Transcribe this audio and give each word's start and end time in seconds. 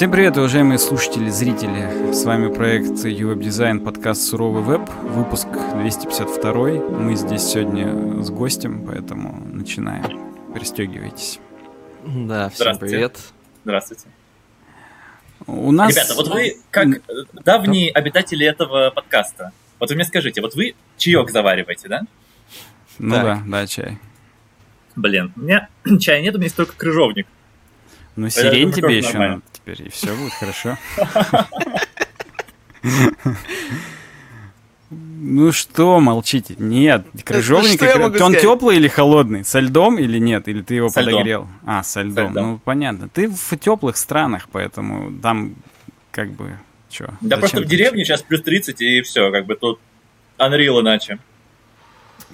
Всем 0.00 0.10
привет, 0.10 0.34
уважаемые 0.38 0.78
слушатели, 0.78 1.28
зрители. 1.28 2.14
С 2.14 2.24
вами 2.24 2.50
проект 2.50 3.04
UWeb 3.04 3.38
Design, 3.40 3.84
подкаст 3.84 4.22
«Суровый 4.22 4.62
веб», 4.62 4.88
выпуск 5.02 5.46
252. 5.74 6.54
Мы 6.98 7.16
здесь 7.16 7.42
сегодня 7.42 8.22
с 8.22 8.30
гостем, 8.30 8.86
поэтому 8.86 9.46
начинаем. 9.52 10.18
Пристегивайтесь. 10.54 11.38
Да, 12.02 12.48
всем 12.48 12.78
привет. 12.78 13.18
Здравствуйте. 13.64 14.06
У 15.46 15.70
нас... 15.70 15.90
Ребята, 15.90 16.14
вот 16.14 16.28
вы, 16.28 16.56
как 16.70 16.88
давние 17.44 17.90
обитатели 17.90 18.46
этого 18.46 18.88
подкаста, 18.88 19.52
вот 19.78 19.90
вы 19.90 19.96
мне 19.96 20.06
скажите, 20.06 20.40
вот 20.40 20.54
вы 20.54 20.76
чаек 20.96 21.28
завариваете, 21.28 21.88
да? 21.88 22.00
Ну 22.98 23.16
так. 23.16 23.24
да, 23.24 23.42
да, 23.46 23.66
чай. 23.66 23.98
Блин, 24.96 25.34
у 25.36 25.40
меня 25.40 25.68
чая 26.00 26.22
нет, 26.22 26.34
у 26.34 26.38
меня 26.38 26.46
есть 26.46 26.56
только 26.56 26.74
крыжовник. 26.74 27.26
Ну, 28.20 28.28
сирень 28.28 28.70
тебе 28.70 28.98
еще 28.98 29.16
надо 29.16 29.40
теперь, 29.50 29.86
и 29.86 29.88
все 29.88 30.14
будет 30.14 30.32
хорошо. 30.34 30.76
Ну 35.22 35.52
что, 35.52 36.00
молчите? 36.00 36.56
Нет, 36.58 37.06
крыжовник, 37.24 37.80
он 38.20 38.34
теплый 38.34 38.76
или 38.76 38.88
холодный? 38.88 39.44
Со 39.44 39.60
льдом 39.60 39.98
или 39.98 40.18
нет? 40.18 40.48
Или 40.48 40.62
ты 40.62 40.74
его 40.74 40.88
со 40.88 41.00
подогрел? 41.00 41.42
Льдом. 41.42 41.60
А, 41.64 41.82
со 41.84 42.02
льдом. 42.02 42.26
со 42.26 42.32
льдом. 42.32 42.46
Ну, 42.46 42.58
понятно. 42.58 43.08
Ты 43.08 43.28
в 43.28 43.56
теплых 43.56 43.96
странах, 43.96 44.48
поэтому 44.50 45.16
там 45.20 45.54
как 46.10 46.32
бы 46.32 46.58
что? 46.88 47.14
Да 47.20 47.36
просто 47.36 47.60
в 47.60 47.66
деревне 47.66 48.04
сейчас 48.04 48.22
плюс 48.22 48.42
30 48.42 48.80
и 48.80 49.02
все, 49.02 49.30
как 49.30 49.46
бы 49.46 49.54
тут 49.54 49.78
Unreal 50.38 50.80
иначе. 50.80 51.18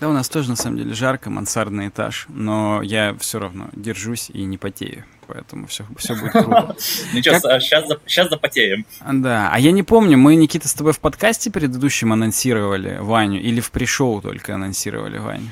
Да, 0.01 0.09
у 0.09 0.13
нас 0.13 0.29
тоже 0.29 0.49
на 0.49 0.57
самом 0.57 0.79
деле 0.79 0.95
жарко, 0.95 1.29
мансардный 1.29 1.89
этаж, 1.89 2.27
но 2.29 2.81
я 2.83 3.15
все 3.19 3.39
равно 3.39 3.69
держусь 3.75 4.31
и 4.31 4.45
не 4.45 4.57
потею 4.57 5.05
поэтому 5.27 5.67
все, 5.67 5.85
все 5.97 6.15
будет 6.15 6.33
круто. 6.33 6.77
Ничего, 7.15 7.41
как... 7.41 7.63
сейчас, 7.63 8.29
запотеем. 8.29 8.87
Да, 9.11 9.51
а 9.53 9.59
я 9.59 9.73
не 9.73 9.83
помню, 9.83 10.17
мы, 10.19 10.37
Никита, 10.37 10.69
с 10.69 10.75
тобой 10.75 10.93
в 10.93 11.01
подкасте 11.01 11.51
предыдущем 11.51 12.13
анонсировали 12.13 12.99
Ваню 13.01 13.41
или 13.41 13.61
в 13.61 13.71
пришоу 13.71 14.21
только 14.21 14.55
анонсировали 14.55 15.19
Ваню? 15.19 15.51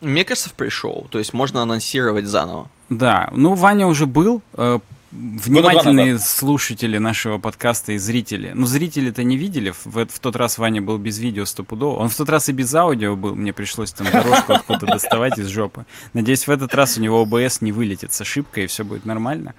Мне 0.00 0.24
кажется, 0.24 0.50
в 0.50 0.52
пришоу, 0.52 1.08
то 1.10 1.18
есть 1.18 1.32
можно 1.32 1.62
анонсировать 1.62 2.26
заново. 2.26 2.68
Да, 2.90 3.30
ну 3.32 3.54
Ваня 3.54 3.86
уже 3.86 4.06
был, 4.06 4.42
э, 4.54 4.78
внимательные 5.16 6.18
слушатели 6.18 6.98
нашего 6.98 7.38
подкаста 7.38 7.92
и 7.92 7.98
зрители. 7.98 8.52
Ну, 8.54 8.66
зрители-то 8.66 9.22
не 9.24 9.36
видели. 9.36 9.72
В, 9.84 10.06
в 10.06 10.18
тот 10.20 10.36
раз 10.36 10.58
Ваня 10.58 10.82
был 10.82 10.98
без 10.98 11.18
видео 11.18 11.44
стопудово. 11.44 11.98
Он 11.98 12.08
в 12.08 12.16
тот 12.16 12.28
раз 12.28 12.48
и 12.48 12.52
без 12.52 12.74
аудио 12.74 13.16
был. 13.16 13.34
Мне 13.34 13.52
пришлось 13.52 13.92
там 13.92 14.06
дорожку 14.10 14.52
откуда 14.54 14.86
доставать 14.86 15.38
из 15.38 15.48
жопы. 15.48 15.86
Надеюсь, 16.12 16.46
в 16.46 16.50
этот 16.50 16.74
раз 16.74 16.98
у 16.98 17.00
него 17.00 17.22
ОБС 17.22 17.60
не 17.60 17.72
вылетит 17.72 18.12
с 18.12 18.20
ошибкой, 18.20 18.64
и 18.64 18.66
все 18.66 18.84
будет 18.84 19.04
нормально. 19.04 19.54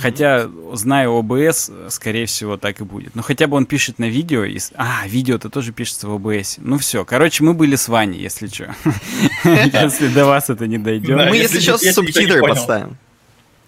Хотя, 0.00 0.48
зная 0.74 1.08
ОБС, 1.08 1.70
скорее 1.88 2.26
всего, 2.26 2.56
так 2.56 2.80
и 2.80 2.84
будет. 2.84 3.14
Но 3.14 3.22
хотя 3.22 3.46
бы 3.46 3.56
он 3.56 3.66
пишет 3.66 3.98
на 3.98 4.08
видео. 4.08 4.44
И... 4.44 4.58
А, 4.74 5.06
видео-то 5.06 5.50
тоже 5.50 5.72
пишется 5.72 6.08
в 6.08 6.14
ОБС. 6.14 6.58
Ну 6.58 6.78
все, 6.78 7.04
короче, 7.04 7.42
мы 7.42 7.54
были 7.54 7.76
с 7.76 7.88
Ваней, 7.88 8.20
если 8.20 8.46
что. 8.46 8.74
Если 9.44 10.08
до 10.08 10.26
вас 10.26 10.50
это 10.50 10.66
не 10.66 10.78
дойдет. 10.78 11.16
Мы, 11.16 11.36
если 11.36 11.58
сейчас 11.58 11.82
субтитры 11.82 12.40
поставим. 12.40 12.96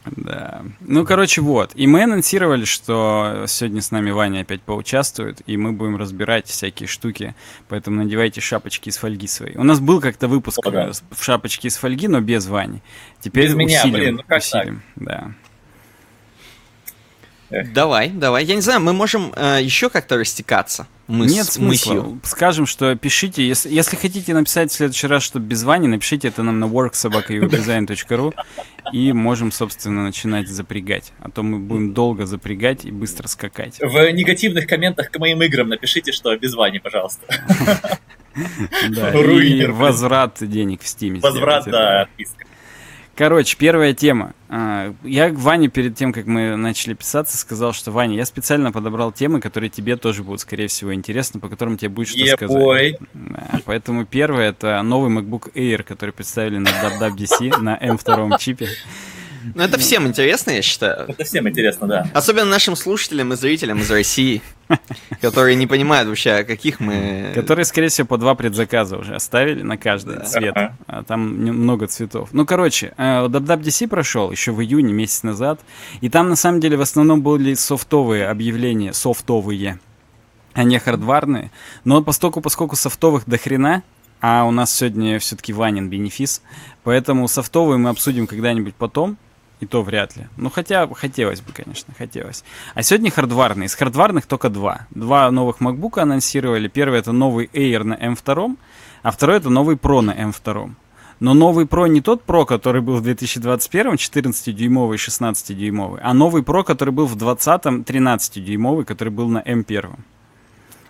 Да. 0.06 0.62
Ну, 0.80 1.04
короче, 1.04 1.40
вот. 1.40 1.72
И 1.74 1.86
мы 1.86 2.02
анонсировали, 2.02 2.64
что 2.64 3.44
сегодня 3.46 3.80
с 3.80 3.90
нами 3.90 4.10
Ваня 4.10 4.40
опять 4.40 4.62
поучаствует, 4.62 5.40
и 5.46 5.56
мы 5.56 5.72
будем 5.72 5.96
разбирать 5.96 6.46
всякие 6.46 6.86
штуки. 6.86 7.34
Поэтому 7.68 8.02
надевайте 8.02 8.40
шапочки 8.40 8.88
из 8.88 8.96
фольги 8.96 9.26
свои. 9.26 9.54
У 9.56 9.64
нас 9.64 9.80
был 9.80 10.00
как-то 10.00 10.28
выпуск 10.28 10.58
О, 10.64 10.70
да. 10.70 10.90
в 11.10 11.24
шапочке 11.24 11.68
из 11.68 11.76
фольги, 11.76 12.08
но 12.08 12.20
без 12.20 12.46
Вани. 12.46 12.82
Теперь 13.20 13.46
без 13.46 13.54
меня, 13.54 13.80
усилим, 13.80 13.94
блин, 13.94 14.16
ну 14.16 14.22
как 14.26 14.38
усилим. 14.38 14.82
Так? 14.94 15.04
Да. 15.04 15.32
Давай, 17.72 18.08
давай. 18.10 18.44
Я 18.44 18.54
не 18.54 18.60
знаю, 18.60 18.80
мы 18.80 18.92
можем 18.92 19.32
э, 19.34 19.58
еще 19.62 19.90
как-то 19.90 20.16
растекаться. 20.16 20.86
Мы 21.06 21.26
Нет 21.26 21.46
с 21.46 21.52
смысла. 21.52 21.94
Мыслью. 21.94 22.20
Скажем, 22.24 22.66
что 22.66 22.94
пишите, 22.96 23.46
если, 23.46 23.70
если 23.70 23.96
хотите 23.96 24.32
написать 24.32 24.70
в 24.70 24.74
следующий 24.74 25.06
раз, 25.06 25.22
что 25.22 25.38
без 25.38 25.62
Вани, 25.62 25.86
напишите 25.86 26.28
это 26.28 26.42
нам 26.42 26.58
на 26.60 26.64
worksobakayodesign.ru 26.64 28.34
и 28.92 29.12
можем, 29.12 29.52
собственно, 29.52 30.04
начинать 30.04 30.48
запрягать. 30.48 31.12
А 31.20 31.30
то 31.30 31.42
мы 31.42 31.58
будем 31.58 31.92
долго 31.92 32.24
запрягать 32.26 32.84
и 32.84 32.90
быстро 32.90 33.28
скакать. 33.28 33.78
В 33.80 34.10
негативных 34.12 34.66
комментах 34.66 35.10
к 35.10 35.18
моим 35.18 35.42
играм 35.42 35.68
напишите, 35.68 36.12
что 36.12 36.36
без 36.36 36.54
Вани, 36.54 36.78
пожалуйста. 36.78 37.26
Да, 38.88 39.12
и 39.12 39.64
возврат 39.66 40.38
денег 40.40 40.82
в 40.82 40.86
Steam. 40.86 41.20
Возврат, 41.20 41.66
да, 41.66 42.02
отписка. 42.02 42.44
Короче, 43.16 43.56
первая 43.56 43.94
тема. 43.94 44.32
А, 44.48 44.92
я 45.04 45.32
Ване 45.32 45.68
перед 45.68 45.96
тем, 45.96 46.12
как 46.12 46.26
мы 46.26 46.56
начали 46.56 46.94
писаться, 46.94 47.36
сказал, 47.36 47.72
что 47.72 47.92
Ваня, 47.92 48.16
я 48.16 48.24
специально 48.24 48.72
подобрал 48.72 49.12
темы, 49.12 49.40
которые 49.40 49.70
тебе 49.70 49.96
тоже 49.96 50.22
будут, 50.24 50.40
скорее 50.40 50.66
всего, 50.66 50.92
интересны, 50.92 51.40
по 51.40 51.48
которым 51.48 51.76
тебе 51.76 51.90
будет 51.90 52.08
что 52.08 52.18
yeah, 52.18 52.36
сказать. 52.36 52.98
Да, 53.14 53.60
поэтому 53.64 54.04
первое 54.04 54.48
это 54.50 54.82
новый 54.82 55.10
MacBook 55.10 55.52
Air, 55.54 55.84
который 55.84 56.10
представили 56.10 56.58
на 56.58 56.68
WWDC 56.68 57.60
на 57.60 57.76
M2 57.76 58.38
чипе. 58.38 58.68
Ну, 59.54 59.62
это 59.62 59.78
всем 59.78 60.06
интересно, 60.06 60.52
я 60.52 60.62
считаю. 60.62 61.06
Это 61.08 61.24
всем 61.24 61.48
интересно, 61.48 61.86
да. 61.86 62.08
Особенно 62.14 62.46
нашим 62.46 62.76
слушателям 62.76 63.32
и 63.32 63.36
зрителям 63.36 63.80
из 63.80 63.90
России, 63.90 64.42
которые 65.20 65.56
не 65.56 65.66
понимают 65.66 66.08
вообще, 66.08 66.32
о 66.32 66.44
каких 66.44 66.80
мы... 66.80 67.32
Которые, 67.34 67.64
скорее 67.64 67.88
всего, 67.88 68.06
по 68.06 68.16
два 68.16 68.34
предзаказа 68.34 68.96
уже 68.96 69.14
оставили 69.14 69.62
на 69.62 69.76
каждый 69.76 70.24
цвет. 70.24 70.54
А 70.86 71.02
там 71.02 71.20
много 71.36 71.86
цветов. 71.86 72.30
Ну, 72.32 72.46
короче, 72.46 72.94
WWDC 72.96 73.84
э, 73.84 73.88
прошел 73.88 74.30
еще 74.30 74.52
в 74.52 74.62
июне, 74.62 74.92
месяц 74.92 75.22
назад. 75.22 75.60
И 76.00 76.08
там, 76.08 76.28
на 76.28 76.36
самом 76.36 76.60
деле, 76.60 76.76
в 76.76 76.80
основном 76.80 77.22
были 77.22 77.54
софтовые 77.54 78.28
объявления, 78.28 78.92
софтовые, 78.92 79.78
а 80.54 80.64
не 80.64 80.78
хардварные. 80.78 81.50
Но 81.84 82.02
поскольку, 82.02 82.40
поскольку 82.40 82.76
софтовых 82.76 83.24
до 83.26 83.38
хрена, 83.38 83.82
а 84.20 84.44
у 84.44 84.50
нас 84.50 84.74
сегодня 84.74 85.18
все-таки 85.18 85.52
Ванин 85.52 85.90
бенефис, 85.90 86.40
поэтому 86.82 87.28
софтовые 87.28 87.76
мы 87.76 87.90
обсудим 87.90 88.26
когда-нибудь 88.26 88.74
потом. 88.74 89.18
И 89.64 89.66
то 89.66 89.82
вряд 89.82 90.14
ли. 90.14 90.26
Ну, 90.36 90.50
хотя 90.50 90.86
хотелось 90.88 91.40
бы, 91.40 91.50
конечно, 91.54 91.94
хотелось. 91.96 92.44
А 92.74 92.82
сегодня 92.82 93.10
хардварные. 93.10 93.66
Из 93.66 93.74
хардварных 93.74 94.26
только 94.26 94.50
два. 94.50 94.86
Два 94.90 95.30
новых 95.30 95.62
MacBook 95.62 95.98
анонсировали. 95.98 96.68
Первый 96.68 96.98
это 96.98 97.12
новый 97.12 97.48
Air 97.54 97.82
на 97.84 97.94
M2, 97.94 98.58
а 99.02 99.10
второй 99.10 99.38
это 99.38 99.48
новый 99.48 99.76
Pro 99.76 100.02
на 100.02 100.10
M2. 100.10 100.72
Но 101.20 101.32
новый 101.32 101.64
Pro 101.64 101.88
не 101.88 102.02
тот 102.02 102.24
Pro, 102.26 102.44
который 102.44 102.82
был 102.82 102.96
в 102.96 103.02
2021, 103.02 103.94
14-дюймовый, 103.94 104.98
16-дюймовый, 104.98 106.00
а 106.02 106.12
новый 106.12 106.42
Pro, 106.42 106.62
который 106.62 106.90
был 106.92 107.06
в 107.06 107.16
20-м, 107.16 107.84
13-дюймовый, 107.84 108.84
который 108.84 109.08
был 109.08 109.30
на 109.30 109.38
M1. 109.38 109.94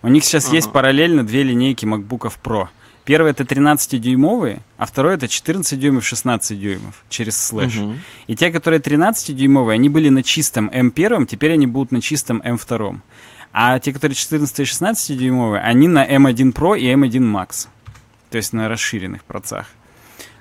У 0.02 0.08
них 0.08 0.24
сейчас 0.24 0.46
ага. 0.46 0.56
есть 0.56 0.72
параллельно 0.72 1.24
две 1.24 1.44
линейки 1.44 1.84
MacBook 1.84 2.32
Pro– 2.42 2.66
Первый 3.04 3.32
это 3.32 3.44
13-дюймовые, 3.44 4.60
а 4.78 4.86
второй 4.86 5.14
это 5.14 5.28
14 5.28 5.78
дюймов, 5.78 6.06
16 6.06 6.58
дюймов 6.58 7.04
через 7.10 7.36
слэш. 7.36 7.76
Угу. 7.76 7.94
И 8.28 8.36
те, 8.36 8.50
которые 8.50 8.80
13-дюймовые, 8.80 9.74
они 9.74 9.90
были 9.90 10.08
на 10.08 10.22
чистом 10.22 10.70
M1, 10.70 11.26
теперь 11.26 11.52
они 11.52 11.66
будут 11.66 11.92
на 11.92 12.00
чистом 12.00 12.40
M2. 12.40 12.98
А 13.52 13.78
те, 13.78 13.92
которые 13.92 14.16
14 14.16 14.60
и 14.60 14.64
16 14.64 15.18
дюймовые, 15.18 15.62
они 15.62 15.86
на 15.86 16.04
M1 16.06 16.54
Pro 16.54 16.78
и 16.78 16.86
M1 16.86 17.20
Max. 17.20 17.68
То 18.30 18.38
есть 18.38 18.52
на 18.54 18.68
расширенных 18.68 19.22
процах. 19.24 19.66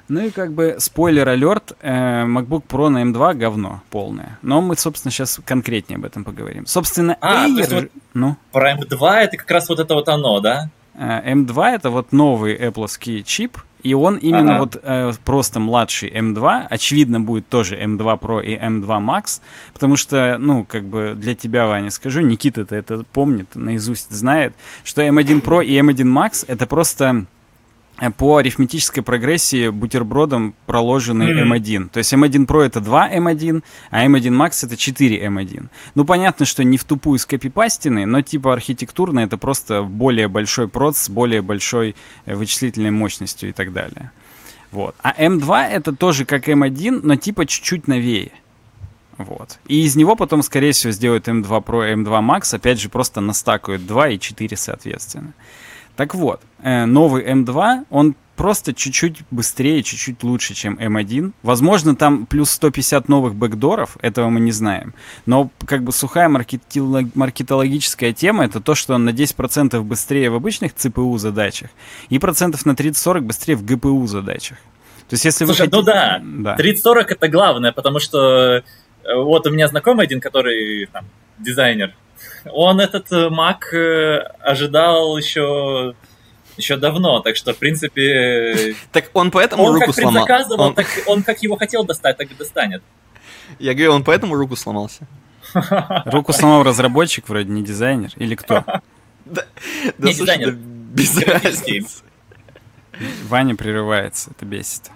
Ну 0.08 0.26
и 0.26 0.32
как 0.32 0.54
бы 0.54 0.78
спойлер-алерт, 0.80 1.78
э, 1.82 2.24
MacBook 2.26 2.64
Pro 2.68 2.90
на 2.90 3.04
M2 3.04 3.36
говно 3.36 3.82
полное. 3.90 4.38
Но 4.42 4.62
мы, 4.62 4.76
собственно, 4.76 5.12
сейчас 5.12 5.40
конкретнее 5.46 5.98
об 5.98 6.06
этом 6.06 6.24
поговорим. 6.24 6.66
Собственно, 6.66 7.18
а, 7.22 7.48
Air... 7.48 7.76
Вот 7.76 7.92
ну? 8.14 8.38
Про 8.52 8.74
M2 8.74 9.12
это 9.16 9.38
как 9.38 9.50
раз 9.52 9.70
вот 9.70 9.80
это 9.80 9.94
вот 9.94 10.10
оно, 10.10 10.40
да? 10.40 10.70
M2 10.96 11.64
э, 11.64 11.76
это 11.76 11.90
вот 11.90 12.12
новый 12.12 12.56
Apple 12.56 13.24
чип, 13.24 13.58
и 13.84 13.94
он 13.94 14.16
именно 14.16 14.56
ага. 14.56 14.60
вот 14.60 14.80
э, 14.82 15.12
просто 15.26 15.60
младший 15.60 16.10
M2, 16.10 16.68
очевидно 16.70 17.20
будет 17.20 17.48
тоже 17.50 17.76
M2 17.76 18.20
Pro 18.20 18.44
и 18.44 18.56
M2 18.56 18.86
Max, 18.86 19.42
потому 19.74 19.98
что, 19.98 20.38
ну, 20.40 20.64
как 20.64 20.86
бы 20.86 21.14
для 21.16 21.36
тебя, 21.36 21.68
Ваня, 21.68 21.90
скажу, 21.90 22.22
Никита-то 22.22 22.76
это 22.76 23.04
помнит, 23.12 23.56
наизусть 23.56 24.12
знает, 24.12 24.54
что 24.84 25.02
M1 25.02 25.42
Pro 25.42 25.64
и 25.64 25.78
M1 25.78 26.04
Max 26.04 26.46
это 26.48 26.66
просто 26.66 27.26
по 28.18 28.38
арифметической 28.38 29.04
прогрессии 29.04 29.70
бутербродом 29.70 30.56
проложенный 30.66 31.32
mm-hmm. 31.32 31.58
M1. 31.58 31.90
То 31.90 32.00
есть 32.00 32.14
M1 32.14 32.46
Pro 32.46 32.62
это 32.62 32.82
2 32.82 33.12
M1, 33.14 33.64
а 33.92 34.06
M1 34.06 34.30
Max 34.30 34.66
это 34.66 34.76
4 34.76 35.26
M1. 35.28 35.68
Ну, 35.96 36.06
понятно, 36.06 36.46
что 36.46 36.64
не 36.64 36.78
в 36.78 36.84
тупую 36.84 37.20
скопипастины, 37.20 38.06
но 38.06 38.22
типа 38.22 38.54
архитектурно 38.54 39.20
это 39.20 39.38
просто 39.38 39.84
более 39.84 40.28
большой 40.28 40.68
процесс 40.68 41.04
с 41.04 41.10
более 41.10 41.42
большой 41.42 41.96
э, 42.26 42.36
вычислительной 42.36 42.92
мощностью 42.92 43.50
и 43.50 43.52
так 43.52 43.74
далее. 43.74 44.12
Вот. 44.72 44.96
А 45.04 45.14
M2 45.14 45.70
это 45.70 45.96
тоже 45.96 46.26
как 46.26 46.50
M1, 46.50 47.02
но 47.04 47.16
типа 47.16 47.46
чуть-чуть 47.46 47.88
новее. 47.88 48.32
Вот. 49.18 49.60
И 49.68 49.84
из 49.84 49.96
него 49.96 50.16
потом, 50.16 50.42
скорее 50.42 50.72
всего, 50.72 50.92
сделают 50.92 51.28
M2 51.28 51.64
Pro 51.64 51.90
и 51.90 51.96
M2 51.96 52.08
Max, 52.22 52.56
опять 52.56 52.80
же, 52.82 52.90
просто 52.90 53.22
настакают 53.22 53.86
2 53.86 54.10
и 54.10 54.20
4 54.20 54.58
соответственно. 54.58 55.34
Так 55.96 56.16
вот, 56.16 56.42
э, 56.62 56.86
новый 56.86 57.24
M2, 57.24 57.86
он 57.90 58.16
просто 58.36 58.74
чуть-чуть 58.74 59.20
быстрее, 59.32 59.84
чуть-чуть 59.84 60.24
лучше, 60.24 60.54
чем 60.54 60.78
M1. 60.80 61.34
Возможно, 61.44 61.96
там 61.96 62.26
плюс 62.26 62.50
150 62.52 63.08
новых 63.08 63.36
бэкдоров, 63.36 63.98
этого 64.02 64.30
мы 64.30 64.40
не 64.40 64.52
знаем. 64.52 64.94
Но 65.26 65.50
как 65.66 65.84
бы 65.84 65.92
сухая 65.92 66.30
маркетологическая 66.30 68.14
тема 68.14 68.46
это 68.46 68.60
то, 68.60 68.76
что 68.76 68.96
он 68.96 69.06
на 69.06 69.12
10% 69.12 69.82
быстрее 69.84 70.30
в 70.30 70.36
обычных 70.36 70.74
CPU 70.74 71.18
задачах 71.18 71.70
и 72.10 72.20
процентов 72.20 72.66
на 72.66 72.72
30-40 72.72 73.22
быстрее 73.22 73.56
в 73.56 73.64
GPU 73.64 74.08
задачах. 74.08 74.58
То 75.10 75.16
есть 75.16 75.26
если 75.26 75.46
Слушай, 75.46 75.68
вы 75.68 75.72
ну 75.72 75.84
хотите... 75.84 76.22
ну 76.24 76.44
да, 76.44 76.56
да. 76.56 76.64
30-40 76.64 77.06
это 77.10 77.28
главное, 77.28 77.72
потому 77.72 78.00
что 78.00 78.18
э, 78.58 78.64
вот 79.16 79.46
у 79.46 79.52
меня 79.52 79.68
знакомый 79.68 80.06
один, 80.06 80.22
который 80.22 80.88
там, 80.92 81.06
дизайнер, 81.38 81.94
он 82.52 82.80
этот 82.80 83.12
э, 83.12 83.30
Mac 83.30 83.74
э, 83.74 84.20
ожидал 84.42 85.18
еще 85.18 85.96
еще 86.58 86.78
давно, 86.78 87.20
так 87.20 87.36
что, 87.36 87.54
в 87.54 87.58
принципе... 87.58 88.76
Так 88.92 89.10
он 89.14 89.32
поэтому 89.32 89.64
он 89.64 89.74
руку 89.74 89.88
как 89.88 89.96
сломал. 89.96 90.28
Он... 90.58 90.76
так 90.76 90.88
он 91.08 91.24
как 91.24 91.42
его 91.42 91.56
хотел 91.58 91.84
достать, 91.84 92.18
так 92.18 92.30
и 92.32 92.36
достанет. 92.36 92.84
Я 93.60 93.74
говорю, 93.74 93.94
он 93.94 94.04
поэтому 94.04 94.36
руку 94.36 94.56
сломался. 94.56 95.08
Руку 96.06 96.34
сломал 96.34 96.64
разработчик, 96.64 97.28
вроде 97.30 97.50
не 97.50 97.64
дизайнер, 97.64 98.12
или 98.18 98.36
кто? 98.36 98.64
Да, 99.26 99.46
не 99.98 100.14
дизайнер. 100.14 100.52
без 100.52 101.18
разницы. 101.18 102.04
Ваня 103.28 103.56
прерывается, 103.56 104.32
это 104.32 104.46
бесит. 104.46 104.92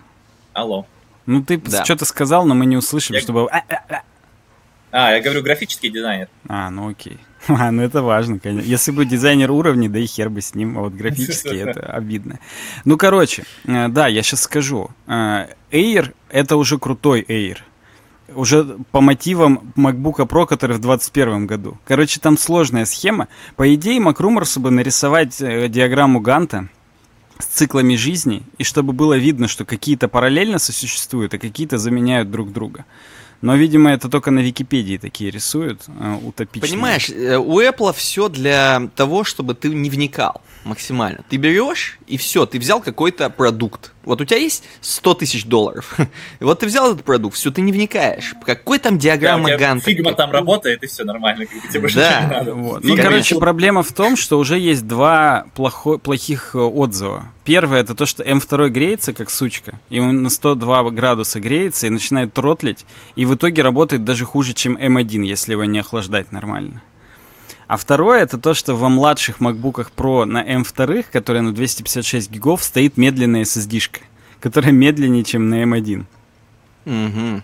Алло. 0.53 0.85
Ну 1.25 1.43
ты 1.43 1.61
что-то 1.83 2.05
сказал, 2.05 2.45
но 2.45 2.53
мы 2.53 2.65
не 2.65 2.77
услышим, 2.77 3.17
чтобы... 3.19 3.49
А, 3.49 3.63
а, 3.69 3.83
а. 3.89 4.01
а, 4.91 5.11
я 5.13 5.21
говорю, 5.21 5.43
графический 5.43 5.89
дизайнер. 5.89 6.29
А, 6.47 6.69
ну 6.69 6.89
окей. 6.89 7.19
А, 7.47 7.71
ну 7.71 7.81
это 7.81 8.01
важно, 8.01 8.39
конечно. 8.39 8.67
Если 8.67 8.91
бы 8.91 9.05
дизайнер 9.05 9.51
уровней, 9.51 9.89
да 9.89 9.99
и 9.99 10.05
хер 10.05 10.29
бы 10.29 10.41
с 10.41 10.55
ним, 10.55 10.77
а 10.77 10.81
вот 10.81 10.93
графически 10.93 11.47
это 11.55 11.81
обидно. 11.81 12.39
Ну, 12.85 12.97
короче, 12.97 13.43
э, 13.65 13.87
да, 13.87 14.07
я 14.07 14.23
сейчас 14.23 14.41
скажу. 14.41 14.89
Э, 15.07 15.47
Air— 15.71 16.13
это 16.29 16.57
уже 16.57 16.77
крутой 16.77 17.25
Air. 17.27 17.57
Уже 18.35 18.77
по 18.91 18.99
мотивам 18.99 19.73
MacBook 19.77 20.27
Pro, 20.27 20.45
который 20.45 20.75
в 20.75 20.81
2021 20.81 21.47
году. 21.47 21.77
Короче, 21.85 22.19
там 22.19 22.37
сложная 22.37 22.85
схема. 22.85 23.29
По 23.55 23.73
идее, 23.73 23.99
MacRumors 24.01 24.59
бы 24.59 24.69
нарисовать 24.69 25.41
э, 25.41 25.69
диаграмму 25.69 26.19
Ганта, 26.19 26.67
с 27.39 27.45
циклами 27.45 27.95
жизни, 27.95 28.43
и 28.57 28.63
чтобы 28.63 28.93
было 28.93 29.17
видно, 29.17 29.47
что 29.47 29.63
какие-то 29.63 30.07
параллельно 30.07 30.59
сосуществуют, 30.59 31.33
а 31.33 31.37
какие-то 31.37 31.77
заменяют 31.77 32.31
друг 32.31 32.51
друга. 32.51 32.85
Но, 33.41 33.55
видимо, 33.55 33.91
это 33.91 34.09
только 34.09 34.31
на 34.31 34.39
Википедии 34.39 34.97
такие 34.97 35.29
рисуют, 35.29 35.83
э, 35.87 36.17
утопичные. 36.23 36.71
Понимаешь, 36.71 37.09
э, 37.09 37.37
у 37.37 37.59
Apple 37.61 37.93
все 37.93 38.29
для 38.29 38.89
того, 38.95 39.23
чтобы 39.23 39.53
ты 39.53 39.69
не 39.69 39.89
вникал 39.89 40.41
максимально. 40.63 41.23
Ты 41.29 41.37
берешь, 41.37 41.99
и 42.07 42.17
все, 42.17 42.45
ты 42.45 42.59
взял 42.59 42.81
какой-то 42.81 43.29
продукт. 43.29 43.93
Вот 44.07 44.21
у 44.21 44.25
тебя 44.25 44.39
есть 44.39 44.63
100 44.81 45.13
тысяч 45.15 45.45
долларов. 45.45 45.97
И 46.39 46.43
вот 46.43 46.59
ты 46.59 46.65
взял 46.65 46.91
этот 46.91 47.03
продукт, 47.03 47.35
все, 47.35 47.51
ты 47.51 47.61
не 47.61 47.71
вникаешь. 47.71 48.33
Какой 48.45 48.79
там 48.79 48.97
диаграмма 48.97 49.49
да, 49.49 49.57
Ганта? 49.57 49.85
Фигма 49.85 50.13
там 50.13 50.31
работает, 50.31 50.83
и 50.83 50.87
все 50.87 51.03
нормально. 51.03 51.45
Тебе 51.45 51.81
больше 51.81 51.97
да. 51.97 52.21
не 52.21 52.27
надо. 52.27 52.53
Вот. 52.53 52.83
Ну, 52.83 52.95
короче, 52.95 53.37
проблема 53.37 53.83
в 53.83 53.91
том, 53.91 54.15
что 54.15 54.39
уже 54.39 54.57
есть 54.57 54.87
два 54.87 55.45
плохо, 55.55 55.97
плохих 55.97 56.55
э, 56.55 56.59
отзыва. 56.59 57.31
Первое, 57.43 57.79
это 57.81 57.95
то, 57.95 58.05
что 58.05 58.23
М2 58.23 58.69
греется, 58.69 59.13
как 59.13 59.29
сучка, 59.29 59.79
и 59.89 59.99
он 59.99 60.23
на 60.23 60.29
102 60.29 60.91
градуса 60.91 61.39
греется 61.39 61.87
и 61.87 61.89
начинает 61.89 62.33
тротлить, 62.33 62.85
и 63.15 63.25
в 63.25 63.35
итоге 63.35 63.61
работает 63.61 64.03
даже 64.03 64.25
хуже, 64.25 64.53
чем 64.53 64.75
М1, 64.77 65.23
если 65.23 65.53
его 65.53 65.63
не 65.63 65.79
охлаждать 65.79 66.31
нормально. 66.31 66.81
А 67.67 67.75
второе, 67.75 68.21
это 68.21 68.37
то, 68.37 68.53
что 68.53 68.75
во 68.75 68.87
младших 68.87 69.39
MacBook 69.39 69.87
Pro 69.95 70.23
на 70.23 70.43
M2, 70.43 71.05
которые 71.11 71.41
на 71.41 71.53
256 71.53 72.31
гигов, 72.31 72.63
стоит 72.63 72.95
медленная 72.95 73.43
SSD-шка, 73.43 73.99
которая 74.39 74.71
медленнее, 74.71 75.25
чем 75.25 75.49
на 75.49 75.63
M1. 75.63 76.05
Угу. 76.85 77.41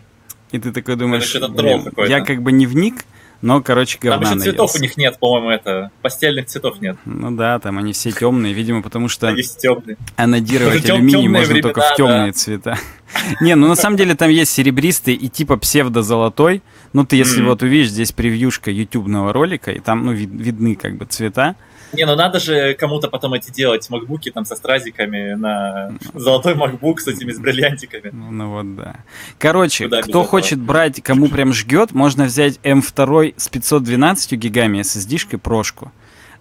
И 0.51 0.59
ты 0.59 0.71
такой 0.71 0.95
думаешь, 0.95 1.35
блин, 1.49 1.91
я 2.07 2.21
как 2.21 2.41
бы 2.41 2.53
не 2.53 2.65
вник, 2.65 3.03
но, 3.43 3.61
короче, 3.61 3.99
говна 3.99 4.29
Там 4.29 4.37
еще 4.37 4.51
цветов 4.51 4.69
наелся. 4.69 4.77
у 4.77 4.81
них 4.81 4.95
нет, 4.95 5.19
по-моему, 5.19 5.49
это. 5.49 5.91
Постельных 6.01 6.45
цветов 6.45 6.79
нет. 6.79 6.95
Ну 7.03 7.29
да, 7.29 7.59
там 7.59 7.77
они 7.77 7.91
все 7.91 8.13
темные, 8.13 8.53
видимо, 8.53 8.81
потому 8.81 9.09
что 9.09 9.29
есть 9.31 9.57
темные. 9.57 9.97
анодировать 10.15 10.89
алюминий 10.89 11.27
можно 11.27 11.61
только 11.61 11.81
в 11.81 11.95
темные 11.97 12.31
цвета. 12.31 12.79
Не, 13.41 13.55
ну 13.55 13.67
на 13.67 13.75
самом 13.75 13.97
деле 13.97 14.15
там 14.15 14.29
есть 14.29 14.51
серебристый 14.51 15.13
и 15.15 15.27
типа 15.27 15.57
псевдо-золотой. 15.57 16.63
Ну 16.93 17.05
ты 17.05 17.17
если 17.17 17.41
вот 17.41 17.61
увидишь, 17.61 17.89
здесь 17.89 18.13
превьюшка 18.13 18.71
ютубного 18.71 19.33
ролика, 19.33 19.71
и 19.73 19.79
там 19.79 20.05
ну 20.05 20.13
видны 20.13 20.75
как 20.75 20.95
бы 20.95 21.05
цвета. 21.05 21.57
Не, 21.93 22.05
ну 22.05 22.15
надо 22.15 22.39
же 22.39 22.73
кому-то 22.73 23.07
потом 23.07 23.33
эти 23.33 23.51
делать 23.51 23.89
макбуки 23.89 24.31
там 24.31 24.45
со 24.45 24.55
стразиками 24.55 25.33
на 25.33 25.93
золотой 26.13 26.55
макбук 26.55 27.01
с 27.01 27.07
этими 27.07 27.31
с 27.31 27.39
бриллиантиками. 27.39 28.09
Ну, 28.11 28.31
ну 28.31 28.49
вот 28.49 28.75
да. 28.75 28.95
Короче, 29.37 29.85
Куда 29.85 30.01
кто 30.01 30.23
хочет 30.23 30.59
брать, 30.59 31.01
кому 31.01 31.27
прям 31.27 31.53
жгет, 31.53 31.91
можно 31.93 32.25
взять 32.25 32.59
M2 32.63 33.35
с 33.37 33.49
512 33.49 34.33
гигами 34.33 34.79
SSD-шкой 34.79 35.39
прошку. 35.39 35.91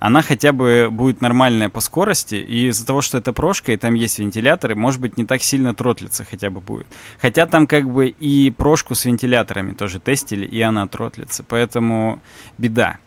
Она 0.03 0.21
хотя 0.21 0.53
бы 0.53 0.89
будет 0.91 1.21
нормальная 1.21 1.69
по 1.69 1.79
скорости, 1.79 2.35
и 2.35 2.67
из-за 2.71 2.85
того, 2.85 3.03
что 3.03 3.19
это 3.19 3.33
прошка, 3.33 3.71
и 3.71 3.77
там 3.77 3.95
есть 3.95 4.19
вентиляторы, 4.19 4.75
может 4.75 5.01
быть, 5.01 5.17
не 5.17 5.25
так 5.25 5.45
сильно 5.45 5.77
тротлится 5.77 6.27
хотя 6.29 6.51
бы 6.51 6.61
будет. 6.61 6.89
Хотя 7.21 7.47
там 7.47 7.69
как 7.69 7.89
бы 7.89 8.09
и 8.09 8.51
прошку 8.51 8.97
с 8.97 9.05
вентиляторами 9.05 9.75
тоже 9.75 10.01
тестили, 10.01 10.45
и 10.45 10.61
она 10.61 10.89
тротлится, 10.89 11.45
поэтому 11.47 12.21
беда. 12.59 12.99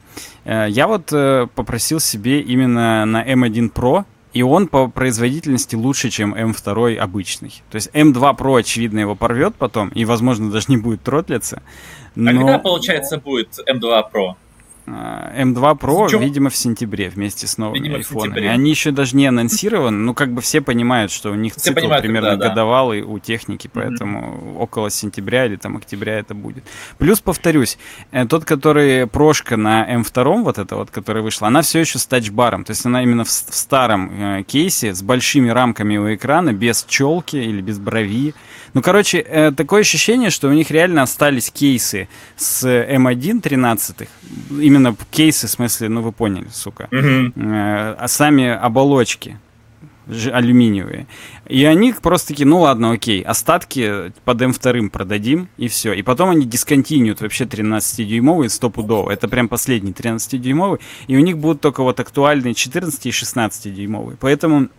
Э, 0.43 0.67
я 0.69 0.87
вот 0.87 1.11
э, 1.11 1.47
попросил 1.55 1.99
себе 1.99 2.41
именно 2.41 3.05
на 3.05 3.23
M1 3.23 3.71
Pro, 3.73 4.05
и 4.33 4.41
он 4.41 4.67
по 4.67 4.87
производительности 4.87 5.75
лучше, 5.75 6.09
чем 6.09 6.33
M2 6.33 6.95
обычный. 6.97 7.63
То 7.71 7.75
есть 7.75 7.89
M2 7.93 8.37
Pro, 8.37 8.59
очевидно, 8.59 8.99
его 8.99 9.15
порвет 9.15 9.55
потом, 9.55 9.89
и, 9.89 10.03
возможно, 10.03 10.51
даже 10.51 10.65
не 10.69 10.77
будет 10.77 11.01
тротлиться. 11.01 11.61
Но... 12.15 12.31
А 12.31 12.33
когда, 12.33 12.59
получается, 12.59 13.17
будет 13.17 13.57
M2 13.59 14.03
Pro? 14.13 14.35
M2 14.87 15.79
Pro, 15.79 16.09
Чем? 16.09 16.21
видимо, 16.21 16.49
в 16.49 16.55
сентябре 16.55 17.09
вместе 17.09 17.47
с 17.47 17.57
новыми 17.57 17.79
видимо, 17.79 17.97
айфонами. 17.97 18.47
Они 18.47 18.69
еще 18.69 18.91
даже 18.91 19.15
не 19.15 19.25
анонсированы, 19.25 19.97
ну 19.97 20.13
как 20.13 20.31
бы 20.31 20.41
все 20.41 20.61
понимают, 20.61 21.11
что 21.11 21.31
у 21.31 21.35
них 21.35 21.53
все 21.53 21.71
цикл 21.71 21.81
понимают, 21.81 22.03
примерно 22.03 22.29
когда, 22.31 22.49
годовалый 22.49 23.01
да. 23.01 23.07
у 23.07 23.19
техники, 23.19 23.69
поэтому 23.71 24.19
mm-hmm. 24.19 24.57
около 24.59 24.89
сентября 24.89 25.45
или 25.45 25.55
там 25.55 25.77
октября 25.77 26.19
это 26.19 26.35
будет. 26.35 26.63
Плюс, 26.97 27.19
повторюсь, 27.19 27.77
э, 28.11 28.25
тот, 28.25 28.45
который 28.45 29.07
прошка 29.07 29.57
на 29.57 29.91
M2, 29.95 30.43
вот 30.43 30.59
эта 30.59 30.75
вот, 30.75 30.91
которая 30.91 31.23
вышла, 31.23 31.47
она 31.47 31.61
все 31.61 31.79
еще 31.79 31.97
с 31.97 32.05
тачбаром, 32.05 32.63
то 32.63 32.71
есть 32.71 32.85
она 32.85 33.01
именно 33.01 33.23
в, 33.23 33.29
в 33.29 33.55
старом 33.55 34.11
э, 34.11 34.43
кейсе 34.43 34.93
с 34.93 35.01
большими 35.01 35.49
рамками 35.49 35.97
у 35.97 36.13
экрана, 36.13 36.53
без 36.53 36.83
челки 36.87 37.37
или 37.37 37.61
без 37.61 37.79
брови. 37.79 38.33
Ну, 38.73 38.81
короче, 38.81 39.19
э, 39.19 39.51
такое 39.51 39.81
ощущение, 39.81 40.29
что 40.29 40.47
у 40.49 40.51
них 40.51 40.69
реально 40.69 41.01
остались 41.03 41.49
кейсы 41.49 42.07
с 42.35 42.67
M1 42.67 43.41
13 43.41 44.09
именно 44.59 44.74
кейсы, 45.11 45.47
в 45.47 45.49
смысле, 45.49 45.89
ну 45.89 46.01
вы 46.01 46.11
поняли, 46.11 46.47
сука. 46.51 46.87
Угу. 46.91 47.33
а 47.37 48.05
сами 48.07 48.49
оболочки 48.49 49.37
алюминиевые. 50.07 51.07
И 51.47 51.65
они 51.65 51.93
просто 51.93 52.29
такие, 52.29 52.45
ну 52.45 52.59
ладно, 52.59 52.91
окей, 52.91 53.21
остатки 53.21 54.11
под 54.23 54.41
М2 54.41 54.89
продадим, 54.89 55.47
и 55.57 55.67
все. 55.67 55.93
И 55.93 56.01
потом 56.01 56.29
они 56.29 56.45
дисконтинуют 56.45 57.21
вообще 57.21 57.45
13-дюймовый 57.45 58.49
стопудово. 58.49 59.11
Это 59.11 59.27
прям 59.27 59.47
последний 59.47 59.91
13-дюймовый. 59.91 60.79
И 61.07 61.17
у 61.17 61.19
них 61.19 61.37
будут 61.37 61.61
только 61.61 61.83
вот 61.83 61.99
актуальные 61.99 62.53
14 62.53 63.05
и 63.05 63.09
16-дюймовые. 63.09 64.17
Поэтому 64.19 64.69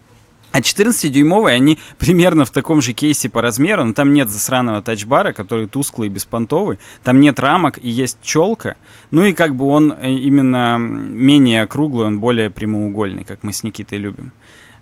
а 0.53 0.61
14-дюймовые, 0.61 1.55
они 1.55 1.79
примерно 1.99 2.45
в 2.45 2.51
таком 2.51 2.81
же 2.81 2.93
кейсе 2.93 3.29
по 3.29 3.43
размеру, 3.43 3.85
но 3.85 3.93
там 3.93 4.15
нет 4.15 4.31
засраного 4.31 4.83
тачбара, 4.83 5.33
который 5.33 5.67
тусклый 5.67 6.09
и 6.09 6.11
беспонтовый, 6.11 6.79
там 7.05 7.21
нет 7.21 7.39
рамок 7.39 7.79
и 7.83 7.91
есть 7.91 8.19
челка, 8.23 8.77
ну 9.11 9.25
и 9.25 9.33
как 9.33 9.55
бы 9.55 9.67
он 9.67 9.93
э, 9.93 10.11
именно 10.11 10.79
менее 10.79 11.63
округлый, 11.63 12.07
он 12.07 12.21
более 12.21 12.51
прямоугольный, 12.51 13.25
как 13.25 13.43
мы 13.43 13.53
с 13.53 13.63
Никитой 13.63 13.99
любим. 13.99 14.33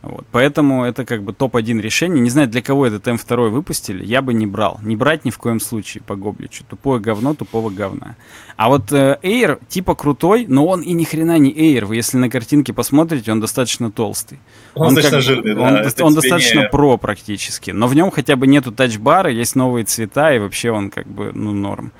Вот. 0.05 0.27
Поэтому 0.31 0.85
это 0.85 1.07
как 1.07 1.23
бы 1.23 1.33
топ-1 1.33 1.81
решение. 1.81 2.21
Не 2.21 2.29
знаю, 2.29 2.47
для 2.47 2.61
кого 2.61 2.87
этот 2.87 3.07
М2 3.07 3.49
выпустили, 3.49 4.05
я 4.05 4.21
бы 4.21 4.35
не 4.35 4.47
брал. 4.47 4.79
Не 4.83 4.97
брать 4.97 5.25
ни 5.25 5.31
в 5.31 5.39
коем 5.39 5.61
случае 5.61 6.03
по 6.03 6.15
Гобличу. 6.15 6.63
Тупое 6.69 7.01
говно 7.01 7.35
тупого 7.35 7.71
говна. 7.71 8.17
А 8.57 8.69
вот 8.69 8.93
э, 8.93 9.19
Air 9.23 9.61
типа 9.67 9.95
крутой, 9.95 10.45
но 10.47 10.67
он 10.67 10.83
и 10.83 10.93
ни 10.93 11.05
хрена 11.05 11.39
не 11.39 11.51
Air. 11.51 11.87
Вы 11.87 11.97
если 11.97 12.19
на 12.19 12.29
картинке 12.29 12.75
посмотрите, 12.75 13.33
он 13.33 13.41
достаточно 13.41 13.91
толстый. 13.91 14.39
Он, 14.75 14.89
он 14.89 14.95
достаточно 14.95 15.33
как, 15.33 15.45
жирный, 15.45 15.57
Он, 15.57 15.75
да, 15.83 16.05
он 16.05 16.15
достаточно 16.15 16.61
не... 16.61 16.69
про 16.69 16.99
практически. 16.99 17.71
Но 17.71 17.87
в 17.87 17.95
нем 17.95 18.11
хотя 18.11 18.37
бы 18.37 18.47
нету 18.47 18.73
тачбара, 18.73 19.31
есть 19.31 19.57
новые 19.57 19.87
цвета, 19.87 20.35
и 20.35 20.39
вообще 20.39 20.71
он 20.71 20.91
как 20.91 21.07
бы, 21.07 21.33
ну, 21.33 21.53
норм. 21.53 21.93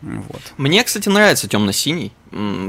Вот. 0.00 0.54
Мне, 0.56 0.82
кстати, 0.82 1.08
нравится 1.08 1.48
темно-синий. 1.48 2.12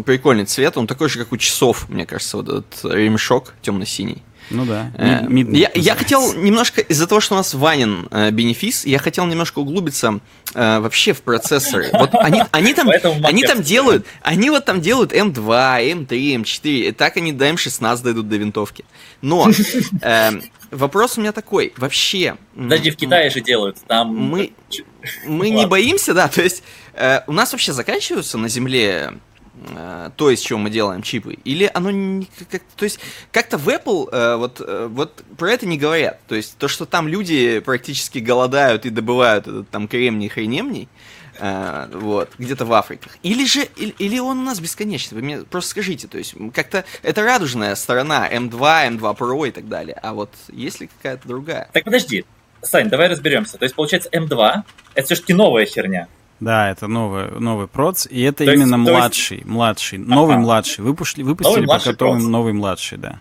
Прикольный 0.06 0.46
цвет. 0.46 0.78
Он 0.78 0.86
такой 0.86 1.10
же, 1.10 1.18
как 1.18 1.32
у 1.32 1.38
часов, 1.38 1.90
мне 1.90 2.06
кажется, 2.06 2.38
вот 2.38 2.50
этот 2.50 2.94
ремешок 2.94 3.54
темно-синий. 3.62 4.22
Ну 4.54 4.66
да. 4.66 4.92
Э, 4.98 5.28
я, 5.52 5.72
я 5.74 5.96
хотел 5.96 6.34
немножко, 6.34 6.82
из-за 6.82 7.08
того, 7.08 7.20
что 7.20 7.34
у 7.34 7.38
нас 7.38 7.54
Ванин 7.54 8.08
э, 8.12 8.30
бенефис, 8.30 8.86
я 8.86 9.00
хотел 9.00 9.26
немножко 9.26 9.60
углубиться 9.60 10.20
э, 10.54 10.80
вообще 10.80 11.14
в 11.14 11.24
процессоры. 11.24 11.90
Вот 11.92 12.12
они, 12.14 12.44
они 12.52 12.74
там, 12.74 12.90
они 13.24 13.44
там 13.44 13.62
делают, 13.62 14.06
они 14.22 14.52
вот 14.52 14.66
там 14.66 14.80
делают 14.80 15.12
M2, 15.12 16.08
M3, 16.08 16.44
M4, 16.44 16.70
и 16.70 16.92
так 16.92 17.18
они 17.18 17.34
до 17.34 17.50
M16 17.50 18.04
дойдут 18.04 18.30
до 18.30 18.36
винтовки. 18.38 18.86
Но 19.22 19.50
э, 20.02 20.32
вопрос 20.70 21.18
у 21.18 21.22
меня 21.22 21.32
такой, 21.32 21.74
вообще... 21.76 22.38
Подожди, 22.56 22.92
в 22.92 22.96
Китае 22.96 23.32
же 23.32 23.42
делают, 23.42 23.78
там... 23.88 24.16
Мы, 24.16 24.54
мы 25.26 25.50
не 25.50 25.66
боимся, 25.66 26.14
да, 26.14 26.28
то 26.28 26.44
есть 26.44 26.64
э, 26.94 27.22
у 27.26 27.32
нас 27.32 27.52
вообще 27.52 27.74
заканчиваются 27.74 28.38
на 28.38 28.50
Земле 28.50 29.14
то, 30.16 30.30
из 30.30 30.40
чего 30.40 30.60
мы 30.60 30.70
делаем 30.70 31.04
чипы, 31.04 31.38
или 31.44 31.70
оно 31.74 31.92
не 31.92 32.28
как, 32.50 32.64
то 32.76 32.86
есть 32.86 33.00
как-то 33.32 33.58
в 33.58 33.70
Apple 33.70 34.10
э, 34.12 34.36
вот 34.36 34.62
э, 34.66 34.88
вот 34.90 35.24
про 35.38 35.52
это 35.52 35.68
не 35.68 35.78
говорят, 35.78 36.20
то 36.28 36.36
есть 36.36 36.58
то, 36.58 36.68
что 36.68 36.86
там 36.86 37.08
люди 37.08 37.60
практически 37.60 38.18
голодают 38.18 38.86
и 38.86 38.90
добывают 38.90 39.48
этот 39.48 39.70
там 39.70 39.88
кремний 39.88 40.28
хренемний, 40.28 40.90
э, 41.40 41.88
вот 41.94 42.32
где-то 42.40 42.66
в 42.66 42.74
Африках, 42.74 43.18
или 43.22 43.46
же 43.46 43.68
или, 43.76 43.94
или 44.00 44.20
он 44.20 44.40
у 44.40 44.44
нас 44.44 44.60
бесконечный, 44.60 45.18
вы 45.18 45.22
мне 45.22 45.38
просто 45.44 45.70
скажите, 45.70 46.08
то 46.08 46.18
есть 46.18 46.34
как-то 46.54 46.84
это 47.04 47.24
радужная 47.24 47.76
сторона 47.76 48.28
M2, 48.32 48.98
M2 48.98 49.18
Pro 49.18 49.48
и 49.48 49.52
так 49.52 49.70
далее, 49.70 50.00
а 50.02 50.14
вот 50.14 50.32
есть 50.50 50.82
ли 50.82 50.88
какая-то 50.88 51.28
другая? 51.28 51.70
Так 51.74 51.84
подожди, 51.84 52.26
Сань, 52.64 52.90
давай 52.90 53.08
разберемся, 53.08 53.60
то 53.60 53.66
есть 53.66 53.76
получается 53.76 54.10
M2 54.10 54.64
это 54.96 55.06
все-таки 55.06 55.34
новая 55.34 55.66
херня, 55.66 56.08
да, 56.44 56.70
это 56.70 56.88
новый, 56.88 57.32
новый 57.40 57.68
проц, 57.68 58.08
и 58.10 58.22
это 58.22 58.46
то 58.46 58.52
именно 58.54 58.76
есть, 58.76 58.90
младший, 58.90 59.38
есть... 59.38 59.50
младший, 59.50 59.98
новый 60.00 60.36
ага. 60.36 60.44
младший. 60.44 60.84
Выпустили, 60.84 61.24
выпустили 61.24 61.54
новый 61.56 61.66
младший 61.66 61.94
потом 61.94 62.18
проц. 62.18 62.24
новый 62.28 62.54
младший, 62.54 62.98
да. 62.98 63.20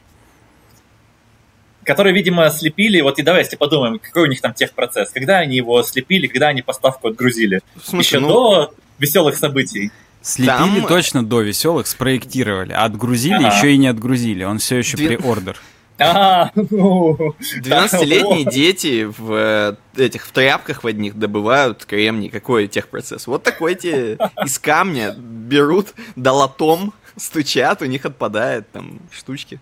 Который, 1.84 2.12
видимо, 2.12 2.48
слепили, 2.50 3.00
вот 3.00 3.18
и 3.18 3.22
давайте 3.22 3.56
подумаем, 3.56 3.98
какой 3.98 4.24
у 4.24 4.26
них 4.26 4.40
там 4.40 4.54
техпроцесс. 4.54 5.10
Когда 5.10 5.38
они 5.38 5.56
его 5.56 5.82
слепили, 5.82 6.28
когда 6.28 6.48
они 6.48 6.62
поставку 6.62 7.08
отгрузили? 7.08 7.60
Смысле, 7.82 8.18
Еще 8.18 8.20
ну... 8.20 8.28
до 8.28 8.74
веселых 8.98 9.36
событий. 9.36 9.90
Слепили 10.20 10.80
там... 10.80 10.86
точно 10.86 11.24
до 11.24 11.40
веселых, 11.40 11.88
спроектировали, 11.88 12.72
а 12.72 12.84
отгрузили 12.84 13.34
ага. 13.34 13.56
еще 13.56 13.72
и 13.72 13.76
не 13.76 13.88
отгрузили. 13.88 14.44
Он 14.44 14.58
все 14.58 14.78
еще 14.78 14.96
Две... 14.96 15.16
при 15.16 15.26
ордер. 15.26 15.58
12-летние 15.98 18.44
дети 18.50 19.04
в 19.04 19.32
э, 19.32 19.76
этих 19.96 20.26
в 20.26 20.32
тряпках 20.32 20.84
в 20.84 20.86
одних 20.86 21.18
добывают 21.18 21.84
кремний. 21.84 22.28
Какой 22.28 22.68
техпроцесс? 22.68 23.26
Вот 23.26 23.42
такой 23.42 23.74
те 23.74 24.18
из 24.44 24.58
камня 24.58 25.14
берут 25.16 25.94
долотом, 26.16 26.92
стучат, 27.16 27.80
у 27.82 27.86
них 27.86 28.04
отпадает 28.04 28.70
там 28.72 29.00
штучки. 29.10 29.60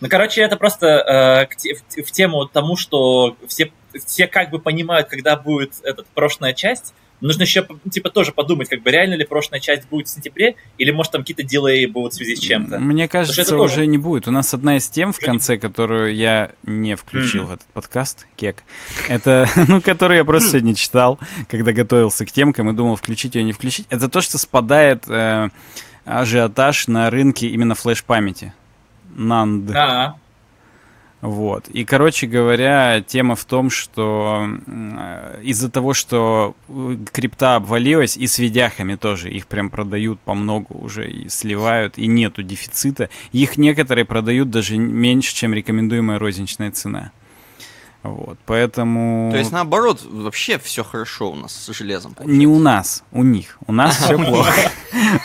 Ну, 0.00 0.08
короче, 0.08 0.40
это 0.42 0.56
просто 0.56 0.86
э, 0.86 1.46
в, 1.96 2.04
в 2.04 2.10
тему 2.10 2.46
тому, 2.46 2.76
что 2.76 3.36
все, 3.46 3.70
все 4.04 4.26
как 4.26 4.50
бы 4.50 4.58
понимают, 4.58 5.08
когда 5.08 5.36
будет 5.36 5.74
эта 5.84 6.04
прошлая 6.14 6.54
часть, 6.54 6.92
нужно 7.22 7.42
еще, 7.42 7.66
типа, 7.90 8.10
тоже 8.10 8.32
подумать, 8.32 8.68
как 8.68 8.82
бы 8.82 8.90
реально 8.90 9.14
ли 9.14 9.24
прошлая 9.24 9.60
часть 9.60 9.88
будет 9.88 10.08
в 10.08 10.10
сентябре, 10.10 10.56
или, 10.78 10.90
может, 10.90 11.12
там 11.12 11.22
какие-то 11.22 11.42
дилеи 11.42 11.86
будут 11.86 12.12
в 12.12 12.16
связи 12.16 12.36
с 12.36 12.40
чем-то. 12.40 12.78
Мне 12.78 13.08
кажется, 13.08 13.42
это 13.42 13.56
уже 13.56 13.76
тоже... 13.76 13.86
не 13.86 13.98
будет. 13.98 14.28
У 14.28 14.30
нас 14.30 14.52
одна 14.52 14.76
из 14.76 14.88
тем 14.88 15.12
в 15.12 15.18
конце, 15.18 15.56
которую 15.56 16.14
я 16.14 16.50
не 16.64 16.96
включил 16.96 17.44
mm-hmm. 17.44 17.46
в 17.46 17.52
этот 17.52 17.66
подкаст, 17.68 18.26
кек, 18.36 18.62
это, 19.08 19.48
ну, 19.68 19.80
которую 19.80 20.18
я 20.18 20.24
просто 20.24 20.50
сегодня 20.50 20.74
читал, 20.74 21.18
когда 21.48 21.72
готовился 21.72 22.26
к 22.26 22.32
темкам 22.32 22.70
и 22.70 22.72
думал, 22.74 22.96
включить 22.96 23.34
ее, 23.34 23.44
не 23.44 23.52
включить, 23.52 23.86
это 23.88 24.08
то, 24.08 24.20
что 24.20 24.38
спадает 24.38 25.04
э, 25.08 25.48
ажиотаж 26.04 26.88
на 26.88 27.10
рынке 27.10 27.46
именно 27.48 27.74
флеш-памяти. 27.74 28.52
NAND. 29.16 29.72
А-а. 29.74 30.16
Вот. 31.22 31.68
И, 31.68 31.84
короче 31.84 32.26
говоря, 32.26 33.00
тема 33.00 33.36
в 33.36 33.44
том, 33.44 33.70
что 33.70 34.44
из-за 35.40 35.70
того, 35.70 35.94
что 35.94 36.56
э, 36.68 36.96
крипта 37.12 37.54
обвалилась, 37.54 38.16
и 38.16 38.26
с 38.26 38.40
видяхами 38.40 38.96
тоже, 38.96 39.30
их 39.30 39.46
прям 39.46 39.70
продают 39.70 40.18
по 40.18 40.34
много 40.34 40.72
уже, 40.72 41.08
и 41.08 41.28
сливают, 41.28 41.96
и 41.96 42.08
нету 42.08 42.42
дефицита. 42.42 43.08
Их 43.30 43.56
некоторые 43.56 44.04
продают 44.04 44.50
даже 44.50 44.76
меньше, 44.76 45.32
чем 45.32 45.54
рекомендуемая 45.54 46.18
розничная 46.18 46.72
цена. 46.72 47.12
Вот, 48.02 48.36
поэтому... 48.46 49.30
То 49.30 49.38
есть, 49.38 49.52
наоборот, 49.52 50.02
вообще 50.02 50.58
все 50.58 50.82
хорошо 50.82 51.30
у 51.30 51.36
нас 51.36 51.52
с 51.54 51.72
железом. 51.72 52.14
Получается. 52.14 52.38
Не 52.38 52.46
у 52.48 52.58
нас, 52.58 53.04
у 53.12 53.22
них. 53.22 53.58
У 53.66 53.72
нас 53.72 53.96
все 53.96 54.16
плохо. 54.18 54.72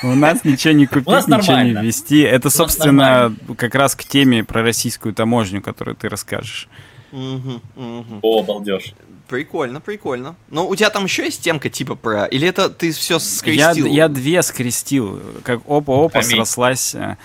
У 0.03 0.13
нас 0.13 0.43
ничего 0.43 0.73
не 0.73 0.85
купить, 0.85 1.27
ничего 1.27 1.59
не 1.61 1.71
ввести. 1.71 2.19
Это, 2.19 2.51
собственно, 2.51 3.35
как 3.57 3.73
раз 3.73 3.95
к 3.95 4.03
теме 4.03 4.43
про 4.43 4.61
российскую 4.61 5.15
таможню, 5.15 5.61
которую 5.61 5.95
ты 5.95 6.07
расскажешь. 6.07 6.69
О, 7.11 8.43
балдеж. 8.43 8.93
Прикольно, 9.27 9.81
прикольно. 9.81 10.35
Но 10.49 10.67
у 10.67 10.75
тебя 10.75 10.89
там 10.89 11.03
еще 11.03 11.25
есть 11.25 11.41
темка 11.41 11.69
типа 11.69 11.95
про... 11.95 12.25
Или 12.25 12.47
это 12.47 12.69
ты 12.69 12.91
все 12.91 13.19
скрестил? 13.19 13.85
Я, 13.85 14.03
я 14.03 14.07
две 14.07 14.41
скрестил. 14.41 15.21
Как 15.43 15.61
опа-опа 15.67 16.21
срослась 16.21 16.95
э, 16.95 17.17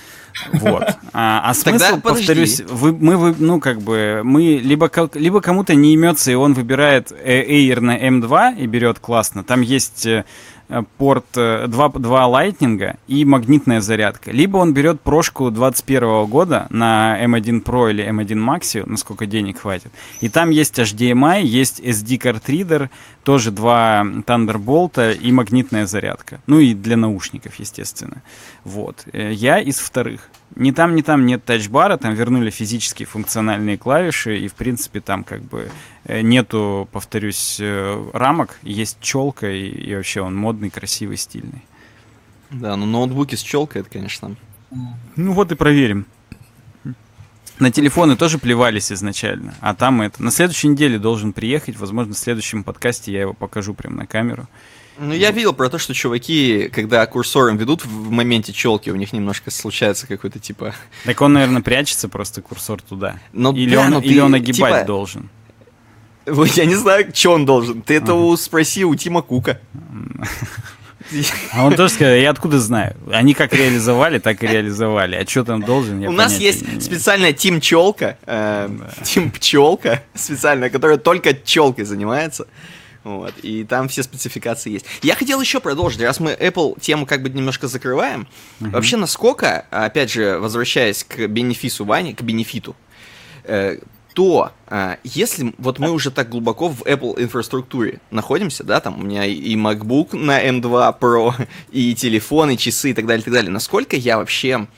вот. 0.54 0.84
А, 1.12 1.50
а 1.50 1.54
смысл, 1.54 1.84
Тогда, 1.84 2.00
повторюсь, 2.00 2.60
вы, 2.60 2.92
мы, 2.92 3.16
вы, 3.16 3.34
ну, 3.38 3.60
как 3.60 3.80
бы, 3.80 4.22
мы 4.24 4.60
либо, 4.62 4.90
либо 5.14 5.40
кому-то 5.40 5.74
не 5.74 5.92
имется, 5.94 6.30
и 6.30 6.34
он 6.34 6.54
выбирает 6.54 7.12
Air 7.12 7.80
на 7.80 7.98
M2 7.98 8.58
и 8.58 8.66
берет 8.66 8.98
классно. 8.98 9.44
Там 9.44 9.60
есть 9.60 10.06
э, 10.06 10.24
Э, 10.61 10.61
порт 10.98 11.26
2, 11.34 11.64
э, 11.64 11.98
2 11.98 12.26
Lightning 12.28 12.96
и 13.08 13.24
магнитная 13.24 13.80
зарядка. 13.80 14.30
Либо 14.30 14.58
он 14.58 14.72
берет 14.72 15.00
прошку 15.00 15.50
21 15.50 16.26
года 16.26 16.66
на 16.70 17.18
M1 17.22 17.62
Pro 17.62 17.90
или 17.90 18.04
M1 18.04 18.38
Max, 18.38 18.82
насколько 18.86 19.26
денег 19.26 19.60
хватит. 19.60 19.92
И 20.20 20.28
там 20.28 20.50
есть 20.50 20.78
HDMI, 20.78 21.42
есть 21.42 21.80
SD-картридер, 21.80 22.90
тоже 23.24 23.50
два 23.50 24.02
Thunderbolt 24.04 25.16
и 25.16 25.32
магнитная 25.32 25.86
зарядка. 25.86 26.40
Ну 26.46 26.58
и 26.58 26.74
для 26.74 26.96
наушников, 26.96 27.54
естественно. 27.56 28.22
Вот. 28.64 29.04
Э, 29.12 29.32
я 29.32 29.58
из 29.60 29.78
вторых. 29.78 30.28
Ни 30.56 30.70
там, 30.70 30.94
ни 30.94 31.02
там 31.02 31.24
нет 31.24 31.44
тачбара, 31.44 31.96
там 31.96 32.14
вернули 32.14 32.50
физические 32.50 33.06
функциональные 33.06 33.78
клавиши, 33.78 34.38
и, 34.38 34.48
в 34.48 34.54
принципе, 34.54 35.00
там 35.00 35.24
как 35.24 35.42
бы 35.42 35.70
э, 36.04 36.20
нету, 36.20 36.88
повторюсь, 36.92 37.58
э, 37.58 38.10
рамок, 38.12 38.58
есть 38.62 38.98
челка, 39.00 39.50
и, 39.50 39.68
и 39.68 39.94
вообще 39.94 40.20
он 40.20 40.36
модный, 40.36 40.70
красивый, 40.70 41.16
стильный. 41.16 41.64
Да, 42.50 42.76
но 42.76 42.84
ноутбуки 42.84 43.34
с 43.34 43.40
челкой, 43.40 43.80
это, 43.80 43.90
конечно... 43.90 44.36
Ну 45.16 45.32
вот 45.32 45.52
и 45.52 45.54
проверим. 45.54 46.06
На 47.58 47.70
телефоны 47.70 48.16
тоже 48.16 48.38
плевались 48.38 48.90
изначально, 48.90 49.54
а 49.60 49.74
там 49.74 50.02
это... 50.02 50.22
На 50.22 50.30
следующей 50.30 50.68
неделе 50.68 50.98
должен 50.98 51.32
приехать, 51.32 51.76
возможно, 51.78 52.14
в 52.14 52.18
следующем 52.18 52.64
подкасте 52.64 53.12
я 53.12 53.20
его 53.22 53.34
покажу 53.34 53.74
прямо 53.74 53.96
на 53.96 54.06
камеру. 54.06 54.48
Ну, 54.98 55.14
я 55.14 55.30
видел 55.30 55.52
про 55.52 55.68
то, 55.68 55.78
что 55.78 55.94
чуваки, 55.94 56.68
когда 56.72 57.04
курсором 57.06 57.56
ведут 57.56 57.84
в 57.84 58.10
моменте 58.10 58.52
челки, 58.52 58.90
у 58.90 58.96
них 58.96 59.12
немножко 59.12 59.50
случается 59.50 60.06
какой-то 60.06 60.38
типа... 60.38 60.74
Так 61.04 61.20
он, 61.22 61.32
наверное, 61.32 61.62
прячется 61.62 62.08
просто 62.08 62.42
курсор 62.42 62.82
туда. 62.82 63.18
Но, 63.32 63.52
или, 63.52 63.74
да, 63.74 63.86
он, 63.86 63.98
или 64.00 64.14
ты, 64.14 64.22
он 64.22 64.34
огибать 64.34 64.72
типа... 64.72 64.84
должен. 64.84 65.30
Я 66.26 66.66
не 66.66 66.74
знаю, 66.74 67.10
что 67.12 67.32
он 67.32 67.46
должен. 67.46 67.82
Ты 67.82 67.94
это 67.94 68.12
ага. 68.12 68.36
спроси 68.36 68.84
у 68.84 68.94
Тима 68.94 69.22
Кука. 69.22 69.60
А 71.52 71.66
он 71.66 71.74
тоже 71.74 71.94
сказал, 71.94 72.14
я 72.14 72.30
откуда 72.30 72.58
знаю? 72.58 72.96
Они 73.10 73.34
как 73.34 73.52
реализовали, 73.52 74.18
так 74.18 74.42
и 74.42 74.46
реализовали. 74.46 75.16
А 75.16 75.26
что 75.26 75.44
там 75.44 75.62
должен, 75.62 76.00
я 76.00 76.08
У 76.08 76.12
нас 76.12 76.38
есть 76.38 76.82
специальная 76.82 77.32
Тим 77.32 77.60
Челка, 77.60 78.16
э, 78.24 78.68
Тим 79.02 79.30
Пчелка 79.30 80.02
специальная, 80.14 80.70
которая 80.70 80.98
только 80.98 81.34
челкой 81.34 81.84
занимается. 81.84 82.46
Вот, 83.04 83.34
и 83.42 83.64
там 83.64 83.88
все 83.88 84.02
спецификации 84.02 84.70
есть. 84.70 84.86
Я 85.02 85.16
хотел 85.16 85.40
еще 85.40 85.58
продолжить, 85.58 86.00
раз 86.00 86.20
мы 86.20 86.32
Apple 86.32 86.80
тему 86.80 87.04
как 87.04 87.22
бы 87.22 87.30
немножко 87.30 87.66
закрываем. 87.66 88.28
Uh-huh. 88.60 88.70
Вообще, 88.70 88.96
насколько, 88.96 89.66
опять 89.70 90.12
же, 90.12 90.38
возвращаясь 90.38 91.02
к 91.02 91.26
бенефису 91.26 91.84
Вани, 91.84 92.14
к 92.14 92.22
бенефиту, 92.22 92.76
э, 93.44 93.78
то 94.14 94.52
э, 94.68 94.96
если 95.02 95.52
вот 95.58 95.80
мы 95.80 95.90
уже 95.90 96.12
так 96.12 96.28
глубоко 96.28 96.68
в 96.68 96.82
Apple 96.82 97.20
инфраструктуре 97.20 98.00
находимся, 98.12 98.62
да, 98.62 98.78
там 98.78 99.00
у 99.00 99.02
меня 99.02 99.24
и 99.24 99.56
MacBook 99.56 100.16
на 100.16 100.44
M2 100.46 101.00
Pro, 101.00 101.34
и 101.72 101.94
телефон, 101.96 102.50
и 102.50 102.56
часы, 102.56 102.90
и 102.90 102.94
так 102.94 103.06
далее, 103.06 103.22
и 103.22 103.24
так 103.24 103.34
далее, 103.34 103.50
насколько 103.50 103.96
я 103.96 104.18
вообще 104.18 104.68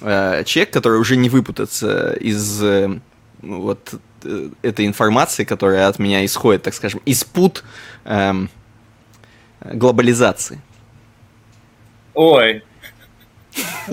э, 0.00 0.44
человек, 0.44 0.72
который 0.72 0.98
уже 0.98 1.16
не 1.16 1.28
выпутаться 1.28 2.12
из 2.14 2.62
э, 2.62 3.00
вот 3.42 4.00
Э, 4.15 4.15
этой 4.62 4.86
информации, 4.86 5.44
которая 5.44 5.88
от 5.88 5.98
меня 5.98 6.24
исходит, 6.24 6.62
так 6.62 6.74
скажем, 6.74 7.00
из 7.04 7.24
пут 7.24 7.64
эм, 8.04 8.50
глобализации. 9.60 10.60
Ой. 12.14 12.62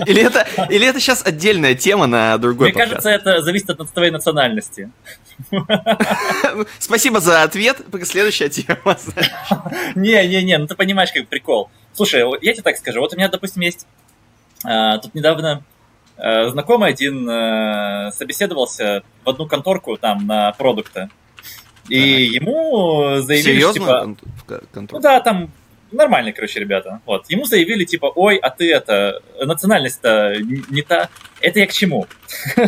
Или 0.06 0.22
это, 0.22 0.46
или 0.70 0.86
это 0.86 1.00
сейчас 1.00 1.24
отдельная 1.24 1.74
тема 1.74 2.06
на 2.06 2.36
другой 2.38 2.68
Мне 2.68 2.74
подкаст? 2.74 3.04
кажется, 3.04 3.10
это 3.10 3.42
зависит 3.42 3.70
от 3.70 3.90
твоей 3.90 4.10
национальности. 4.10 4.90
Спасибо 6.78 7.20
за 7.20 7.42
ответ. 7.42 7.80
Следующая 8.02 8.50
тема. 8.50 8.98
Не-не-не, 9.94 10.58
ну 10.58 10.66
ты 10.66 10.74
понимаешь, 10.74 11.12
как 11.12 11.28
прикол. 11.28 11.70
Слушай, 11.92 12.24
я 12.42 12.52
тебе 12.52 12.62
так 12.62 12.76
скажу. 12.76 13.00
Вот 13.00 13.14
у 13.14 13.16
меня, 13.16 13.28
допустим, 13.28 13.62
есть... 13.62 13.86
А, 14.64 14.98
тут 14.98 15.14
недавно 15.14 15.62
Э, 15.73 15.73
знакомый 16.16 16.90
один 16.90 17.28
э, 17.28 18.10
собеседовался 18.12 19.02
в 19.24 19.28
одну 19.28 19.46
конторку 19.46 19.96
там 19.96 20.26
на 20.26 20.52
продукты. 20.52 21.08
И 21.88 21.98
ага. 21.98 22.44
ему 22.44 23.20
заявили, 23.20 23.42
Серьезно? 23.42 24.16
типа... 24.46 24.86
Ну 24.90 25.00
да, 25.00 25.20
там 25.20 25.50
нормальные, 25.94 26.32
короче, 26.32 26.60
ребята. 26.60 27.00
Вот. 27.06 27.28
Ему 27.30 27.44
заявили, 27.44 27.84
типа, 27.84 28.06
ой, 28.14 28.36
а 28.36 28.50
ты 28.50 28.72
это, 28.72 29.20
национальность-то 29.40 30.34
не 30.68 30.82
та. 30.82 31.08
Это 31.40 31.60
я 31.60 31.66
к 31.66 31.72
чему? 31.72 32.06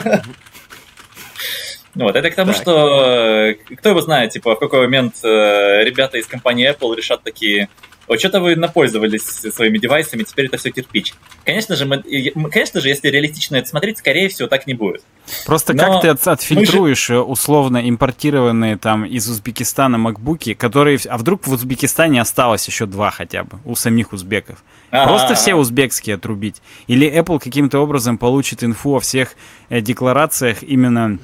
Вот, 1.95 2.15
это 2.15 2.31
к 2.31 2.35
тому, 2.35 2.53
так. 2.53 2.61
что 2.61 3.55
кто 3.79 3.89
его 3.89 4.03
знает, 4.03 4.31
типа, 4.31 4.55
в 4.55 4.59
какой 4.59 4.81
момент 4.81 5.15
э, 5.25 5.83
ребята 5.83 6.19
из 6.19 6.27
компании 6.27 6.71
Apple 6.71 6.95
решат 6.95 7.23
такие, 7.23 7.71
вот 8.09 8.19
что-то 8.19 8.41
вы 8.41 8.57
напользовались 8.57 9.23
своими 9.23 9.79
девайсами, 9.79 10.23
теперь 10.23 10.47
это 10.47 10.57
все 10.57 10.71
кирпич. 10.71 11.15
Конечно 11.45 11.77
же, 11.77 11.87
мы, 11.87 12.03
конечно 12.51 12.81
же, 12.81 12.89
если 12.89 13.09
реалистично 13.09 13.57
это 13.57 13.69
смотреть, 13.69 13.99
скорее 13.99 14.29
всего, 14.29 14.49
так 14.49 14.67
не 14.67 14.75
будет. 14.75 15.03
Просто 15.45 15.75
Но 15.75 15.83
как 15.83 16.03
ты 16.03 16.09
от, 16.09 16.27
отфильтруешь 16.27 17.07
же... 17.07 17.21
условно 17.21 17.89
импортированные 17.89 18.77
там 18.77 19.05
из 19.05 19.29
Узбекистана 19.29 19.99
макбуки, 19.99 20.55
которые... 20.55 20.99
А 21.09 21.19
вдруг 21.19 21.47
в 21.47 21.53
Узбекистане 21.53 22.21
осталось 22.21 22.67
еще 22.67 22.87
два 22.87 23.11
хотя 23.11 23.45
бы 23.45 23.59
у 23.65 23.75
самих 23.75 24.13
узбеков? 24.13 24.63
А-а-а. 24.91 25.09
Просто 25.09 25.35
все 25.35 25.55
узбекские 25.55 26.15
отрубить. 26.15 26.63
Или 26.87 27.11
Apple 27.11 27.41
каким-то 27.41 27.81
образом 27.81 28.19
получит 28.19 28.63
инфу 28.63 28.97
о 28.97 29.01
всех 29.01 29.31
э, 29.69 29.81
декларациях 29.81 30.63
именно 30.63 31.19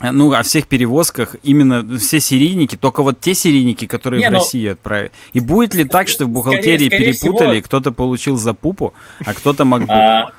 ну, 0.00 0.32
о 0.32 0.42
всех 0.42 0.66
перевозках 0.66 1.36
именно 1.42 1.98
все 1.98 2.20
серийники, 2.20 2.76
только 2.76 3.02
вот 3.02 3.20
те 3.20 3.34
серийники, 3.34 3.86
которые 3.86 4.20
Не, 4.20 4.28
в 4.28 4.32
ну, 4.32 4.38
России 4.38 4.68
отправят. 4.68 5.12
И 5.32 5.40
будет 5.40 5.74
ли 5.74 5.84
так, 5.84 6.08
что 6.08 6.26
в 6.26 6.28
бухгалтерии 6.28 6.88
скорее, 6.88 7.12
скорее 7.12 7.12
перепутали, 7.12 7.50
всего... 7.52 7.64
кто-то 7.64 7.92
получил 7.92 8.36
за 8.36 8.54
пупу, 8.54 8.94
а 9.24 9.34
кто-то 9.34 9.64
MacBook? 9.64 9.90
А, 9.90 10.32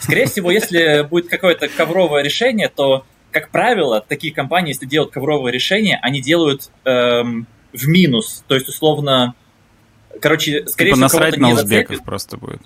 скорее 0.00 0.26
всего, 0.26 0.50
если 0.50 1.06
будет 1.08 1.28
какое-то 1.28 1.68
ковровое 1.68 2.22
решение, 2.22 2.68
то, 2.68 3.04
как 3.30 3.50
правило, 3.50 4.04
такие 4.06 4.32
компании, 4.32 4.70
если 4.70 4.86
делают 4.86 5.12
ковровое 5.12 5.52
решение, 5.52 5.98
они 6.02 6.20
делают 6.20 6.70
эм, 6.84 7.46
в 7.72 7.86
минус. 7.88 8.44
То 8.46 8.54
есть, 8.54 8.68
условно, 8.68 9.34
короче, 10.20 10.66
скорее 10.66 10.94
типа 10.94 11.08
всего, 11.08 11.20
насрать 11.20 11.36
на 11.38 11.50
узбеков 11.50 11.88
зацепит. 11.88 12.04
просто 12.04 12.36
будет. 12.36 12.62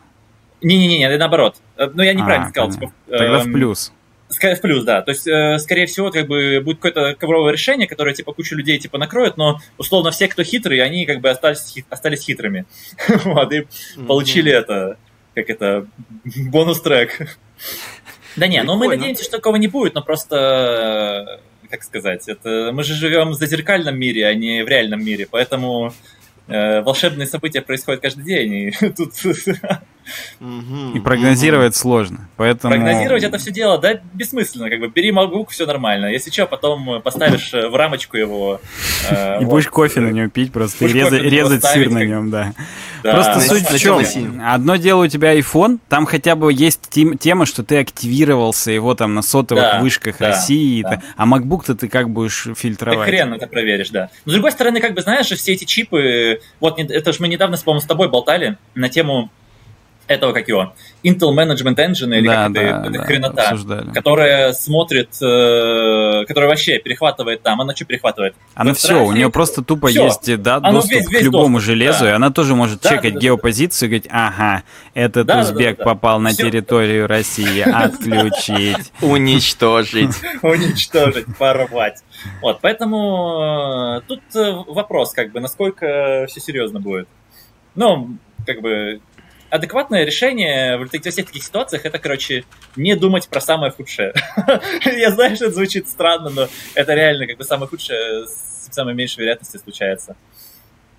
Не-не-не, 0.63 1.17
наоборот. 1.17 1.57
Э, 1.77 1.89
ну, 1.93 2.03
я 2.03 2.13
неправильно 2.13 2.47
а, 2.47 2.51
сказал. 2.51 2.71
Типа, 2.71 2.93
Тогда 3.09 3.39
в 3.39 3.47
эм, 3.47 3.53
плюс. 3.53 3.93
В 4.31 4.61
плюс, 4.61 4.85
да. 4.85 5.03
То 5.03 5.11
есть, 5.11 5.27
э, 5.27 5.59
скорее 5.59 5.87
всего, 5.87 6.11
как 6.11 6.29
бы 6.29 6.61
будет 6.65 6.79
какое-то 6.79 7.15
ковровое 7.19 7.53
решение, 7.53 7.89
которое 7.89 8.15
типа 8.15 8.33
кучу 8.33 8.55
людей 8.55 8.79
типа 8.79 8.97
накроет, 8.97 9.37
но 9.37 9.59
условно 9.77 10.13
все, 10.13 10.29
кто 10.29 10.45
хитрые, 10.45 10.83
они 10.83 11.05
как 11.05 11.21
бы 11.21 11.31
остались, 11.31 11.85
остались 11.91 12.23
хитрыми. 12.25 12.65
вот, 13.25 13.53
и 13.53 13.67
получили 14.07 14.53
это, 14.53 14.99
как 15.35 15.51
это, 15.51 15.87
бонус-трек. 16.25 17.39
Да 18.37 18.47
не, 18.47 18.63
ну 18.63 18.77
мы 18.77 18.89
надеемся, 18.89 19.25
что 19.25 19.39
такого 19.39 19.57
не 19.57 19.67
будет, 19.67 19.95
но 19.95 20.03
просто, 20.03 21.41
как 21.69 21.83
сказать, 21.83 22.29
это 22.29 22.71
мы 22.73 22.85
же 22.85 22.95
живем 22.95 23.31
в 23.31 23.35
зазеркальном 23.35 23.99
мире, 23.99 24.27
а 24.27 24.35
не 24.35 24.63
в 24.63 24.69
реальном 24.69 25.05
мире, 25.05 25.27
поэтому 25.29 25.93
э, 26.47 26.81
волшебные 26.83 27.27
события 27.27 27.63
происходят 27.63 28.01
каждый 28.01 28.25
день, 28.25 28.55
и 28.55 28.71
тут 28.97 29.13
и 30.41 31.01
прогнозировать 31.01 31.77
сложно. 31.77 32.29
Поэтому... 32.37 32.75
Прогнозировать 32.75 33.23
это 33.23 33.39
все 33.39 33.51
дело, 33.51 33.79
да, 33.79 34.01
бессмысленно. 34.15 34.71
Как 34.71 34.81
бы 34.81 34.89
бери 34.89 35.11
MacBook, 35.11 35.47
все 35.51 35.67
нормально. 35.67 36.07
Если 36.07 36.31
что, 36.31 36.47
потом 36.47 37.03
поставишь 37.03 37.53
э, 37.55 37.69
в 37.69 37.75
рамочку 37.75 38.17
его. 38.17 38.61
Э, 39.11 39.41
и 39.43 39.45
будешь 39.45 39.69
кофе 39.69 40.01
на 40.01 40.11
нем 40.11 40.31
пить 40.31 40.53
просто, 40.53 40.87
и 40.87 40.93
резать 40.93 41.65
сыр 41.65 41.91
на 41.91 42.05
нем, 42.05 42.31
да. 42.31 42.55
Просто 43.03 43.41
суть 43.41 43.71
в 43.71 43.79
чем? 43.79 44.43
Одно 44.45 44.77
дело 44.77 45.05
у 45.05 45.09
тебя 45.09 45.39
iPhone, 45.39 45.79
там 45.89 46.07
хотя 46.07 46.37
бы 46.37 46.53
есть 46.53 46.91
тема, 46.91 47.47
что 47.47 47.63
ты 47.63 47.79
активировался 47.79 48.71
его 48.71 48.95
там 48.95 49.15
на 49.15 49.23
сотовых 49.23 49.81
вышках 49.81 50.21
России, 50.21 50.85
а 51.17 51.27
MacBook-то 51.27 51.75
ты 51.75 51.89
как 51.89 52.11
будешь 52.11 52.49
фильтровать? 52.57 53.07
Ты 53.07 53.17
хрен 53.17 53.35
это 53.35 53.47
проверишь, 53.47 53.91
да. 53.91 54.11
Но 54.25 54.33
с 54.33 54.35
другой 54.35 54.53
стороны, 54.53 54.81
как 54.81 54.95
бы 54.95 55.03
знаешь, 55.03 55.27
все 55.27 55.53
эти 55.53 55.65
чипы, 55.65 56.41
вот 56.61 56.79
это 56.79 57.13
же 57.13 57.19
мы 57.21 57.29
недавно, 57.29 57.57
по-моему, 57.57 57.81
с 57.81 57.87
тобой 57.87 58.09
болтали 58.09 58.57
на 58.75 58.89
тему 58.89 59.31
этого, 60.11 60.33
как 60.33 60.49
его, 60.49 60.75
Intel 61.05 61.33
Management 61.33 61.77
Engine, 61.77 62.19
или 62.19 62.27
да, 62.27 62.45
как 62.45 62.53
да, 62.53 62.61
это, 62.61 62.91
да, 62.91 63.05
хренота, 63.05 63.43
обсуждали. 63.43 63.91
которая 63.93 64.53
смотрит, 64.53 65.11
э, 65.23 66.25
которая 66.27 66.51
вообще 66.51 66.79
перехватывает 66.79 67.43
там, 67.43 67.61
она 67.61 67.77
что 67.77 67.85
перехватывает? 67.85 68.35
Она 68.55 68.75
все, 68.75 69.05
у 69.05 69.13
нее 69.13 69.31
просто 69.31 69.63
тупо 69.63 69.87
все. 69.89 70.07
есть 70.07 70.43
да, 70.43 70.59
доступ 70.59 70.91
весь, 70.91 71.09
весь 71.09 71.21
к 71.21 71.23
любому 71.23 71.59
доступ, 71.59 71.67
железу, 71.67 72.05
да. 72.05 72.11
и 72.11 72.13
она 72.13 72.31
тоже 72.31 72.57
может 72.57 72.81
да, 72.81 72.91
чекать 72.91 73.15
да, 73.15 73.21
геопозицию 73.21 73.87
и 73.87 73.91
говорить, 73.91 74.09
ага, 74.11 74.65
этот 74.95 75.29
да, 75.29 75.41
узбек 75.41 75.77
да, 75.79 75.85
да, 75.85 75.85
да. 75.85 75.85
попал 75.85 76.21
на 76.21 76.31
все. 76.31 76.43
территорию 76.43 77.07
России, 77.07 77.61
отключить. 77.73 78.93
Уничтожить. 79.01 80.17
Уничтожить, 80.43 81.27
порвать. 81.39 82.03
Вот, 82.43 82.59
поэтому 82.61 83.99
э, 83.99 84.09
тут 84.09 84.23
э, 84.35 84.53
вопрос, 84.67 85.13
как 85.13 85.31
бы, 85.31 85.39
насколько 85.39 86.27
все 86.29 86.41
серьезно 86.41 86.81
будет. 86.81 87.07
Ну, 87.77 88.19
как 88.47 88.61
бы, 88.61 89.01
адекватное 89.51 90.05
решение 90.05 90.79
в 90.79 90.89
всех 90.89 91.27
таких 91.27 91.43
ситуациях 91.43 91.85
это, 91.85 91.99
короче, 91.99 92.45
не 92.77 92.97
думать 92.97 93.29
про 93.29 93.41
самое 93.41 93.73
худшее. 93.73 94.15
Я 94.85 95.11
знаю, 95.11 95.37
что 95.37 95.47
это 95.47 95.55
звучит 95.55 95.89
странно, 95.89 96.31
но 96.31 96.49
это 96.75 96.95
реально 96.95 97.27
как 97.27 97.37
бы 97.37 97.45
самое 97.45 97.69
худшее 97.69 98.27
с 98.27 98.69
самой 98.71 98.95
меньшей 98.95 99.21
вероятностью 99.21 99.61
случается. 99.61 100.17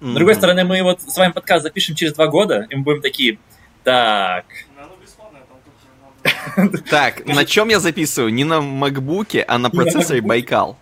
С 0.02 0.14
другой 0.14 0.36
стороны, 0.36 0.64
мы 0.64 0.82
вот 0.82 1.02
с 1.02 1.16
вами 1.16 1.32
подкаст 1.32 1.64
запишем 1.64 1.96
через 1.96 2.14
два 2.14 2.28
года, 2.28 2.68
и 2.70 2.76
мы 2.76 2.84
будем 2.84 3.02
такие, 3.02 3.38
так... 3.84 4.46
Так, 6.90 7.26
на 7.26 7.46
чем 7.46 7.70
я 7.70 7.80
записываю? 7.80 8.34
Не 8.34 8.44
на 8.44 8.62
макбуке, 8.62 9.44
а 9.48 9.58
на 9.58 9.70
процессоре 9.70 10.22
Байкал. 10.22 10.78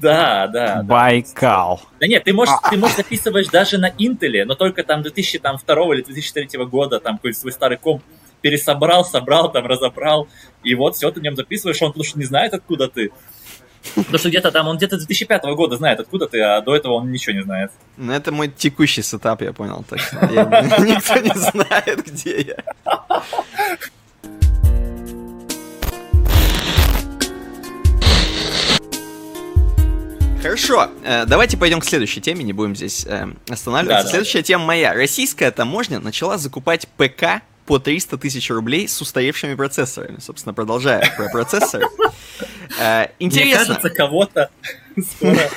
Да, 0.00 0.48
да. 0.48 0.82
Байкал. 0.82 1.80
Да. 1.82 1.98
да 2.00 2.06
нет, 2.08 2.24
ты 2.24 2.32
можешь, 2.32 2.54
ты 2.68 2.76
можешь 2.76 2.96
записывать 2.96 3.50
даже 3.50 3.78
на 3.78 3.90
Intel, 3.90 4.44
но 4.44 4.56
только 4.56 4.82
там 4.82 5.02
2002 5.02 5.94
или 5.94 6.02
2003 6.02 6.64
года, 6.64 6.98
там 6.98 7.16
какой-то 7.16 7.38
свой 7.38 7.52
старый 7.52 7.78
комп 7.78 8.02
пересобрал, 8.40 9.04
собрал, 9.04 9.52
там 9.52 9.66
разобрал, 9.66 10.28
и 10.64 10.74
вот 10.74 10.96
все, 10.96 11.10
ты 11.12 11.20
в 11.20 11.22
нем 11.22 11.36
записываешь, 11.36 11.80
он 11.80 11.92
потому 11.92 12.04
что 12.04 12.18
не 12.18 12.24
знает, 12.24 12.54
откуда 12.54 12.88
ты. 12.88 13.12
Потому 13.94 14.18
что 14.18 14.28
где-то 14.30 14.50
там, 14.50 14.66
он 14.66 14.78
где-то 14.78 14.96
2005 14.96 15.44
года 15.54 15.76
знает, 15.76 16.00
откуда 16.00 16.26
ты, 16.26 16.40
а 16.40 16.60
до 16.60 16.74
этого 16.74 16.94
он 16.94 17.12
ничего 17.12 17.36
не 17.36 17.42
знает. 17.42 17.70
Ну, 17.96 18.12
это 18.12 18.32
мой 18.32 18.48
текущий 18.48 19.02
сетап, 19.02 19.42
я 19.42 19.52
понял 19.52 19.84
точно. 19.88 20.18
Никто 20.30 21.16
не 21.20 21.34
знает, 21.34 22.04
где 22.04 22.40
я. 22.40 23.22
Хорошо, 30.44 30.90
э, 31.02 31.24
давайте 31.24 31.56
пойдем 31.56 31.80
к 31.80 31.86
следующей 31.86 32.20
теме, 32.20 32.44
не 32.44 32.52
будем 32.52 32.76
здесь 32.76 33.06
э, 33.06 33.28
останавливаться. 33.48 34.04
Да, 34.04 34.10
Следующая 34.10 34.40
да. 34.40 34.44
тема 34.44 34.64
моя. 34.66 34.92
Российская 34.92 35.50
таможня 35.50 36.00
начала 36.00 36.36
закупать 36.36 36.86
ПК 36.98 37.40
по 37.64 37.78
300 37.78 38.18
тысяч 38.18 38.50
рублей 38.50 38.86
с 38.86 39.00
устаревшими 39.00 39.54
процессорами. 39.54 40.18
Собственно, 40.20 40.52
продолжая 40.52 41.10
про 41.16 41.30
процессоры. 41.30 41.86
Э, 42.80 43.08
интересно. 43.20 43.56
Мне 43.56 43.66
кажется, 43.66 43.90
кого-то. 43.90 44.50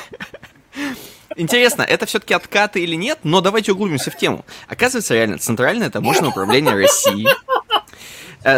Интересно, 1.35 1.81
это 1.81 2.05
все-таки 2.05 2.33
откаты 2.33 2.81
или 2.81 2.95
нет? 2.95 3.19
Но 3.23 3.41
давайте 3.41 3.71
углубимся 3.71 4.11
в 4.11 4.17
тему. 4.17 4.45
Оказывается, 4.67 5.15
реально, 5.15 5.39
Центральное 5.39 5.89
таможенное 5.89 6.29
управление 6.29 6.75
России 6.75 7.27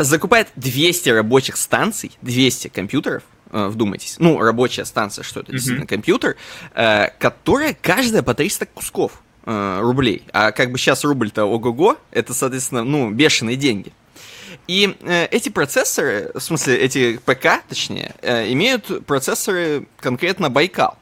закупает 0.04 0.50
200 0.58 1.10
рабочих 1.10 1.56
станций, 1.56 2.12
200 2.22 2.68
компьютеров, 2.68 3.24
вдумайтесь, 3.52 4.16
ну, 4.20 4.40
рабочая 4.40 4.86
станция, 4.86 5.24
что 5.24 5.40
это 5.40 5.52
действительно 5.52 5.86
mm-hmm. 5.86 5.88
компьютер, 5.88 6.36
э, 6.76 7.10
которая 7.18 7.76
каждая 7.82 8.22
по 8.22 8.34
300 8.34 8.68
кусков 8.68 9.22
э, 9.46 9.80
рублей. 9.82 10.24
А 10.34 10.52
как 10.52 10.72
бы 10.72 10.78
сейчас 10.78 11.04
рубль-то 11.04 11.46
ого-го, 11.46 11.98
это, 12.12 12.34
соответственно, 12.34 12.84
ну, 12.84 13.10
бешеные 13.10 13.56
деньги. 13.56 13.92
И 14.68 14.96
э, 15.02 15.26
эти 15.32 15.50
процессоры, 15.50 16.30
в 16.36 16.40
смысле, 16.40 16.78
эти 16.78 17.18
ПК, 17.18 17.64
точнее, 17.68 18.14
э, 18.22 18.52
имеют 18.52 19.04
процессоры 19.08 19.88
конкретно 19.98 20.52
Байкал. 20.52 20.99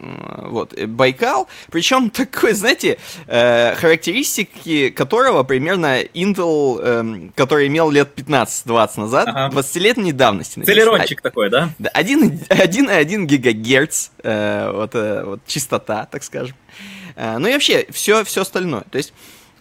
Вот, 0.00 0.74
э, 0.76 0.86
Байкал, 0.86 1.48
причем 1.70 2.10
такой, 2.10 2.52
знаете, 2.52 2.98
э, 3.26 3.74
характеристики 3.74 4.90
которого 4.90 5.42
примерно 5.42 6.02
Intel, 6.02 6.80
э, 6.80 7.30
который 7.34 7.66
имел 7.66 7.90
лет 7.90 8.10
15-20 8.16 9.00
назад, 9.00 9.28
ага. 9.28 9.56
20-летней 9.56 10.12
давности. 10.12 10.62
Целерончик 10.62 11.20
а, 11.20 11.22
такой, 11.22 11.50
да? 11.50 11.70
Да, 11.78 11.90
1,1 11.94 13.24
гигагерц, 13.24 14.10
э, 14.22 14.70
вот, 14.72 14.94
э, 14.94 15.24
вот 15.24 15.40
частота, 15.46 16.06
так 16.06 16.22
скажем. 16.22 16.56
Э, 17.16 17.38
ну 17.38 17.48
и 17.48 17.52
вообще, 17.52 17.86
все, 17.90 18.24
все 18.24 18.42
остальное. 18.42 18.84
То 18.90 18.98
есть, 18.98 19.12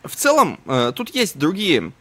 в 0.04 0.16
целом, 0.16 0.60
э, 0.68 0.92
тут 0.96 1.14
есть 1.16 1.38
другие 1.38 1.92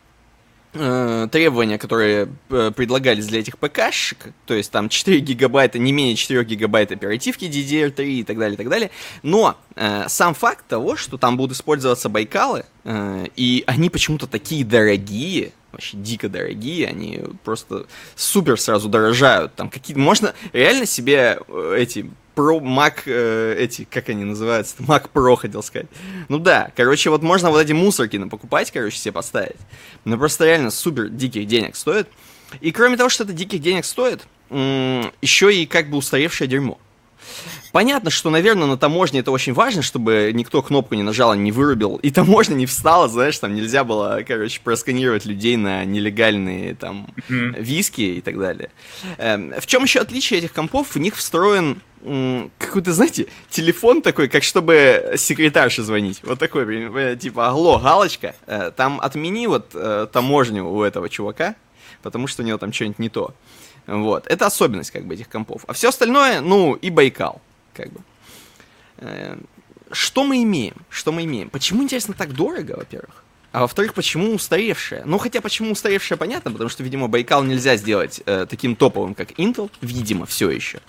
Э, 0.78 1.28
требования, 1.30 1.78
которые 1.78 2.28
э, 2.50 2.70
предлагались 2.74 3.26
для 3.26 3.40
этих 3.40 3.58
ПКшек, 3.58 4.32
то 4.44 4.54
есть 4.54 4.70
там 4.70 4.88
4 4.88 5.20
гигабайта, 5.20 5.78
не 5.78 5.92
менее 5.92 6.16
4 6.16 6.44
гигабайт 6.44 6.92
оперативки 6.92 7.44
DDR3 7.44 8.04
и 8.04 8.24
так 8.24 8.38
далее, 8.38 8.54
и 8.54 8.56
так 8.56 8.68
далее. 8.68 8.90
Но 9.22 9.56
э, 9.74 10.04
сам 10.08 10.34
факт 10.34 10.66
того, 10.68 10.96
что 10.96 11.18
там 11.18 11.36
будут 11.36 11.56
использоваться 11.56 12.08
Байкалы, 12.08 12.64
э, 12.84 13.26
и 13.36 13.64
они 13.66 13.90
почему-то 13.90 14.26
такие 14.26 14.64
дорогие, 14.64 15.52
вообще 15.72 15.96
дико 15.96 16.28
дорогие, 16.28 16.88
они 16.88 17.20
просто 17.44 17.86
супер 18.14 18.60
сразу 18.60 18.88
дорожают. 18.88 19.54
Там 19.54 19.70
какие-то 19.70 20.00
можно 20.00 20.34
реально 20.52 20.86
себе 20.86 21.38
э, 21.48 21.76
эти 21.78 22.10
Pro 22.36 22.60
Mac, 22.60 23.02
э, 23.06 23.56
эти, 23.58 23.84
как 23.90 24.10
они 24.10 24.24
называются, 24.24 24.76
Mac 24.80 25.08
Pro, 25.12 25.36
хотел 25.36 25.62
сказать. 25.62 25.88
Ну 26.28 26.38
да, 26.38 26.70
короче, 26.76 27.10
вот 27.10 27.22
можно 27.22 27.50
вот 27.50 27.60
эти 27.60 27.72
мусорки 27.72 28.18
покупать, 28.28 28.70
короче, 28.70 28.98
себе 28.98 29.12
поставить. 29.12 29.56
Но 30.04 30.18
просто 30.18 30.44
реально 30.44 30.70
супер 30.70 31.08
диких 31.08 31.46
денег 31.46 31.74
стоит. 31.76 32.08
И 32.60 32.70
кроме 32.70 32.96
того, 32.96 33.08
что 33.08 33.24
это 33.24 33.32
диких 33.32 33.60
денег 33.60 33.84
стоит, 33.84 34.26
еще 34.50 35.54
и 35.54 35.66
как 35.66 35.90
бы 35.90 35.96
устаревшее 35.96 36.46
дерьмо. 36.46 36.78
Понятно, 37.72 38.10
что, 38.10 38.30
наверное, 38.30 38.66
на 38.66 38.78
таможне 38.78 39.20
это 39.20 39.30
очень 39.30 39.52
важно, 39.52 39.82
чтобы 39.82 40.30
никто 40.32 40.62
кнопку 40.62 40.94
не 40.94 41.02
нажал, 41.02 41.34
не 41.34 41.52
вырубил. 41.52 41.96
И 41.96 42.10
таможня 42.10 42.54
не 42.54 42.66
встала, 42.66 43.08
знаешь, 43.08 43.38
там 43.38 43.54
нельзя 43.54 43.84
было, 43.84 44.20
короче, 44.26 44.60
просканировать 44.62 45.26
людей 45.26 45.56
на 45.56 45.84
нелегальные 45.84 46.74
там 46.74 47.08
виски 47.28 48.00
и 48.00 48.20
так 48.20 48.38
далее. 48.38 48.70
Эм, 49.18 49.52
в 49.58 49.66
чем 49.66 49.82
еще 49.82 50.00
отличие 50.00 50.38
этих 50.38 50.52
компов? 50.52 50.94
В 50.94 50.98
них 50.98 51.16
встроен 51.16 51.82
какой-то, 52.58 52.92
знаете, 52.92 53.26
телефон 53.50 54.00
такой, 54.02 54.28
как 54.28 54.42
чтобы 54.42 55.14
секретарше 55.16 55.82
звонить. 55.82 56.20
Вот 56.22 56.38
такой, 56.38 56.64
э, 56.66 57.16
типа, 57.16 57.48
алло, 57.48 57.78
галочка, 57.78 58.34
э, 58.46 58.70
там 58.76 59.00
отмени 59.00 59.46
вот 59.46 59.70
э, 59.74 60.06
таможню 60.12 60.68
у 60.68 60.82
этого 60.82 61.08
чувака, 61.08 61.56
потому 62.02 62.28
что 62.28 62.42
у 62.42 62.46
него 62.46 62.58
там 62.58 62.72
что-нибудь 62.72 62.98
не 62.98 63.08
то. 63.08 63.34
Вот. 63.86 64.26
Это 64.26 64.46
особенность, 64.46 64.90
как 64.90 65.04
бы, 65.04 65.14
этих 65.14 65.28
компов. 65.28 65.64
А 65.66 65.72
все 65.72 65.88
остальное, 65.88 66.40
ну, 66.40 66.74
и 66.74 66.90
Байкал, 66.90 67.40
как 67.74 67.90
бы. 67.92 68.00
Что 69.92 70.24
мы 70.24 70.42
имеем? 70.42 70.74
Что 70.88 71.12
мы 71.12 71.24
имеем? 71.24 71.50
Почему, 71.50 71.82
интересно, 71.82 72.14
так 72.14 72.32
дорого, 72.32 72.76
во-первых? 72.76 73.25
А 73.56 73.60
во-вторых, 73.62 73.94
почему 73.94 74.34
устаревшая? 74.34 75.04
Ну, 75.06 75.16
хотя 75.16 75.40
почему 75.40 75.72
устаревшая, 75.72 76.18
понятно, 76.18 76.50
потому 76.52 76.68
что, 76.68 76.82
видимо, 76.82 77.08
Байкал 77.08 77.42
нельзя 77.42 77.76
сделать 77.76 78.20
э, 78.26 78.44
таким 78.46 78.76
топовым, 78.76 79.14
как 79.14 79.30
Intel, 79.38 79.70
видимо, 79.80 80.26
все 80.26 80.50
еще. 80.50 80.80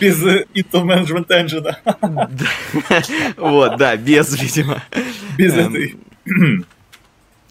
Без 0.00 0.20
э, 0.26 0.44
Intel 0.52 0.82
Management 0.82 1.28
Engine. 1.28 1.76
Вот, 3.36 3.76
да, 3.76 3.96
без, 3.96 4.36
видимо. 4.42 4.82
Без 5.38 5.54
эм, 5.54 5.72
этой. 5.72 5.96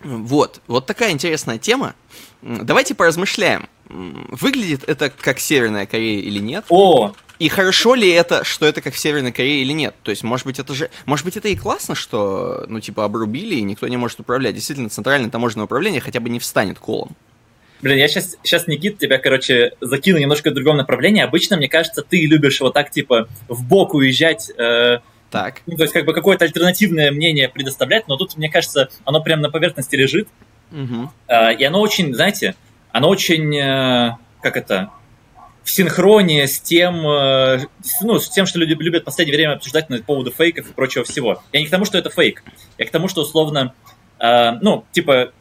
Вот, 0.04 0.62
вот 0.68 0.86
такая 0.86 1.12
интересная 1.12 1.58
тема. 1.58 1.96
Давайте 2.42 2.96
поразмышляем. 2.96 3.70
Выглядит 3.88 4.84
это 4.90 5.10
как 5.10 5.40
Северная 5.40 5.86
Корея 5.86 6.20
или 6.20 6.40
нет? 6.40 6.66
О! 6.68 7.16
И 7.40 7.50
хорошо 7.50 7.96
ли 7.96 8.10
это, 8.10 8.44
что 8.44 8.66
это 8.66 8.82
как 8.82 8.94
в 8.94 9.00
Северной 9.00 9.32
Корее 9.32 9.62
или 9.62 9.74
нет? 9.74 9.96
То 10.04 10.12
есть, 10.12 10.24
может 10.24 10.46
быть, 10.46 10.60
это 10.60 10.74
же... 10.74 10.90
Может 11.06 11.26
быть, 11.26 11.38
это 11.38 11.50
и 11.50 11.56
классно, 11.56 11.96
что, 11.96 12.66
ну, 12.68 12.80
типа, 12.80 13.04
обрубили, 13.04 13.56
и 13.56 13.62
никто 13.62 13.88
не 13.88 13.98
может 13.98 14.20
управлять. 14.20 14.56
Действительно, 14.56 14.90
центральное 14.90 15.30
таможенное 15.30 15.66
управление 15.66 16.02
хотя 16.02 16.20
бы 16.20 16.30
не 16.30 16.40
встанет 16.40 16.80
колом. 16.80 17.16
Блин, 17.82 17.98
я 17.98 18.08
сейчас, 18.08 18.38
сейчас, 18.42 18.68
Никит, 18.68 18.98
тебя, 18.98 19.18
короче, 19.18 19.74
закину 19.82 20.18
немножко 20.18 20.52
в 20.52 20.54
другом 20.54 20.78
направлении. 20.78 21.22
Обычно, 21.22 21.58
мне 21.58 21.68
кажется, 21.68 22.02
ты 22.02 22.26
любишь 22.26 22.62
вот 22.62 22.74
так, 22.74 22.90
типа, 22.92 23.28
в 23.48 23.64
бок 23.64 23.94
уезжать... 23.94 24.50
Э, 24.58 25.00
так. 25.30 25.62
Ну, 25.66 25.76
то 25.76 25.84
есть, 25.84 25.94
как 25.94 26.06
бы, 26.06 26.14
какое-то 26.14 26.46
альтернативное 26.46 27.12
мнение 27.12 27.50
предоставлять, 27.50 28.08
но 28.08 28.16
тут, 28.16 28.38
мне 28.38 28.50
кажется, 28.50 28.90
оно 29.04 29.22
прямо 29.22 29.44
на 29.44 29.50
поверхности 29.50 29.96
лежит. 29.96 30.30
Угу. 30.72 31.12
Э, 31.28 31.54
и 31.54 31.64
оно 31.64 31.82
очень, 31.82 32.14
знаете, 32.16 32.56
оно 32.92 33.10
очень, 33.10 33.56
э, 33.56 34.18
как 34.42 34.56
это, 34.56 34.90
в 35.66 35.72
синхроне 35.72 36.48
с 36.48 36.62
тем, 36.62 37.06
э, 37.08 37.66
ну, 38.02 38.20
с 38.20 38.30
тем, 38.30 38.46
что 38.46 38.60
люди 38.60 38.74
любят 38.74 39.02
в 39.02 39.06
последнее 39.06 39.36
время 39.36 39.54
обсуждать 39.54 39.90
на 39.90 39.98
поводу 40.02 40.32
фейков 40.32 40.70
и 40.70 40.74
прочего 40.74 41.04
всего. 41.04 41.42
Я 41.52 41.60
не 41.60 41.66
к 41.66 41.72
тому, 41.72 41.86
что 41.86 41.98
это 41.98 42.12
фейк. 42.12 42.44
Я 42.78 42.86
к 42.86 42.92
тому, 42.92 43.08
что 43.08 43.22
условно, 43.22 43.74
э, 44.20 44.52
ну, 44.62 44.86
типа, 44.92 45.32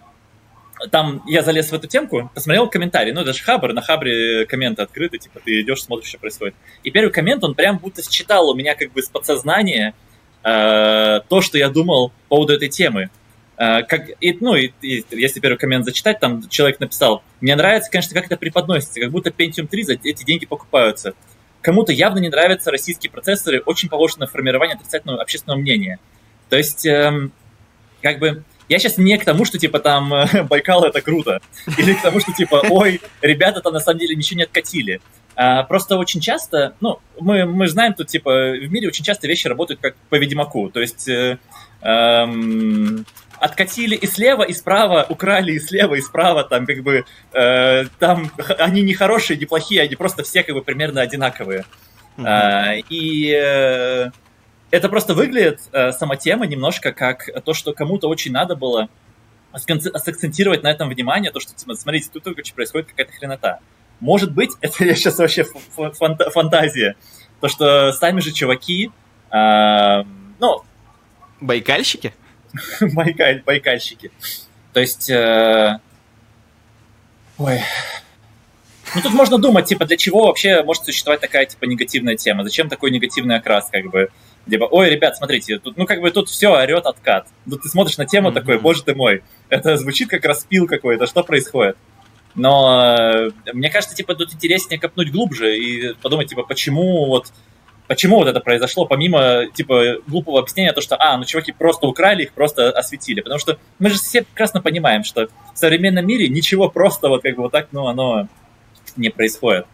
там 0.91 1.23
я 1.27 1.43
залез 1.43 1.71
в 1.71 1.75
эту 1.75 1.89
темку, 1.89 2.31
посмотрел 2.35 2.71
комментарий, 2.71 3.13
ну, 3.13 3.23
даже 3.23 3.43
Хабр, 3.43 3.75
на 3.75 3.83
Хабре 3.83 4.47
комменты 4.47 4.81
открыты, 4.81 5.19
типа, 5.19 5.41
ты 5.45 5.61
идешь, 5.61 5.83
смотришь, 5.83 6.09
что 6.09 6.19
происходит. 6.19 6.55
И 6.85 6.91
первый 6.91 7.11
коммент, 7.11 7.45
он 7.45 7.55
прям 7.55 7.77
будто 7.77 8.03
считал 8.03 8.49
у 8.49 8.55
меня 8.55 8.75
как 8.75 8.93
бы 8.93 9.03
с 9.03 9.11
подсознания 9.11 9.95
э, 10.43 11.21
то, 11.29 11.41
что 11.43 11.59
я 11.59 11.69
думал 11.69 12.13
по 12.29 12.37
поводу 12.37 12.55
этой 12.55 12.71
темы. 12.71 13.11
Э, 13.57 13.83
как, 13.83 14.11
и, 14.21 14.37
ну, 14.41 14.55
и, 14.55 14.73
и, 14.81 15.05
если 15.11 15.41
первый 15.41 15.57
коммент 15.57 15.85
зачитать, 15.85 16.19
там 16.21 16.49
человек 16.49 16.81
написал, 16.81 17.23
мне 17.41 17.55
нравится, 17.55 17.91
конечно, 17.91 18.15
как 18.15 18.27
это 18.27 18.37
преподносится, 18.37 19.01
как 19.01 19.11
будто 19.11 19.31
Pentium 19.31 19.67
3 19.67 19.83
за 19.85 19.93
эти 20.03 20.25
деньги 20.25 20.47
покупаются. 20.47 21.15
Кому-то 21.61 21.93
явно 21.93 22.19
не 22.19 22.29
нравятся 22.29 22.71
российские 22.71 23.11
процессоры, 23.11 23.61
очень 23.65 23.89
на 24.19 24.27
формирование 24.27 24.75
отрицательного 24.75 25.23
общественного 25.23 25.59
мнения. 25.59 25.99
То 26.51 26.57
есть, 26.57 26.85
эм, 26.85 27.33
как 28.03 28.19
бы, 28.19 28.45
я 28.69 28.79
сейчас 28.79 28.99
не 28.99 29.17
к 29.17 29.25
тому, 29.25 29.45
что, 29.45 29.59
типа, 29.59 29.79
там, 29.79 30.13
Байкал 30.49 30.85
это 30.85 31.01
круто, 31.01 31.41
или 31.79 31.95
к 31.95 32.03
тому, 32.03 32.21
что, 32.21 32.33
типа, 32.33 32.65
ой, 32.69 33.01
ребята-то 33.23 33.71
на 33.71 33.81
самом 33.81 34.01
деле 34.01 34.17
ничего 34.17 34.39
не 34.39 34.45
откатили. 34.45 35.01
А, 35.37 35.63
просто 35.65 35.97
очень 35.97 36.21
часто, 36.21 36.75
ну, 36.81 37.01
мы, 37.21 37.45
мы 37.45 37.67
знаем 37.69 37.95
тут, 37.95 38.09
типа, 38.09 38.31
в 38.31 38.71
мире 38.71 38.89
очень 38.89 39.05
часто 39.05 39.27
вещи 39.27 39.49
работают 39.49 39.81
как 39.81 39.95
по 40.11 40.17
Ведьмаку, 40.17 40.71
то 40.71 40.81
есть... 40.81 41.09
Э, 41.09 41.39
эм, 41.83 43.07
откатили 43.45 43.95
и 43.95 44.07
слева, 44.07 44.43
и 44.43 44.55
справа, 44.55 45.05
украли 45.09 45.53
и 45.53 45.61
слева, 45.61 45.95
и 45.97 46.01
справа, 46.01 46.45
там 46.45 46.65
как 46.65 46.83
бы, 46.83 47.05
э, 47.33 47.85
там 47.99 48.31
они 48.59 48.81
не 48.81 48.95
хорошие, 48.95 49.39
не 49.39 49.45
плохие, 49.45 49.83
они 49.83 49.97
просто 49.97 50.23
все 50.23 50.43
как 50.43 50.55
бы 50.55 50.63
примерно 50.63 51.03
одинаковые. 51.03 51.67
Mm-hmm. 52.17 52.27
Э, 52.27 52.83
и 52.89 53.31
э, 53.31 54.11
это 54.71 54.89
просто 54.89 55.13
выглядит, 55.13 55.61
э, 55.73 55.93
сама 55.93 56.17
тема, 56.17 56.47
немножко 56.47 56.93
как 56.93 57.29
то, 57.45 57.53
что 57.53 57.75
кому-то 57.75 58.09
очень 58.09 58.33
надо 58.33 58.57
было 58.57 58.89
сакцентировать 59.53 60.63
на 60.63 60.71
этом 60.71 60.89
внимание, 60.89 61.31
то, 61.31 61.39
что, 61.39 61.53
смотрите, 61.77 62.09
тут 62.11 62.25
короче, 62.25 62.55
происходит 62.55 62.89
какая-то 62.89 63.13
хренота. 63.13 63.61
Может 64.01 64.33
быть, 64.33 64.53
это 64.63 64.85
я 64.85 64.95
сейчас 64.95 65.19
вообще 65.19 65.45
фанта- 65.77 66.31
фантазия, 66.31 66.97
то, 67.43 67.49
что 67.49 67.93
сами 67.93 68.21
же 68.21 68.33
чуваки, 68.33 68.91
э, 69.31 70.03
ну... 70.41 70.63
Байкальщики? 71.43 72.15
байкаль, 72.81 73.43
байкальщики. 73.45 74.11
То 74.73 74.81
есть... 74.81 75.11
Э... 75.11 75.79
Ой. 77.39 77.61
Ну, 78.95 79.01
тут 79.03 79.13
можно 79.13 79.39
думать, 79.39 79.67
типа, 79.67 79.87
для 79.87 79.97
чего 79.97 80.27
вообще 80.27 80.63
может 80.63 80.85
существовать 80.85 81.21
такая, 81.21 81.47
типа, 81.47 81.65
негативная 81.65 82.17
тема? 82.17 82.45
Зачем 82.45 82.69
такой 82.69 82.91
негативный 82.91 83.37
окрас, 83.37 83.69
как 83.71 83.91
бы? 83.91 84.11
Типа, 84.49 84.65
ой, 84.65 84.91
ребят, 84.91 85.17
смотрите, 85.17 85.59
тут, 85.59 85.77
ну, 85.77 85.87
как 85.87 86.01
бы 86.01 86.11
тут 86.11 86.29
все 86.29 86.53
орет 86.53 86.87
откат. 86.87 87.27
Тут 87.49 87.63
ты 87.63 87.69
смотришь 87.69 87.97
на 87.97 88.07
тему 88.07 88.29
mm-hmm. 88.29 88.35
такой, 88.35 88.59
боже 88.59 88.85
ты 88.85 88.95
мой, 88.95 89.23
это 89.49 89.77
звучит 89.79 90.11
как 90.11 90.25
распил 90.25 90.67
какой-то, 90.69 91.07
что 91.07 91.25
происходит? 91.25 91.77
Но 92.35 92.97
э, 92.99 93.31
мне 93.53 93.71
кажется, 93.71 93.97
типа, 93.97 94.15
тут 94.15 94.35
интереснее 94.35 94.79
копнуть 94.79 95.11
глубже 95.11 95.57
и 95.57 95.95
подумать, 95.95 96.29
типа, 96.29 96.43
почему 96.43 97.07
вот 97.07 97.33
почему 97.87 98.17
вот 98.17 98.29
это 98.29 98.41
произошло, 98.41 98.87
помимо, 98.87 99.47
типа, 99.55 99.97
глупого 100.07 100.41
объяснения, 100.41 100.73
то, 100.73 100.81
что, 100.81 100.97
а, 100.99 101.17
ну, 101.17 101.25
чуваки 101.25 101.53
просто 101.53 101.87
украли 101.87 102.25
их, 102.25 102.33
просто 102.33 102.71
осветили. 102.71 103.21
Потому 103.21 103.39
что 103.39 103.59
мы 103.79 103.91
же 103.91 103.97
все 103.97 104.23
прекрасно 104.23 104.61
понимаем, 104.61 105.05
что 105.05 105.29
в 105.55 105.59
современном 105.59 106.07
мире 106.07 106.29
ничего 106.29 106.69
просто 106.69 107.09
вот 107.09 107.23
как 107.23 107.37
бы 107.37 107.43
вот 107.43 107.53
так, 107.53 107.69
ну, 107.73 107.87
оно 107.87 108.29
не 108.97 109.11
происходит. 109.11 109.67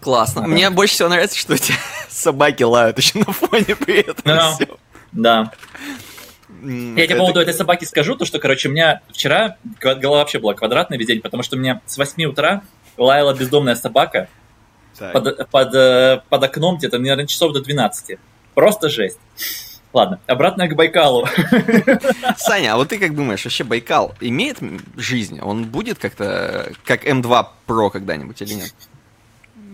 Классно. 0.00 0.42
Мне 0.42 0.70
больше 0.70 0.94
всего 0.94 1.08
нравится, 1.08 1.38
что 1.38 1.54
эти 1.54 1.72
собаки 2.08 2.62
лают 2.62 2.98
еще 2.98 3.18
на 3.18 3.32
фоне 3.32 3.76
при 3.76 4.00
этом. 4.00 4.24
No. 4.24 4.78
Да. 5.12 5.52
Я 6.62 7.06
тебе 7.06 7.16
по 7.16 7.22
поводу 7.22 7.40
этой 7.40 7.54
собаки 7.54 7.84
скажу, 7.84 8.14
то 8.14 8.24
что, 8.24 8.38
короче, 8.38 8.68
у 8.68 8.72
меня 8.72 9.00
вчера 9.10 9.56
голова 9.80 10.18
вообще 10.18 10.38
была 10.38 10.54
квадратная 10.54 10.98
весь 10.98 11.08
день, 11.08 11.20
потому 11.20 11.42
что 11.42 11.56
у 11.56 11.58
меня 11.58 11.80
с 11.86 11.98
8 11.98 12.24
утра 12.24 12.62
лаяла 12.96 13.34
бездомная 13.34 13.74
собака, 13.74 14.28
под, 14.98 15.50
под, 15.50 15.74
э, 15.74 16.22
под 16.28 16.42
окном 16.42 16.76
где-то, 16.76 16.98
наверное, 16.98 17.26
часов 17.26 17.52
до 17.52 17.60
12. 17.60 18.18
Просто 18.54 18.88
жесть. 18.88 19.18
Ладно, 19.92 20.20
обратно 20.26 20.68
к 20.68 20.74
Байкалу. 20.74 21.26
Саня, 22.38 22.74
а 22.74 22.76
вот 22.76 22.88
ты 22.88 22.98
как 22.98 23.14
думаешь, 23.14 23.44
вообще 23.44 23.62
Байкал 23.62 24.14
имеет 24.20 24.58
жизнь? 24.96 25.40
Он 25.40 25.64
будет 25.64 25.98
как-то 25.98 26.72
как 26.84 27.06
М2 27.06 27.46
Pro 27.66 27.90
когда-нибудь 27.90 28.40
или 28.40 28.54
нет? 28.54 28.74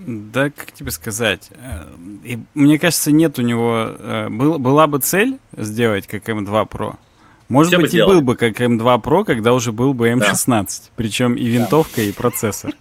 Да, 0.07 0.51
как 0.51 0.73
тебе 0.73 0.91
сказать? 0.91 1.51
Э, 1.51 1.85
и, 2.25 2.39
мне 2.55 2.79
кажется, 2.79 3.13
нет 3.13 3.39
у 3.39 3.43
него... 3.43 3.95
Э, 3.99 4.29
был, 4.29 4.59
была 4.59 4.87
бы 4.87 4.99
цель 4.99 5.39
сделать 5.57 6.07
как 6.07 6.29
М2 6.29 6.69
Pro. 6.69 6.97
Может 7.49 7.73
Все 7.73 7.81
быть, 7.81 7.95
и 7.95 8.03
был 8.03 8.21
бы 8.21 8.37
как 8.37 8.61
М2 8.61 9.03
Pro, 9.03 9.25
когда 9.25 9.53
уже 9.53 9.71
был 9.71 9.95
бы 9.95 10.11
М16. 10.11 10.47
Да. 10.47 10.65
Причем 10.97 11.35
и 11.35 11.45
винтовка, 11.47 11.97
да. 11.97 12.03
и 12.03 12.13
процессор. 12.13 12.73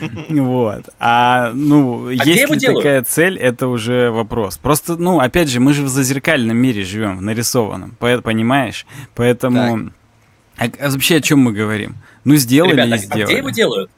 Вот. 0.28 0.88
А, 0.98 1.52
ну, 1.54 2.08
а 2.08 2.12
есть 2.12 2.50
ли 2.50 2.58
такая 2.60 3.02
цель, 3.02 3.38
это 3.38 3.68
уже 3.68 4.10
вопрос. 4.10 4.58
Просто, 4.58 4.96
ну, 4.96 5.20
опять 5.20 5.48
же, 5.48 5.60
мы 5.60 5.72
же 5.72 5.82
в 5.82 5.88
зазеркальном 5.88 6.56
мире 6.56 6.84
живем, 6.84 7.18
в 7.18 7.22
нарисованном, 7.22 7.96
понимаешь? 7.98 8.86
Поэтому... 9.14 9.90
А, 10.56 10.64
а 10.64 10.90
вообще 10.90 11.16
о 11.16 11.20
чем 11.20 11.40
мы 11.40 11.52
говорим? 11.52 11.96
Ну, 12.24 12.36
сделали 12.36 12.72
Ребята, 12.72 12.96
и 12.96 12.98
сделали. 12.98 13.22
А 13.22 13.26
где 13.26 13.36
его 13.38 13.50
делают? 13.50 13.90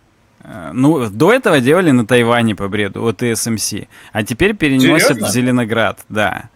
А, 0.42 0.72
ну, 0.72 1.08
до 1.08 1.32
этого 1.32 1.60
делали 1.60 1.90
на 1.90 2.06
Тайване 2.06 2.54
по 2.54 2.68
бреду, 2.68 3.04
от 3.04 3.22
TSMC. 3.22 3.88
А 4.12 4.22
теперь 4.22 4.54
переносят 4.54 5.08
Серьезно? 5.08 5.28
в 5.28 5.30
Зеленоград, 5.30 6.00
да. 6.08 6.50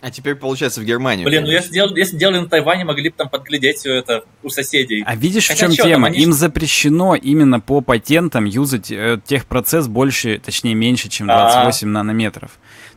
А 0.00 0.12
теперь, 0.12 0.36
получается, 0.36 0.80
в 0.80 0.84
Германию. 0.84 1.26
Блин, 1.26 1.42
ну 1.42 1.50
если 1.50 1.72
делали, 1.72 1.98
если 1.98 2.16
делали 2.16 2.38
на 2.38 2.48
Тайване, 2.48 2.84
могли 2.84 3.10
бы 3.10 3.16
там 3.16 3.28
подглядеть 3.28 3.78
все 3.78 3.94
это 3.94 4.22
у 4.44 4.48
соседей. 4.48 5.02
А 5.04 5.16
видишь, 5.16 5.48
Хотя 5.48 5.56
в 5.56 5.60
чем 5.60 5.72
что, 5.72 5.82
тема? 5.82 6.06
Они... 6.06 6.20
Им 6.20 6.32
запрещено 6.32 7.16
именно 7.16 7.58
по 7.58 7.80
патентам 7.80 8.44
юзать 8.44 8.92
э, 8.92 9.18
техпроцесс 9.26 9.88
больше, 9.88 10.38
точнее, 10.38 10.74
меньше, 10.74 11.08
чем 11.08 11.26
28 11.26 11.88
А-а-а. 11.88 11.92
нанометров. 11.92 12.52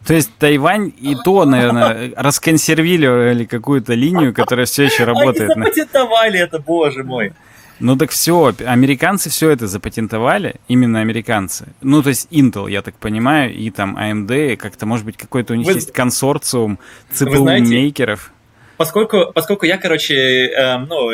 То 0.05 0.13
есть 0.13 0.31
Тайвань 0.37 0.93
и 0.99 1.15
то, 1.23 1.45
наверное, 1.45 2.13
расконсервировали 2.15 3.45
какую-то 3.45 3.93
линию, 3.93 4.33
которая 4.33 4.65
все 4.67 4.83
еще 4.83 5.03
работает. 5.03 5.51
Они 5.51 5.63
запатентовали 5.63 6.39
это, 6.39 6.59
боже 6.59 7.03
мой. 7.03 7.33
Ну 7.81 7.97
так 7.97 8.11
все, 8.11 8.53
американцы 8.63 9.31
все 9.31 9.49
это 9.49 9.65
запатентовали, 9.65 10.55
именно 10.67 10.99
американцы. 10.99 11.65
Ну 11.81 12.03
то 12.03 12.09
есть 12.09 12.27
Intel, 12.31 12.69
я 12.69 12.83
так 12.83 12.93
понимаю, 12.95 13.51
и 13.51 13.71
там 13.71 13.97
AMD, 13.97 14.55
как-то 14.57 14.85
может 14.85 15.03
быть 15.03 15.17
какой-то 15.17 15.53
у 15.53 15.55
них 15.55 15.65
Вы... 15.65 15.73
есть 15.73 15.91
консорциум 15.91 16.77
CPU-мейкеров. 17.11 18.31
Поскольку, 18.77 19.31
поскольку 19.33 19.65
я, 19.65 19.79
короче, 19.79 20.15
э, 20.15 20.77
ну, 20.77 21.09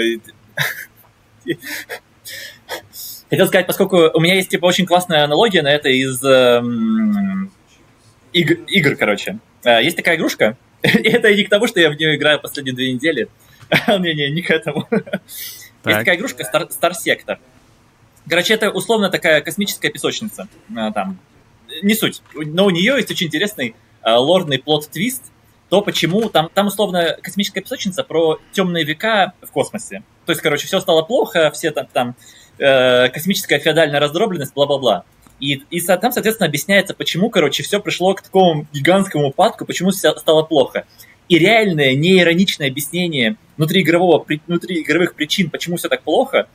хотел 3.30 3.48
сказать, 3.48 3.66
поскольку 3.66 4.12
у 4.14 4.20
меня 4.20 4.36
есть 4.36 4.50
типа 4.50 4.66
очень 4.66 4.86
классная 4.86 5.24
аналогия 5.24 5.62
на 5.62 5.72
это 5.74 5.88
из 5.88 6.22
э, 6.22 6.62
игр, 8.34 8.56
игр, 8.68 8.96
короче. 8.98 9.40
Э, 9.64 9.82
есть 9.82 9.96
такая 9.96 10.18
игрушка, 10.18 10.58
и 10.84 11.08
это 11.08 11.34
не 11.34 11.46
к 11.46 11.50
тому, 11.50 11.66
что 11.68 11.80
я 11.80 11.90
в 11.90 11.96
нее 11.96 12.18
играю 12.18 12.42
последние 12.42 12.76
две 12.76 12.92
недели. 12.92 13.30
Не-не, 13.88 14.32
не 14.32 14.42
к 14.42 14.50
этому. 14.50 14.86
Есть 15.86 16.00
такая 16.00 16.16
игрушка 16.16 16.44
Star, 16.44 16.70
Star 16.70 16.92
Sector. 16.92 17.38
Короче, 18.30 18.54
это 18.54 18.70
условно 18.72 19.10
такая 19.10 19.42
космическая 19.42 19.90
песочница. 19.90 20.48
А, 20.76 20.92
там. 20.92 21.20
Не 21.82 21.96
суть. 21.96 22.22
Но 22.34 22.66
у 22.66 22.70
нее 22.70 22.96
есть 22.98 23.12
очень 23.12 23.28
интересный 23.28 23.76
а, 24.02 24.20
лордный 24.20 24.60
плод-твист. 24.60 25.24
То, 25.70 25.82
почему 25.82 26.30
там, 26.30 26.50
там 26.54 26.68
условно 26.68 27.18
космическая 27.22 27.62
песочница 27.62 28.04
про 28.04 28.40
темные 28.54 28.86
века 28.86 29.34
в 29.42 29.52
космосе. 29.52 30.04
То 30.26 30.32
есть, 30.32 30.42
короче, 30.42 30.66
все 30.66 30.80
стало 30.80 31.02
плохо, 31.02 31.52
все 31.52 31.72
там, 31.72 31.88
там 31.92 32.16
э, 32.58 33.10
космическая 33.10 33.60
феодальная 33.60 34.00
раздробленность, 34.00 34.54
бла-бла-бла. 34.54 35.04
И, 35.40 35.56
и 35.70 35.82
там, 35.82 36.12
соответственно, 36.12 36.48
объясняется, 36.48 36.94
почему, 36.94 37.30
короче, 37.30 37.64
все 37.64 37.80
пришло 37.80 38.14
к 38.16 38.22
такому 38.22 38.66
гигантскому 38.74 39.28
упадку, 39.28 39.66
почему 39.66 39.92
все 39.92 40.16
стало 40.16 40.44
плохо. 40.44 40.86
И 41.30 41.38
реальное, 41.38 41.94
неироничное 41.96 42.70
объяснение 42.70 43.36
внутриигрового, 43.58 44.26
внутриигровых 44.48 45.16
причин, 45.16 45.50
почему 45.50 45.78
все 45.78 45.90
так 45.90 46.04
плохо, 46.04 46.48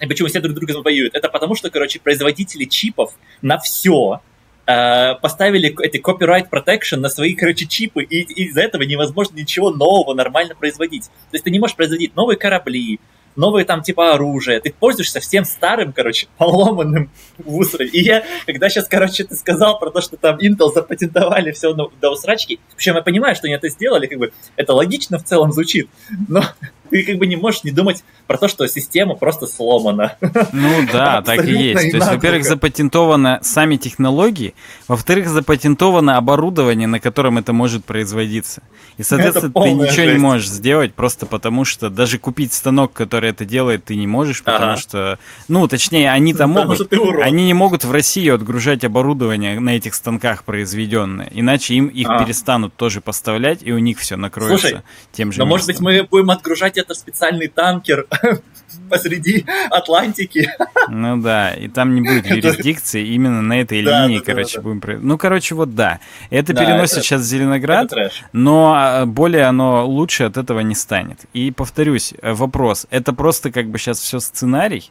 и 0.00 0.06
почему 0.06 0.28
все 0.28 0.40
друг 0.40 0.54
друга 0.54 0.80
воюют, 0.82 1.14
это 1.14 1.28
потому 1.28 1.54
что, 1.54 1.70
короче, 1.70 2.00
производители 2.00 2.64
чипов 2.64 3.14
на 3.42 3.58
все 3.58 4.20
э, 4.66 5.14
поставили 5.20 5.74
эти 5.82 5.98
copyright 5.98 6.48
protection 6.50 6.96
на 6.96 7.08
свои, 7.08 7.34
короче, 7.34 7.66
чипы, 7.66 8.02
и, 8.04 8.20
и 8.20 8.48
из-за 8.48 8.62
этого 8.62 8.82
невозможно 8.82 9.36
ничего 9.36 9.70
нового 9.70 10.14
нормально 10.14 10.54
производить. 10.54 11.04
То 11.04 11.34
есть 11.34 11.44
ты 11.44 11.50
не 11.50 11.58
можешь 11.58 11.76
производить 11.76 12.14
новые 12.14 12.36
корабли, 12.36 13.00
новые 13.36 13.64
там 13.64 13.82
типа 13.82 14.14
оружия, 14.14 14.60
ты 14.60 14.72
пользуешься 14.72 15.20
всем 15.20 15.44
старым, 15.44 15.92
короче, 15.92 16.26
поломанным 16.38 17.10
вусрой. 17.38 17.88
И 17.88 18.02
я, 18.02 18.24
когда 18.46 18.68
сейчас, 18.68 18.88
короче, 18.88 19.24
ты 19.24 19.34
сказал 19.36 19.78
про 19.78 19.90
то, 19.90 20.00
что 20.00 20.16
там 20.16 20.38
Intel 20.38 20.72
запатентовали 20.72 21.52
все 21.52 21.72
до 21.72 22.10
усрачки, 22.10 22.60
причем 22.76 22.96
я 22.96 23.02
понимаю, 23.02 23.34
что 23.36 23.46
они 23.46 23.54
это 23.54 23.68
сделали, 23.68 24.06
как 24.06 24.18
бы 24.18 24.32
это 24.56 24.72
логично 24.72 25.18
в 25.18 25.24
целом 25.24 25.52
звучит, 25.52 25.88
но 26.28 26.42
ты 26.90 27.02
как 27.02 27.16
бы 27.16 27.26
не 27.26 27.36
можешь 27.36 27.64
не 27.64 27.70
думать 27.70 28.04
про 28.26 28.38
то, 28.38 28.48
что 28.48 28.66
система 28.66 29.14
просто 29.14 29.46
сломана. 29.46 30.16
Ну 30.52 30.86
да, 30.92 31.22
так 31.22 31.44
и 31.44 31.52
есть. 31.52 31.90
То 31.90 31.96
есть, 31.96 32.08
во-первых, 32.08 32.44
запатентованы 32.44 33.38
сами 33.42 33.76
технологии, 33.76 34.54
во-вторых, 34.88 35.28
запатентовано 35.28 36.16
оборудование, 36.16 36.86
на 36.86 37.00
котором 37.00 37.38
это 37.38 37.52
может 37.52 37.84
производиться. 37.84 38.62
И, 38.96 39.02
соответственно, 39.02 39.52
ты 39.52 39.72
ничего 39.72 39.90
жесть. 39.90 40.12
не 40.12 40.18
можешь 40.18 40.48
сделать 40.48 40.94
просто 40.94 41.26
потому, 41.26 41.64
что 41.64 41.90
даже 41.90 42.18
купить 42.18 42.52
станок, 42.52 42.92
который 42.92 43.30
это 43.30 43.44
делает, 43.44 43.84
ты 43.84 43.96
не 43.96 44.06
можешь, 44.06 44.42
потому 44.42 44.72
ага. 44.72 44.76
что, 44.76 45.18
ну, 45.48 45.66
точнее, 45.68 46.10
они-то 46.10 46.46
могут, 46.46 46.92
они 47.22 47.46
не 47.46 47.54
могут 47.54 47.84
в 47.84 47.92
Россию 47.92 48.34
отгружать 48.34 48.84
оборудование 48.84 49.60
на 49.60 49.76
этих 49.76 49.94
станках 49.94 50.44
произведенное, 50.44 51.28
иначе 51.32 51.74
им 51.74 51.86
их 51.88 52.08
а. 52.08 52.22
перестанут 52.22 52.74
тоже 52.74 53.00
поставлять, 53.00 53.60
и 53.62 53.72
у 53.72 53.78
них 53.78 53.98
все 53.98 54.16
накроется 54.16 54.68
Слушай, 54.68 54.82
тем 55.12 55.32
же. 55.32 55.38
Но 55.38 55.44
местом. 55.44 55.48
может 55.48 55.66
быть 55.66 55.80
мы 55.80 56.08
будем 56.08 56.30
отгружать 56.30 56.75
это 56.76 56.94
специальный 56.94 57.48
танкер 57.48 58.06
посреди 58.90 59.44
Атлантики. 59.70 60.50
Ну 60.88 61.16
да, 61.18 61.54
и 61.54 61.68
там 61.68 61.94
не 61.94 62.00
будет 62.00 62.26
юрисдикции 62.30 63.06
именно 63.06 63.42
на 63.42 63.60
этой 63.60 63.80
линии, 63.80 64.20
короче, 64.20 64.60
будем... 64.60 64.82
Ну, 65.06 65.18
короче, 65.18 65.54
вот 65.54 65.74
да. 65.74 66.00
Это 66.30 66.54
переносит 66.54 67.04
сейчас 67.04 67.22
в 67.22 67.24
Зеленоград, 67.24 67.92
но 68.32 68.74
а, 68.76 69.06
более 69.06 69.44
оно 69.44 69.86
лучше 69.86 70.24
от 70.24 70.36
этого 70.36 70.60
не 70.60 70.74
станет. 70.74 71.20
И 71.32 71.50
повторюсь, 71.50 72.14
э, 72.20 72.32
вопрос, 72.32 72.86
это 72.90 73.12
просто 73.12 73.50
как 73.50 73.68
бы 73.68 73.78
сейчас 73.78 73.98
все 73.98 74.20
сценарий, 74.20 74.90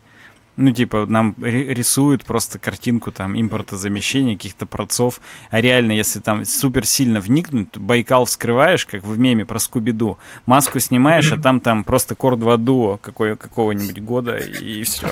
ну, 0.57 0.71
типа, 0.71 1.05
нам 1.05 1.35
рисуют 1.41 2.23
просто 2.23 2.59
картинку 2.59 3.11
там 3.11 3.39
импортозамещения 3.39 4.35
каких-то 4.35 4.65
процов. 4.65 5.19
А 5.49 5.59
реально, 5.59 5.91
если 5.91 6.19
там 6.19 6.45
супер 6.45 6.85
сильно 6.85 7.19
вникнуть, 7.19 7.77
Байкал 7.77 8.25
вскрываешь, 8.25 8.85
как 8.85 9.03
в 9.03 9.17
меме 9.17 9.45
про 9.45 9.59
Скуби-Ду, 9.59 10.17
маску 10.45 10.79
снимаешь, 10.79 11.31
а 11.31 11.37
там 11.37 11.59
там 11.59 11.83
просто 11.83 12.15
Кор 12.15 12.37
2 12.37 12.57
Дуо 12.57 12.97
какой, 12.97 13.35
какого-нибудь 13.35 14.01
года, 14.01 14.37
и, 14.37 14.81
и 14.81 14.83
все. 14.83 15.07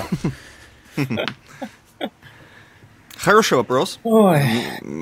Хороший 3.16 3.56
вопрос. 3.56 4.00
Ой. 4.02 4.42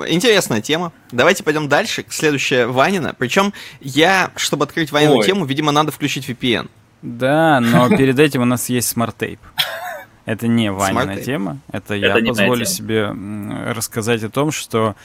Интересная 0.07 0.61
тема. 0.61 0.93
Давайте 1.11 1.43
пойдем 1.43 1.67
дальше. 1.67 2.05
Следующая 2.07 2.67
Ванина. 2.67 3.13
Причем 3.17 3.53
я, 3.81 4.31
чтобы 4.37 4.63
открыть 4.63 4.93
Ванину 4.93 5.17
Ой. 5.17 5.25
тему, 5.25 5.43
видимо, 5.45 5.73
надо 5.73 5.91
включить 5.91 6.29
VPN. 6.29 6.69
Да, 7.01 7.59
но 7.59 7.89
перед 7.89 8.17
этим 8.19 8.43
у 8.43 8.45
нас 8.45 8.69
есть 8.69 8.87
SmartApe. 8.87 9.39
Это 10.25 10.47
не 10.47 10.71
Ванина 10.71 11.17
тема. 11.17 11.59
Это, 11.69 11.95
это 11.95 12.17
я 12.17 12.25
позволю 12.25 12.65
себе 12.65 13.13
рассказать 13.71 14.23
о 14.23 14.29
том, 14.29 14.51
что 14.51 14.95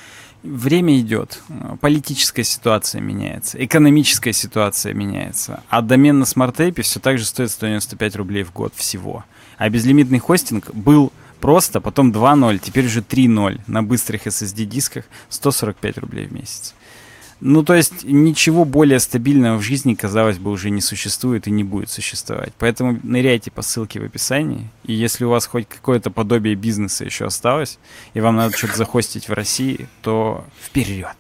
время 0.43 0.99
идет, 1.01 1.43
политическая 1.81 2.45
ситуация 2.45 3.01
меняется, 3.01 3.63
экономическая 3.63 4.33
ситуация 4.33 4.95
меняется, 4.95 5.63
а 5.69 5.83
домен 5.83 6.21
на 6.21 6.27
SmartApe 6.27 6.77
е 6.77 6.83
все 6.83 7.01
так 7.01 7.19
же 7.19 7.25
стоит 7.25 7.51
195 7.51 8.17
рублей 8.17 8.45
в 8.45 8.53
год 8.53 8.73
всего. 8.75 9.25
А 9.57 9.69
безлимитный 9.69 10.21
хостинг 10.21 10.73
был 10.73 11.13
просто, 11.41 11.81
потом 11.81 12.13
2.0, 12.13 12.59
теперь 12.59 12.87
уже 12.87 13.01
3.0 13.01 13.61
на 13.67 13.83
быстрых 13.83 14.27
SSD-дисках 14.27 15.05
145 15.29 15.99
рублей 15.99 16.27
в 16.27 16.33
месяц. 16.33 16.75
Ну, 17.41 17.63
то 17.63 17.75
есть 17.75 18.05
ничего 18.05 18.65
более 18.65 18.99
стабильного 18.99 19.59
в 19.59 19.63
жизни, 19.63 19.95
казалось 19.95 20.39
бы, 20.39 20.51
уже 20.51 20.71
не 20.71 20.81
существует 20.81 21.47
и 21.47 21.53
не 21.53 21.63
будет 21.63 21.89
существовать. 21.89 22.53
Поэтому 22.59 22.99
ныряйте 23.03 23.53
по 23.53 23.63
ссылке 23.63 24.01
в 24.01 24.05
описании. 24.05 24.69
И 24.85 24.93
если 24.93 25.25
у 25.25 25.31
вас 25.31 25.47
хоть 25.47 25.69
какое-то 25.69 26.11
подобие 26.11 26.57
бизнеса 26.57 27.05
еще 27.05 27.27
осталось, 27.27 27.79
и 28.15 28.21
вам 28.21 28.37
надо 28.37 28.57
что-то 28.57 28.77
захостить 28.77 29.29
в 29.29 29.33
России, 29.33 29.87
то 30.03 30.45
вперед. 30.61 31.15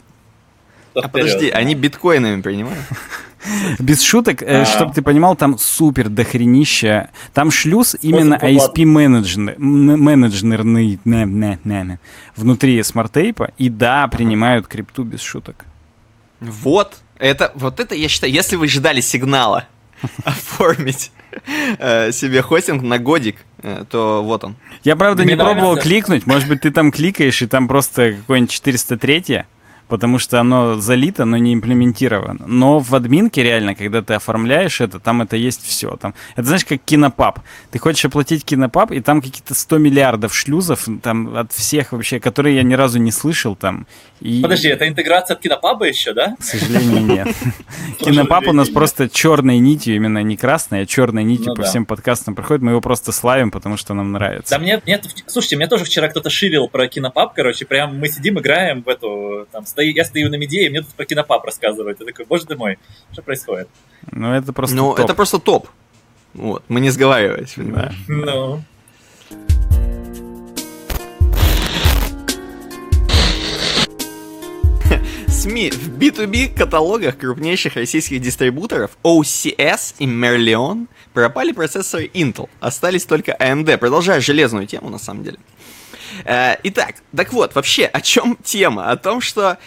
А 0.94 1.06
подожди, 1.06 1.50
они 1.50 1.76
биткоинами 1.76 2.40
принимают? 2.40 2.84
Без 3.78 4.02
шуток, 4.02 4.42
э, 4.42 4.64
чтобы 4.64 4.92
ты 4.92 5.02
понимал, 5.02 5.36
там 5.36 5.56
супер 5.58 6.08
дохренища. 6.08 7.10
Там 7.32 7.52
шлюз 7.52 7.96
именно 8.02 8.34
ISP 8.34 8.84
менеджерный 8.84 9.54
внутри 12.34 12.82
SmartApe 12.82 13.38
а. 13.38 13.52
И 13.58 13.68
да, 13.68 14.08
принимают 14.08 14.66
крипту 14.66 15.04
без 15.04 15.20
шуток. 15.20 15.64
Вот, 16.40 16.98
это, 17.18 17.52
вот 17.54 17.80
это 17.80 17.94
я 17.94 18.08
считаю, 18.08 18.32
если 18.32 18.56
вы 18.56 18.68
ждали 18.68 19.00
сигнала 19.00 19.66
оформить 20.24 21.10
э, 21.78 22.12
себе 22.12 22.42
хостинг 22.42 22.82
на 22.82 22.98
годик, 22.98 23.36
э, 23.62 23.84
то 23.90 24.22
вот 24.22 24.44
он. 24.44 24.56
Я, 24.84 24.96
правда, 24.96 25.24
не 25.24 25.36
пробовал 25.36 25.76
кликнуть, 25.76 26.26
может 26.26 26.48
быть, 26.48 26.62
ты 26.62 26.70
там 26.70 26.92
кликаешь, 26.92 27.42
и 27.42 27.46
там 27.46 27.68
просто 27.68 28.12
какой-нибудь 28.12 28.52
403 28.52 29.44
потому 29.88 30.18
что 30.18 30.40
оно 30.40 30.80
залито, 30.80 31.24
но 31.24 31.36
не 31.36 31.54
имплементировано. 31.54 32.46
Но 32.46 32.78
в 32.78 32.94
админке 32.94 33.42
реально, 33.42 33.74
когда 33.74 34.02
ты 34.02 34.14
оформляешь 34.14 34.80
это, 34.80 34.98
там 35.00 35.22
это 35.22 35.36
есть 35.36 35.64
все. 35.64 35.96
Там, 35.96 36.14
это 36.36 36.46
знаешь, 36.46 36.64
как 36.64 36.80
Kinopub. 36.84 37.40
Ты 37.70 37.78
хочешь 37.78 38.04
оплатить 38.04 38.44
кинопаб, 38.44 38.92
и 38.92 39.00
там 39.00 39.20
какие-то 39.20 39.54
100 39.54 39.78
миллиардов 39.78 40.34
шлюзов 40.34 40.86
там 41.02 41.36
от 41.36 41.52
всех 41.52 41.92
вообще, 41.92 42.20
которые 42.20 42.56
я 42.56 42.62
ни 42.62 42.74
разу 42.74 42.98
не 42.98 43.10
слышал 43.10 43.56
там. 43.56 43.86
И... 44.20 44.42
Подожди, 44.42 44.68
это 44.68 44.88
интеграция 44.88 45.34
от 45.34 45.40
кинопаба 45.40 45.86
еще, 45.86 46.12
да? 46.12 46.36
К 46.38 46.42
сожалению, 46.42 47.02
нет. 47.02 47.28
Кинопаб 47.98 48.48
у 48.48 48.52
нас 48.52 48.68
просто 48.68 49.08
черной 49.08 49.58
нитью, 49.58 49.96
именно 49.96 50.22
не 50.22 50.36
красной, 50.36 50.82
а 50.82 50.86
черной 50.86 51.24
нитью 51.24 51.48
ну 51.48 51.54
по 51.54 51.62
всем 51.62 51.86
подкастам 51.86 52.34
проходит. 52.34 52.62
Мы 52.62 52.72
его 52.72 52.80
просто 52.80 53.12
славим, 53.12 53.50
потому 53.50 53.76
что 53.76 53.94
нам 53.94 54.12
нравится. 54.12 54.54
Да 54.54 54.58
мне, 54.58 54.80
нет, 54.86 55.04
слушайте, 55.26 55.56
мне 55.56 55.66
тоже 55.66 55.84
вчера 55.84 56.08
кто-то 56.08 56.30
ширил 56.30 56.68
про 56.68 56.88
кинопаб, 56.88 57.34
короче, 57.34 57.64
прям 57.64 57.98
мы 57.98 58.08
сидим, 58.08 58.38
играем 58.38 58.82
в 58.82 58.88
эту, 58.88 59.46
там, 59.52 59.66
стою, 59.78 59.92
я 59.94 60.04
стою 60.04 60.28
на 60.28 60.34
меде, 60.36 60.66
и 60.66 60.70
мне 60.70 60.80
тут 60.80 60.90
про 60.94 61.04
кинопап 61.04 61.44
рассказывают. 61.44 62.00
Я 62.00 62.06
такой, 62.06 62.24
боже 62.24 62.46
ты 62.46 62.56
мой, 62.56 62.78
что 63.12 63.22
происходит? 63.22 63.68
Ну, 64.10 64.32
это 64.34 64.52
просто 64.52 64.74
Ну, 64.76 64.90
топ. 64.94 65.04
это 65.04 65.14
просто 65.14 65.38
топ. 65.38 65.68
Вот, 66.34 66.64
мы 66.68 66.80
не 66.80 66.90
сговаривались, 66.90 67.52
понимаешь? 67.52 67.94
Ну. 68.08 68.60
СМИ. 75.28 75.70
В 75.70 75.96
B2B 75.98 76.56
каталогах 76.56 77.16
крупнейших 77.16 77.76
российских 77.76 78.20
дистрибуторов 78.20 78.90
OCS 79.04 79.94
и 80.00 80.06
Merlion 80.06 80.88
пропали 81.12 81.52
процессоры 81.52 82.10
Intel. 82.12 82.48
Остались 82.58 83.04
только 83.04 83.36
AMD. 83.38 83.78
Продолжая 83.78 84.20
железную 84.20 84.66
тему, 84.66 84.90
на 84.90 84.98
самом 84.98 85.22
деле. 85.22 85.38
Э, 86.24 86.56
итак, 86.62 86.96
так 87.14 87.32
вот, 87.32 87.54
вообще, 87.54 87.86
о 87.86 88.00
чем 88.00 88.36
тема? 88.42 88.90
О 88.90 88.96
том, 88.96 89.20
что 89.20 89.58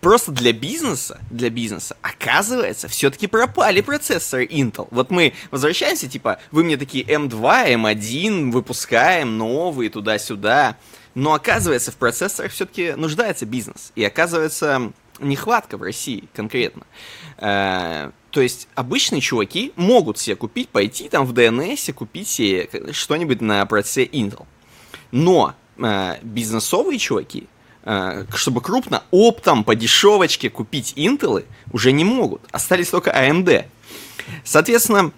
просто 0.00 0.32
для 0.32 0.52
бизнеса, 0.52 1.20
для 1.30 1.50
бизнеса, 1.50 1.96
оказывается, 2.02 2.88
все-таки 2.88 3.26
пропали 3.26 3.80
процессоры 3.80 4.46
Intel. 4.46 4.88
Вот 4.90 5.10
мы 5.10 5.34
возвращаемся, 5.50 6.08
типа, 6.08 6.38
вы 6.50 6.64
мне 6.64 6.76
такие 6.76 7.04
M2, 7.04 7.74
M1 7.74 8.50
выпускаем, 8.50 9.38
новые, 9.38 9.90
туда-сюда. 9.90 10.76
Но 11.14 11.34
оказывается, 11.34 11.90
в 11.90 11.96
процессорах 11.96 12.52
все-таки 12.52 12.92
нуждается 12.92 13.46
бизнес. 13.46 13.92
И 13.96 14.04
оказывается, 14.04 14.92
нехватка 15.20 15.76
в 15.76 15.82
России 15.82 16.28
конкретно. 16.34 16.84
Э, 17.38 18.10
то 18.30 18.40
есть 18.40 18.68
обычные 18.74 19.20
чуваки 19.20 19.72
могут 19.76 20.18
себе 20.18 20.36
купить, 20.36 20.68
пойти 20.68 21.08
там 21.08 21.24
в 21.26 21.32
DNS, 21.32 21.92
купить 21.92 22.28
себе 22.28 22.68
что-нибудь 22.92 23.40
на 23.40 23.64
процессе 23.66 24.04
Intel. 24.04 24.46
Но 25.10 25.54
э, 25.54 25.67
бизнесовые 26.22 26.98
чуваки, 26.98 27.46
э, 27.84 28.24
чтобы 28.34 28.60
крупно 28.60 29.02
оптом 29.10 29.64
по 29.64 29.74
дешевочке 29.74 30.50
купить 30.50 30.94
Intel, 30.96 31.44
уже 31.72 31.92
не 31.92 32.04
могут. 32.04 32.42
Остались 32.50 32.88
только 32.88 33.10
AMD. 33.10 33.66
Соответственно, 34.44 35.12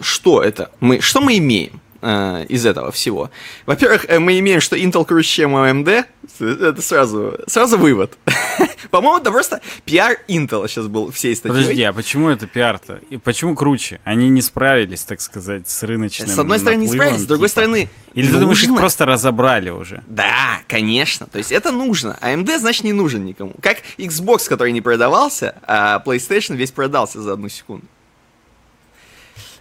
что 0.00 0.42
это? 0.42 0.70
Мы, 0.80 1.00
что 1.00 1.20
мы 1.20 1.38
имеем? 1.38 1.80
Э, 2.04 2.46
из 2.48 2.66
этого 2.66 2.92
всего. 2.92 3.30
Во-первых, 3.66 4.04
э, 4.08 4.18
мы 4.18 4.38
имеем, 4.38 4.60
что 4.60 4.76
Intel 4.76 5.04
круче, 5.04 5.28
чем 5.28 5.56
AMD. 5.56 6.04
Это 6.40 6.82
сразу, 6.82 7.38
сразу 7.46 7.78
вывод. 7.78 8.16
По-моему, 8.90 9.18
это 9.18 9.30
просто 9.32 9.60
пиар 9.84 10.18
Intel 10.28 10.68
сейчас 10.68 10.86
был 10.86 11.10
всей 11.10 11.34
статьей. 11.34 11.62
Подожди, 11.62 11.82
а 11.82 11.92
почему 11.92 12.28
это 12.28 12.46
пиар-то? 12.46 13.00
И 13.10 13.16
почему 13.16 13.54
круче? 13.54 14.00
Они 14.04 14.28
не 14.28 14.42
справились, 14.42 15.02
так 15.02 15.20
сказать, 15.20 15.68
с 15.68 15.82
рыночным 15.82 16.28
С 16.28 16.38
одной 16.38 16.58
стороны, 16.58 16.82
не 16.82 16.88
справились, 16.88 17.22
с 17.22 17.26
другой 17.26 17.48
типа. 17.48 17.60
стороны... 17.60 17.88
Или 18.14 18.26
нужно... 18.26 18.38
ты 18.38 18.40
думаешь, 18.42 18.62
их 18.62 18.76
просто 18.76 19.06
разобрали 19.06 19.70
уже? 19.70 20.04
Да, 20.06 20.60
конечно. 20.68 21.26
То 21.26 21.38
есть 21.38 21.50
это 21.50 21.72
нужно. 21.72 22.16
AMD, 22.20 22.58
значит, 22.58 22.84
не 22.84 22.92
нужен 22.92 23.24
никому. 23.24 23.54
Как 23.60 23.78
Xbox, 23.98 24.48
который 24.48 24.72
не 24.72 24.80
продавался, 24.80 25.56
а 25.62 26.00
PlayStation 26.04 26.54
весь 26.54 26.70
продался 26.70 27.20
за 27.20 27.32
одну 27.32 27.48
секунду. 27.48 27.86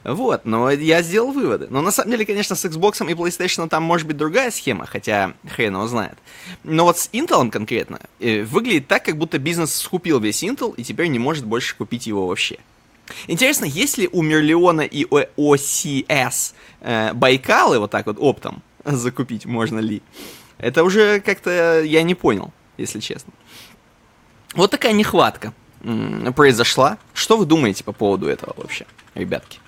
Вот, 0.03 0.43
но 0.45 0.69
я 0.69 1.01
сделал 1.01 1.31
выводы. 1.31 1.67
Но 1.69 1.81
на 1.81 1.91
самом 1.91 2.11
деле, 2.11 2.25
конечно, 2.25 2.55
с 2.55 2.65
Xbox 2.65 3.09
и 3.09 3.13
PlayStation 3.13 3.69
там 3.69 3.83
может 3.83 4.05
быть 4.05 4.17
другая 4.17 4.51
схема, 4.51 4.85
хотя 4.85 5.33
хрен 5.47 5.73
его 5.73 5.87
знает. 5.87 6.17
Но 6.63 6.83
вот 6.83 6.97
с 6.99 7.09
Intel 7.13 7.49
конкретно 7.49 7.99
э, 8.19 8.43
выглядит 8.43 8.87
так, 8.87 9.05
как 9.05 9.17
будто 9.17 9.39
бизнес 9.39 9.73
скупил 9.73 10.19
весь 10.19 10.43
Intel 10.43 10.73
и 10.75 10.83
теперь 10.83 11.07
не 11.07 11.19
может 11.19 11.45
больше 11.45 11.75
купить 11.77 12.05
его 12.05 12.27
вообще. 12.27 12.57
Интересно, 13.27 13.65
есть 13.65 13.97
ли 13.97 14.09
у 14.11 14.21
Мерлиона 14.21 14.81
и 14.81 15.05
OCS 15.05 16.53
э, 16.81 17.13
Байкалы 17.13 17.79
вот 17.79 17.91
так 17.91 18.05
вот 18.05 18.17
оптом 18.19 18.61
закупить 18.85 19.45
можно 19.45 19.79
ли? 19.79 20.01
Это 20.57 20.83
уже 20.83 21.21
как-то 21.21 21.81
я 21.81 22.03
не 22.03 22.15
понял, 22.15 22.53
если 22.77 22.99
честно. 22.99 23.33
Вот 24.53 24.69
такая 24.69 24.93
нехватка 24.93 25.53
произошла. 26.35 26.97
Что 27.13 27.37
вы 27.37 27.45
думаете 27.45 27.83
по 27.83 27.91
поводу 27.91 28.27
этого 28.27 28.53
вообще, 28.55 28.85
ребятки? 29.15 29.59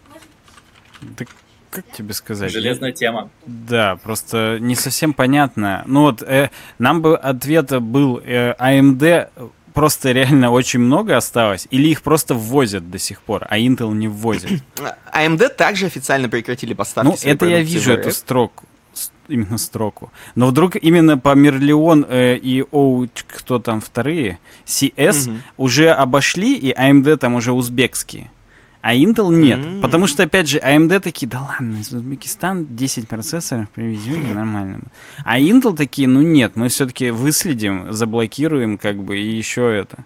Да 1.01 1.25
как 1.69 1.85
тебе 1.91 2.13
сказать? 2.13 2.53
Железная 2.53 2.93
тема. 2.93 3.29
Да, 3.45 3.97
просто 3.97 4.59
не 4.61 4.75
совсем 4.75 5.13
понятно. 5.13 5.83
Ну 5.85 6.03
вот, 6.03 6.21
э, 6.21 6.49
нам 6.79 7.01
бы 7.01 7.17
ответа 7.17 7.81
был 7.81 8.21
э, 8.23 8.53
AMD 8.53 9.29
просто 9.73 10.13
реально 10.13 10.51
очень 10.51 10.79
много 10.79 11.17
осталось, 11.17 11.67
или 11.69 11.89
их 11.89 12.01
просто 12.01 12.33
ввозят 12.33 12.89
до 12.89 12.97
сих 12.97 13.21
пор, 13.21 13.45
а 13.49 13.59
Intel 13.59 13.93
не 13.93 14.07
ввозит? 14.07 14.63
AMD 15.13 15.49
также 15.49 15.87
официально 15.87 16.29
прекратили 16.29 16.73
поставки. 16.73 17.09
Ну, 17.09 17.31
это 17.31 17.45
я 17.45 17.61
вижу 17.61 17.91
эту 17.91 18.11
строку 18.11 18.65
именно 19.27 19.57
строку. 19.57 20.11
Но 20.35 20.47
вдруг 20.47 20.75
именно 20.75 21.17
по 21.17 21.35
Мерлион 21.35 22.05
э, 22.07 22.37
и 22.37 22.63
Оу, 22.71 23.09
кто 23.27 23.59
там 23.59 23.81
вторые, 23.81 24.39
CS, 24.65 25.29
угу. 25.29 25.37
уже 25.57 25.89
обошли, 25.89 26.55
и 26.55 26.71
AMD 26.71 27.17
там 27.17 27.35
уже 27.35 27.51
узбекские. 27.51 28.29
А 28.85 28.93
Intel 28.93 29.33
нет. 29.33 29.57
Mm-hmm. 29.57 29.81
Потому 29.81 30.05
что, 30.05 30.21
опять 30.21 30.47
же, 30.47 30.59
AMD 30.59 30.99
такие, 30.99 31.27
да 31.27 31.41
ладно, 31.41 31.77
из 31.79 31.91
Узбекистана 31.91 32.63
10 32.69 33.07
процессоров 33.07 33.67
привезем, 33.71 34.35
нормально. 34.35 34.81
А 35.23 35.39
Intel 35.39 35.75
такие, 35.75 36.07
ну 36.07 36.21
нет, 36.21 36.51
мы 36.55 36.67
все-таки 36.67 37.09
выследим, 37.09 37.91
заблокируем, 37.91 38.77
как 38.77 39.03
бы, 39.03 39.17
и 39.17 39.37
еще 39.37 39.75
это 39.75 40.05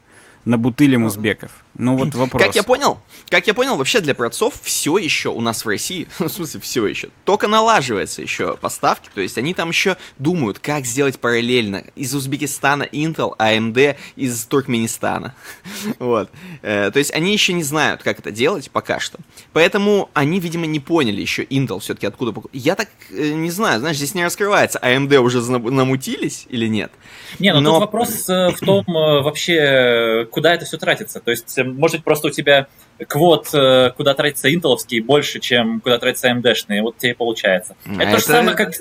набутылим 0.50 1.06
узбеков. 1.06 1.52
Ну 1.78 1.96
вот 1.96 2.16
вопрос. 2.16 2.44
Как 2.44 2.56
я 2.56 2.64
понял, 2.64 3.00
как 3.30 3.48
я 3.48 3.54
понял, 3.54 3.78
вообще 3.78 4.02
для 4.02 4.16
продцов 4.16 4.56
все 4.64 4.98
еще 4.98 5.30
у 5.30 5.42
нас 5.42 5.64
в 5.64 5.68
России, 5.68 6.08
в 6.20 6.28
смысле 6.28 6.60
все 6.60 6.86
еще, 6.88 7.10
только 7.24 7.48
налаживается 7.48 8.22
еще 8.22 8.58
поставки, 8.58 9.10
то 9.14 9.22
есть 9.22 9.38
они 9.38 9.54
там 9.54 9.70
еще 9.70 9.98
думают, 10.18 10.60
как 10.60 10.86
сделать 10.86 11.20
параллельно 11.20 11.84
из 11.96 12.14
Узбекистана 12.16 12.84
Intel, 12.84 13.38
AMD 13.38 13.96
из 14.16 14.44
Туркменистана. 14.46 15.36
вот. 16.00 16.30
Э, 16.64 16.90
то 16.92 16.98
есть 17.00 17.14
они 17.14 17.32
еще 17.32 17.54
не 17.54 17.64
знают, 17.64 18.02
как 18.02 18.20
это 18.20 18.32
делать 18.32 18.72
пока 18.72 19.00
что. 19.00 19.20
Поэтому 19.54 20.10
они, 20.14 20.40
видимо, 20.40 20.66
не 20.66 20.80
поняли 20.80 21.22
еще 21.22 21.44
Intel 21.44 21.80
все-таки 21.80 22.08
откуда 22.08 22.34
Я 22.54 22.76
так 22.76 22.90
э, 23.12 23.30
не 23.34 23.52
знаю, 23.52 23.80
знаешь, 23.80 23.98
здесь 23.98 24.16
не 24.16 24.24
раскрывается, 24.24 24.80
AMD 24.80 25.16
уже 25.18 25.42
намутились 25.42 26.48
или 26.50 26.68
нет. 26.68 26.92
Не, 27.38 27.54
ну 27.54 27.62
Но... 27.62 27.72
тут 27.74 27.82
вопрос 27.82 28.28
э, 28.30 28.50
в 28.50 28.60
том 28.60 28.84
вообще, 28.88 30.28
куда 30.40 30.54
это 30.54 30.64
все 30.64 30.78
тратится. 30.78 31.20
То 31.20 31.32
есть 31.32 31.58
может 31.58 31.98
быть, 31.98 32.06
просто 32.06 32.28
у 32.28 32.32
тебя 32.32 32.68
квот, 33.10 33.50
э, 33.54 33.92
куда 33.98 34.14
тратится 34.14 34.50
интеловский, 34.54 35.02
больше, 35.02 35.42
чем 35.42 35.82
куда 35.82 36.00
тратится 36.00 36.30
AMD-шные. 36.30 36.82
Вот 36.82 36.98
тебе 36.98 37.12
и 37.12 37.14
получается. 37.14 37.76
Это, 37.84 38.04
это... 38.04 38.12
То, 38.12 38.18
же 38.20 38.24
самое, 38.24 38.56
как, 38.56 38.72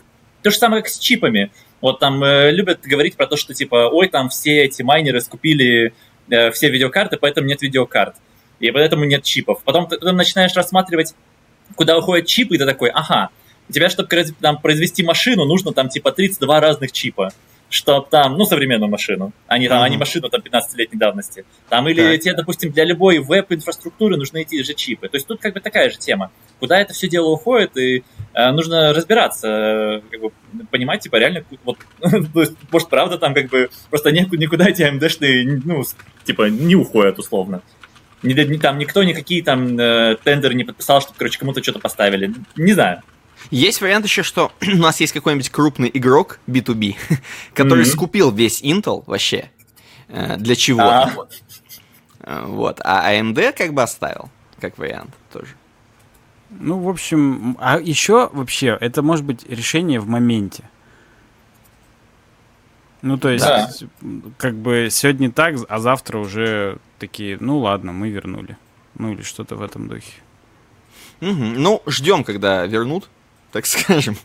то 0.44 0.50
же 0.50 0.56
самое, 0.56 0.82
как 0.84 0.92
с 0.92 1.00
чипами. 1.00 1.50
Вот 1.80 1.98
там 1.98 2.22
э, 2.22 2.52
любят 2.52 2.82
говорить 2.84 3.16
про 3.16 3.26
то, 3.26 3.36
что 3.36 3.54
типа, 3.54 3.88
ой, 3.92 4.06
там 4.06 4.28
все 4.28 4.66
эти 4.66 4.82
майнеры 4.82 5.20
скупили 5.20 5.94
э, 6.30 6.52
все 6.52 6.70
видеокарты, 6.70 7.16
поэтому 7.16 7.48
нет 7.48 7.60
видеокарт. 7.60 8.14
И 8.60 8.70
поэтому 8.70 9.04
нет 9.04 9.24
чипов. 9.24 9.60
Потом 9.64 9.88
ты 9.88 9.98
потом 9.98 10.14
начинаешь 10.14 10.54
рассматривать, 10.54 11.16
куда 11.74 11.98
уходят 11.98 12.26
чипы, 12.26 12.54
и 12.54 12.58
ты 12.58 12.66
такой, 12.66 12.90
ага, 12.90 13.30
у 13.68 13.72
тебя, 13.72 13.88
чтобы 13.88 14.08
там, 14.40 14.60
произвести 14.60 15.02
машину, 15.02 15.44
нужно 15.44 15.72
там 15.72 15.88
типа 15.88 16.12
32 16.12 16.60
разных 16.60 16.92
чипа 16.92 17.32
что 17.70 18.00
там, 18.00 18.36
ну, 18.36 18.44
современную 18.44 18.90
машину, 18.90 19.32
а 19.46 19.58
не, 19.58 19.68
там, 19.68 19.78
mm-hmm. 19.78 19.84
а 19.84 19.88
не 19.88 19.96
машину 19.98 20.28
там 20.30 20.40
15-летней 20.40 20.98
давности. 20.98 21.44
Там 21.68 21.88
или 21.88 22.12
так, 22.12 22.20
тебе, 22.20 22.34
допустим, 22.34 22.72
для 22.72 22.84
любой 22.84 23.18
веб-инфраструктуры 23.18 24.16
нужны 24.16 24.42
эти 24.42 24.62
же 24.62 24.74
чипы. 24.74 25.08
То 25.08 25.16
есть 25.16 25.26
тут 25.26 25.40
как 25.40 25.54
бы 25.54 25.60
такая 25.60 25.90
же 25.90 25.98
тема. 25.98 26.30
Куда 26.60 26.80
это 26.80 26.94
все 26.94 27.08
дело 27.08 27.28
уходит, 27.28 27.76
и 27.76 28.04
э, 28.32 28.50
нужно 28.52 28.94
разбираться, 28.94 29.48
э, 29.48 30.00
как 30.10 30.20
бы, 30.20 30.30
понимать, 30.70 31.00
типа, 31.00 31.16
реально, 31.16 31.44
вот, 31.64 31.78
то 32.00 32.40
есть, 32.40 32.54
может, 32.72 32.88
правда, 32.88 33.18
там 33.18 33.34
как 33.34 33.48
бы 33.48 33.68
просто 33.90 34.12
никуда 34.12 34.68
эти 34.68 34.82
AMD-шные, 34.82 35.60
ну, 35.64 35.82
типа, 36.24 36.48
не 36.48 36.74
уходят, 36.74 37.18
условно. 37.18 37.62
Не, 38.22 38.34
не, 38.34 38.58
там 38.58 38.78
никто 38.78 39.04
никакие 39.04 39.44
там 39.44 39.78
э, 39.78 40.16
тендеры 40.24 40.54
не 40.54 40.64
подписал, 40.64 41.00
чтобы, 41.00 41.16
короче, 41.18 41.38
кому-то 41.38 41.62
что-то 41.62 41.78
поставили. 41.78 42.32
Не 42.56 42.72
знаю. 42.72 43.02
Есть 43.50 43.80
вариант 43.80 44.04
еще, 44.04 44.22
что 44.22 44.52
у 44.60 44.76
нас 44.76 45.00
есть 45.00 45.12
какой-нибудь 45.12 45.50
крупный 45.50 45.90
игрок 45.92 46.40
B2B, 46.46 46.96
который 47.54 47.84
mm-hmm. 47.84 47.86
скупил 47.86 48.30
весь 48.30 48.62
Intel 48.62 49.04
вообще 49.06 49.50
э, 50.08 50.36
для 50.36 50.54
чего-то. 50.54 51.04
А. 51.04 51.28
Э, 52.20 52.44
вот. 52.46 52.80
А 52.84 53.12
AMD 53.12 53.52
как 53.52 53.72
бы 53.72 53.82
оставил, 53.82 54.30
как 54.60 54.78
вариант 54.78 55.14
тоже. 55.32 55.54
Ну, 56.50 56.78
в 56.78 56.88
общем, 56.88 57.56
а 57.60 57.78
еще 57.78 58.30
вообще, 58.32 58.76
это 58.80 59.02
может 59.02 59.24
быть 59.24 59.48
решение 59.48 60.00
в 60.00 60.08
моменте. 60.08 60.64
Ну, 63.02 63.16
то 63.16 63.28
есть, 63.28 63.44
да. 63.44 63.70
как 64.38 64.56
бы 64.56 64.88
сегодня 64.90 65.30
так, 65.30 65.56
а 65.68 65.78
завтра 65.78 66.18
уже 66.18 66.78
такие, 66.98 67.36
ну 67.38 67.58
ладно, 67.58 67.92
мы 67.92 68.08
вернули. 68.08 68.56
Ну, 68.94 69.12
или 69.12 69.22
что-то 69.22 69.54
в 69.54 69.62
этом 69.62 69.88
духе. 69.88 70.20
Угу. 71.20 71.30
Ну, 71.30 71.82
ждем, 71.86 72.24
когда 72.24 72.66
вернут 72.66 73.08
так 73.52 73.66
скажем. 73.66 74.16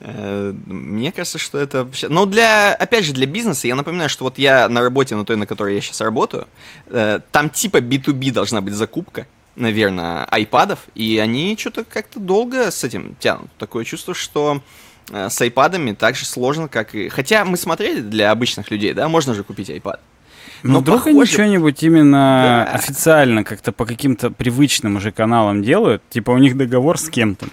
Э, 0.00 0.52
мне 0.66 1.12
кажется, 1.12 1.38
что 1.38 1.58
это 1.58 1.84
вообще... 1.84 2.08
Но 2.08 2.26
для, 2.26 2.74
опять 2.74 3.04
же, 3.04 3.12
для 3.12 3.26
бизнеса, 3.26 3.66
я 3.66 3.74
напоминаю, 3.74 4.08
что 4.08 4.24
вот 4.24 4.38
я 4.38 4.68
на 4.68 4.82
работе, 4.82 5.16
на 5.16 5.24
той, 5.24 5.36
на 5.36 5.46
которой 5.46 5.74
я 5.74 5.80
сейчас 5.80 6.00
работаю, 6.00 6.46
э, 6.86 7.20
там 7.30 7.50
типа 7.50 7.78
B2B 7.78 8.32
должна 8.32 8.60
быть 8.60 8.74
закупка, 8.74 9.26
наверное, 9.56 10.24
айпадов, 10.24 10.80
и 10.94 11.18
они 11.18 11.56
что-то 11.58 11.84
как-то 11.84 12.20
долго 12.20 12.70
с 12.70 12.84
этим 12.84 13.16
тянут. 13.18 13.50
Такое 13.58 13.84
чувство, 13.84 14.14
что 14.14 14.62
э, 15.10 15.28
с 15.30 15.40
айпадами 15.40 15.92
так 15.92 16.16
же 16.16 16.24
сложно, 16.24 16.68
как 16.68 16.94
и... 16.94 17.08
Хотя 17.08 17.44
мы 17.44 17.56
смотрели 17.56 18.00
для 18.00 18.30
обычных 18.30 18.70
людей, 18.70 18.92
да, 18.92 19.08
можно 19.08 19.34
же 19.34 19.44
купить 19.44 19.70
iPad. 19.70 19.98
Но 20.64 20.74
ну, 20.74 20.78
вдруг 20.78 20.98
похоже... 20.98 21.16
они 21.16 21.26
что-нибудь 21.26 21.82
именно 21.82 22.66
да. 22.66 22.72
официально 22.72 23.42
как-то 23.42 23.72
по 23.72 23.84
каким-то 23.84 24.30
привычным 24.30 24.96
уже 24.96 25.10
каналам 25.10 25.62
делают, 25.62 26.02
типа 26.08 26.30
у 26.30 26.38
них 26.38 26.56
договор 26.56 26.98
с 26.98 27.08
кем-то 27.08 27.48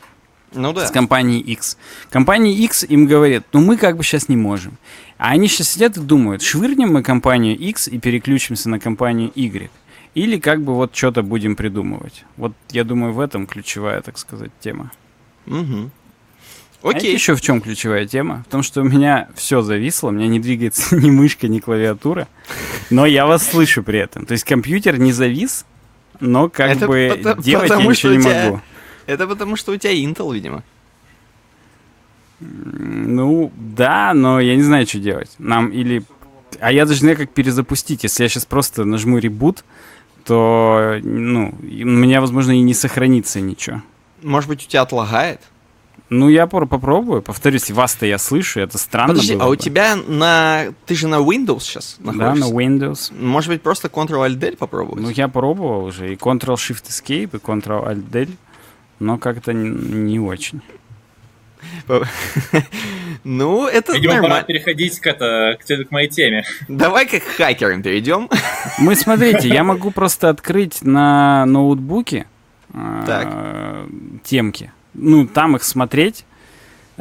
ну 0.54 0.74
да. 0.74 0.88
с 0.88 0.91
компанией 0.91 1.41
X. 1.41 1.78
Компания 2.10 2.54
X 2.54 2.84
им 2.84 3.06
говорит, 3.08 3.43
ну 3.54 3.62
мы 3.62 3.78
как 3.78 3.97
бы 3.97 4.04
сейчас 4.04 4.30
не 4.30 4.36
можем. 4.36 4.78
А 5.18 5.32
они 5.32 5.47
сейчас 5.47 5.70
сидят 5.70 5.97
и 5.97 6.00
думают, 6.00 6.41
швырнем 6.41 6.93
мы 6.93 7.04
компанию 7.04 7.58
X 7.58 7.88
и 7.88 8.00
переключимся 8.00 8.70
на 8.70 8.80
компанию 8.80 9.32
Y. 9.36 9.70
Или 10.16 10.39
как 10.39 10.64
бы 10.64 10.74
вот 10.74 10.95
что-то 10.95 11.24
будем 11.24 11.56
придумывать. 11.56 12.24
Вот 12.38 12.54
я 12.72 12.84
думаю, 12.84 13.14
в 13.14 13.20
этом 13.20 13.45
ключевая, 13.45 14.02
так 14.02 14.18
сказать, 14.18 14.52
тема. 14.60 14.91
Угу. 15.45 15.91
Окей. 16.82 17.12
А 17.12 17.14
еще 17.14 17.36
в 17.36 17.41
чем 17.41 17.62
ключевая 17.62 18.08
тема? 18.08 18.43
В 18.47 18.52
том, 18.52 18.64
что 18.64 18.82
у 18.82 18.86
меня 18.86 19.28
все 19.36 19.62
зависло, 19.62 20.08
у 20.08 20.12
меня 20.12 20.28
не 20.28 20.39
двигается 20.39 20.95
ни 20.97 21.10
мышка, 21.10 21.47
ни 21.47 21.60
клавиатура, 21.60 22.28
но 22.89 23.06
я 23.06 23.26
вас 23.26 23.47
слышу 23.47 23.84
при 23.84 24.00
этом. 24.00 24.26
То 24.26 24.32
есть 24.32 24.45
компьютер 24.45 24.97
не 24.97 25.12
завис, 25.12 25.66
но 26.20 26.50
как 26.50 26.72
это 26.72 26.88
бы 26.88 27.14
потому, 27.18 27.41
делать 27.41 27.68
потому, 27.70 27.84
я 27.84 27.89
ничего 27.89 28.14
не 28.14 28.20
могу. 28.20 28.62
Это 29.10 29.26
потому, 29.26 29.55
что 29.55 29.72
у 29.72 29.78
тебя 29.78 29.91
Intel, 29.91 30.32
видимо. 30.32 30.64
Ну, 32.39 33.51
да, 33.57 34.14
но 34.14 34.39
я 34.39 34.55
не 34.55 34.62
знаю, 34.62 34.86
что 34.86 34.99
делать. 34.99 35.32
Нам 35.39 35.70
или... 35.70 36.03
А 36.60 36.72
я 36.72 36.86
даже 36.86 36.99
не 36.99 37.05
знаю, 37.05 37.18
как 37.18 37.32
перезапустить. 37.32 38.03
Если 38.03 38.22
я 38.22 38.30
сейчас 38.30 38.45
просто 38.45 38.86
нажму 38.86 39.18
ребут, 39.18 39.64
то, 40.26 40.99
ну, 41.01 41.55
у 41.60 41.66
меня, 41.66 42.22
возможно, 42.22 42.51
и 42.51 42.62
не 42.62 42.76
сохранится 42.76 43.41
ничего. 43.41 43.82
Может 44.22 44.47
быть, 44.47 44.64
у 44.64 44.70
тебя 44.70 44.84
отлагает? 44.84 45.41
Ну, 46.12 46.30
я 46.30 46.45
попробую. 46.45 47.24
Повторюсь, 47.24 47.72
вас-то 47.72 48.05
я 48.05 48.20
слышу, 48.20 48.60
это 48.60 48.78
странно 48.78 49.14
Подожди, 49.14 49.34
а 49.34 49.45
бы. 49.45 49.51
у 49.51 49.55
тебя 49.55 49.95
на... 49.95 50.68
Ты 50.86 50.93
же 50.93 51.07
на 51.07 51.16
Windows 51.16 51.62
сейчас 51.62 51.97
находишься? 51.97 52.41
Да, 52.41 52.47
на 52.47 52.53
Windows. 52.53 53.12
Может 53.20 53.49
быть, 53.49 53.64
просто 53.64 53.88
Ctrl-Alt-Del 53.88 54.55
попробовать? 54.57 55.01
Ну, 55.01 55.10
я 55.10 55.28
пробовал 55.28 55.86
уже. 55.86 56.14
И 56.14 56.16
Ctrl-Shift-Escape, 56.16 57.24
и 57.24 57.38
Ctrl-Alt-Del. 57.38 58.30
Но 59.00 59.18
как-то 59.18 59.54
не, 59.54 60.20
очень. 60.20 60.62
Ну, 63.26 63.68
это 63.68 63.91
Видимо, 63.93 64.14
нормально. 64.14 64.36
пора 64.36 64.45
переходить 64.45 64.97
к, 65.00 65.08
это, 65.08 65.58
к, 65.60 65.66
к 65.66 65.91
моей 65.91 66.08
теме. 66.08 66.45
Давай 66.70 67.06
как 67.06 67.22
к 67.22 67.36
хакерам 67.36 67.84
перейдем. 67.84 68.30
Мы, 68.80 68.95
смотрите, 68.95 69.50
я 69.50 69.66
могу 69.66 69.91
просто 69.91 70.30
открыть 70.30 70.82
на 70.84 71.45
ноутбуке 71.45 72.28
так. 73.06 73.28
Э, 73.30 73.88
темки 74.24 74.72
ну, 74.93 75.28
там 75.28 75.56
их 75.56 75.64
смотреть. 75.64 76.26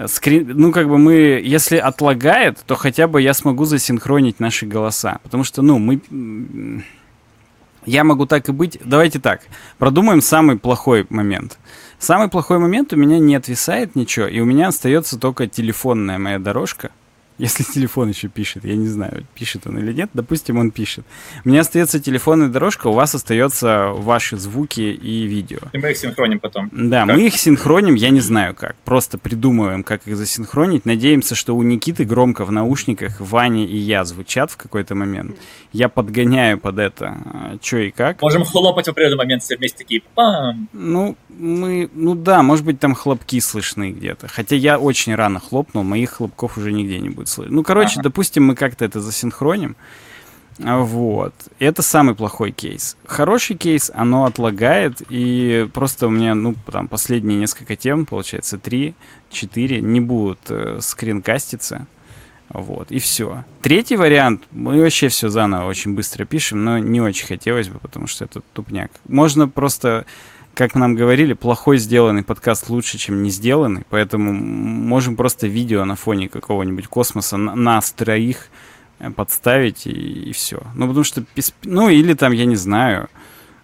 Скрин, 0.07 0.53
ну, 0.55 0.71
как 0.71 0.89
бы 0.89 0.97
мы, 0.97 1.41
если 1.43 1.77
отлагает, 1.77 2.59
то 2.67 2.77
хотя 2.77 3.09
бы 3.09 3.21
я 3.21 3.35
смогу 3.35 3.65
засинхронить 3.65 4.39
наши 4.39 4.65
голоса. 4.65 5.19
Потому 5.25 5.43
что, 5.43 5.61
ну, 5.63 5.79
мы... 5.79 6.01
Я 7.85 8.05
могу 8.05 8.27
так 8.27 8.49
и 8.49 8.53
быть. 8.53 8.79
Давайте 8.85 9.19
так. 9.19 9.43
Продумаем 9.79 10.21
самый 10.21 10.57
плохой 10.57 11.07
момент. 11.09 11.59
Самый 11.99 12.29
плохой 12.29 12.59
момент 12.59 12.93
у 12.93 12.97
меня 12.97 13.19
не 13.19 13.35
отвисает 13.35 13.97
ничего, 13.97 14.27
и 14.27 14.41
у 14.41 14.45
меня 14.45 14.69
остается 14.69 15.19
только 15.19 15.49
телефонная 15.49 16.19
моя 16.19 16.39
дорожка. 16.39 16.91
Если 17.39 17.63
телефон 17.63 18.09
еще 18.09 18.27
пишет, 18.27 18.65
я 18.65 18.75
не 18.75 18.89
знаю, 18.89 19.25
пишет 19.35 19.67
он 19.67 19.79
или 19.79 19.93
нет, 19.93 20.11
допустим, 20.13 20.59
он 20.59 20.73
пишет. 20.73 21.05
У 21.45 21.49
меня 21.49 21.61
остается 21.61 22.01
телефонная 22.01 22.49
дорожка, 22.49 22.89
у 22.89 22.93
вас 22.93 23.15
остается 23.15 23.91
ваши 23.95 24.37
звуки 24.37 24.81
и 24.81 25.25
видео. 25.25 25.61
И 25.73 25.79
мы 25.79 25.93
их 25.93 25.97
синхроним 25.97 26.41
потом. 26.41 26.69
Да, 26.73 27.07
как? 27.07 27.15
мы 27.15 27.27
их 27.27 27.37
синхроним, 27.37 27.95
я 27.95 28.11
не 28.11 28.21
знаю 28.21 28.57
как. 28.57 28.75
Просто 28.85 29.19
придумываем, 29.19 29.85
как 29.85 30.09
их 30.09 30.17
засинхронить. 30.17 30.85
Надеемся, 30.85 31.37
что 31.37 31.55
у 31.55 31.63
Никиты 31.63 32.05
громко 32.05 32.45
в 32.45 32.51
наушниках 32.51 33.21
Ваня 33.21 33.65
и 33.65 33.77
я 33.77 34.05
звучат 34.05 34.51
в 34.51 34.57
какой-то 34.57 34.97
момент. 34.97 35.37
Я 35.73 35.89
подгоняю 35.89 36.59
под 36.59 36.79
это, 36.79 37.19
а, 37.25 37.59
что 37.63 37.77
и 37.79 37.91
как. 37.93 38.21
Можем 38.21 38.45
хлопать 38.45 38.87
в 38.87 38.91
определенный 38.91 39.19
момент 39.19 39.43
все 39.45 39.57
вместе 39.57 39.79
такие 39.79 40.03
пам. 40.15 40.69
Ну, 40.73 41.17
мы, 41.29 41.89
ну 41.95 42.17
да, 42.17 42.43
может 42.43 42.65
быть 42.65 42.81
там 42.81 42.95
хлопки 42.95 43.39
слышны 43.39 43.93
где-то. 43.93 44.27
Хотя 44.27 44.57
я 44.57 44.79
очень 44.79 45.15
рано 45.15 45.39
хлопнул, 45.39 45.85
моих 45.85 46.11
хлопков 46.11 46.59
уже 46.59 46.73
нигде 46.73 46.99
не 46.99 47.11
будет 47.11 47.28
будет 47.29 47.35
слышно. 47.35 47.55
Ну, 47.55 47.63
короче, 47.63 47.95
ага. 47.95 48.03
допустим, 48.05 48.47
мы 48.47 48.55
как-то 48.55 48.85
это 48.85 49.01
засинхроним. 49.01 49.77
Вот. 50.59 51.35
Это 51.61 51.83
самый 51.83 52.17
плохой 52.17 52.51
кейс. 52.51 52.97
Хороший 53.07 53.57
кейс, 53.57 53.93
оно 53.95 54.25
отлагает, 54.25 55.03
и 55.09 55.69
просто 55.73 56.09
у 56.09 56.11
меня, 56.11 56.35
ну, 56.35 56.57
там, 56.71 56.89
последние 56.89 57.39
несколько 57.39 57.77
тем, 57.77 58.07
получается, 58.07 58.59
три, 58.59 58.95
четыре, 59.31 59.81
не 59.81 60.01
будут 60.01 60.41
э, 60.49 60.79
скринкаститься. 60.81 61.87
Вот, 62.49 62.91
и 62.91 62.99
все. 62.99 63.45
Третий 63.61 63.97
вариант, 63.97 64.45
мы 64.51 64.81
вообще 64.81 65.09
все 65.09 65.29
заново 65.29 65.69
очень 65.69 65.95
быстро 65.95 66.25
пишем, 66.25 66.65
но 66.65 66.79
не 66.79 67.01
очень 67.01 67.27
хотелось 67.27 67.69
бы, 67.69 67.79
потому 67.79 68.07
что 68.07 68.25
это 68.25 68.41
тупняк. 68.55 68.91
Можно 69.07 69.49
просто 69.49 70.07
как 70.59 70.75
нам 70.75 70.97
говорили, 70.97 71.35
плохой 71.35 71.79
сделанный 71.79 72.25
подкаст 72.25 72.69
лучше, 72.69 72.99
чем 72.99 73.23
не 73.23 73.31
сделанный, 73.31 73.85
поэтому 73.91 74.33
можем 74.33 75.15
просто 75.15 75.47
видео 75.47 75.85
на 75.85 75.95
фоне 75.95 76.29
какого-нибудь 76.29 76.89
космоса 76.89 77.37
нас 77.37 77.93
троих 77.93 78.49
э, 78.99 79.09
подставить 79.11 79.87
и, 79.87 79.91
и 79.91 80.33
все. 80.33 80.61
Ну, 80.75 80.89
потому 80.89 81.05
что, 81.05 81.23
ну, 81.63 81.89
или 81.89 82.13
там, 82.15 82.33
я 82.33 82.45
не 82.45 82.57
знаю, 82.57 83.09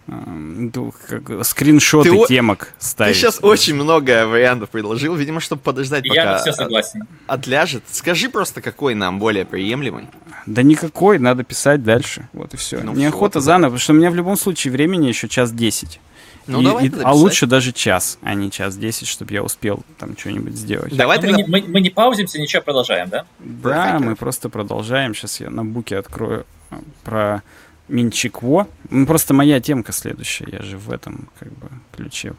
эм, 0.06 0.72
как, 1.08 1.44
скриншоты 1.44 2.12
ты, 2.12 2.26
темок 2.28 2.72
ставить. 2.78 3.14
Ты 3.14 3.18
сейчас 3.22 3.40
очень 3.42 3.74
много 3.74 4.28
вариантов 4.28 4.70
предложил, 4.70 5.16
видимо, 5.16 5.40
чтобы 5.40 5.62
подождать, 5.62 6.06
пока 6.06 6.22
Я 6.22 6.38
все 6.38 6.52
согласен. 6.52 7.08
отляжет. 7.26 7.82
Скажи 7.90 8.28
просто, 8.28 8.60
какой 8.60 8.94
нам 8.94 9.18
более 9.18 9.44
приемлемый. 9.44 10.06
Да 10.46 10.62
никакой, 10.62 11.18
надо 11.18 11.42
писать 11.42 11.82
дальше. 11.82 12.28
Вот 12.32 12.54
и 12.54 12.56
все. 12.56 12.80
Ну, 12.84 12.94
Неохота 12.94 13.40
все, 13.40 13.46
заново, 13.46 13.70
потому 13.70 13.80
что 13.80 13.92
у 13.94 13.96
меня 13.96 14.12
в 14.12 14.14
любом 14.14 14.36
случае 14.36 14.70
времени 14.70 15.08
еще 15.08 15.26
час 15.28 15.50
десять. 15.50 15.98
Ну, 16.46 16.60
и, 16.60 16.64
давай 16.64 16.86
и, 16.86 16.92
а 17.02 17.12
лучше 17.12 17.46
даже 17.46 17.72
час, 17.72 18.18
а 18.22 18.34
не 18.34 18.50
час 18.50 18.76
десять, 18.76 19.08
чтобы 19.08 19.32
я 19.32 19.42
успел 19.42 19.82
там 19.98 20.16
что-нибудь 20.16 20.54
сделать. 20.54 20.94
Давай 20.96 21.18
тогда... 21.18 21.38
мы, 21.38 21.42
не, 21.42 21.48
мы, 21.48 21.64
мы 21.68 21.80
не 21.80 21.90
паузимся, 21.90 22.40
ничего, 22.40 22.62
продолжаем, 22.62 23.08
да? 23.08 23.24
Да, 23.38 23.98
мы 23.98 24.16
просто 24.16 24.48
продолжаем. 24.48 25.14
Сейчас 25.14 25.40
я 25.40 25.50
на 25.50 25.64
буке 25.64 25.96
открою 25.96 26.46
а, 26.70 26.80
про 27.02 27.42
Минчикво. 27.88 28.68
Ну, 28.90 29.06
просто 29.06 29.34
моя 29.34 29.60
темка 29.60 29.92
следующая, 29.92 30.46
я 30.50 30.62
же 30.62 30.76
в 30.76 30.90
этом 30.90 31.28
как 31.38 31.52
бы 31.52 31.68
ключе. 31.96 32.34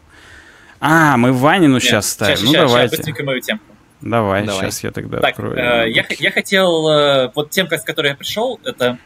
А, 0.79 1.17
мы 1.17 1.33
Ванину 1.33 1.75
Нет, 1.75 1.83
сейчас 1.83 2.09
ставим. 2.09 2.37
Сейчас, 2.37 2.45
ну, 2.45 2.51
сейчас, 2.51 2.71
давайте. 2.71 2.97
Сейчас 2.97 3.25
мою 3.25 3.41
темку. 3.41 3.65
Давай, 4.01 4.45
Давай, 4.45 4.65
сейчас 4.65 4.83
я 4.83 4.91
тогда 4.91 5.19
так, 5.19 5.31
открою. 5.31 5.57
Э, 5.57 5.89
я, 5.89 6.05
я 6.19 6.31
хотел... 6.31 6.87
Э, 6.89 7.31
вот 7.33 7.49
темка, 7.49 7.77
с 7.77 7.83
которой 7.83 8.09
я 8.09 8.15
пришел, 8.15 8.59
это 8.63 8.99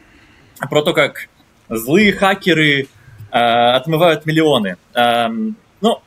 про 0.70 0.82
то, 0.82 0.94
как 0.94 1.30
злые 1.70 2.12
хакеры 2.12 2.88
отмывают 3.32 4.26
миллионы. 4.26 4.78
Эм, 4.94 5.56
ну, 5.82 6.02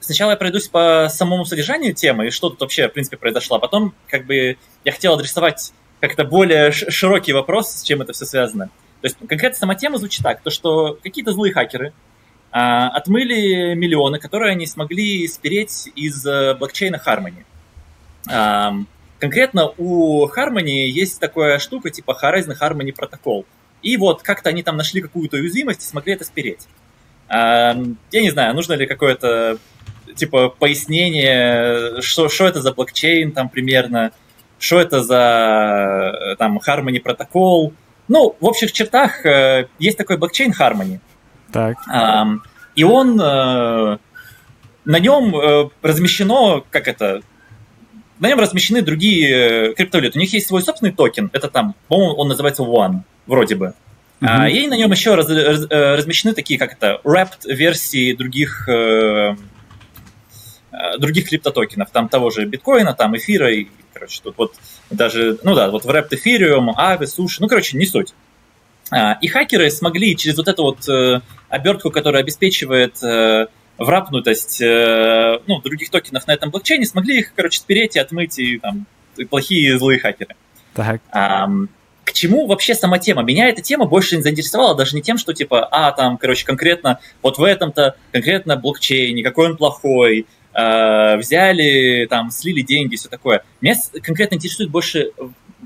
сначала 0.00 0.32
я 0.32 0.36
пройдусь 0.36 0.68
по 0.68 1.08
самому 1.10 1.44
содержанию 1.44 1.94
темы 1.94 2.28
и 2.28 2.30
что 2.30 2.50
тут 2.50 2.60
вообще, 2.60 2.88
в 2.88 2.92
принципе, 2.92 3.16
произошло. 3.16 3.56
А 3.56 3.60
потом, 3.60 3.94
как 4.08 4.26
бы, 4.26 4.56
я 4.84 4.92
хотел 4.92 5.14
адресовать 5.14 5.72
как-то 6.00 6.24
более 6.24 6.72
широкий 6.72 7.32
вопрос, 7.32 7.70
с 7.70 7.82
чем 7.82 8.02
это 8.02 8.12
все 8.12 8.24
связано. 8.24 8.66
То 9.00 9.06
есть, 9.06 9.16
конкретно 9.18 9.58
сама 9.58 9.74
тема 9.74 9.98
звучит 9.98 10.22
так, 10.22 10.40
то 10.42 10.50
что 10.50 10.98
какие-то 11.02 11.32
злые 11.32 11.52
хакеры 11.52 11.92
а, 12.50 12.88
отмыли 12.88 13.74
миллионы, 13.74 14.18
которые 14.18 14.52
они 14.52 14.66
смогли 14.66 15.26
спереть 15.28 15.88
из 15.94 16.24
э, 16.26 16.54
блокчейна 16.54 17.00
Harmony. 17.04 17.44
А, 18.28 18.74
конкретно 19.18 19.72
у 19.76 20.26
Harmony 20.28 20.86
есть 20.86 21.20
такая 21.20 21.58
штука 21.58 21.90
типа 21.90 22.18
Horizon 22.20 22.56
Harmony 22.60 22.94
Protocol– 22.96 23.44
и 23.82 23.96
вот 23.96 24.22
как-то 24.22 24.50
они 24.50 24.62
там 24.62 24.76
нашли 24.76 25.00
какую-то 25.00 25.36
уязвимость 25.36 25.82
и 25.82 25.86
смогли 25.86 26.14
это 26.14 26.24
спереть. 26.24 26.66
Я 27.30 27.74
не 28.12 28.30
знаю, 28.30 28.54
нужно 28.54 28.72
ли 28.72 28.86
какое-то 28.86 29.58
типа 30.14 30.48
пояснение, 30.48 32.00
что, 32.00 32.28
что 32.28 32.46
это 32.46 32.60
за 32.60 32.72
блокчейн 32.72 33.32
там 33.32 33.48
примерно, 33.48 34.12
что 34.58 34.80
это 34.80 35.02
за 35.02 36.36
там 36.38 36.58
Harmony 36.58 37.00
протокол. 37.00 37.72
Ну, 38.08 38.34
в 38.40 38.46
общих 38.46 38.72
чертах 38.72 39.24
э, 39.26 39.68
есть 39.78 39.98
такой 39.98 40.16
блокчейн 40.16 40.52
Harmony. 40.58 41.00
Так. 41.52 41.76
И 42.74 42.84
он 42.84 43.20
э, 43.20 43.98
на 44.84 44.98
нем 44.98 45.36
э, 45.36 45.68
размещено, 45.82 46.62
как 46.70 46.88
это, 46.88 47.20
на 48.18 48.28
нем 48.28 48.38
размещены 48.38 48.80
другие 48.80 49.74
криптовалюты. 49.74 50.18
У 50.18 50.20
них 50.20 50.32
есть 50.32 50.46
свой 50.46 50.62
собственный 50.62 50.92
токен, 50.92 51.28
это 51.32 51.48
там, 51.48 51.74
по-моему, 51.88 52.14
он 52.14 52.28
называется 52.28 52.62
One 52.62 53.00
вроде 53.28 53.54
бы. 53.54 53.74
Mm-hmm. 54.20 54.26
А, 54.26 54.48
и 54.48 54.66
на 54.66 54.76
нем 54.76 54.90
еще 54.90 55.14
раз, 55.14 55.28
раз, 55.28 55.66
э, 55.70 55.94
размещены 55.94 56.34
такие, 56.34 56.58
как 56.58 56.72
это, 56.72 57.00
wrapped 57.04 57.46
версии 57.46 58.12
других, 58.14 58.68
э, 58.68 59.36
э, 60.72 60.98
других 60.98 61.28
криптотокенов, 61.28 61.90
там 61.90 62.08
того 62.08 62.30
же 62.30 62.44
биткоина, 62.44 62.94
там 62.94 63.16
эфира, 63.16 63.48
и, 63.52 63.68
короче, 63.94 64.20
тут 64.24 64.36
вот 64.36 64.54
даже, 64.90 65.38
ну 65.44 65.54
да, 65.54 65.70
вот 65.70 65.84
wrapped 65.84 66.08
эфириум, 66.10 66.70
Aave, 66.70 67.02
Sushi, 67.02 67.36
ну, 67.38 67.46
короче, 67.46 67.76
не 67.76 67.86
суть. 67.86 68.12
А, 68.90 69.18
и 69.20 69.28
хакеры 69.28 69.70
смогли 69.70 70.16
через 70.16 70.36
вот 70.36 70.48
эту 70.48 70.62
вот 70.62 70.88
э, 70.88 71.20
обертку, 71.48 71.90
которая 71.90 72.22
обеспечивает 72.22 73.00
э, 73.02 73.46
врапнутость 73.76 74.60
э, 74.60 75.38
ну, 75.46 75.60
других 75.60 75.90
токенов 75.90 76.26
на 76.26 76.32
этом 76.32 76.50
блокчейне, 76.50 76.86
смогли 76.86 77.18
их, 77.18 77.34
короче, 77.34 77.60
спереть 77.60 77.96
и 77.96 78.00
отмыть, 78.00 78.38
и 78.38 78.58
там 78.58 78.86
плохие 79.30 79.74
и 79.74 79.78
злые 79.78 80.00
хакеры. 80.00 80.34
Так. 80.74 81.02
А, 81.12 81.48
к 82.08 82.12
чему 82.14 82.46
вообще 82.46 82.74
сама 82.74 82.98
тема? 82.98 83.22
Меня 83.22 83.50
эта 83.50 83.60
тема 83.60 83.84
больше 83.84 84.16
не 84.16 84.22
заинтересовала 84.22 84.74
даже 84.74 84.96
не 84.96 85.02
тем, 85.02 85.18
что 85.18 85.34
типа, 85.34 85.68
а, 85.70 85.92
там, 85.92 86.16
короче, 86.16 86.46
конкретно 86.46 87.00
вот 87.22 87.36
в 87.36 87.44
этом-то, 87.44 87.96
конкретно 88.12 88.56
блокчейне, 88.56 89.22
какой 89.22 89.50
он 89.50 89.58
плохой, 89.58 90.26
э, 90.54 91.16
взяли, 91.18 92.06
там, 92.08 92.30
слили 92.30 92.62
деньги, 92.62 92.96
все 92.96 93.10
такое. 93.10 93.44
Меня 93.60 93.74
конкретно 94.02 94.36
интересует 94.36 94.70
больше 94.70 95.12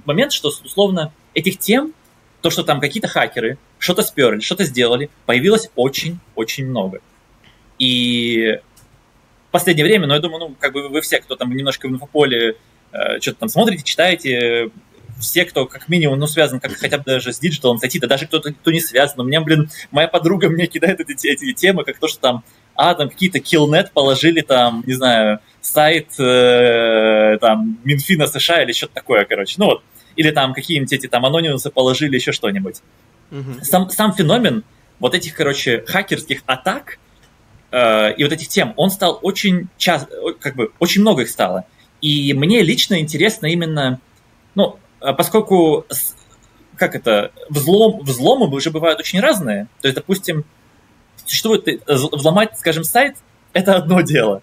момент, 0.04 0.32
что 0.32 0.48
условно 0.48 1.12
этих 1.32 1.58
тем, 1.58 1.94
то, 2.40 2.50
что 2.50 2.64
там 2.64 2.80
какие-то 2.80 3.06
хакеры 3.06 3.56
что-то 3.78 4.02
сперли, 4.02 4.40
что-то 4.40 4.64
сделали, 4.64 5.10
появилось 5.26 5.70
очень-очень 5.76 6.66
много. 6.66 7.00
И 7.78 8.58
в 9.48 9.52
последнее 9.52 9.86
время, 9.86 10.08
ну, 10.08 10.14
я 10.14 10.20
думаю, 10.20 10.40
ну, 10.40 10.56
как 10.58 10.72
бы 10.72 10.88
вы 10.88 11.00
все, 11.02 11.20
кто 11.20 11.36
там 11.36 11.54
немножко 11.54 11.86
в 11.86 11.92
инфополе 11.92 12.56
э, 12.90 13.20
что-то 13.20 13.38
там 13.38 13.48
смотрите, 13.48 13.84
читаете, 13.84 14.70
все, 15.22 15.44
кто 15.46 15.66
как 15.66 15.88
минимум, 15.88 16.18
ну, 16.18 16.26
связан 16.26 16.60
как 16.60 16.72
хотя 16.72 16.98
бы 16.98 17.04
даже 17.04 17.32
с 17.32 17.38
диджиталом, 17.38 17.78
с 17.78 17.84
IT, 17.84 17.98
да 18.00 18.06
даже 18.06 18.26
кто-то, 18.26 18.52
кто 18.52 18.70
не 18.70 18.80
связан. 18.80 19.20
У 19.20 19.24
меня, 19.24 19.40
блин, 19.40 19.70
моя 19.90 20.08
подруга 20.08 20.50
мне 20.50 20.66
кидает 20.66 21.00
эти, 21.00 21.28
эти 21.28 21.52
темы, 21.54 21.84
как 21.84 21.98
то, 21.98 22.08
что 22.08 22.20
там, 22.20 22.44
а, 22.74 22.94
там 22.94 23.08
какие-то 23.08 23.38
Killnet 23.38 23.88
положили 23.92 24.42
там, 24.42 24.84
не 24.86 24.92
знаю, 24.92 25.40
сайт 25.60 26.08
э, 26.18 27.38
там 27.40 27.78
Минфина 27.84 28.26
США 28.26 28.62
или 28.62 28.72
что-то 28.72 28.94
такое, 28.94 29.24
короче. 29.24 29.54
Ну 29.58 29.66
вот, 29.66 29.82
или 30.16 30.30
там 30.30 30.52
какие-нибудь 30.52 30.92
эти 30.92 31.06
там 31.06 31.24
анонимусы 31.24 31.70
положили 31.70 32.16
еще 32.16 32.32
что-нибудь. 32.32 32.80
Угу. 33.30 33.62
Сам, 33.62 33.90
сам 33.90 34.12
феномен 34.12 34.64
вот 34.98 35.14
этих, 35.14 35.34
короче, 35.34 35.84
хакерских 35.86 36.42
атак 36.46 36.98
э, 37.70 38.14
и 38.14 38.22
вот 38.22 38.32
этих 38.32 38.48
тем, 38.48 38.74
он 38.76 38.90
стал 38.90 39.18
очень 39.22 39.68
часто, 39.76 40.08
как 40.38 40.54
бы, 40.54 40.72
очень 40.78 41.00
много 41.00 41.22
их 41.22 41.28
стало. 41.28 41.64
И 42.00 42.34
мне 42.34 42.62
лично 42.62 42.98
интересно 43.00 43.46
именно, 43.46 44.00
ну, 44.54 44.78
поскольку, 45.16 45.86
как 46.76 46.94
это, 46.94 47.32
взлом, 47.48 48.00
взломы 48.00 48.48
уже 48.54 48.70
бывают 48.70 49.00
очень 49.00 49.20
разные, 49.20 49.68
то 49.80 49.88
есть, 49.88 49.96
допустим, 49.96 50.44
существует, 51.26 51.66
э, 51.66 51.78
взломать, 51.86 52.58
скажем, 52.58 52.84
сайт, 52.84 53.16
это 53.52 53.76
одно 53.76 54.00
дело. 54.00 54.42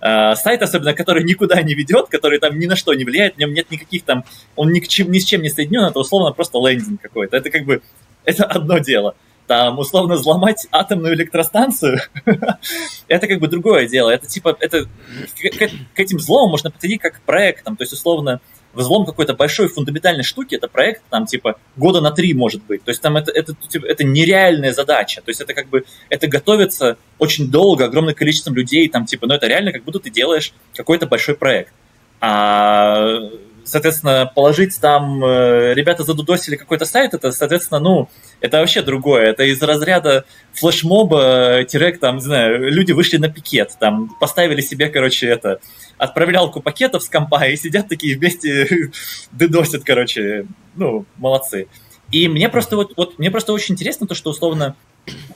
Uh, 0.00 0.36
сайт, 0.36 0.60
особенно, 0.60 0.92
который 0.92 1.24
никуда 1.24 1.62
не 1.62 1.72
ведет, 1.72 2.08
который 2.10 2.38
там 2.38 2.58
ни 2.58 2.66
на 2.66 2.76
что 2.76 2.92
не 2.92 3.04
влияет, 3.04 3.36
в 3.36 3.38
нем 3.38 3.54
нет 3.54 3.70
никаких 3.70 4.04
там, 4.04 4.24
он 4.54 4.70
ни, 4.70 4.80
к 4.80 4.86
чем, 4.86 5.10
ни 5.10 5.18
с 5.18 5.24
чем 5.24 5.40
не 5.40 5.48
соединен, 5.48 5.82
это 5.84 5.98
условно 5.98 6.30
просто 6.32 6.58
лендинг 6.58 7.00
какой-то. 7.00 7.38
Это 7.38 7.48
как 7.48 7.64
бы, 7.64 7.80
это 8.26 8.44
одно 8.44 8.78
дело. 8.78 9.16
Там, 9.46 9.78
условно, 9.78 10.16
взломать 10.16 10.66
атомную 10.70 11.14
электростанцию, 11.14 12.00
это 13.08 13.26
как 13.26 13.40
бы 13.40 13.48
другое 13.48 13.88
дело. 13.88 14.10
Это 14.10 14.26
типа, 14.26 14.56
это, 14.60 14.84
к, 14.84 16.00
этим 16.00 16.18
взломам 16.18 16.50
можно 16.50 16.70
подойти 16.70 16.98
как 16.98 17.14
к 17.14 17.20
проектам, 17.22 17.76
то 17.76 17.82
есть, 17.82 17.94
условно, 17.94 18.42
взлом 18.74 19.06
какой-то 19.06 19.34
большой 19.34 19.68
фундаментальной 19.68 20.24
штуки, 20.24 20.54
это 20.54 20.68
проект 20.68 21.02
там 21.10 21.26
типа 21.26 21.58
года 21.76 22.00
на 22.00 22.10
три 22.10 22.34
может 22.34 22.62
быть. 22.64 22.84
То 22.84 22.90
есть 22.90 23.00
там 23.00 23.16
это, 23.16 23.30
это, 23.30 23.54
типа, 23.54 23.86
это 23.86 24.04
нереальная 24.04 24.72
задача. 24.72 25.20
То 25.22 25.30
есть 25.30 25.40
это 25.40 25.54
как 25.54 25.68
бы, 25.68 25.84
это 26.08 26.26
готовится 26.26 26.96
очень 27.18 27.50
долго, 27.50 27.84
огромное 27.84 28.14
количество 28.14 28.52
людей, 28.52 28.88
там 28.88 29.06
типа, 29.06 29.26
ну 29.26 29.34
это 29.34 29.46
реально 29.46 29.72
как 29.72 29.84
будто 29.84 30.00
ты 30.00 30.10
делаешь 30.10 30.52
какой-то 30.74 31.06
большой 31.06 31.34
проект. 31.34 31.72
А 32.20 33.20
соответственно, 33.64 34.30
положить 34.32 34.78
там, 34.80 35.24
э, 35.24 35.74
ребята 35.74 36.04
задудосили 36.04 36.56
какой-то 36.56 36.84
сайт, 36.84 37.14
это, 37.14 37.32
соответственно, 37.32 37.80
ну, 37.80 38.08
это 38.40 38.58
вообще 38.58 38.82
другое. 38.82 39.24
Это 39.24 39.44
из 39.44 39.60
разряда 39.62 40.24
флешмоба, 40.52 41.64
тирек, 41.66 41.98
там, 41.98 42.16
не 42.16 42.22
знаю, 42.22 42.70
люди 42.70 42.92
вышли 42.92 43.16
на 43.16 43.28
пикет, 43.28 43.72
там, 43.80 44.10
поставили 44.20 44.60
себе, 44.60 44.88
короче, 44.88 45.26
это, 45.26 45.60
отправлялку 45.98 46.60
пакетов 46.60 47.02
с 47.02 47.08
компа 47.08 47.46
и 47.46 47.56
сидят 47.56 47.88
такие 47.88 48.16
вместе 48.16 48.90
дедосят, 49.32 49.84
короче, 49.84 50.46
ну, 50.74 51.06
молодцы. 51.16 51.68
И 52.10 52.28
мне 52.28 52.48
просто 52.48 52.76
вот, 52.76 52.92
вот 52.96 53.18
мне 53.18 53.30
просто 53.30 53.52
очень 53.52 53.74
интересно 53.74 54.06
то, 54.06 54.14
что 54.14 54.30
условно, 54.30 54.76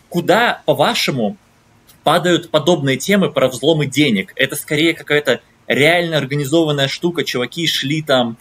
куда, 0.09 0.63
по-вашему, 0.67 1.37
падают 2.05 2.51
подобные 2.51 2.97
темы 2.97 3.31
про 3.31 3.49
взломы 3.49 3.87
денег? 3.87 4.33
Это 4.37 4.57
скорее 4.57 4.95
какая-то 4.95 5.41
реально 5.67 6.17
организованная 6.17 6.89
штука, 6.89 7.25
чуваки 7.25 7.67
шли 7.67 8.03
там, 8.03 8.37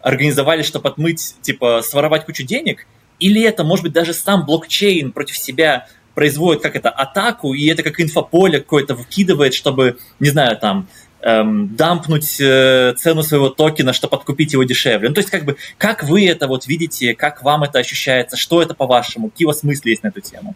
организовали, 0.00 0.62
чтобы 0.62 0.88
отмыть, 0.88 1.36
типа, 1.42 1.82
своровать 1.82 2.24
кучу 2.24 2.44
денег? 2.44 2.86
Или 3.18 3.42
это, 3.42 3.62
может 3.62 3.84
быть, 3.84 3.92
даже 3.92 4.14
сам 4.14 4.44
блокчейн 4.44 5.12
против 5.12 5.38
себя 5.38 5.86
производит 6.14 6.62
как 6.62 6.76
это 6.76 6.90
атаку, 6.90 7.54
и 7.54 7.66
это 7.66 7.82
как 7.82 8.00
инфополе 8.00 8.58
какое-то 8.60 8.94
выкидывает, 8.94 9.54
чтобы, 9.54 9.98
не 10.20 10.28
знаю, 10.28 10.58
там, 10.58 10.88
эм, 11.22 11.74
дампнуть 11.74 12.40
э, 12.40 12.94
цену 12.96 13.22
своего 13.22 13.48
токена, 13.48 13.92
чтобы 13.92 14.12
подкупить 14.12 14.52
его 14.52 14.64
дешевле. 14.64 15.08
Ну, 15.08 15.14
то 15.14 15.20
есть, 15.20 15.30
как 15.30 15.44
бы, 15.44 15.56
как 15.78 16.04
вы 16.04 16.26
это 16.26 16.48
вот 16.48 16.66
видите, 16.66 17.14
как 17.14 17.42
вам 17.42 17.62
это 17.62 17.78
ощущается, 17.78 18.36
что 18.36 18.60
это 18.60 18.74
по-вашему, 18.74 19.30
какие 19.30 19.46
у 19.46 19.48
вас 19.48 19.62
мысли 19.62 19.90
есть 19.90 20.02
на 20.02 20.08
эту 20.08 20.20
тему? 20.20 20.54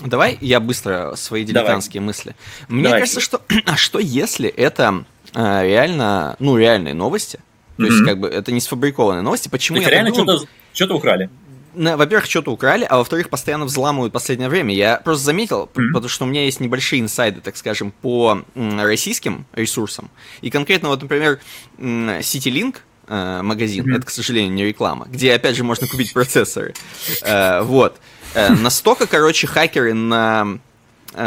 Давай 0.00 0.38
я 0.40 0.60
быстро 0.60 1.14
свои 1.16 1.44
дилетантские 1.44 2.00
Давай. 2.00 2.06
мысли. 2.06 2.36
Мне 2.68 2.84
Давай. 2.84 3.00
кажется, 3.00 3.20
что 3.20 3.42
а 3.66 3.76
что 3.76 3.98
если 3.98 4.48
это 4.48 5.04
э, 5.34 5.66
реально, 5.66 6.36
ну, 6.38 6.56
реальные 6.56 6.94
новости? 6.94 7.40
То 7.76 7.84
mm-hmm. 7.84 7.86
есть, 7.86 8.04
как 8.04 8.20
бы, 8.20 8.28
это 8.28 8.50
не 8.50 8.60
сфабрикованные 8.60 9.22
новости. 9.22 9.48
Почему 9.48 9.76
То 9.76 9.80
есть, 9.80 9.90
я 9.90 9.94
реально 9.94 10.10
думаю... 10.10 10.38
что-то, 10.38 10.52
что-то 10.72 10.94
украли? 10.94 11.30
Во-первых, 11.78 12.26
что-то 12.26 12.50
украли, 12.50 12.84
а 12.88 12.98
во-вторых, 12.98 13.30
постоянно 13.30 13.64
взламывают 13.64 14.12
в 14.12 14.14
последнее 14.14 14.48
время. 14.48 14.74
Я 14.74 14.96
просто 14.96 15.24
заметил, 15.24 15.70
mm-hmm. 15.72 15.92
потому 15.92 16.08
что 16.08 16.24
у 16.24 16.28
меня 16.28 16.44
есть 16.44 16.60
небольшие 16.60 17.00
инсайды, 17.00 17.40
так 17.40 17.56
скажем, 17.56 17.92
по 18.02 18.42
российским 18.54 19.46
ресурсам. 19.52 20.10
И 20.40 20.50
конкретно, 20.50 20.88
вот, 20.88 21.02
например, 21.02 21.40
CityLink, 21.78 22.76
э, 23.06 23.42
магазин, 23.42 23.86
mm-hmm. 23.86 23.96
это, 23.96 24.06
к 24.06 24.10
сожалению, 24.10 24.52
не 24.52 24.64
реклама, 24.64 25.06
где, 25.08 25.32
опять 25.34 25.56
же, 25.56 25.64
можно 25.64 25.86
купить 25.86 26.12
процессоры. 26.12 26.74
Э, 27.22 27.62
вот. 27.62 27.98
Э, 28.34 28.52
настолько, 28.52 29.06
короче, 29.06 29.46
хакеры 29.46 29.94
на 29.94 30.58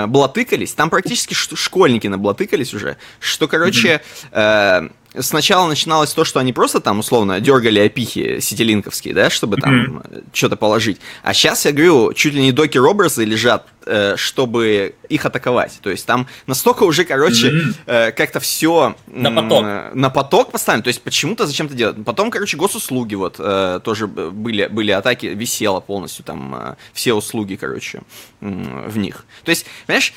блатыкались, 0.08 0.74
там 0.74 0.91
практически 0.91 1.34
школьники 1.34 2.06
наблатыкались 2.06 2.74
уже, 2.74 2.97
что, 3.20 3.47
короче, 3.47 4.02
mm-hmm 4.32 4.91
сначала 5.20 5.68
начиналось 5.68 6.14
то, 6.14 6.24
что 6.24 6.39
они 6.39 6.53
просто 6.53 6.80
там, 6.80 6.99
условно, 6.99 7.39
дергали 7.39 7.80
опихи 7.80 8.39
сетилинковские, 8.39 9.14
да, 9.14 9.30
чтобы 9.30 9.57
там 9.57 9.97
mm-hmm. 9.97 10.24
что-то 10.34 10.55
положить. 10.55 10.99
А 11.24 11.34
сейчас, 11.34 11.66
я 11.66 11.72
говорю, 11.72 12.14
чуть 12.14 12.34
ли 12.34 12.41
не 12.41 12.51
докер-образы 12.51 13.26
лежат 13.26 13.68
Э, 13.86 14.16
чтобы 14.16 14.93
их 15.09 15.26
атаковать. 15.26 15.80
То 15.82 15.89
есть 15.89 16.05
там 16.05 16.28
настолько 16.45 16.84
уже, 16.84 17.03
короче, 17.03 17.49
mm-hmm. 17.49 18.12
как-то 18.12 18.39
все 18.39 18.95
на 19.07 19.32
поток. 19.32 19.95
на 19.95 20.09
поток 20.12 20.51
поставлено. 20.51 20.84
То 20.84 20.89
есть 20.89 21.01
почему-то 21.01 21.47
зачем-то 21.47 21.74
делать. 21.74 21.97
Потом, 22.05 22.30
короче, 22.30 22.57
госуслуги 22.57 23.16
вот 23.16 23.38
э, 23.39 23.80
тоже 23.84 24.05
были, 24.05 24.68
были 24.68 24.91
атаки, 24.91 25.26
висело 25.26 25.80
полностью 25.80 26.24
там 26.24 26.78
все 26.93 27.14
услуги, 27.16 27.55
короче, 27.55 28.03
в 28.39 28.97
них. 28.99 29.26
То 29.43 29.49
есть, 29.49 29.66
понимаешь, 29.88 30.14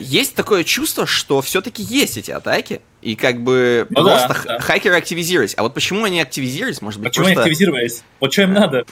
есть 0.00 0.34
такое 0.34 0.64
чувство, 0.64 1.06
что 1.06 1.40
все-таки 1.40 1.84
есть 1.84 2.16
эти 2.16 2.32
атаки, 2.32 2.80
и 3.04 3.16
как 3.16 3.42
бы 3.42 3.86
ну, 3.90 4.02
просто 4.02 4.28
да, 4.28 4.40
да. 4.44 4.60
хакеры 4.60 4.96
активизировались. 4.96 5.52
А 5.58 5.62
вот 5.62 5.74
почему 5.74 6.04
они 6.04 6.20
активизировались, 6.22 6.80
может 6.80 7.00
быть, 7.00 7.10
Почему 7.10 7.26
просто... 7.26 7.42
они 7.42 7.50
активизировались? 7.50 8.02
Вот 8.18 8.32
что 8.32 8.42
им 8.42 8.54
надо? 8.54 8.86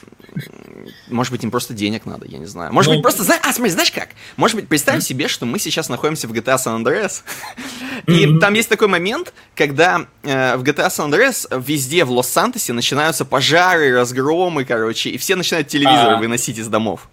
Может 1.09 1.31
быть, 1.31 1.43
им 1.43 1.49
просто 1.49 1.73
денег 1.73 2.05
надо, 2.05 2.27
я 2.27 2.37
не 2.37 2.45
знаю. 2.45 2.71
Может 2.71 2.91
ну... 2.91 2.97
быть, 2.97 3.01
просто... 3.01 3.23
А, 3.41 3.51
смотри, 3.51 3.71
знаешь 3.71 3.91
как? 3.91 4.09
Может 4.37 4.55
быть, 4.55 4.67
представь 4.67 4.97
mm-hmm. 4.97 5.01
себе, 5.01 5.27
что 5.27 5.47
мы 5.47 5.57
сейчас 5.57 5.89
находимся 5.89 6.27
в 6.27 6.31
GTA 6.31 6.57
San 6.57 6.83
Andreas, 6.83 7.23
и 8.07 8.25
mm-hmm. 8.25 8.39
там 8.39 8.53
есть 8.53 8.69
такой 8.69 8.87
момент, 8.87 9.33
когда 9.55 10.05
э, 10.21 10.57
в 10.57 10.63
GTA 10.63 10.89
San 10.89 11.09
Andreas 11.09 11.47
везде 11.59 12.05
в 12.05 12.11
Лос-Сантосе 12.11 12.71
начинаются 12.73 13.25
пожары, 13.25 13.95
разгромы, 13.95 14.63
короче, 14.63 15.09
и 15.09 15.17
все 15.17 15.35
начинают 15.35 15.69
телевизоры 15.69 16.11
А-а-а. 16.11 16.19
выносить 16.19 16.59
из 16.59 16.67
домов. 16.67 17.09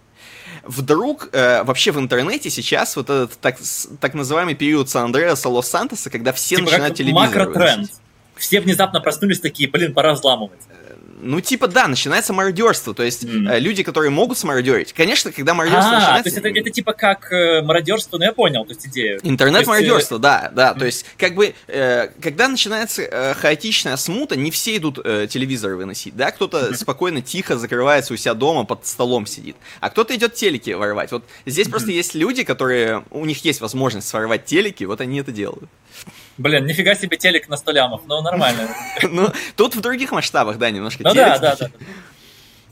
Вдруг 0.63 1.29
э, 1.31 1.63
вообще 1.63 1.91
в 1.91 1.99
интернете 1.99 2.49
сейчас 2.49 2.95
вот 2.95 3.09
этот 3.09 3.37
так, 3.39 3.57
так 3.99 4.13
называемый 4.13 4.53
период 4.55 4.89
Сан-Андреаса, 4.89 5.49
Лос-Сантоса, 5.49 6.09
когда 6.09 6.33
все 6.33 6.57
типа 6.57 6.69
начинают 6.69 6.95
телевизор 6.95 7.47
макротренд. 7.49 7.89
Все 8.35 8.61
внезапно 8.61 9.01
проснулись 9.01 9.39
такие, 9.39 9.69
блин, 9.69 9.93
пора 9.93 10.13
взламывать. 10.13 10.59
Ну, 11.21 11.39
типа, 11.39 11.67
да, 11.67 11.87
начинается 11.87 12.33
мародерство. 12.33 12.93
То 12.93 13.03
есть 13.03 13.23
mm. 13.23 13.59
люди, 13.59 13.83
которые 13.83 14.09
могут 14.09 14.37
смародерить. 14.37 14.93
Конечно, 14.93 15.31
когда 15.31 15.53
мародерство 15.53 15.91
а, 15.91 15.99
начинается... 15.99 16.23
то 16.23 16.29
есть 16.29 16.37
это, 16.37 16.59
это 16.59 16.69
типа 16.69 16.93
как 16.93 17.31
э, 17.31 17.61
мародерство, 17.61 18.17
ну 18.17 18.25
я 18.25 18.33
понял, 18.33 18.65
то 18.65 18.71
есть 18.71 18.87
идею. 18.87 19.19
Интернет-мародерство, 19.23 20.15
э... 20.15 20.19
да, 20.19 20.51
да. 20.53 20.71
Mm. 20.71 20.79
То 20.79 20.85
есть, 20.85 21.05
как 21.17 21.35
бы, 21.35 21.53
э, 21.67 22.07
когда 22.21 22.47
начинается 22.47 23.03
э, 23.03 23.33
хаотичная 23.35 23.97
смута, 23.97 24.35
не 24.35 24.51
все 24.51 24.77
идут 24.77 24.99
э, 25.03 25.27
телевизоры 25.29 25.77
выносить, 25.77 26.15
да? 26.15 26.31
Кто-то 26.31 26.57
mm-hmm. 26.57 26.75
спокойно, 26.75 27.21
тихо 27.21 27.57
закрывается 27.57 28.13
у 28.13 28.17
себя 28.17 28.33
дома, 28.33 28.65
под 28.65 28.85
столом 28.85 29.25
сидит. 29.25 29.55
А 29.79 29.89
кто-то 29.89 30.15
идет 30.15 30.33
телеки 30.33 30.71
воровать. 30.71 31.11
Вот 31.11 31.23
здесь 31.45 31.67
mm-hmm. 31.67 31.69
просто 31.69 31.91
есть 31.91 32.15
люди, 32.15 32.43
которые... 32.43 33.03
У 33.11 33.25
них 33.25 33.43
есть 33.45 33.61
возможность 33.61 34.07
своровать 34.07 34.45
телеки, 34.45 34.83
вот 34.85 35.01
они 35.01 35.19
это 35.19 35.31
делают. 35.31 35.69
Блин, 36.37 36.65
нифига 36.65 36.95
себе 36.95 37.17
телек 37.17 37.49
на 37.49 37.57
100 37.57 37.71
лямов, 37.71 38.01
но 38.05 38.21
нормально. 38.21 38.69
Ну, 39.03 39.29
тут 39.55 39.75
в 39.75 39.81
других 39.81 40.11
масштабах, 40.11 40.57
да, 40.57 40.69
немножко 40.69 41.03
Ну 41.03 41.13
да, 41.13 41.37
да, 41.37 41.55
да. 41.55 41.71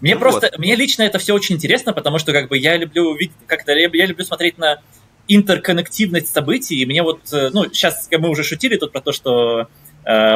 Мне 0.02 0.16
ну 0.16 0.22
просто, 0.22 0.52
мне 0.58 0.76
лично 0.76 1.04
это 1.04 1.20
все 1.20 1.34
очень 1.34 1.56
интересно, 1.56 1.92
потому 1.92 2.20
что 2.20 2.32
как 2.32 2.48
бы 2.48 2.58
я 2.58 2.78
люблю 2.78 3.14
видеть, 3.16 3.36
как-то 3.48 3.74
я 3.74 4.06
люблю 4.06 4.24
смотреть 4.24 4.58
на 4.58 4.80
интерконнективность 5.28 6.30
событий, 6.30 6.78
и 6.78 6.86
мне 6.86 7.04
вот, 7.04 7.22
э, 7.34 7.50
ну, 7.54 7.66
сейчас 7.66 8.08
мы 8.12 8.30
уже 8.30 8.44
шутили 8.44 8.78
тут 8.78 8.92
про 8.92 9.02
то, 9.02 9.12
что 9.12 9.68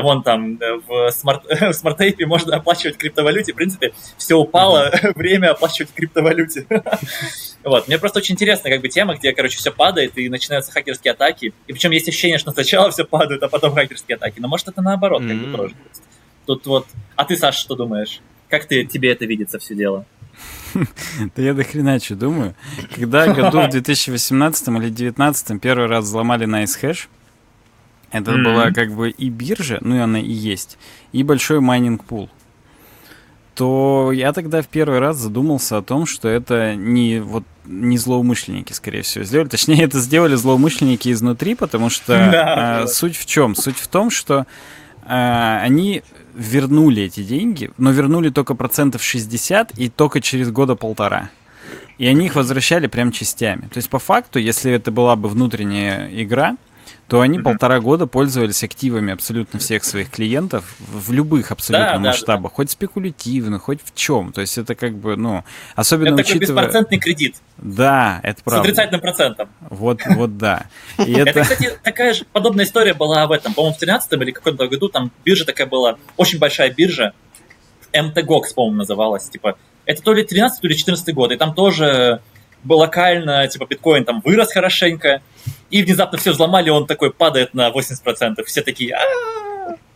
вон 0.01 0.23
там 0.23 0.57
э, 0.57 0.75
в, 0.87 1.11
смарт, 1.11 1.45
в 1.49 1.73
смарт-тейпе 1.73 2.25
можно 2.25 2.55
оплачивать 2.55 2.97
криптовалюте. 2.97 3.53
В 3.53 3.55
принципе, 3.55 3.93
все 4.17 4.35
упало, 4.35 4.89
mm-hmm. 4.89 5.13
время 5.15 5.51
оплачивать 5.51 5.91
криптовалюте. 5.93 6.67
вот. 7.63 7.87
Мне 7.87 7.97
просто 7.97 8.19
очень 8.19 8.33
интересна 8.33 8.69
как 8.69 8.81
бы 8.81 8.89
тема, 8.89 9.15
где, 9.15 9.33
короче, 9.33 9.57
все 9.57 9.71
падает 9.71 10.17
и 10.17 10.29
начинаются 10.29 10.71
хакерские 10.71 11.13
атаки. 11.13 11.53
И 11.67 11.73
причем 11.73 11.91
есть 11.91 12.07
ощущение, 12.07 12.37
что 12.37 12.51
сначала 12.51 12.91
все 12.91 13.05
падает, 13.05 13.41
а 13.43 13.47
потом 13.47 13.73
хакерские 13.73 14.15
атаки. 14.15 14.39
Но 14.39 14.47
может 14.47 14.67
это 14.67 14.81
наоборот, 14.81 15.23
как 15.25 15.37
бы 15.37 15.57
тоже. 15.57 15.75
Тут 16.45 16.65
вот... 16.65 16.87
А 17.15 17.25
ты, 17.25 17.37
Саша, 17.37 17.59
что 17.59 17.75
думаешь? 17.75 18.19
Как 18.49 18.65
ты, 18.65 18.85
тебе 18.85 19.11
это 19.11 19.25
видится 19.25 19.59
все 19.59 19.75
дело? 19.75 20.05
Да 20.73 21.41
я 21.41 21.53
до 21.53 21.63
хрена 21.63 21.99
что 21.99 22.15
думаю. 22.15 22.55
Когда 22.95 23.31
году 23.33 23.61
в 23.61 23.69
2018 23.69 24.67
или 24.67 24.77
2019 24.79 25.61
первый 25.61 25.87
раз 25.87 26.05
взломали 26.05 26.47
NiceHash, 26.47 27.07
это 28.13 28.31
mm-hmm. 28.31 28.43
была 28.43 28.71
как 28.71 28.93
бы 28.93 29.09
и 29.09 29.29
биржа, 29.29 29.79
ну 29.81 29.95
и 29.95 29.99
она 29.99 30.19
и 30.19 30.31
есть, 30.31 30.77
и 31.11 31.23
большой 31.23 31.59
майнинг 31.59 32.05
пул 32.05 32.29
то 33.55 34.11
я 34.11 34.33
тогда 34.33 34.61
в 34.61 34.67
первый 34.67 34.99
раз 34.99 35.17
задумался 35.17 35.77
о 35.77 35.81
том, 35.81 36.05
что 36.05 36.27
это 36.27 36.75
не 36.75 37.19
вот 37.19 37.43
не 37.65 37.97
злоумышленники, 37.97 38.73
скорее 38.73 39.03
всего, 39.03 39.23
сделали. 39.23 39.47
Точнее, 39.47 39.83
это 39.83 39.99
сделали 39.99 40.35
злоумышленники 40.35 41.11
изнутри, 41.11 41.55
потому 41.55 41.89
что 41.89 42.07
да, 42.07 42.81
э, 42.83 42.87
суть 42.87 43.15
в 43.15 43.25
чем? 43.25 43.55
Суть 43.55 43.77
в 43.77 43.87
том, 43.87 44.09
что 44.09 44.45
э, 45.05 45.59
они 45.61 46.03
вернули 46.33 47.03
эти 47.03 47.23
деньги, 47.23 47.71
но 47.77 47.91
вернули 47.91 48.29
только 48.29 48.55
процентов 48.55 49.03
60 49.03 49.77
и 49.77 49.89
только 49.89 50.19
через 50.19 50.51
года 50.51 50.75
полтора. 50.75 51.29
И 51.99 52.07
они 52.07 52.25
их 52.25 52.35
возвращали 52.35 52.87
прям 52.87 53.11
частями. 53.11 53.69
То 53.71 53.77
есть, 53.77 53.89
по 53.89 53.99
факту, 53.99 54.39
если 54.39 54.71
это 54.71 54.91
была 54.91 55.15
бы 55.15 55.29
внутренняя 55.29 56.09
игра, 56.11 56.57
то 57.07 57.21
они 57.21 57.37
mm-hmm. 57.37 57.43
полтора 57.43 57.79
года 57.79 58.07
пользовались 58.07 58.63
активами 58.63 59.13
абсолютно 59.13 59.59
всех 59.59 59.83
своих 59.83 60.09
клиентов 60.09 60.75
в 60.79 61.11
любых 61.11 61.51
абсолютно 61.51 61.93
да, 61.93 61.99
масштабах, 61.99 62.51
да, 62.51 62.55
хоть 62.55 62.71
спекулятивно, 62.71 63.59
хоть 63.59 63.79
в 63.83 63.93
чем. 63.93 64.31
То 64.31 64.41
есть 64.41 64.57
это 64.57 64.73
как 64.75 64.95
бы, 64.95 65.15
ну, 65.15 65.43
особенно 65.75 66.13
это 66.13 66.21
учитывая... 66.21 66.47
такой 66.47 66.55
беспроцентный 66.55 66.99
кредит. 66.99 67.35
Да, 67.57 68.19
это 68.23 68.41
правда. 68.43 68.63
С 68.63 68.65
отрицательным 68.65 69.01
процентом. 69.01 69.49
Вот, 69.61 70.01
вот 70.05 70.37
да. 70.37 70.67
И 71.05 71.13
это... 71.13 71.29
это, 71.29 71.41
кстати, 71.41 71.71
такая 71.83 72.13
же 72.13 72.25
подобная 72.31 72.65
история 72.65 72.93
была 72.93 73.27
в 73.27 73.31
этом, 73.31 73.53
по-моему, 73.53 73.75
в 73.75 73.79
13 73.79 74.11
или 74.13 74.31
каком-то 74.31 74.67
году, 74.67 74.89
там 74.89 75.11
биржа 75.25 75.45
такая 75.45 75.67
была, 75.67 75.97
очень 76.17 76.39
большая 76.39 76.71
биржа, 76.71 77.13
MTGOX, 77.91 78.53
по-моему, 78.55 78.77
называлась, 78.77 79.29
типа, 79.29 79.57
это 79.85 80.01
то 80.01 80.13
ли 80.13 80.23
13 80.23 80.63
или 80.63 80.73
14 80.73 81.13
год, 81.13 81.31
и 81.31 81.35
там 81.35 81.53
тоже 81.53 82.21
локально, 82.65 83.47
типа, 83.47 83.65
биткоин 83.69 84.05
там 84.05 84.21
вырос 84.21 84.51
хорошенько, 84.51 85.21
и 85.69 85.83
внезапно 85.83 86.17
все 86.17 86.31
взломали, 86.31 86.69
он 86.69 86.85
такой 86.87 87.11
падает 87.11 87.53
на 87.53 87.69
80%. 87.69 88.43
Все 88.45 88.61
такие, 88.61 88.95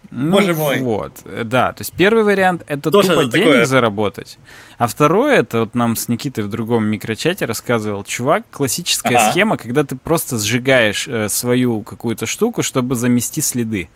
ну, 0.09 0.31
Боже 0.31 0.53
мой. 0.53 0.79
Вот, 0.79 1.13
да. 1.43 1.73
То 1.73 1.81
есть 1.81 1.93
первый 1.93 2.23
вариант 2.23 2.63
это 2.67 2.91
Тоже 2.91 3.09
тупо 3.09 3.25
денег 3.25 3.45
такое... 3.45 3.65
заработать. 3.65 4.37
А 4.77 4.87
второе, 4.87 5.39
это 5.39 5.61
вот 5.61 5.75
нам 5.75 5.95
с 5.95 6.07
Никитой 6.07 6.43
в 6.43 6.49
другом 6.49 6.85
микрочате 6.85 7.45
рассказывал 7.45 8.03
чувак, 8.03 8.45
классическая 8.49 9.17
ага. 9.17 9.31
схема, 9.31 9.57
когда 9.57 9.83
ты 9.83 9.95
просто 9.95 10.37
сжигаешь 10.37 11.07
э, 11.07 11.29
свою 11.29 11.81
какую-то 11.81 12.25
штуку, 12.25 12.63
чтобы 12.63 12.95
замести 12.95 13.41
следы. 13.41 13.89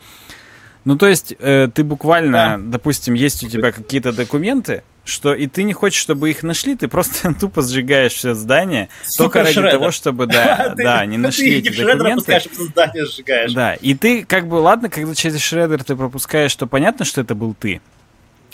Ну, 0.84 0.97
то 0.97 1.07
есть, 1.07 1.34
э, 1.39 1.69
ты 1.74 1.84
буквально, 1.84 2.32
да. 2.32 2.57
допустим, 2.59 3.13
есть 3.13 3.43
у 3.43 3.47
тебя 3.47 3.72
какие-то 3.72 4.11
документы, 4.11 4.84
что 5.03 5.33
и 5.33 5.47
ты 5.47 5.63
не 5.63 5.73
хочешь, 5.73 6.01
чтобы 6.01 6.29
их 6.29 6.43
нашли, 6.43 6.75
ты 6.75 6.87
просто 6.87 7.33
тупо 7.39 7.61
сжигаешь 7.61 8.13
все 8.13 8.33
здание, 8.33 8.89
Супер 9.03 9.23
только 9.23 9.39
ради 9.39 9.53
шредер. 9.53 9.71
того, 9.71 9.91
чтобы, 9.91 10.27
да, 10.27 10.73
да, 10.77 11.05
не 11.05 11.17
нашли 11.17 11.55
эти 11.59 11.69
документы. 11.69 12.41
здание 12.51 13.05
сжигаешь. 13.05 13.53
Да, 13.53 13.73
и 13.73 13.93
ты 13.95 14.23
как 14.25 14.47
бы, 14.47 14.55
ладно, 14.55 14.89
когда 14.89 15.13
через 15.15 15.41
шредер 15.41 15.83
ты 15.83 15.95
пропускаешь, 15.95 16.55
то 16.55 16.67
понятно, 16.67 17.05
что 17.05 17.21
это 17.21 17.35
был 17.35 17.53
ты. 17.53 17.81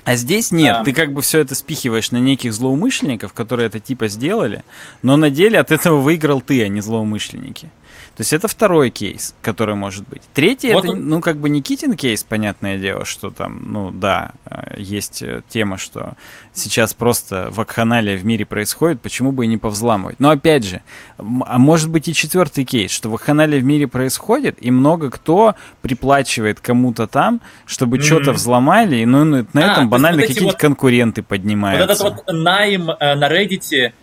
А 0.03 0.15
здесь 0.15 0.51
нет, 0.51 0.73
да. 0.77 0.83
ты 0.85 0.93
как 0.93 1.11
бы 1.11 1.21
все 1.21 1.39
это 1.39 1.53
спихиваешь 1.53 2.11
на 2.11 2.17
неких 2.17 2.53
злоумышленников, 2.53 3.33
которые 3.33 3.67
это 3.67 3.81
типа 3.81 4.07
сделали, 4.07 4.63
но 5.01 5.17
на 5.17 5.29
деле 5.29 5.59
от 5.59 5.69
этого 5.69 5.99
выиграл 5.99 6.39
ты, 6.39 6.63
а 6.63 6.69
не 6.69 6.79
злоумышленники. 6.79 7.69
То 8.17 8.21
есть 8.21 8.33
это 8.33 8.47
второй 8.47 8.89
кейс, 8.89 9.35
который 9.43 9.75
может 9.75 10.07
быть. 10.09 10.23
Третий 10.33 10.73
вот 10.73 10.85
это, 10.85 10.93
он... 10.93 11.07
ну, 11.07 11.21
как 11.21 11.37
бы 11.37 11.49
Никитин 11.49 11.95
кейс, 11.95 12.23
понятное 12.23 12.79
дело, 12.79 13.05
что 13.05 13.29
там, 13.29 13.71
ну 13.71 13.91
да, 13.91 14.31
э, 14.45 14.73
есть 14.79 15.21
э, 15.21 15.43
тема, 15.47 15.77
что 15.77 16.13
сейчас 16.51 16.95
просто 16.95 17.49
вакханалия 17.51 18.17
в 18.17 18.25
мире 18.25 18.43
происходит, 18.47 19.01
почему 19.01 19.31
бы 19.31 19.45
и 19.45 19.47
не 19.47 19.59
повзламывать. 19.59 20.19
Но 20.19 20.31
опять 20.31 20.63
же, 20.63 20.81
а 21.19 21.59
может 21.59 21.91
быть 21.91 22.07
и 22.07 22.15
четвертый 22.15 22.65
кейс, 22.65 22.89
что 22.89 23.11
вакханалия 23.11 23.59
в 23.59 23.63
мире 23.63 23.87
происходит, 23.87 24.57
и 24.61 24.71
много 24.71 25.11
кто 25.11 25.53
приплачивает 25.83 26.59
кому-то 26.59 27.05
там, 27.05 27.39
чтобы 27.67 27.97
mm-hmm. 27.97 28.01
что-то 28.01 28.33
взломали, 28.33 28.95
и 28.95 29.05
ну, 29.05 29.25
на 29.25 29.45
а, 29.53 29.73
этом 29.73 29.89
банально 29.91 30.21
вот 30.21 30.27
какие-то 30.27 30.53
вот, 30.53 30.55
конкуренты 30.55 31.21
поднимаются. 31.21 32.03
Вот 32.03 32.11
этот 32.15 32.25
вот 32.25 32.33
найм 32.35 32.89
э, 32.89 33.13
на 33.13 33.29
Reddit 33.31 33.93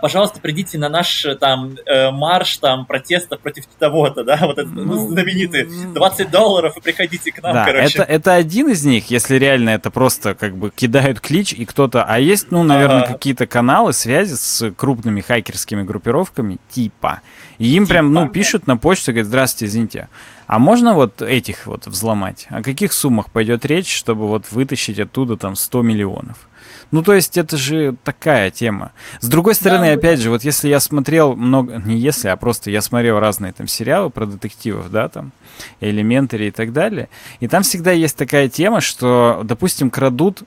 пожалуйста, 0.00 0.40
придите 0.40 0.78
на 0.78 0.88
наш 0.88 1.26
э, 1.26 1.34
там 1.34 1.76
э, 1.84 2.10
марш 2.10 2.56
там 2.56 2.86
протеста 2.86 3.36
против 3.36 3.66
того-то, 3.78 4.24
да, 4.24 4.38
вот 4.40 4.56
этот 4.56 4.72
ну, 4.72 5.08
знаменитый 5.08 5.64
20 5.64 6.30
долларов 6.30 6.78
и 6.78 6.80
приходите 6.80 7.30
к 7.30 7.42
нам, 7.42 7.52
да, 7.52 7.64
короче. 7.66 7.98
Это, 7.98 8.02
это 8.02 8.34
один 8.34 8.70
из 8.70 8.86
них, 8.86 9.10
если 9.10 9.36
реально 9.36 9.70
это 9.70 9.90
просто 9.90 10.34
как 10.34 10.56
бы 10.56 10.70
кидают 10.70 11.20
клич 11.20 11.52
и 11.52 11.66
кто-то, 11.66 12.04
а 12.04 12.18
есть, 12.18 12.50
ну, 12.50 12.62
наверное, 12.62 13.02
ага. 13.02 13.12
какие-то 13.12 13.46
каналы 13.46 13.92
связи 13.92 14.34
с 14.34 14.70
крупными 14.70 15.20
хакерскими 15.20 15.82
группировками 15.82 16.56
типа, 16.70 17.20
и 17.58 17.68
им 17.76 17.84
типа, 17.84 17.92
прям, 17.92 18.12
ну, 18.14 18.28
пишут 18.30 18.66
на 18.66 18.78
почту, 18.78 19.12
говорят, 19.12 19.26
здравствуйте, 19.26 19.66
извините, 19.66 20.08
а 20.46 20.58
можно 20.58 20.94
вот 20.94 21.20
этих 21.20 21.66
вот 21.66 21.86
взломать? 21.86 22.46
О 22.48 22.62
каких 22.62 22.94
суммах 22.94 23.30
пойдет 23.30 23.66
речь, 23.66 23.94
чтобы 23.94 24.26
вот 24.26 24.50
вытащить 24.52 24.98
оттуда 24.98 25.36
там 25.36 25.54
100 25.54 25.82
миллионов? 25.82 26.48
Ну, 26.90 27.02
то 27.02 27.14
есть 27.14 27.36
это 27.36 27.56
же 27.56 27.96
такая 28.04 28.50
тема. 28.50 28.92
С 29.20 29.28
другой 29.28 29.54
стороны, 29.54 29.86
да, 29.86 29.92
опять 29.92 30.20
же, 30.20 30.30
вот 30.30 30.44
если 30.44 30.68
я 30.68 30.80
смотрел 30.80 31.34
много, 31.34 31.82
не 31.84 31.96
если, 31.96 32.28
а 32.28 32.36
просто 32.36 32.70
я 32.70 32.80
смотрел 32.80 33.18
разные 33.18 33.52
там 33.52 33.66
сериалы 33.66 34.10
про 34.10 34.26
детективов, 34.26 34.90
да, 34.90 35.08
там, 35.08 35.32
элементари 35.80 36.46
и 36.46 36.50
так 36.50 36.72
далее, 36.72 37.08
и 37.40 37.48
там 37.48 37.62
всегда 37.62 37.90
есть 37.92 38.16
такая 38.16 38.48
тема, 38.48 38.80
что, 38.80 39.40
допустим, 39.44 39.90
крадут 39.90 40.42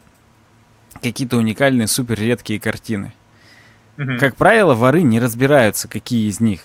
какие-то 1.01 1.37
уникальные, 1.37 1.87
супер 1.87 2.19
редкие 2.19 2.59
картины. 2.59 3.13
Как 4.17 4.37
правило, 4.37 4.75
воры 4.75 5.01
не 5.01 5.19
разбираются, 5.19 5.89
какие 5.89 6.29
из 6.29 6.39
них 6.39 6.61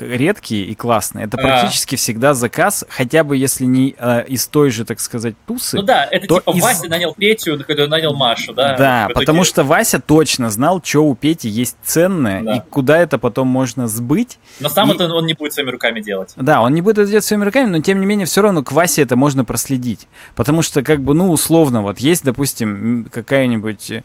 редкие 0.00 0.64
и 0.64 0.74
классные. 0.74 1.26
Это 1.26 1.36
практически 1.36 1.96
всегда 1.96 2.34
заказ, 2.34 2.84
хотя 2.88 3.24
бы 3.24 3.36
если 3.36 3.64
не 3.64 3.94
э, 3.98 4.24
из 4.26 4.46
той 4.46 4.70
же, 4.70 4.84
так 4.84 5.00
сказать, 5.00 5.34
тусы. 5.46 5.76
Ну 5.76 5.82
да, 5.82 6.04
это 6.10 6.26
типа 6.26 6.50
из... 6.50 6.62
Вася 6.62 6.88
нанял 6.88 7.14
Петю, 7.14 7.58
нанял 7.88 8.14
Машу, 8.14 8.52
да? 8.52 8.76
Да, 8.76 9.08
потому 9.14 9.44
что 9.44 9.64
Вася 9.64 10.00
точно 10.00 10.50
знал, 10.50 10.82
что 10.84 11.04
у 11.04 11.14
Пети 11.14 11.48
есть 11.48 11.76
ценное 11.82 12.42
да. 12.42 12.56
и 12.56 12.60
куда 12.60 12.98
это 12.98 13.18
потом 13.18 13.48
можно 13.48 13.88
сбыть. 13.88 14.38
Но 14.60 14.68
сам 14.68 14.90
и... 14.90 14.94
это 14.94 15.12
он 15.12 15.26
не 15.26 15.34
будет 15.34 15.52
своими 15.52 15.70
руками 15.70 16.00
делать. 16.00 16.32
Да, 16.36 16.62
он 16.62 16.74
не 16.74 16.82
будет 16.82 16.98
это 16.98 17.10
делать 17.10 17.24
своими 17.24 17.44
руками, 17.44 17.68
но 17.68 17.80
тем 17.80 18.00
не 18.00 18.06
менее 18.06 18.26
все 18.26 18.42
равно 18.42 18.62
к 18.62 18.72
Васе 18.72 19.02
это 19.02 19.16
можно 19.16 19.44
проследить. 19.44 20.08
Потому 20.34 20.62
что, 20.62 20.82
как 20.82 21.00
бы, 21.00 21.14
ну, 21.14 21.30
условно, 21.30 21.82
вот 21.82 21.98
есть, 21.98 22.24
допустим, 22.24 23.08
какая-нибудь 23.12 23.90
э, 23.90 24.02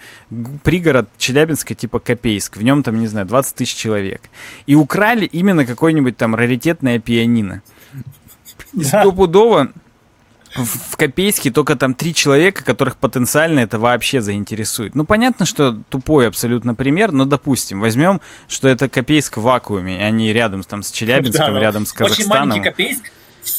пригород 0.64 1.10
Челябинска 1.18 1.76
типа 1.76 2.00
Копейск, 2.00 2.58
в 2.58 2.64
нем 2.64 2.84
там, 2.84 3.00
не 3.00 3.08
знаю, 3.08 3.26
20 3.28 3.56
тысяч 3.56 3.76
человек. 3.76 4.22
И 4.66 4.76
украли 4.76 5.26
именно 5.26 5.66
какой 5.66 5.83
какое-нибудь 5.84 6.16
там 6.16 6.34
раритетное 6.34 6.98
пианино. 6.98 7.62
Стопудово 8.82 9.74
в 10.56 10.96
Копейске 10.96 11.52
только 11.52 11.76
там 11.76 11.94
три 11.94 12.14
человека, 12.14 12.64
которых 12.64 12.96
потенциально 12.96 13.60
это 13.60 13.80
вообще 13.80 14.22
заинтересует. 14.22 14.96
Ну, 14.96 15.04
понятно, 15.04 15.46
что 15.46 15.78
тупой 15.90 16.30
абсолютно 16.30 16.74
пример, 16.74 17.12
но 17.12 17.26
допустим, 17.26 17.82
возьмем, 17.82 18.22
что 18.48 18.70
это 18.70 18.88
Копейск 18.88 19.36
в 19.36 19.42
вакууме, 19.42 19.98
и 19.98 20.02
они 20.02 20.32
рядом 20.32 20.64
там 20.64 20.84
с 20.84 20.92
Челябинском, 20.92 21.54
да, 21.54 21.60
рядом 21.60 21.86
с 21.86 21.92
Казахстаном. 21.92 22.32
Очень 22.32 22.62
маленький 22.62 22.70
Копейск, 22.70 23.12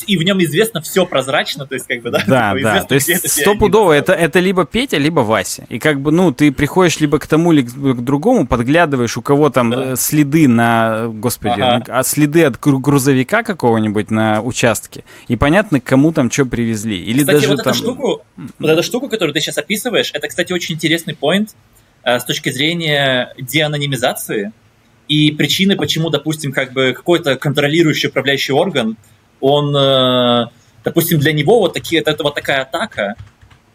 и 0.07 0.17
в 0.17 0.23
нем 0.23 0.43
известно 0.43 0.81
все 0.81 1.07
прозрачно, 1.07 1.67
то 1.67 1.75
есть 1.75 1.87
как 1.87 2.03
бы, 2.03 2.11
да? 2.11 2.23
Да, 2.27 2.55
да, 2.61 2.85
то 2.85 2.95
есть 2.95 3.31
стопудово 3.31 3.93
это, 3.93 4.13
это 4.13 4.41
либо 4.41 4.65
Петя, 4.65 4.99
либо 4.99 5.21
Вася. 5.21 5.67
И 5.69 5.79
как 5.79 6.01
бы, 6.01 6.11
ну, 6.11 6.33
ты 6.33 6.53
приходишь 6.53 7.01
либо 7.01 7.19
к 7.19 7.27
тому, 7.27 7.53
либо 7.53 7.95
к 7.95 8.05
другому, 8.05 8.47
подглядываешь, 8.47 9.17
у 9.17 9.23
кого 9.23 9.51
там 9.51 9.71
да. 9.71 9.93
Э, 9.93 9.97
следы 9.97 10.49
на, 10.49 11.09
господи, 11.09 11.61
ага. 11.61 11.85
а 11.89 12.03
следы 12.03 12.45
от 12.45 12.59
грузовика 12.61 13.43
какого-нибудь 13.43 14.11
на 14.11 14.41
участке, 14.43 15.05
и 15.29 15.37
понятно, 15.37 15.81
кому 15.81 16.13
там 16.13 16.31
что 16.31 16.47
привезли. 16.47 17.03
Или 17.03 17.21
кстати, 17.21 17.37
даже 17.37 17.49
вот 17.49 17.63
там... 17.63 17.73
эту 17.73 17.79
штуку, 17.79 18.23
вот 18.59 18.71
эту 18.71 18.83
штуку, 18.83 19.09
которую 19.09 19.35
ты 19.35 19.41
сейчас 19.41 19.59
описываешь, 19.59 20.11
это, 20.13 20.29
кстати, 20.29 20.53
очень 20.53 20.75
интересный 20.75 21.15
поинт 21.15 21.55
э, 22.03 22.19
с 22.19 22.25
точки 22.25 22.51
зрения 22.51 23.35
деанонимизации 23.39 24.53
и 25.09 25.31
причины, 25.33 25.77
почему, 25.77 26.11
допустим, 26.11 26.53
как 26.53 26.73
бы 26.73 26.93
какой-то 26.95 27.37
контролирующий 27.37 28.09
управляющий 28.09 28.53
орган 28.53 28.97
он, 29.41 29.75
э, 29.77 30.47
допустим, 30.85 31.19
для 31.19 31.33
него 31.33 31.61
вот, 31.61 31.75
такие, 31.75 32.01
это, 32.01 32.23
вот 32.23 32.35
такая 32.35 32.63
атака, 32.63 33.15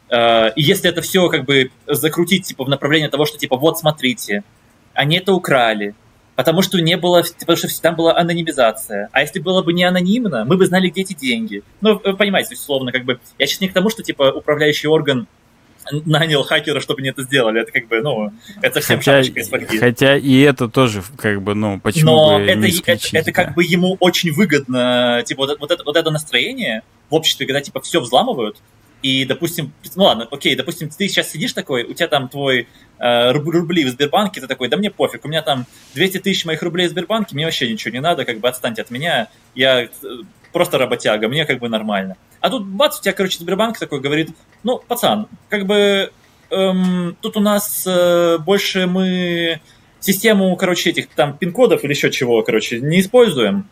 э, 0.09 0.51
и 0.55 0.61
если 0.61 0.89
это 0.89 1.01
все 1.01 1.29
как 1.29 1.45
бы 1.45 1.71
закрутить 1.87 2.45
типа 2.45 2.65
в 2.65 2.69
направлении 2.69 3.07
того, 3.07 3.25
что 3.25 3.37
типа 3.37 3.57
вот 3.57 3.79
смотрите, 3.79 4.43
они 4.93 5.17
это 5.17 5.33
украли, 5.33 5.95
потому 6.35 6.61
что 6.61 6.79
не 6.79 6.97
было, 6.97 7.23
потому 7.39 7.57
что 7.57 7.81
там 7.81 7.95
была 7.95 8.17
анонимизация. 8.17 9.09
А 9.11 9.21
если 9.21 9.39
было 9.39 9.61
бы 9.61 9.73
не 9.73 9.83
анонимно, 9.83 10.45
мы 10.45 10.57
бы 10.57 10.65
знали, 10.65 10.89
где 10.89 11.01
эти 11.01 11.13
деньги. 11.13 11.63
Ну, 11.81 11.99
вы 12.03 12.15
понимаете, 12.15 12.55
условно, 12.55 12.91
как 12.91 13.03
бы, 13.03 13.19
я 13.37 13.45
сейчас 13.45 13.61
не 13.61 13.67
к 13.67 13.73
тому, 13.73 13.89
что, 13.89 14.03
типа, 14.03 14.31
управляющий 14.31 14.87
орган 14.87 15.27
нанял 15.91 16.43
хакера, 16.43 16.79
чтобы 16.79 17.01
они 17.01 17.09
это 17.09 17.23
сделали. 17.23 17.61
Это 17.61 17.71
как 17.71 17.87
бы, 17.87 18.01
ну, 18.01 18.31
это 18.61 18.81
всем 18.81 18.97
хотя, 18.97 19.23
шапочка 19.23 19.39
из 19.39 19.49
фольги. 19.49 19.77
Хотя 19.77 20.17
и 20.17 20.39
это 20.39 20.67
тоже, 20.67 21.03
как 21.17 21.41
бы, 21.41 21.55
ну, 21.55 21.79
почему 21.79 22.11
Но 22.11 22.39
бы 22.39 22.45
это, 22.45 22.59
не 22.59 22.79
это, 22.79 23.07
это 23.13 23.31
как 23.31 23.55
бы 23.55 23.63
ему 23.63 23.97
очень 23.99 24.31
выгодно, 24.31 25.23
типа, 25.25 25.45
вот, 25.45 25.59
вот, 25.59 25.71
это, 25.71 25.83
вот 25.83 25.95
это 25.95 26.11
настроение 26.11 26.83
в 27.09 27.15
обществе, 27.15 27.45
когда, 27.45 27.61
типа, 27.61 27.81
все 27.81 27.99
взламывают, 27.99 28.57
и, 29.01 29.25
допустим, 29.25 29.71
ну 29.95 30.03
ладно, 30.03 30.27
окей, 30.29 30.55
допустим, 30.55 30.89
ты 30.89 31.07
сейчас 31.07 31.31
сидишь 31.31 31.53
такой, 31.53 31.83
у 31.83 31.93
тебя 31.93 32.07
там 32.07 32.27
твой 32.27 32.67
э, 32.99 33.31
рубли 33.31 33.85
в 33.85 33.89
Сбербанке, 33.89 34.41
ты 34.41 34.47
такой, 34.47 34.67
да 34.67 34.77
мне 34.77 34.91
пофиг, 34.91 35.25
у 35.25 35.27
меня 35.27 35.41
там 35.41 35.65
200 35.93 36.19
тысяч 36.19 36.45
моих 36.45 36.61
рублей 36.61 36.87
в 36.87 36.91
Сбербанке, 36.91 37.35
мне 37.35 37.45
вообще 37.45 37.71
ничего 37.71 37.93
не 37.93 38.01
надо, 38.01 38.25
как 38.25 38.39
бы 38.39 38.49
отстаньте 38.49 38.81
от 38.81 38.91
меня, 38.91 39.29
я 39.55 39.83
э, 39.83 39.87
просто 40.51 40.77
работяга, 40.77 41.29
мне 41.29 41.45
как 41.45 41.59
бы 41.59 41.69
нормально. 41.69 42.17
А 42.41 42.49
тут 42.49 42.65
бац, 42.65 42.99
у 42.99 43.01
тебя, 43.01 43.13
короче, 43.13 43.39
Сбербанк 43.39 43.79
такой 43.79 44.01
говорит, 44.01 44.29
ну, 44.63 44.79
пацан, 44.79 45.27
как 45.47 45.65
бы 45.65 46.11
эм, 46.49 47.15
тут 47.21 47.37
у 47.37 47.39
нас 47.39 47.85
э, 47.87 48.37
больше 48.39 48.87
мы 48.87 49.61
систему, 49.99 50.55
короче, 50.55 50.89
этих 50.89 51.09
там 51.09 51.37
пин-кодов 51.37 51.83
или 51.83 51.91
еще 51.91 52.11
чего, 52.11 52.41
короче, 52.43 52.79
не 52.79 52.99
используем. 52.99 53.69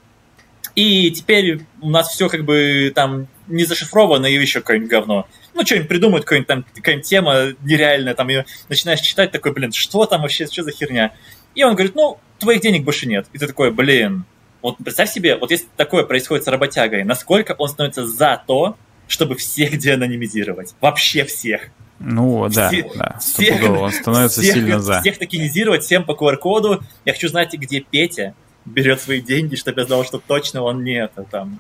И 0.78 1.10
теперь 1.10 1.62
у 1.82 1.90
нас 1.90 2.08
все 2.10 2.30
как 2.30 2.46
бы 2.46 2.92
там 2.94 3.28
не 3.48 3.66
зашифровано 3.66 4.28
и 4.28 4.36
еще 4.36 4.60
какое-нибудь 4.60 4.92
говно. 4.92 5.28
Ну, 5.56 5.66
что-нибудь 5.66 5.90
придумают, 5.90 6.24
какая-нибудь 6.24 6.48
там 6.48 6.66
какая-нибудь 6.76 7.08
тема 7.08 7.56
нереальная, 7.64 8.14
там 8.14 8.28
ее 8.28 8.46
начинаешь 8.70 9.00
читать, 9.00 9.32
такой, 9.32 9.54
блин, 9.54 9.72
что 9.72 10.06
там 10.06 10.22
вообще, 10.22 10.46
что 10.46 10.62
за 10.62 10.72
херня? 10.72 11.14
И 11.56 11.64
он 11.64 11.74
говорит, 11.74 11.96
ну, 11.96 12.20
твоих 12.38 12.62
денег 12.62 12.84
больше 12.84 13.08
нет. 13.08 13.26
И 13.34 13.40
ты 13.40 13.48
такой, 13.48 13.72
блин, 13.72 14.26
вот 14.62 14.78
представь 14.78 15.12
себе, 15.12 15.36
вот 15.36 15.50
если 15.50 15.66
такое 15.76 16.04
происходит 16.04 16.44
с 16.44 16.48
работягой, 16.48 17.04
насколько 17.04 17.56
он 17.58 17.70
становится 17.70 18.06
за 18.06 18.44
то, 18.46 18.78
чтобы 19.08 19.34
всех 19.34 19.80
деанонимизировать. 19.80 20.76
Вообще 20.80 21.24
всех. 21.24 21.70
Ну, 21.98 22.48
да, 22.50 22.70
Все, 22.70 22.88
да. 22.94 23.18
Всех, 23.20 23.68
он 23.68 23.92
становится 23.92 24.42
всех, 24.42 24.54
сильно 24.54 24.80
за. 24.80 25.02
Всех 25.02 25.18
токенизировать, 25.18 25.84
всем 25.84 26.04
по 26.06 26.12
QR-коду. 26.12 26.84
Я 27.04 27.14
хочу 27.14 27.30
знать, 27.30 27.52
где 27.56 27.80
Петя 27.80 28.36
берет 28.68 29.02
свои 29.02 29.22
деньги, 29.22 29.56
чтобы 29.56 29.82
я 29.82 29.88
знал, 29.88 30.04
что 30.06 30.20
точно 30.20 30.62
он 30.62 30.84
не 30.84 30.94
это 30.94 31.24
там. 31.24 31.60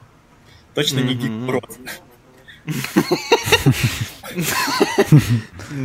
Точно 0.74 1.00
не 1.00 1.16
гигброд. 1.16 1.78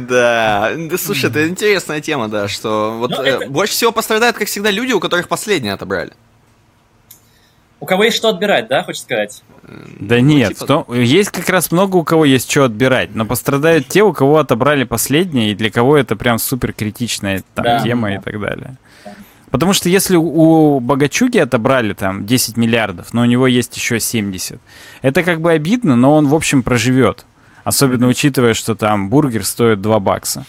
Да, 0.08 0.72
слушай, 0.98 1.30
это 1.30 1.48
интересная 1.48 2.00
тема, 2.00 2.28
да, 2.28 2.48
что 2.48 2.96
вот 2.98 3.12
э, 3.12 3.48
больше 3.48 3.72
всего 3.72 3.92
пострадают, 3.92 4.36
как 4.36 4.48
всегда, 4.48 4.70
люди, 4.70 4.92
у 4.92 5.00
которых 5.00 5.28
последние 5.28 5.74
отобрали. 5.74 6.12
У 7.80 7.86
кого 7.86 8.04
есть 8.04 8.16
что 8.16 8.28
отбирать, 8.28 8.68
да, 8.68 8.84
хочешь 8.84 9.02
сказать? 9.02 9.42
Да 9.62 10.16
ну, 10.16 10.22
нет, 10.22 10.56
типа... 10.56 10.86
есть 10.94 11.30
как 11.30 11.48
раз 11.48 11.72
много 11.72 11.96
у 11.96 12.04
кого 12.04 12.24
есть 12.24 12.50
что 12.50 12.64
отбирать, 12.64 13.14
но 13.14 13.24
пострадают 13.26 13.88
те, 13.88 14.02
у 14.02 14.12
кого 14.12 14.38
отобрали 14.38 14.84
последнее, 14.84 15.50
и 15.50 15.54
для 15.54 15.70
кого 15.70 15.96
это 15.96 16.14
прям 16.16 16.38
супер 16.38 16.72
критичная 16.72 17.42
там, 17.54 17.64
да, 17.64 17.80
тема 17.80 18.08
да. 18.08 18.14
и 18.14 18.20
так 18.20 18.40
далее. 18.40 18.78
Потому 19.53 19.74
что 19.74 19.90
если 19.90 20.16
у 20.16 20.80
Богачуги 20.80 21.36
отобрали 21.36 21.92
там 21.92 22.24
10 22.24 22.57
миллиардов, 22.57 23.12
но 23.12 23.20
у 23.20 23.26
него 23.26 23.46
есть 23.46 23.76
еще 23.76 24.00
70, 24.00 24.59
это 25.03 25.22
как 25.22 25.42
бы 25.42 25.53
обидно, 25.53 25.94
но 25.94 26.16
он, 26.16 26.26
в 26.26 26.34
общем, 26.34 26.62
проживет. 26.62 27.26
Особенно 27.62 28.09
учитывая, 28.09 28.55
что 28.55 28.74
там 28.74 29.11
бургер 29.11 29.44
стоит 29.44 29.82
2 29.82 30.00
бакса. 30.00 30.46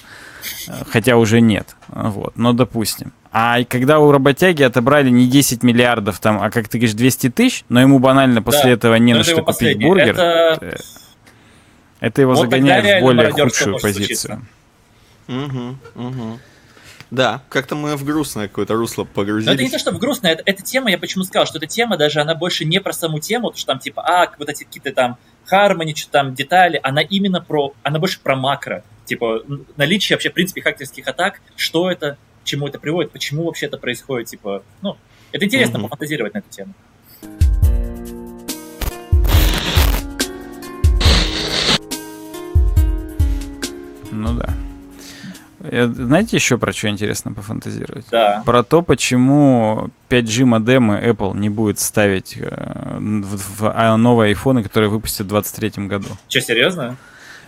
Хотя 0.90 1.18
уже 1.18 1.42
нет. 1.42 1.76
Вот, 1.90 2.38
но 2.38 2.54
допустим. 2.54 3.12
А 3.34 3.64
когда 3.66 4.00
у 4.00 4.10
работяги 4.10 4.64
отобрали 4.64 5.10
не 5.10 5.28
10 5.28 5.64
миллиардов, 5.64 6.20
там, 6.20 6.42
а 6.42 6.50
как 6.50 6.70
ты 6.70 6.78
говоришь, 6.78 6.96
200 6.96 7.30
тысяч, 7.30 7.66
но 7.68 7.82
ему 7.82 8.00
банально 8.00 8.42
после 8.42 8.64
да, 8.64 8.70
этого 8.70 8.96
не 8.96 9.14
на 9.14 9.24
что 9.24 9.36
купить 9.36 9.46
последний. 9.46 9.86
бургер, 9.86 10.12
это... 10.12 10.58
Э, 10.62 10.76
это 12.00 12.22
его 12.22 12.36
вот 12.36 12.42
загоняет 12.42 13.00
в 13.00 13.02
более 13.02 13.32
худшую 13.32 13.80
позицию. 13.80 14.46
Угу, 15.28 15.76
угу. 15.96 16.40
Да, 17.14 17.44
как-то 17.50 17.76
мы 17.76 17.96
в 17.96 18.04
грустное 18.04 18.48
какое-то 18.48 18.74
русло 18.74 19.04
погрузились. 19.04 19.46
Но 19.46 19.54
это 19.54 19.62
не 19.62 19.70
то, 19.70 19.78
что 19.78 19.92
в 19.92 20.00
грустное, 20.00 20.32
это, 20.32 20.42
эта 20.48 20.64
тема, 20.64 20.90
я 20.90 20.98
почему 20.98 21.24
сказал, 21.24 21.46
что 21.46 21.60
эта 21.60 21.68
тема 21.68 21.96
даже, 21.96 22.20
она 22.20 22.34
больше 22.34 22.66
не 22.66 22.82
про 22.82 22.92
саму 22.92 23.20
тему, 23.20 23.50
потому 23.50 23.60
что 23.60 23.68
там 23.68 23.78
типа, 23.78 24.02
а, 24.02 24.34
вот 24.40 24.50
эти 24.50 24.64
какие-то 24.64 24.92
там 24.92 25.20
Harmony, 25.52 25.96
что 25.96 26.10
там 26.10 26.34
детали, 26.34 26.80
она 26.82 27.04
именно 27.04 27.40
про, 27.40 27.76
она 27.84 28.00
больше 28.00 28.20
про 28.20 28.36
макро, 28.36 28.84
типа 29.06 29.44
наличие 29.78 30.16
вообще, 30.16 30.32
в 30.32 30.34
принципе, 30.34 30.64
хакерских 30.64 31.08
атак, 31.08 31.40
что 31.56 31.92
это, 31.92 32.18
к 32.42 32.46
чему 32.46 32.68
это 32.68 32.80
приводит, 32.80 33.12
почему 33.12 33.44
вообще 33.44 33.68
это 33.68 33.78
происходит, 33.78 34.30
типа, 34.30 34.64
ну, 34.82 34.98
это 35.32 35.46
интересно 35.46 35.78
mm-hmm. 35.78 35.82
пофантазировать 35.84 36.34
на 36.34 36.40
эту 36.40 36.50
тему. 36.50 36.74
Ну 44.10 44.34
да. 44.34 44.52
Знаете 45.64 46.36
еще 46.36 46.58
про 46.58 46.74
что 46.74 46.90
интересно 46.90 47.32
пофантазировать? 47.32 48.06
Да. 48.12 48.44
Про 48.46 48.64
то, 48.64 48.82
почему 48.82 49.90
5G 50.10 50.44
модемы 50.44 51.02
Apple 51.02 51.38
не 51.38 51.50
будет 51.50 51.80
ставить 51.80 52.36
э, 52.38 52.98
в, 53.00 53.60
в 53.60 53.74
а, 53.74 53.96
новые 53.96 54.30
айфоны, 54.30 54.62
которые 54.62 54.90
выпустят 54.90 55.28
в 55.28 55.30
2023 55.30 55.88
году. 55.88 56.08
Че, 56.28 56.42
серьезно? 56.42 56.98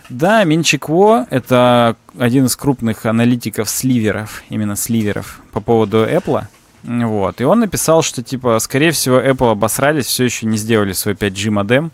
Да, 0.08 0.44
Минчикво— 0.44 1.26
это 1.30 1.96
один 2.18 2.46
из 2.46 2.56
крупных 2.56 3.04
аналитиков 3.04 3.68
сливеров, 3.68 4.44
именно 4.48 4.76
сливеров, 4.76 5.40
по 5.52 5.60
поводу 5.60 6.04
Apple. 6.04 6.44
Вот. 6.84 7.40
И 7.40 7.44
он 7.44 7.60
написал, 7.60 8.02
что, 8.02 8.22
типа, 8.22 8.58
скорее 8.60 8.92
всего, 8.92 9.20
Apple 9.20 9.50
обосрались, 9.50 10.06
все 10.06 10.24
еще 10.24 10.46
не 10.46 10.56
сделали 10.56 10.92
свой 10.92 11.14
5G 11.14 11.50
модем. 11.50 11.90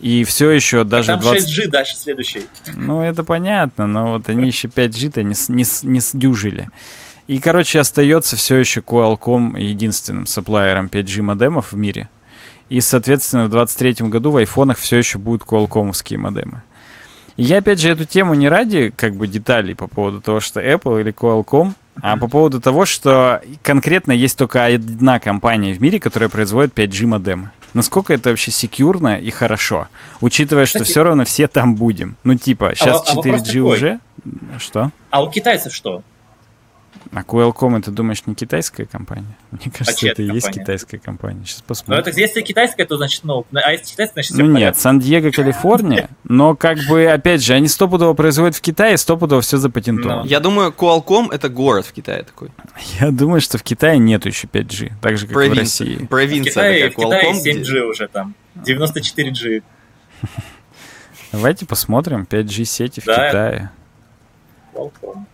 И 0.00 0.24
все 0.24 0.50
еще 0.50 0.84
даже... 0.84 1.12
А 1.12 1.14
там 1.16 1.22
20... 1.22 1.58
6G 1.58 1.68
дальше 1.68 1.96
следующий. 1.96 2.46
Ну, 2.74 3.02
это 3.02 3.22
понятно, 3.22 3.86
но 3.86 4.12
вот 4.12 4.28
они 4.28 4.46
еще 4.46 4.68
5G-то 4.68 5.22
не, 5.22 5.34
не, 5.48 5.64
не 5.82 6.00
сдюжили. 6.00 6.70
И, 7.26 7.38
короче, 7.38 7.78
остается 7.78 8.36
все 8.36 8.56
еще 8.56 8.80
Qualcomm 8.80 9.60
единственным 9.60 10.26
сапплайером 10.26 10.86
5G 10.86 11.22
модемов 11.22 11.72
в 11.72 11.76
мире. 11.76 12.08
И, 12.70 12.80
соответственно, 12.80 13.44
в 13.44 13.50
2023 13.50 14.08
году 14.08 14.30
в 14.30 14.36
айфонах 14.38 14.78
все 14.78 14.96
еще 14.96 15.18
будут 15.18 15.42
Qualcomm'ские 15.42 16.16
модемы. 16.16 16.62
И 17.36 17.42
я, 17.42 17.58
опять 17.58 17.80
же, 17.80 17.90
эту 17.90 18.04
тему 18.04 18.34
не 18.34 18.48
ради 18.48 18.92
как 18.96 19.14
бы 19.14 19.28
деталей 19.28 19.74
по 19.74 19.86
поводу 19.86 20.20
того, 20.20 20.40
что 20.40 20.60
Apple 20.60 21.00
или 21.00 21.12
Qualcomm, 21.12 21.74
а 22.02 22.16
по 22.16 22.28
поводу 22.28 22.60
того, 22.60 22.86
что 22.86 23.42
конкретно 23.62 24.12
есть 24.12 24.38
только 24.38 24.64
одна 24.64 25.20
компания 25.20 25.74
в 25.74 25.80
мире, 25.80 26.00
которая 26.00 26.28
производит 26.28 26.76
5G 26.76 27.06
модемы. 27.06 27.50
Насколько 27.74 28.14
это 28.14 28.30
вообще 28.30 28.50
секьюрно 28.50 29.18
и 29.18 29.30
хорошо, 29.30 29.88
учитывая, 30.20 30.66
что 30.66 30.78
Кстати, 30.80 30.90
все 30.90 31.04
равно 31.04 31.24
все 31.24 31.48
там 31.48 31.76
будем. 31.76 32.16
Ну, 32.24 32.34
типа, 32.34 32.72
сейчас 32.74 33.02
а, 33.08 33.14
4G 33.14 33.60
а 33.60 33.64
уже. 33.64 34.00
Что? 34.58 34.90
А 35.10 35.22
у 35.22 35.30
китайцев 35.30 35.74
что? 35.74 36.02
А 37.12 37.22
Qualcomm, 37.22 37.82
ты 37.82 37.90
думаешь, 37.90 38.24
не 38.26 38.36
китайская 38.36 38.86
компания? 38.86 39.36
Мне 39.50 39.62
а 39.66 39.78
кажется, 39.78 40.06
а 40.06 40.10
это 40.10 40.22
и 40.22 40.32
есть 40.32 40.48
китайская 40.50 40.98
компания. 40.98 41.44
Сейчас 41.44 41.62
посмотрим. 41.62 42.04
Ну, 42.04 42.10
это 42.10 42.20
если 42.20 42.40
китайская, 42.40 42.84
то 42.84 42.96
значит, 42.96 43.24
ну, 43.24 43.44
а 43.52 43.72
если 43.72 43.86
китайская, 43.86 44.22
значит, 44.22 44.36
Ну 44.36 44.46
нет, 44.46 44.76
Сан-Диего, 44.76 45.30
Калифорния, 45.32 46.08
но 46.22 46.54
как 46.54 46.78
бы, 46.88 47.06
опять 47.06 47.42
же, 47.42 47.54
они 47.54 47.66
стопудово 47.66 48.14
производят 48.14 48.54
в 48.54 48.60
Китае, 48.60 48.96
стопудово 48.96 49.40
все 49.40 49.56
запатентовано. 49.56 50.22
Ну. 50.22 50.28
Я 50.28 50.38
думаю, 50.38 50.70
Qualcomm 50.70 51.32
это 51.32 51.48
город 51.48 51.86
в 51.86 51.92
Китае 51.92 52.22
такой. 52.22 52.50
Я 53.00 53.10
думаю, 53.10 53.40
что 53.40 53.58
в 53.58 53.64
Китае 53.64 53.98
нету 53.98 54.28
еще 54.28 54.46
5G, 54.46 54.92
так 55.00 55.18
же, 55.18 55.26
как 55.26 55.34
Провинция. 55.34 55.86
в 55.86 55.90
России. 55.90 56.06
Провинция 56.06 56.90
в 56.90 56.90
Китае. 56.90 56.90
В 56.90 56.94
Китае 56.94 57.62
7G 57.62 57.80
уже 57.82 58.06
там, 58.06 58.34
94G. 58.54 59.62
Давайте 61.32 61.66
посмотрим 61.66 62.26
5G 62.28 62.64
сети 62.64 63.00
в 63.00 63.04
да. 63.04 63.28
Китае. 63.28 63.70
Qualcomm. 64.74 65.24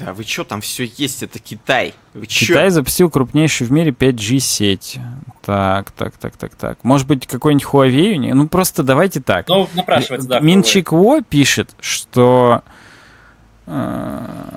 Да 0.00 0.14
вы 0.14 0.24
что, 0.24 0.44
там 0.44 0.62
все 0.62 0.84
есть, 0.96 1.22
это 1.22 1.38
Китай. 1.38 1.94
Вы 2.14 2.26
Китай 2.26 2.68
чё? 2.68 2.70
запустил 2.70 3.10
крупнейшую 3.10 3.68
в 3.68 3.70
мире 3.72 3.90
5G 3.90 4.38
сеть. 4.38 4.98
Так, 5.42 5.90
так, 5.90 6.16
так, 6.16 6.36
так, 6.36 6.54
так. 6.54 6.78
Может 6.84 7.06
быть, 7.06 7.26
какой-нибудь 7.26 7.66
Huawei? 7.66 8.32
Ну, 8.32 8.48
просто 8.48 8.82
давайте 8.82 9.20
так. 9.20 9.46
Ну, 9.48 9.68
напрашивается, 9.74 10.28
да. 10.28 10.40
Минчик 10.40 10.92
Во 10.92 11.20
пишет, 11.20 11.74
что... 11.80 12.62
Э, 13.66 14.56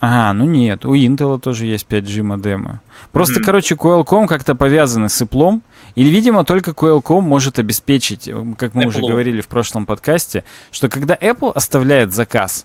а, 0.00 0.32
ну 0.32 0.44
нет, 0.44 0.84
у 0.84 0.94
Intel 0.94 1.40
тоже 1.40 1.66
есть 1.66 1.86
5G 1.88 2.22
модемы. 2.22 2.80
Просто, 3.10 3.40
mm-hmm. 3.40 3.44
короче, 3.44 3.74
Qualcomm 3.74 4.28
как-то 4.28 4.54
повязаны 4.54 5.08
с 5.08 5.20
Apple, 5.20 5.60
и, 5.96 6.04
видимо, 6.04 6.44
только 6.44 6.70
Qualcomm 6.70 7.22
может 7.22 7.58
обеспечить, 7.58 8.28
э, 8.28 8.54
как 8.56 8.74
мы 8.74 8.84
Apple. 8.84 8.88
уже 8.88 9.00
говорили 9.00 9.40
в 9.40 9.48
прошлом 9.48 9.86
подкасте, 9.86 10.44
что 10.70 10.88
когда 10.88 11.16
Apple 11.16 11.52
оставляет 11.52 12.14
заказ, 12.14 12.64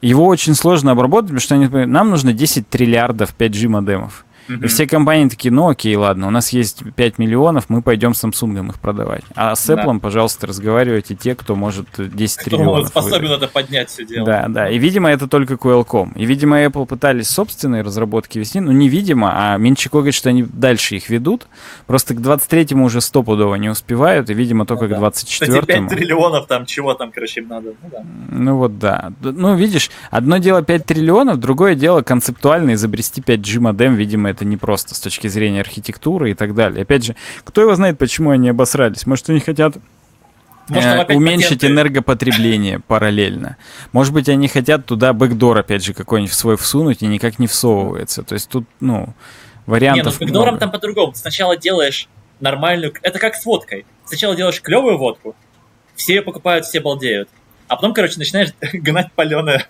его 0.00 0.26
очень 0.26 0.54
сложно 0.54 0.92
обработать, 0.92 1.28
потому 1.28 1.40
что 1.40 1.54
они, 1.56 1.68
нам 1.68 2.08
нужно 2.08 2.32
10 2.32 2.68
триллиардов 2.68 3.34
5G 3.38 3.68
модемов. 3.68 4.24
И 4.62 4.66
все 4.66 4.86
компании 4.86 5.28
такие, 5.28 5.52
ну 5.52 5.68
окей, 5.68 5.94
ладно, 5.96 6.26
у 6.28 6.30
нас 6.30 6.50
есть 6.50 6.82
5 6.94 7.18
миллионов, 7.18 7.66
мы 7.68 7.82
пойдем 7.82 8.12
Samsung 8.12 8.68
их 8.68 8.78
продавать. 8.78 9.22
А 9.34 9.54
с 9.54 9.68
Apple, 9.70 9.94
да. 9.94 9.98
пожалуйста, 10.00 10.46
разговаривайте 10.46 11.14
те, 11.14 11.34
кто 11.34 11.54
может 11.54 11.86
10 11.96 12.36
кто 12.36 12.50
триллионов. 12.50 12.88
Способен 12.88 13.28
выиграть. 13.28 13.42
это 13.42 13.48
поднять 13.48 13.88
все 13.88 14.04
дело. 14.04 14.26
Да, 14.26 14.46
да. 14.48 14.68
И, 14.68 14.78
видимо, 14.78 15.10
это 15.10 15.28
только 15.28 15.54
Qualcomm. 15.54 16.12
И, 16.16 16.24
видимо, 16.24 16.62
Apple 16.64 16.86
пытались 16.86 17.28
собственные 17.28 17.82
разработки 17.82 18.38
вести, 18.38 18.60
ну, 18.60 18.72
невидимо, 18.72 19.30
а 19.34 19.56
Минчико 19.56 19.98
говорит, 19.98 20.14
что 20.14 20.30
они 20.30 20.42
дальше 20.42 20.96
их 20.96 21.08
ведут. 21.08 21.46
Просто 21.86 22.14
к 22.14 22.18
23-му 22.18 22.84
уже 22.84 23.00
стопудово 23.00 23.54
не 23.56 23.68
успевают, 23.68 24.30
и, 24.30 24.34
видимо, 24.34 24.66
только 24.66 24.88
ну, 24.88 24.96
к 24.96 24.98
24-му. 24.98 25.46
Кстати, 25.46 25.64
5 25.64 25.88
триллионов 25.88 26.46
там, 26.46 26.66
чего 26.66 26.94
там, 26.94 27.12
короче, 27.12 27.40
им 27.40 27.48
надо. 27.48 27.74
Ну, 27.82 27.88
да. 27.90 28.04
ну 28.30 28.56
вот 28.56 28.78
да. 28.78 29.12
Ну, 29.20 29.54
видишь, 29.54 29.90
одно 30.10 30.38
дело 30.38 30.62
5 30.62 30.86
триллионов, 30.86 31.38
другое 31.38 31.74
дело 31.74 32.02
концептуально 32.02 32.74
изобрести 32.74 33.20
5G 33.20 33.60
модем, 33.60 33.94
видимо, 33.94 34.30
это 34.30 34.39
это 34.40 34.46
непросто 34.46 34.94
с 34.94 35.00
точки 35.00 35.28
зрения 35.28 35.60
архитектуры 35.60 36.30
и 36.30 36.34
так 36.34 36.54
далее. 36.54 36.82
Опять 36.82 37.04
же, 37.04 37.16
кто 37.44 37.60
его 37.60 37.74
знает, 37.74 37.98
почему 37.98 38.30
они 38.30 38.48
обосрались? 38.48 39.06
Может, 39.06 39.28
они 39.28 39.40
хотят 39.40 39.76
может, 40.68 41.10
э, 41.10 41.14
уменьшить 41.14 41.60
патенты. 41.60 41.66
энергопотребление 41.66 42.80
параллельно. 42.80 43.56
Может 43.92 44.14
быть, 44.14 44.28
они 44.28 44.48
хотят 44.48 44.86
туда 44.86 45.12
бэкдор, 45.12 45.58
опять 45.58 45.84
же, 45.84 45.92
какой-нибудь 45.92 46.32
свой 46.32 46.56
всунуть 46.56 47.02
и 47.02 47.06
никак 47.06 47.38
не 47.38 47.46
всовывается. 47.46 48.22
То 48.22 48.34
есть 48.34 48.48
тут, 48.48 48.64
ну, 48.80 49.12
вариантов 49.66 50.04
Не, 50.04 50.10
ну 50.10 50.10
с 50.10 50.18
бэкдором 50.18 50.48
много. 50.48 50.60
там 50.60 50.70
по-другому. 50.70 51.14
Сначала 51.14 51.56
делаешь 51.56 52.08
нормальную... 52.40 52.94
Это 53.02 53.18
как 53.18 53.34
с 53.34 53.44
водкой. 53.44 53.84
Сначала 54.06 54.34
делаешь 54.34 54.60
клевую 54.62 54.96
водку, 54.96 55.36
все 55.94 56.16
ее 56.16 56.22
покупают, 56.22 56.64
все 56.64 56.80
балдеют. 56.80 57.28
А 57.68 57.76
потом, 57.76 57.92
короче, 57.92 58.18
начинаешь 58.18 58.50
гнать 58.72 59.12
паленое. 59.12 59.66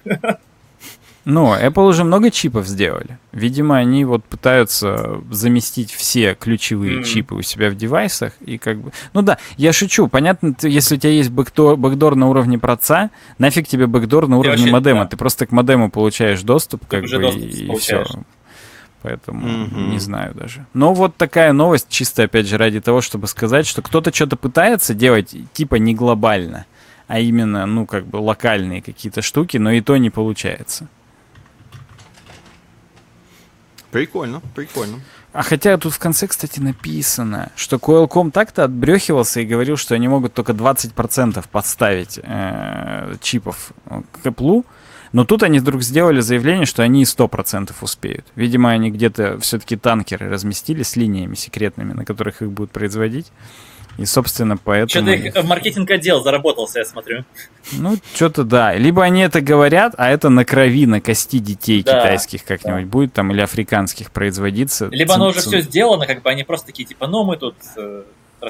Ну, 1.24 1.54
Apple 1.54 1.88
уже 1.88 2.04
много 2.04 2.30
чипов 2.30 2.66
сделали. 2.66 3.18
Видимо, 3.32 3.76
они 3.76 4.04
вот 4.04 4.24
пытаются 4.24 5.20
заместить 5.30 5.92
все 5.92 6.34
ключевые 6.34 7.00
м. 7.00 7.04
чипы 7.04 7.34
у 7.34 7.42
себя 7.42 7.70
в 7.70 7.76
девайсах 7.76 8.32
и 8.40 8.56
как 8.56 8.78
бы... 8.78 8.92
Ну 9.12 9.22
да, 9.22 9.38
я 9.56 9.72
шучу. 9.72 10.08
Понятно, 10.08 10.54
ты, 10.54 10.68
если 10.68 10.96
у 10.96 10.98
тебя 10.98 11.12
есть 11.12 11.30
бэкдор, 11.30 11.76
бэкдор 11.76 12.16
на 12.16 12.28
уровне 12.28 12.58
проца, 12.58 13.10
нафиг 13.38 13.68
тебе 13.68 13.86
бэкдор 13.86 14.28
на 14.28 14.38
уровне 14.38 14.56
вообще, 14.56 14.72
модема. 14.72 15.04
Да. 15.04 15.10
Ты 15.10 15.16
просто 15.18 15.46
к 15.46 15.52
модему 15.52 15.90
получаешь 15.90 16.40
доступ, 16.42 16.86
как 16.86 17.02
бы, 17.02 17.18
доступ 17.18 17.42
и, 17.42 17.66
и 17.66 17.76
все. 17.76 18.04
Поэтому 19.02 19.46
mm-hmm. 19.46 19.90
не 19.90 19.98
знаю 19.98 20.34
даже. 20.34 20.66
Но 20.74 20.94
вот 20.94 21.16
такая 21.16 21.52
новость, 21.52 21.88
чисто 21.88 22.24
опять 22.24 22.46
же 22.46 22.58
ради 22.58 22.80
того, 22.80 23.00
чтобы 23.00 23.26
сказать, 23.28 23.66
что 23.66 23.82
кто-то 23.82 24.12
что-то 24.12 24.36
пытается 24.36 24.94
делать 24.94 25.34
типа 25.52 25.76
не 25.76 25.94
глобально, 25.94 26.66
а 27.08 27.18
именно, 27.18 27.66
ну, 27.66 27.86
как 27.86 28.06
бы 28.06 28.18
локальные 28.18 28.82
какие-то 28.82 29.22
штуки, 29.22 29.56
но 29.56 29.70
и 29.70 29.80
то 29.80 29.96
не 29.96 30.10
получается. 30.10 30.88
Прикольно, 33.90 34.40
прикольно. 34.54 35.00
А 35.32 35.42
хотя 35.42 35.76
тут 35.78 35.92
в 35.92 35.98
конце, 35.98 36.26
кстати, 36.26 36.60
написано, 36.60 37.50
что 37.56 37.76
Qualcomm 37.76 38.30
так-то 38.30 38.64
отбрехивался 38.64 39.40
и 39.40 39.46
говорил, 39.46 39.76
что 39.76 39.94
они 39.94 40.08
могут 40.08 40.34
только 40.34 40.52
20% 40.52 41.44
подставить 41.50 42.18
э, 42.22 43.14
чипов 43.20 43.72
к 43.86 44.26
Apple, 44.26 44.64
но 45.12 45.24
тут 45.24 45.42
они 45.42 45.58
вдруг 45.58 45.82
сделали 45.82 46.20
заявление, 46.20 46.66
что 46.66 46.82
они 46.82 47.02
и 47.02 47.04
100% 47.04 47.72
успеют. 47.80 48.26
Видимо, 48.36 48.70
они 48.70 48.90
где-то 48.90 49.38
все-таки 49.40 49.76
танкеры 49.76 50.28
разместили 50.28 50.82
с 50.82 50.96
линиями 50.96 51.34
секретными, 51.34 51.92
на 51.92 52.04
которых 52.04 52.42
их 52.42 52.50
будут 52.50 52.70
производить. 52.70 53.32
И, 54.00 54.06
собственно, 54.06 54.56
поэтому... 54.56 55.14
Что-то 55.14 55.42
маркетинг-отдел 55.42 56.22
заработался, 56.22 56.78
я 56.78 56.84
смотрю. 56.86 57.26
Ну, 57.72 57.98
что-то 58.14 58.44
да. 58.44 58.74
Либо 58.74 59.04
они 59.04 59.20
это 59.20 59.42
говорят, 59.42 59.92
а 59.98 60.08
это 60.08 60.30
на 60.30 60.46
крови, 60.46 60.86
на 60.86 61.02
кости 61.02 61.38
детей 61.38 61.82
да. 61.82 62.00
китайских 62.00 62.44
как-нибудь 62.44 62.84
да. 62.84 62.90
будет 62.90 63.12
там, 63.12 63.30
или 63.30 63.42
африканских 63.42 64.10
производиться. 64.10 64.88
Либо 64.90 65.16
оно 65.16 65.28
уже 65.28 65.40
все 65.40 65.60
сделано, 65.60 66.06
как 66.06 66.22
бы 66.22 66.30
они 66.30 66.44
просто 66.44 66.68
такие, 66.68 66.88
типа, 66.88 67.08
ну, 67.08 67.24
мы 67.24 67.36
тут 67.36 67.56
э, 67.76 68.04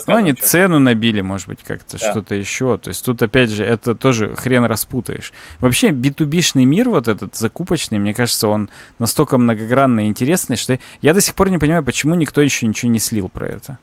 ну, 0.07 0.14
они 0.14 0.34
что 0.34 0.46
цену 0.46 0.78
набили, 0.78 1.20
может 1.20 1.48
быть, 1.48 1.64
как-то 1.64 1.98
да. 1.98 2.11
что-то 2.12 2.36
еще. 2.36 2.78
То 2.78 2.90
есть 2.90 3.05
тут, 3.05 3.20
опять 3.20 3.51
же, 3.51 3.64
это 3.64 3.96
тоже 3.96 4.36
хрен 4.36 4.64
распутаешь. 4.66 5.32
Вообще, 5.59 5.88
B2B-шный 5.88 6.64
мир, 6.64 6.90
вот 6.90 7.09
этот 7.09 7.34
закупочный, 7.34 7.98
мне 7.98 8.14
кажется, 8.14 8.46
он 8.46 8.70
настолько 9.01 9.36
многогранный 9.36 10.05
и 10.05 10.09
интересный, 10.09 10.57
что 10.57 10.78
я 11.03 11.12
до 11.12 11.20
сих 11.20 11.34
пор 11.34 11.51
не 11.51 11.59
понимаю, 11.59 11.82
почему 11.82 12.14
никто 12.14 12.40
еще 12.40 12.68
ничего 12.68 12.92
не 12.92 13.01
слил 13.01 13.28
про 13.28 13.48
это. 13.48 13.78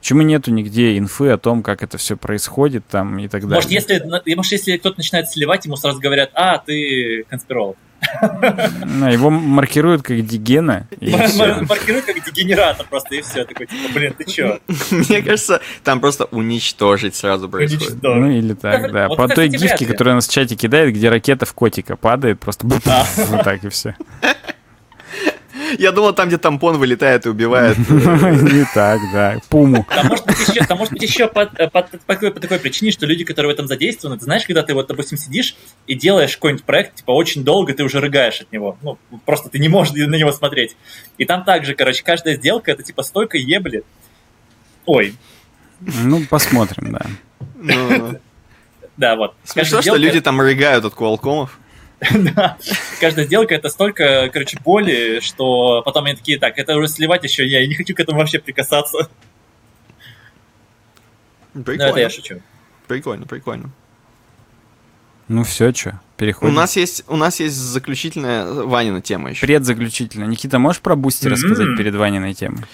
Почему 0.00 0.22
нету 0.22 0.50
нигде 0.50 0.96
инфы 0.96 1.28
о 1.28 1.36
том, 1.36 1.62
как 1.62 1.82
это 1.82 1.98
все 1.98 2.16
происходит 2.16 2.86
там 2.88 3.18
и 3.18 3.28
так 3.28 3.42
далее? 3.42 3.56
Может, 3.56 3.70
если, 3.70 4.02
может, 4.34 4.52
если 4.52 4.76
кто-то 4.78 4.98
начинает 4.98 5.28
сливать, 5.28 5.66
ему 5.66 5.76
сразу 5.76 6.00
говорят, 6.00 6.30
а, 6.34 6.58
ты 6.58 7.24
конспиролог. 7.28 7.76
Его 8.00 9.28
маркируют 9.30 10.02
как 10.02 10.24
дигена. 10.24 10.86
Маркируют 11.00 12.06
как 12.06 12.24
дегенерата 12.24 12.84
просто, 12.88 13.16
и 13.16 13.20
все. 13.20 13.44
Такой, 13.44 13.66
типа, 13.66 13.92
блин, 13.92 14.14
ты 14.16 14.24
чё? 14.24 14.58
Мне 14.90 15.22
кажется, 15.22 15.60
там 15.84 16.00
просто 16.00 16.24
уничтожить 16.26 17.14
сразу 17.14 17.48
происходит. 17.48 18.02
Ну, 18.02 18.30
или 18.30 18.54
так, 18.54 18.90
да. 18.92 19.08
По 19.08 19.28
той 19.28 19.48
гифке, 19.48 19.86
которая 19.86 20.14
нас 20.14 20.28
в 20.28 20.32
чате 20.32 20.56
кидает, 20.56 20.94
где 20.94 21.10
ракета 21.10 21.44
в 21.44 21.52
котика 21.52 21.96
падает, 21.96 22.40
просто 22.40 22.66
вот 23.26 23.44
так 23.44 23.64
и 23.64 23.68
все. 23.68 23.94
Я 25.78 25.92
думал, 25.92 26.12
там, 26.12 26.28
где 26.28 26.38
тампон 26.38 26.78
вылетает 26.78 27.26
и 27.26 27.28
убивает. 27.28 27.76
Не 27.88 28.66
так, 28.74 29.00
да. 29.12 29.38
Пуму. 29.48 29.86
Там 29.88 30.06
может 30.08 30.26
быть 30.26 30.48
еще, 30.48 30.64
там 30.64 30.78
может 30.78 30.92
быть 30.92 31.02
еще 31.02 31.28
по, 31.28 31.46
по, 31.46 31.68
по, 31.68 31.82
такой, 31.82 32.32
по 32.32 32.40
такой 32.40 32.58
причине, 32.58 32.90
что 32.90 33.06
люди, 33.06 33.24
которые 33.24 33.52
в 33.52 33.54
этом 33.54 33.66
задействованы, 33.66 34.18
ты 34.18 34.24
знаешь, 34.24 34.44
когда 34.44 34.62
ты 34.62 34.74
вот, 34.74 34.88
допустим, 34.88 35.18
сидишь 35.18 35.56
и 35.86 35.94
делаешь 35.94 36.36
какой-нибудь 36.36 36.64
проект, 36.64 36.96
типа, 36.96 37.12
очень 37.12 37.44
долго, 37.44 37.72
ты 37.74 37.84
уже 37.84 38.00
рыгаешь 38.00 38.40
от 38.40 38.52
него. 38.52 38.78
Ну, 38.82 38.98
просто 39.24 39.48
ты 39.48 39.58
не 39.58 39.68
можешь 39.68 39.92
на 39.92 40.16
него 40.16 40.32
смотреть. 40.32 40.76
И 41.18 41.24
там 41.24 41.44
также, 41.44 41.74
короче, 41.74 42.02
каждая 42.02 42.36
сделка, 42.36 42.72
это 42.72 42.82
типа 42.82 43.02
столько 43.02 43.38
ебли. 43.38 43.82
Ой. 44.86 45.14
Ну, 45.80 46.24
посмотрим, 46.28 46.92
да. 46.92 47.06
Ну, 47.56 48.18
да, 48.96 49.16
вот. 49.16 49.34
Смешно, 49.44 49.80
что 49.82 49.96
люди 49.96 50.20
там 50.20 50.40
рыгают 50.40 50.84
от 50.84 50.94
Qualcomm'ов. 50.94 51.50
да. 52.34 52.56
Каждая 53.00 53.26
сделка 53.26 53.54
это 53.54 53.68
столько, 53.68 54.30
короче, 54.32 54.58
боли, 54.64 55.20
что 55.20 55.82
потом 55.82 56.06
они 56.06 56.16
такие, 56.16 56.38
так, 56.38 56.58
это 56.58 56.76
уже 56.76 56.88
сливать 56.88 57.24
еще 57.24 57.46
я, 57.46 57.60
я 57.60 57.66
не 57.66 57.74
хочу 57.74 57.94
к 57.94 58.00
этому 58.00 58.18
вообще 58.18 58.38
прикасаться. 58.38 59.10
Прикольно. 61.52 61.84
Ну, 61.84 61.90
это 61.90 62.00
я 62.00 62.10
шучу. 62.10 62.40
Прикольно, 62.86 63.26
прикольно. 63.26 63.70
Ну 65.28 65.44
все, 65.44 65.72
что, 65.72 66.00
переходим. 66.16 66.52
У 66.52 66.56
нас 66.56 66.76
есть, 66.76 67.04
у 67.06 67.16
нас 67.16 67.38
есть 67.38 67.54
заключительная 67.54 68.46
Ванина 68.46 69.00
тема 69.00 69.30
еще. 69.30 69.46
Предзаключительная. 69.46 70.26
Никита, 70.26 70.58
можешь 70.58 70.80
про 70.80 70.96
Бусти 70.96 71.26
mm-hmm. 71.26 71.30
рассказать 71.30 71.76
перед 71.76 71.94
Ваниной 71.94 72.34
темой? 72.34 72.64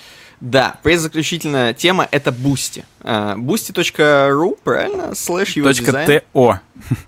Да, 0.40 0.78
предзаключительная 0.82 1.72
тема 1.72 2.06
это 2.10 2.30
Boosty. 2.30 2.84
Э, 3.00 3.36
Boosty.ru, 3.38 4.58
правильно? 4.62 5.14
Слэш 5.14 5.56
веб 5.56 5.72
.to. 5.72 6.60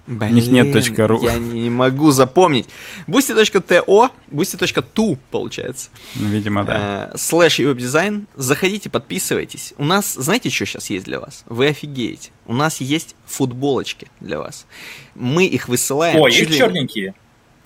У 0.06 0.24
них 0.24 0.48
нет 0.48 0.98
.ру. 0.98 1.22
Я 1.22 1.36
не 1.36 1.68
могу 1.68 2.10
запомнить. 2.10 2.68
Boosty.to, 3.06 4.10
Boosty.tu, 4.30 5.18
получается. 5.30 5.90
Ну, 6.14 6.28
видимо, 6.28 6.64
да. 6.64 7.10
Э, 7.12 7.18
слэш 7.18 7.58
веб-дизайн. 7.58 8.26
Заходите, 8.34 8.88
подписывайтесь. 8.88 9.74
У 9.76 9.84
нас, 9.84 10.14
знаете, 10.14 10.48
что 10.48 10.64
сейчас 10.64 10.88
есть 10.88 11.04
для 11.04 11.20
вас? 11.20 11.44
Вы 11.46 11.68
офигеете. 11.68 12.30
У 12.46 12.54
нас 12.54 12.80
есть 12.80 13.14
футболочки 13.26 14.10
для 14.20 14.38
вас. 14.38 14.66
Мы 15.14 15.44
их 15.44 15.68
высылаем. 15.68 16.18
О, 16.18 16.28
есть 16.28 16.56
черненькие. 16.56 17.14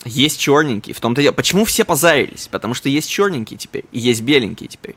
Есть 0.05 0.39
черненькие, 0.39 0.93
в 0.93 0.99
том-то 0.99 1.21
дело. 1.21 1.33
Почему 1.33 1.65
все 1.65 1.85
позарились? 1.85 2.47
Потому 2.51 2.73
что 2.73 2.89
есть 2.89 3.09
черненькие 3.09 3.57
теперь, 3.57 3.85
и 3.91 3.99
есть 3.99 4.21
беленькие 4.21 4.67
теперь. 4.67 4.95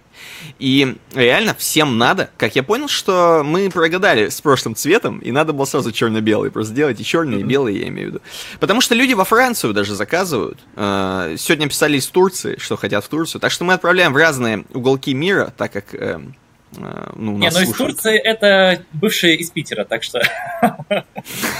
И 0.58 0.96
реально 1.14 1.54
всем 1.54 1.98
надо. 1.98 2.30
Как 2.36 2.56
я 2.56 2.62
понял, 2.62 2.88
что 2.88 3.42
мы 3.44 3.70
прогадали 3.70 4.28
с 4.28 4.40
прошлым 4.40 4.74
цветом, 4.74 5.18
и 5.18 5.30
надо 5.30 5.52
было 5.52 5.64
сразу 5.64 5.92
черно-белый 5.92 6.50
просто 6.50 6.72
сделать, 6.72 7.00
и 7.00 7.04
черные, 7.04 7.40
и 7.40 7.44
белые, 7.44 7.80
я 7.80 7.88
имею 7.88 8.08
в 8.08 8.10
виду. 8.14 8.22
Потому 8.58 8.80
что 8.80 8.94
люди 8.94 9.12
во 9.12 9.24
Францию 9.24 9.74
даже 9.74 9.94
заказывают. 9.94 10.58
Э, 10.74 11.36
сегодня 11.38 11.68
писали 11.68 11.98
из 11.98 12.06
Турции, 12.06 12.56
что 12.58 12.76
хотят 12.76 13.04
в 13.04 13.08
Турцию. 13.08 13.40
Так 13.40 13.52
что 13.52 13.64
мы 13.64 13.74
отправляем 13.74 14.12
в 14.12 14.16
разные 14.16 14.64
уголки 14.72 15.14
мира, 15.14 15.52
так 15.56 15.72
как 15.72 15.94
эм, 15.94 16.34
ну, 16.72 17.36
Не, 17.38 17.50
ну 17.50 17.60
из 17.60 17.72
Турции 17.72 18.18
это 18.18 18.82
бывшие 18.92 19.36
из 19.36 19.50
Питера, 19.50 19.84
так 19.84 20.02
что... 20.02 20.20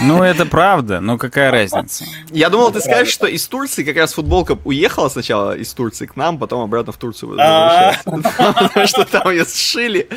Ну, 0.01 0.23
это 0.23 0.47
правда, 0.47 1.01
но 1.01 1.17
какая 1.17 1.51
разница? 1.51 2.05
Я 2.31 2.51
думал, 2.51 2.73
ты 2.73 2.81
скажешь, 2.81 3.13
что 3.13 3.27
из 3.27 3.47
Турции 3.47 3.85
как 3.85 3.97
раз 3.97 4.13
футболка 4.15 4.59
уехала 4.65 5.09
сначала 5.09 5.57
из 5.57 5.73
Турции 5.73 6.07
к 6.07 6.17
нам, 6.17 6.39
потом 6.39 6.63
обратно 6.63 6.93
в 6.93 6.99
Турцию 6.99 7.37
а. 7.39 7.95
Потому 8.05 8.87
что 8.87 9.05
там 9.05 9.31
ее 9.31 9.45
сшили, 9.45 10.09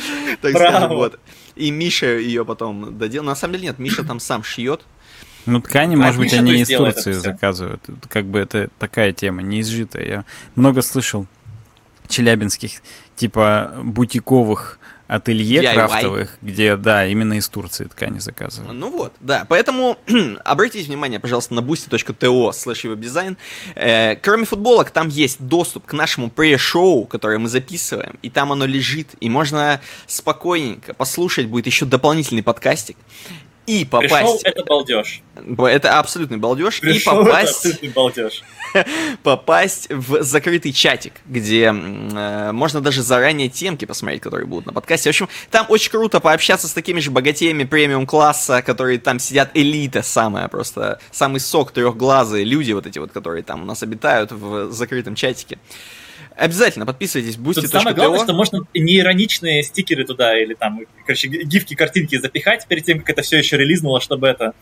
так 0.42 0.90
вот. 0.90 1.18
И 1.56 1.70
Миша 1.70 2.18
ее 2.18 2.44
потом 2.44 2.98
доделал. 2.98 3.26
На 3.26 3.34
самом 3.34 3.54
деле 3.54 3.68
нет, 3.68 3.78
Миша 3.78 4.04
там 4.04 4.20
сам 4.20 4.42
шьет. 4.42 4.82
Ну, 5.46 5.60
ткани, 5.60 5.96
может 5.96 6.18
быть, 6.18 6.32
они 6.34 6.60
из 6.60 6.68
Турции 6.68 7.12
заказывают. 7.12 7.82
Как 8.08 8.26
бы 8.26 8.38
это 8.38 8.68
такая 8.78 9.12
тема, 9.12 9.42
неизжитая. 9.42 10.06
Я 10.06 10.24
много 10.54 10.82
слышал 10.82 11.26
челябинских, 12.08 12.82
типа, 13.16 13.72
бутиковых 13.82 14.79
ателье 15.10 15.60
DIY. 15.60 15.74
крафтовых, 15.74 16.38
где, 16.40 16.76
да, 16.76 17.04
именно 17.04 17.34
из 17.34 17.48
Турции 17.48 17.84
ткани 17.84 18.20
заказывают. 18.20 18.72
Ну 18.72 18.90
вот, 18.90 19.12
да. 19.18 19.44
Поэтому 19.48 19.98
обратите 20.44 20.86
внимание, 20.86 21.18
пожалуйста, 21.18 21.54
на 21.54 21.60
boosty.to 21.60 22.52
слэш 22.52 22.84
веб-дизайн. 22.84 23.36
Э, 23.74 24.14
кроме 24.14 24.44
футболок, 24.44 24.90
там 24.90 25.08
есть 25.08 25.40
доступ 25.40 25.86
к 25.86 25.92
нашему 25.94 26.30
пре-шоу, 26.30 27.06
которое 27.06 27.38
мы 27.38 27.48
записываем, 27.48 28.18
и 28.22 28.30
там 28.30 28.52
оно 28.52 28.66
лежит, 28.66 29.08
и 29.18 29.28
можно 29.28 29.80
спокойненько 30.06 30.94
послушать, 30.94 31.46
будет 31.46 31.66
еще 31.66 31.86
дополнительный 31.86 32.44
подкастик 32.44 32.96
и 33.70 33.84
попасть... 33.84 34.12
Пришел, 34.12 34.40
это 34.42 34.64
балдеж. 34.64 35.22
Это 35.58 35.98
абсолютный 35.98 36.38
балдеж. 36.38 36.80
Пришел, 36.80 37.22
и 37.22 37.24
попасть... 37.24 37.66
Это 37.66 37.86
балдеж. 37.94 38.42
попасть 39.22 39.88
в 39.90 40.22
закрытый 40.22 40.72
чатик, 40.72 41.12
где 41.26 41.66
э, 41.66 42.52
можно 42.52 42.80
даже 42.80 43.02
заранее 43.02 43.48
темки 43.48 43.84
посмотреть, 43.84 44.22
которые 44.22 44.46
будут 44.46 44.66
на 44.66 44.72
подкасте. 44.72 45.10
В 45.10 45.12
общем, 45.12 45.28
там 45.50 45.66
очень 45.68 45.90
круто 45.92 46.18
пообщаться 46.18 46.66
с 46.66 46.72
такими 46.72 46.98
же 46.98 47.12
богатеями 47.12 47.62
премиум-класса, 47.64 48.62
которые 48.62 48.98
там 48.98 49.20
сидят, 49.20 49.50
элита 49.54 50.02
самая 50.02 50.48
просто, 50.48 50.98
самый 51.12 51.38
сок 51.38 51.70
трехглазые 51.70 52.44
люди 52.44 52.72
вот 52.72 52.86
эти 52.86 52.98
вот, 52.98 53.12
которые 53.12 53.44
там 53.44 53.62
у 53.62 53.66
нас 53.66 53.82
обитают 53.84 54.32
в 54.32 54.72
закрытом 54.72 55.14
чатике. 55.14 55.58
Обязательно 56.40 56.86
подписывайтесь. 56.86 57.36
Boosty. 57.36 57.66
Самое 57.66 57.94
главное, 57.94 58.20
что 58.20 58.32
можно 58.32 58.60
неироничные 58.72 59.62
стикеры 59.62 60.06
туда 60.06 60.40
или 60.40 60.54
там, 60.54 60.80
короче, 61.04 61.28
гифки, 61.28 61.74
картинки 61.74 62.16
запихать 62.16 62.66
перед 62.66 62.82
тем, 62.82 63.00
как 63.00 63.10
это 63.10 63.20
все 63.20 63.36
еще 63.36 63.58
релизнуло, 63.58 64.00
чтобы 64.00 64.26
это... 64.26 64.54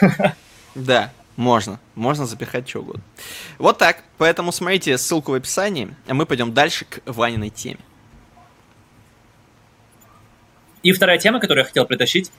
Да, 0.74 1.12
можно. 1.36 1.78
Можно 1.96 2.24
запихать 2.24 2.66
что 2.66 2.80
угодно. 2.80 3.02
Вот 3.58 3.76
так. 3.76 4.02
Поэтому 4.16 4.52
смотрите 4.52 4.96
ссылку 4.96 5.32
в 5.32 5.34
описании, 5.34 5.94
а 6.06 6.14
мы 6.14 6.24
пойдем 6.24 6.54
дальше 6.54 6.86
к 6.86 7.02
Ваниной 7.04 7.50
теме. 7.50 7.80
И 10.82 10.92
вторая 10.92 11.18
тема, 11.18 11.40
которую 11.40 11.64
я 11.64 11.66
хотел 11.66 11.84
притащить. 11.84 12.32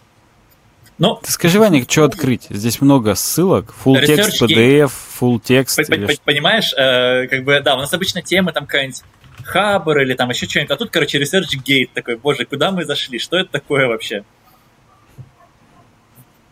Ну, 1.00 1.20
Ты 1.24 1.32
скажи, 1.32 1.60
Ваня, 1.60 1.84
что 1.88 2.06
открыть? 2.06 2.48
Здесь 2.50 2.80
много 2.80 3.16
ссылок. 3.16 3.74
Full 3.84 4.06
текст, 4.06 4.42
PDF, 4.42 4.92
full 5.20 5.40
текст. 5.40 5.80
Понимаешь, 6.24 6.74
э, 6.74 7.28
как 7.28 7.44
бы, 7.44 7.60
да, 7.62 7.76
у 7.76 7.80
нас 7.80 7.94
обычно 7.94 8.22
темы 8.22 8.52
там 8.52 8.66
какая-нибудь 8.66 9.02
Хабр 9.44 10.00
или 10.00 10.14
там 10.14 10.30
еще 10.30 10.48
что-нибудь, 10.48 10.72
а 10.72 10.78
тут, 10.78 10.90
короче, 10.90 11.20
ResearchGate 11.20 11.90
такой, 11.94 12.16
боже, 12.16 12.46
куда 12.46 12.72
мы 12.72 12.86
зашли, 12.86 13.20
что 13.20 13.38
это 13.38 13.52
такое 13.52 13.88
вообще? 13.88 14.24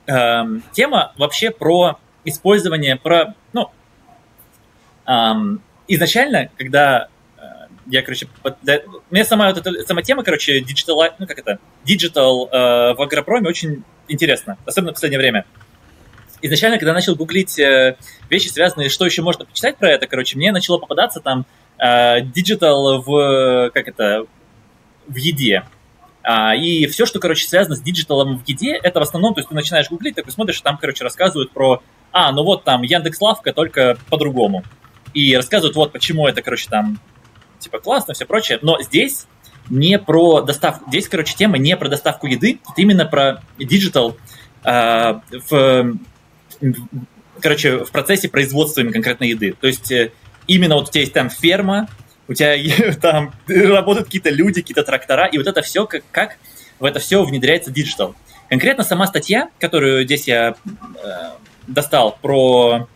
Эм, 0.08 0.64
тема 0.74 1.14
вообще 1.18 1.52
про 1.52 2.00
использование, 2.26 2.98
про, 2.98 3.36
ну, 3.54 3.72
эм, 5.06 5.62
изначально, 5.88 6.50
когда 6.58 7.08
я, 7.88 8.02
короче, 8.04 8.28
под, 8.42 8.58
да, 8.62 8.80
мне 9.10 9.26
сама 9.26 9.52
вот 9.52 9.66
эта 9.66 9.86
сама 9.86 10.02
тема, 10.02 10.24
короче, 10.24 10.62
диджитал, 10.62 11.04
ну 11.20 11.28
как 11.28 11.40
это, 11.40 11.60
диджитал 11.84 12.48
э, 12.48 12.94
в 12.94 13.02
агропроме 13.02 13.50
очень 13.50 13.84
интересно, 14.12 14.58
особенно 14.66 14.92
в 14.92 14.96
последнее 14.96 15.20
время. 15.20 15.46
Изначально, 16.42 16.78
когда 16.78 16.94
начал 16.94 17.16
гуглить 17.16 17.60
э, 17.60 17.98
вещи, 18.30 18.48
связанные, 18.48 18.90
что 18.90 19.06
еще 19.06 19.22
можно 19.22 19.46
почитать 19.46 19.78
про 19.78 19.90
это, 19.90 20.08
короче, 20.08 20.38
мне 20.38 20.52
начало 20.52 20.80
попадаться 20.80 21.20
там 21.20 21.46
диджитал 21.82 22.94
э, 22.94 23.02
в, 23.04 23.72
как 23.72 23.88
это, 23.88 24.26
в 25.08 25.16
еде. 25.16 25.64
А, 26.24 26.56
и 26.56 26.86
все, 26.86 27.08
что, 27.08 27.20
короче, 27.20 27.48
связано 27.48 27.76
с 27.76 27.82
диджиталом 27.82 28.38
в 28.38 28.48
еде, 28.48 28.74
это 28.74 29.00
в 29.00 29.04
основном, 29.04 29.34
то 29.34 29.40
есть 29.40 29.50
ты 29.50 29.56
начинаешь 29.56 29.90
гуглить, 29.90 30.16
такой 30.16 30.32
смотришь, 30.32 30.62
там, 30.62 30.78
короче, 30.78 31.04
рассказывают 31.04 31.52
про, 31.52 31.82
а, 32.12 32.32
ну 32.32 32.44
вот 32.44 32.64
там 32.64 32.84
Яндекс 32.84 33.20
Лавка, 33.20 33.52
только 33.54 33.98
по-другому. 34.10 34.64
И 35.16 35.36
рассказывают, 35.36 35.76
вот 35.76 35.92
почему 35.92 36.28
это, 36.28 36.44
короче, 36.44 36.70
там 36.70 37.00
типа 37.58 37.80
классно, 37.80 38.14
все 38.14 38.26
прочее, 38.26 38.60
но 38.62 38.80
здесь 38.82 39.26
не 39.72 39.98
про 39.98 40.42
доставку, 40.42 40.90
здесь, 40.90 41.08
короче, 41.08 41.36
тема 41.36 41.58
не 41.58 41.76
про 41.78 41.88
доставку 41.88 42.28
еды, 42.28 42.60
это 42.64 42.82
именно 42.82 43.06
про 43.06 43.42
диджитал 43.58 44.18
э, 44.64 45.14
в, 45.50 45.98
короче, 47.40 47.86
в 47.86 47.92
процессе 47.92 48.28
производства 48.28 48.84
конкретной 48.84 49.30
еды. 49.30 49.56
То 49.60 49.68
есть 49.68 49.92
э, 49.92 50.12
именно 50.46 50.76
вот 50.76 50.90
у 50.90 50.92
тебя 50.92 51.02
есть 51.02 51.14
там 51.14 51.30
ферма, 51.30 51.88
у 52.28 52.34
тебя 52.34 52.56
там 53.02 53.34
работают 53.48 54.08
какие-то 54.08 54.30
люди, 54.30 54.62
какие-то 54.62 54.84
трактора, 54.84 55.26
и 55.26 55.38
вот 55.38 55.48
это 55.48 55.62
все, 55.62 55.88
как, 55.88 56.04
как 56.12 56.38
в 56.80 56.86
это 56.86 57.00
все 57.00 57.24
внедряется 57.24 57.72
диджитал. 57.72 58.16
Конкретно 58.50 58.84
сама 58.84 59.08
статья, 59.08 59.50
которую 59.60 60.04
здесь 60.04 60.28
я 60.28 60.56
э, 60.76 61.30
достал 61.68 62.18
про 62.22 62.90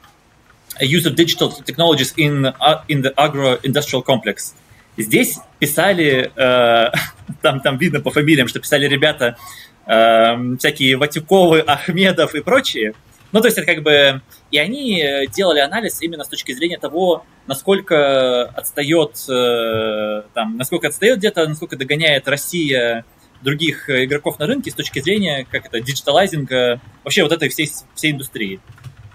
use 0.81 1.05
of 1.05 1.15
digital 1.15 1.53
technologies 1.65 2.13
in, 2.17 2.53
uh, 2.59 2.83
in 2.89 3.01
the 3.01 3.13
agro-industrial 3.15 4.03
complex. 4.03 4.53
Здесь 4.97 5.39
писали, 5.59 6.31
э, 6.35 6.91
там, 7.41 7.59
там 7.61 7.77
видно 7.77 8.01
по 8.01 8.11
фамилиям, 8.11 8.47
что 8.47 8.59
писали 8.59 8.87
ребята 8.87 9.37
э, 9.85 10.55
всякие 10.57 10.97
Ватюковы, 10.97 11.59
Ахмедов 11.61 12.35
и 12.35 12.41
прочие. 12.41 12.93
Ну, 13.31 13.41
то 13.41 13.47
есть 13.47 13.57
это 13.57 13.67
как 13.73 13.83
бы... 13.83 14.21
И 14.51 14.57
они 14.57 15.03
делали 15.35 15.59
анализ 15.59 16.01
именно 16.01 16.23
с 16.23 16.29
точки 16.29 16.53
зрения 16.53 16.77
того, 16.77 17.25
насколько 17.47 18.45
отстает, 18.45 19.17
э, 19.27 20.23
там, 20.33 20.55
насколько 20.57 20.87
отстает 20.87 21.17
где-то, 21.17 21.45
насколько 21.47 21.75
догоняет 21.75 22.27
Россия 22.27 23.03
других 23.41 23.89
игроков 23.89 24.39
на 24.39 24.47
рынке 24.47 24.71
с 24.71 24.73
точки 24.73 24.99
зрения, 24.99 25.45
как 25.49 25.65
это, 25.65 25.81
digitalizing 25.81 26.65
а, 26.65 26.79
вообще 27.03 27.23
вот 27.23 27.31
этой 27.33 27.49
всей, 27.49 27.69
всей 27.93 28.11
индустрии. 28.11 28.59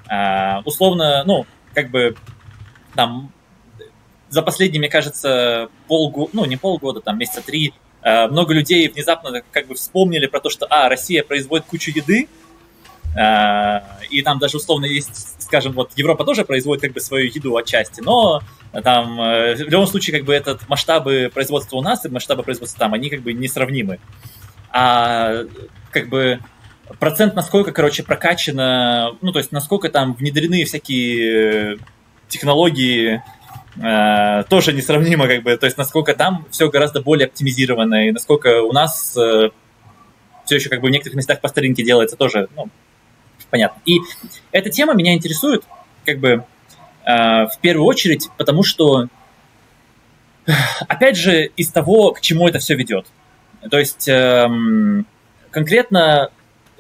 А, 0.09 0.61
условно, 0.65 1.25
ну, 1.25 1.47
как 1.73 1.91
бы 1.91 2.17
там 2.95 3.33
за 4.31 4.43
последние, 4.43 4.79
мне 4.79 4.89
кажется, 4.89 5.69
полгода, 5.89 6.31
ну, 6.33 6.45
не 6.47 6.57
полгода, 6.57 7.01
там, 7.01 7.19
месяца 7.19 7.43
три, 7.43 7.75
а, 8.03 8.29
много 8.29 8.55
людей 8.55 8.89
внезапно 8.89 9.43
как 9.51 9.67
бы 9.67 9.75
вспомнили 9.75 10.27
про 10.27 10.41
то, 10.41 10.49
что, 10.49 10.67
а, 10.71 10.89
Россия 10.89 11.23
производит 11.23 11.67
кучу 11.67 11.91
еды, 11.91 12.29
а, 13.19 13.83
и 14.09 14.23
там 14.23 14.39
даже 14.39 14.57
условно 14.57 14.87
есть, 14.87 15.43
скажем, 15.43 15.73
вот 15.73 15.93
Европа 15.97 16.25
тоже 16.25 16.45
производит 16.45 16.83
как 16.83 16.93
бы 16.93 17.01
свою 17.01 17.27
еду 17.27 17.57
отчасти, 17.57 18.01
но 18.01 18.41
там 18.85 19.21
э, 19.21 19.57
в 19.57 19.69
любом 19.69 19.89
случае 19.89 20.17
как 20.17 20.25
бы 20.25 20.33
этот 20.33 20.69
масштабы 20.69 21.29
производства 21.35 21.77
у 21.77 21.83
нас 21.83 22.05
и 22.07 22.09
масштабы 22.09 22.45
производства 22.45 22.79
там, 22.79 22.95
они 22.95 23.11
как 23.11 23.21
бы 23.21 23.33
несравнимы. 23.33 23.99
А 24.71 25.43
как 25.91 26.09
бы 26.09 26.39
процент, 27.01 27.35
насколько, 27.35 27.73
короче, 27.73 28.05
прокачано, 28.05 29.17
ну, 29.21 29.33
то 29.33 29.41
есть, 29.41 29.51
насколько 29.51 29.89
там 29.89 30.15
внедрены 30.15 30.65
всякие 30.65 31.79
технологии, 32.29 33.23
э, 33.77 34.45
тоже 34.49 34.73
несравнимо, 34.73 35.27
как 35.27 35.43
бы, 35.43 35.57
то 35.57 35.67
есть, 35.67 35.77
насколько 35.77 36.15
там 36.15 36.47
все 36.51 36.69
гораздо 36.71 37.01
более 37.01 37.27
оптимизировано, 37.27 38.09
и 38.09 38.13
насколько 38.13 38.63
у 38.63 38.73
нас 38.73 39.17
э, 39.17 39.51
все 40.45 40.57
еще, 40.57 40.69
как 40.69 40.81
бы, 40.81 40.89
в 40.89 40.91
некоторых 40.91 41.17
местах 41.17 41.41
по 41.41 41.49
старинке 41.49 41.85
делается 41.85 42.17
тоже, 42.17 42.49
ну, 42.57 42.69
понятно. 43.51 43.81
И 43.85 43.99
эта 44.53 44.71
тема 44.71 44.95
меня 44.95 45.15
интересует, 45.15 45.65
как 46.05 46.19
бы, 46.19 46.45
э, 47.05 47.47
в 47.47 47.59
первую 47.61 47.87
очередь, 47.87 48.29
потому 48.37 48.63
что, 48.63 49.09
опять 50.89 51.17
же, 51.17 51.47
из 51.57 51.71
того, 51.71 52.13
к 52.13 52.21
чему 52.21 52.49
это 52.49 52.59
все 52.59 52.75
ведет. 52.75 53.07
То 53.71 53.79
есть, 53.79 54.09
э, 54.09 54.49
конкретно 55.51 56.31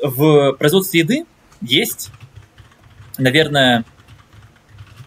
в 0.03 0.53
производстве 0.55 1.01
еды 1.01 1.27
есть, 1.61 2.11
наверное, 3.19 3.85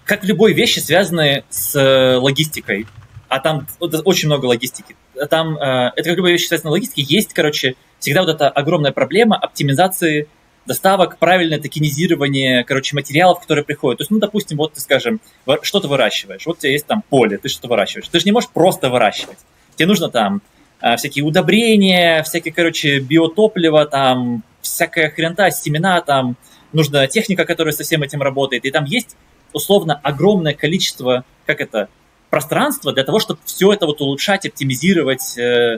как 0.06 0.24
в 0.24 0.26
любой 0.26 0.54
вещи, 0.54 0.80
связанные 0.80 1.43
с 1.49 1.76
э, 1.76 2.18
логистикой, 2.18 2.88
а 3.30 3.39
там 3.39 3.68
очень 3.80 4.28
много 4.28 4.45
логистики. 4.45 4.95
Там, 5.30 5.58
э, 5.58 5.91
это 5.95 6.10
как 6.10 6.18
любая 6.18 6.34
вещь, 6.34 6.47
связанная 6.47 6.72
с 6.72 6.74
логистикой, 6.74 7.04
есть, 7.04 7.34
короче, 7.34 7.76
всегда 7.99 8.22
вот 8.22 8.30
эта 8.30 8.49
огромная 8.49 8.91
проблема 8.91 9.38
оптимизации 9.38 10.28
доставок, 10.66 11.18
правильное 11.18 11.60
токенизирование, 11.60 12.64
короче, 12.64 12.95
материалов, 12.95 13.41
которые 13.41 13.66
приходят. 13.66 13.97
То 13.97 14.01
есть, 14.04 14.12
ну, 14.12 14.20
допустим, 14.20 14.58
вот 14.58 14.74
ты, 14.74 14.82
скажем, 14.82 15.20
что 15.62 15.80
ты 15.80 15.88
выращиваешь, 15.88 16.45
вот 16.45 16.58
у 16.58 16.62
тебя 16.62 16.72
есть 16.72 16.86
там 16.86 17.04
поле, 17.10 17.38
ты 17.38 17.49
что-то 17.49 17.68
выращиваешь. 17.68 18.08
Ты 18.08 18.20
же 18.20 18.26
не 18.26 18.32
можешь 18.32 18.49
просто 18.49 18.89
выращивать. 18.89 19.38
Тебе 19.76 19.88
нужно 19.88 20.10
там 20.10 20.41
э, 20.82 20.95
всякие 20.95 21.26
удобрения, 21.26 22.24
всякие, 22.24 22.54
короче, 22.54 22.99
биотопливо, 22.99 23.86
там, 23.86 24.43
всякая 24.62 25.10
хрента, 25.10 25.51
семена, 25.51 26.01
там 26.01 26.38
нужна 26.72 27.08
техника, 27.08 27.45
которая 27.45 27.74
со 27.74 27.84
всем 27.84 28.04
этим 28.04 28.22
работает. 28.22 28.66
И 28.66 28.72
там 28.72 28.86
есть 28.86 29.16
условно 29.54 29.99
огромное 30.04 30.54
количество, 30.54 31.24
как 31.45 31.62
это, 31.62 31.89
пространства 32.34 32.91
для 32.93 33.04
того, 33.04 33.20
чтобы 33.20 33.39
все 33.45 33.72
это 33.74 33.86
вот 33.86 34.01
улучшать, 34.01 34.47
оптимизировать. 34.47 35.38
Э, 35.38 35.78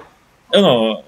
ну, 0.53 1.03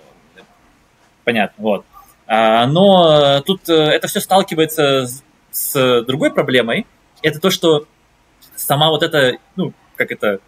понятно, 1.23 1.63
вот. 1.63 1.85
А, 2.27 2.67
но 2.67 3.41
тут 3.45 3.69
э, 3.69 3.73
это 3.73 4.07
все 4.09 4.19
сталкивается 4.19 5.07
с, 5.07 5.23
с 5.51 6.03
другой 6.03 6.31
проблемой. 6.33 6.85
Это 7.21 7.39
то, 7.39 7.49
что 7.49 7.85
сама 8.57 8.89
вот 8.89 9.03
эта, 9.03 9.37
ну, 9.55 9.73
как 9.95 10.11
это, 10.11 10.39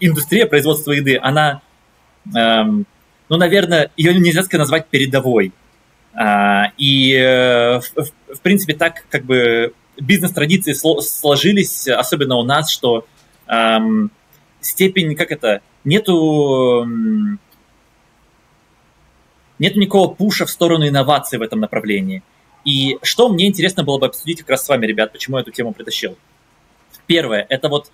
индустрия 0.00 0.46
производства 0.46 0.92
еды, 0.92 1.18
она, 1.20 1.60
эм, 2.34 2.86
ну, 3.28 3.36
наверное, 3.36 3.90
ее 3.98 4.14
нельзя 4.14 4.42
сказать 4.44 4.60
назвать 4.60 4.86
передовой. 4.86 5.52
А, 6.14 6.72
и, 6.78 7.12
э, 7.12 7.80
в, 7.80 8.34
в 8.34 8.40
принципе, 8.40 8.72
так 8.74 9.04
как 9.10 9.24
бы 9.24 9.74
бизнес-традиции 10.00 10.72
сложились, 10.72 11.88
особенно 11.88 12.36
у 12.36 12.44
нас, 12.44 12.70
что 12.70 13.06
эм, 13.46 14.10
степень, 14.60 15.14
как 15.16 15.32
это, 15.32 15.60
нету, 15.84 16.86
нету 19.58 19.80
никакого 19.80 20.14
пуша 20.14 20.46
в 20.46 20.50
сторону 20.50 20.86
инноваций 20.88 21.38
в 21.38 21.42
этом 21.42 21.60
направлении. 21.60 22.22
И 22.64 22.98
что 23.02 23.28
мне 23.28 23.46
интересно 23.46 23.84
было 23.84 23.98
бы 23.98 24.06
обсудить 24.06 24.40
как 24.40 24.50
раз 24.50 24.64
с 24.64 24.68
вами, 24.68 24.86
ребят, 24.86 25.12
почему 25.12 25.36
я 25.36 25.42
эту 25.42 25.52
тему 25.52 25.72
притащил. 25.72 26.16
Первое, 27.06 27.46
это 27.48 27.68
вот, 27.68 27.90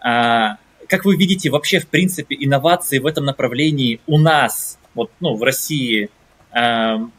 а, 0.00 0.58
как 0.88 1.04
вы 1.04 1.16
видите, 1.16 1.50
вообще, 1.50 1.80
в 1.80 1.86
принципе, 1.86 2.36
инновации 2.38 2.98
в 2.98 3.06
этом 3.06 3.24
направлении 3.24 4.00
у 4.06 4.18
нас, 4.18 4.78
вот, 4.94 5.10
ну, 5.20 5.34
в 5.34 5.42
России, 5.42 6.10
эм, 6.52 7.12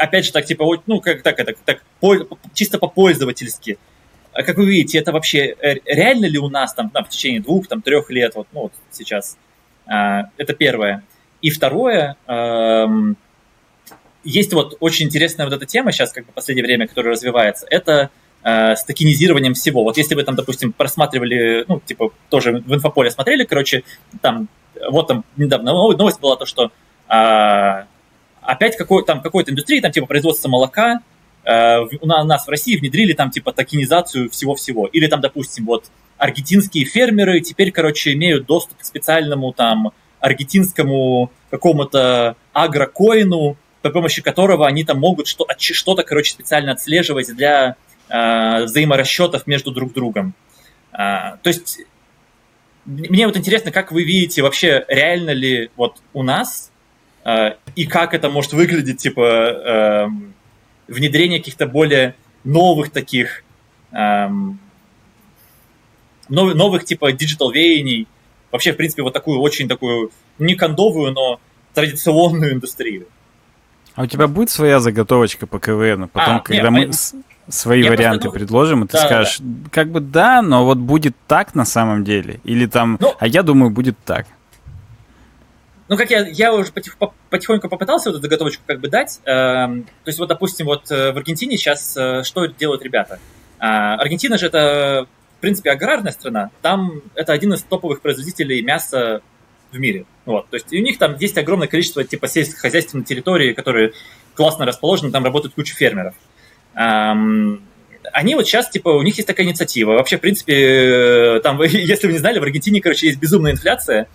опять 0.00 0.24
же, 0.24 0.32
так, 0.32 0.46
типа, 0.46 0.64
ну, 0.86 1.00
как 1.00 1.22
так, 1.22 1.38
это, 1.38 1.54
так, 1.64 1.82
по, 2.00 2.16
чисто 2.54 2.78
по-пользовательски. 2.78 3.78
А 4.32 4.42
как 4.42 4.56
вы 4.56 4.66
видите, 4.66 4.98
это 4.98 5.12
вообще 5.12 5.56
э, 5.60 5.74
реально 5.84 6.26
ли 6.26 6.38
у 6.38 6.48
нас 6.48 6.72
там, 6.74 6.90
там 6.90 7.04
в 7.04 7.08
течение 7.08 7.40
двух, 7.40 7.66
там, 7.66 7.82
трех 7.82 8.10
лет, 8.10 8.34
вот, 8.34 8.46
ну, 8.52 8.62
вот 8.62 8.72
сейчас? 8.90 9.36
А, 9.86 10.30
это 10.36 10.54
первое. 10.54 11.02
И 11.42 11.50
второе, 11.50 12.16
эм, 12.26 13.16
есть 14.24 14.52
вот 14.52 14.76
очень 14.80 15.06
интересная 15.06 15.46
вот 15.46 15.54
эта 15.54 15.66
тема 15.66 15.90
сейчас, 15.90 16.12
как 16.12 16.26
бы 16.26 16.32
в 16.32 16.34
последнее 16.34 16.64
время, 16.64 16.86
которая 16.86 17.12
развивается, 17.12 17.66
это 17.68 18.10
э, 18.42 18.76
с 18.76 18.84
токенизированием 18.84 19.54
всего. 19.54 19.82
Вот 19.82 19.96
если 19.96 20.14
вы 20.14 20.22
там, 20.22 20.36
допустим, 20.36 20.72
просматривали, 20.72 21.64
ну, 21.66 21.80
типа, 21.80 22.12
тоже 22.28 22.62
в 22.64 22.74
инфополе 22.74 23.10
смотрели, 23.10 23.44
короче, 23.44 23.82
там, 24.20 24.48
вот 24.90 25.08
там 25.08 25.24
недавно 25.36 25.72
новость 25.72 26.20
была 26.20 26.36
то, 26.36 26.46
что 26.46 26.70
э, 27.08 27.84
опять 28.42 28.76
какой, 28.76 29.04
там 29.04 29.20
какой-то 29.22 29.50
индустрии, 29.50 29.80
там, 29.80 29.92
типа, 29.92 30.06
производство 30.06 30.48
молока, 30.48 31.00
э, 31.44 31.78
у 32.00 32.06
нас 32.06 32.46
в 32.46 32.48
России 32.48 32.76
внедрили 32.76 33.12
там, 33.12 33.30
типа, 33.30 33.52
токенизацию 33.52 34.30
всего-всего. 34.30 34.86
Или 34.86 35.06
там, 35.06 35.20
допустим, 35.20 35.66
вот 35.66 35.86
аргентинские 36.18 36.84
фермеры 36.84 37.40
теперь, 37.40 37.72
короче, 37.72 38.12
имеют 38.12 38.46
доступ 38.46 38.78
к 38.78 38.84
специальному 38.84 39.52
там 39.52 39.92
аргентинскому 40.20 41.30
какому-то 41.50 42.36
агрокоину, 42.52 43.56
при 43.82 43.90
помощи 43.90 44.20
которого 44.20 44.66
они 44.66 44.84
там 44.84 44.98
могут 44.98 45.26
что- 45.26 45.46
что-то, 45.58 46.02
короче, 46.02 46.32
специально 46.32 46.72
отслеживать 46.72 47.34
для 47.34 47.76
э, 48.12 48.64
взаиморасчетов 48.64 49.46
между 49.46 49.70
друг 49.70 49.92
другом. 49.92 50.34
Э, 50.92 51.38
то 51.42 51.46
есть 51.46 51.80
мне 52.84 53.26
вот 53.26 53.36
интересно, 53.36 53.70
как 53.70 53.92
вы 53.92 54.04
видите 54.04 54.42
вообще, 54.42 54.84
реально 54.88 55.30
ли 55.30 55.70
вот 55.76 55.98
у 56.12 56.22
нас 56.22 56.72
и 57.76 57.86
как 57.86 58.14
это 58.14 58.30
может 58.30 58.52
выглядеть, 58.52 58.98
типа, 58.98 59.22
э, 59.22 60.06
внедрение 60.88 61.38
каких-то 61.38 61.66
более 61.66 62.14
новых 62.44 62.90
таких, 62.90 63.44
э, 63.92 64.28
новых, 66.28 66.54
новых 66.54 66.84
типа 66.84 67.12
диджитал 67.12 67.50
веяний, 67.50 68.06
вообще, 68.50 68.72
в 68.72 68.76
принципе, 68.76 69.02
вот 69.02 69.12
такую 69.12 69.40
очень 69.40 69.68
такую, 69.68 70.10
не 70.38 70.54
кондовую, 70.54 71.12
но 71.12 71.40
традиционную 71.74 72.54
индустрию. 72.54 73.06
А 73.94 74.04
у 74.04 74.06
тебя 74.06 74.28
будет 74.28 74.50
своя 74.50 74.80
заготовочка 74.80 75.46
по 75.46 75.58
КВН? 75.58 76.08
Потом, 76.08 76.36
а, 76.36 76.40
когда 76.40 76.70
нет, 76.70 76.72
мы 76.72 76.84
а... 76.86 77.52
свои 77.52 77.82
я 77.82 77.90
варианты 77.90 78.24
просто... 78.24 78.38
предложим, 78.38 78.84
и 78.84 78.86
ты 78.86 78.94
да, 78.94 79.04
скажешь, 79.04 79.36
да. 79.40 79.70
как 79.70 79.90
бы 79.90 80.00
да, 80.00 80.42
но 80.42 80.64
вот 80.64 80.78
будет 80.78 81.14
так 81.26 81.54
на 81.54 81.64
самом 81.64 82.04
деле. 82.04 82.40
Или 82.44 82.66
там, 82.66 82.96
ну, 83.00 83.14
а 83.18 83.26
я 83.26 83.42
думаю, 83.42 83.70
будет 83.70 83.98
так. 84.04 84.26
Ну, 85.90 85.96
как 85.96 86.10
я, 86.10 86.26
я 86.26 86.54
уже 86.54 86.70
потих, 86.70 86.96
потихоньку 87.30 87.68
попытался 87.68 88.10
вот 88.10 88.16
эту 88.16 88.22
заготовочку 88.22 88.62
как 88.64 88.78
бы 88.78 88.88
дать. 88.88 89.18
Э, 89.24 89.66
то 89.66 90.06
есть, 90.06 90.20
вот, 90.20 90.28
допустим, 90.28 90.66
вот 90.66 90.90
э, 90.90 91.10
в 91.10 91.16
Аргентине 91.16 91.58
сейчас 91.58 91.96
э, 91.96 92.22
что 92.22 92.46
делают 92.46 92.82
ребята? 92.82 93.18
Э, 93.58 93.96
Аргентина 93.98 94.38
же 94.38 94.46
это 94.46 95.08
в 95.36 95.40
принципе, 95.40 95.70
аграрная 95.70 96.12
страна, 96.12 96.50
там 96.60 97.00
это 97.14 97.32
один 97.32 97.54
из 97.54 97.62
топовых 97.62 98.02
производителей 98.02 98.60
мяса 98.60 99.22
в 99.72 99.78
мире. 99.78 100.04
Вот. 100.26 100.50
То 100.50 100.56
есть 100.56 100.70
и 100.70 100.78
у 100.78 100.82
них 100.82 100.98
там 100.98 101.16
есть 101.16 101.38
огромное 101.38 101.66
количество 101.66 102.04
типа 102.04 102.28
сельскохозяйственной 102.28 103.04
территории, 103.04 103.54
которые 103.54 103.94
классно 104.34 104.66
расположены, 104.66 105.10
там 105.10 105.24
работают 105.24 105.54
куча 105.54 105.74
фермеров. 105.74 106.14
Эм, 106.74 107.62
они 108.12 108.34
вот 108.34 108.46
сейчас, 108.46 108.68
типа, 108.68 108.90
у 108.90 109.00
них 109.00 109.16
есть 109.16 109.26
такая 109.26 109.46
инициатива. 109.46 109.92
Вообще, 109.92 110.18
в 110.18 110.20
принципе, 110.20 111.40
там, 111.42 111.60
если 111.62 112.06
вы 112.06 112.12
не 112.12 112.18
знали, 112.18 112.38
в 112.38 112.42
Аргентине, 112.42 112.82
короче, 112.82 113.06
есть 113.06 113.18
безумная 113.18 113.52
инфляция, 113.52 114.02
э, 114.02 114.06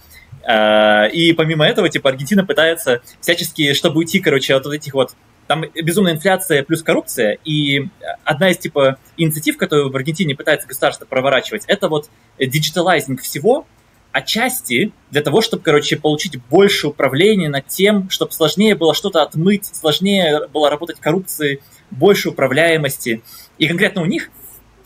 и 0.48 1.34
помимо 1.34 1.66
этого, 1.66 1.89
типа, 1.89 2.10
Аргентина 2.10 2.46
пытается 2.46 3.02
всячески, 3.20 3.74
чтобы 3.74 3.98
уйти, 4.00 4.20
короче, 4.20 4.54
от 4.54 4.66
вот 4.66 4.74
этих 4.74 4.93
вот 4.93 5.16
там 5.48 5.64
безумная 5.74 6.14
инфляция 6.14 6.64
плюс 6.64 6.82
коррупция, 6.84 7.38
и 7.43 7.88
одна 8.24 8.50
из 8.50 8.58
типа 8.58 8.98
инициатив, 9.18 9.58
которую 9.58 9.91
в 9.91 9.96
Аргентине 9.96 10.36
пытается 10.36 10.68
государство 10.68 11.06
проворачивать, 11.06 11.66
это 11.68 11.88
вот 11.88 12.10
digitalizing 12.39 13.22
всего, 13.22 13.68
отчасти 14.12 14.93
для 15.12 15.22
того, 15.22 15.41
чтобы, 15.41 15.62
короче, 15.62 15.98
получить 15.98 16.41
больше 16.50 16.88
управления 16.88 17.50
над 17.50 17.68
тем, 17.68 18.10
чтобы 18.10 18.32
сложнее 18.32 18.74
было 18.74 18.96
что-то 18.96 19.22
отмыть, 19.22 19.66
сложнее 19.66 20.48
было 20.54 20.70
работать 20.70 21.00
коррупцией, 21.00 21.62
больше 21.91 22.30
управляемости. 22.30 23.22
И 23.58 23.68
конкретно 23.68 24.02
у 24.02 24.06
них, 24.06 24.30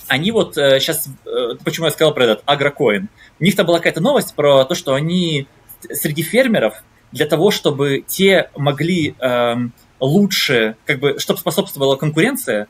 они 0.09 0.31
вот 0.31 0.57
э, 0.57 0.79
сейчас, 0.79 1.07
э, 1.25 1.55
почему 1.63 1.85
я 1.85 1.91
сказал 1.91 2.13
про 2.13 2.25
этот 2.25 2.43
агрокоин, 2.45 3.07
у 3.39 3.43
них 3.43 3.55
там 3.55 3.65
была 3.65 3.77
какая-то 3.77 4.01
новость 4.01 4.35
про 4.35 4.65
то, 4.65 4.75
что 4.75 4.93
они 4.93 5.47
среди 5.91 6.23
фермеров 6.23 6.83
для 7.11 7.25
того, 7.25 7.51
чтобы 7.51 8.03
те 8.05 8.49
могли 8.57 9.15
э, 9.17 9.55
лучше, 9.99 10.75
как 10.85 10.99
бы, 10.99 11.19
чтобы 11.19 11.39
способствовала 11.39 11.95
конкуренция, 11.95 12.67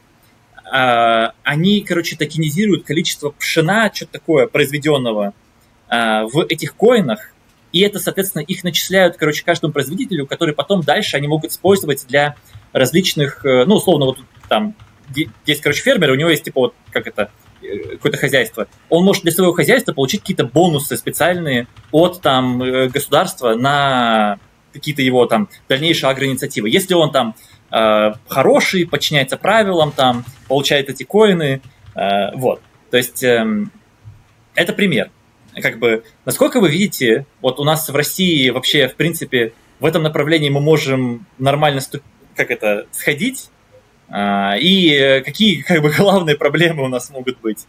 а, 0.72 1.34
они, 1.44 1.82
короче, 1.82 2.16
токенизируют 2.16 2.86
количество 2.86 3.32
пшена, 3.32 3.92
что-то 3.94 4.14
такое, 4.14 4.48
произведенного 4.48 5.34
а, 5.88 6.26
в 6.26 6.46
этих 6.48 6.76
коинах, 6.76 7.34
и 7.72 7.82
это, 7.82 8.00
соответственно, 8.00 8.42
их 8.44 8.64
начисляют, 8.64 9.18
короче, 9.18 9.44
каждому 9.44 9.74
производителю, 9.74 10.26
который 10.26 10.56
потом 10.56 10.82
дальше 10.82 11.18
они 11.18 11.28
могут 11.28 11.52
использовать 11.52 12.06
для 12.08 12.36
различных, 12.72 13.46
э, 13.46 13.66
ну, 13.66 13.76
условно, 13.76 14.06
вот 14.06 14.20
там 14.48 14.76
есть, 15.46 15.62
короче, 15.62 15.82
фермер, 15.82 16.12
у 16.12 16.16
него 16.16 16.30
есть, 16.30 16.44
типа, 16.44 16.60
вот, 16.60 16.76
как 16.92 17.08
это, 17.08 17.32
э, 17.62 17.96
какое-то 17.96 18.18
хозяйство. 18.18 18.68
Он 18.90 19.04
может 19.04 19.24
для 19.24 19.32
своего 19.32 19.54
хозяйства 19.54 19.94
получить 19.94 20.22
какие-то 20.22 20.46
бонусы 20.46 20.98
специальные 20.98 21.68
от, 21.92 22.22
там, 22.22 22.62
э, 22.62 22.88
государства 22.90 23.56
на 23.56 24.40
какие-то 24.74 25.02
его 25.02 25.26
там 25.26 25.50
дальнейшие 25.68 26.10
агроинициативы. 26.10 26.70
Если 26.70 26.94
он 26.94 27.12
там 27.12 27.36
э, 27.72 28.14
хороший, 28.28 28.88
подчиняется 28.88 29.38
правилам, 29.38 29.92
там, 29.92 30.26
получает 30.48 30.90
эти 30.90 31.04
коины, 31.04 31.62
вот. 32.36 32.62
То 32.92 32.98
есть 32.98 33.24
э, 33.24 33.46
это 34.56 34.74
пример. 34.74 35.12
Как 35.62 35.80
бы, 35.80 36.04
насколько 36.26 36.60
вы 36.60 36.70
видите, 36.70 37.26
вот 37.42 37.60
у 37.60 37.64
нас 37.64 37.90
в 37.90 37.96
России 37.96 38.50
вообще, 38.50 38.88
в 38.88 38.96
принципе, 38.96 39.54
в 39.80 39.86
этом 39.86 40.04
направлении 40.04 40.50
мы 40.50 40.62
можем 40.62 41.26
нормально 41.38 41.82
как 42.36 42.52
это, 42.52 42.88
сходить, 42.92 43.50
и 44.12 45.22
какие 45.26 45.62
как 45.62 45.82
бы 45.82 45.92
главные 45.98 46.36
проблемы 46.36 46.84
у 46.84 46.88
нас 46.88 47.10
могут 47.10 47.40
быть? 47.40 47.68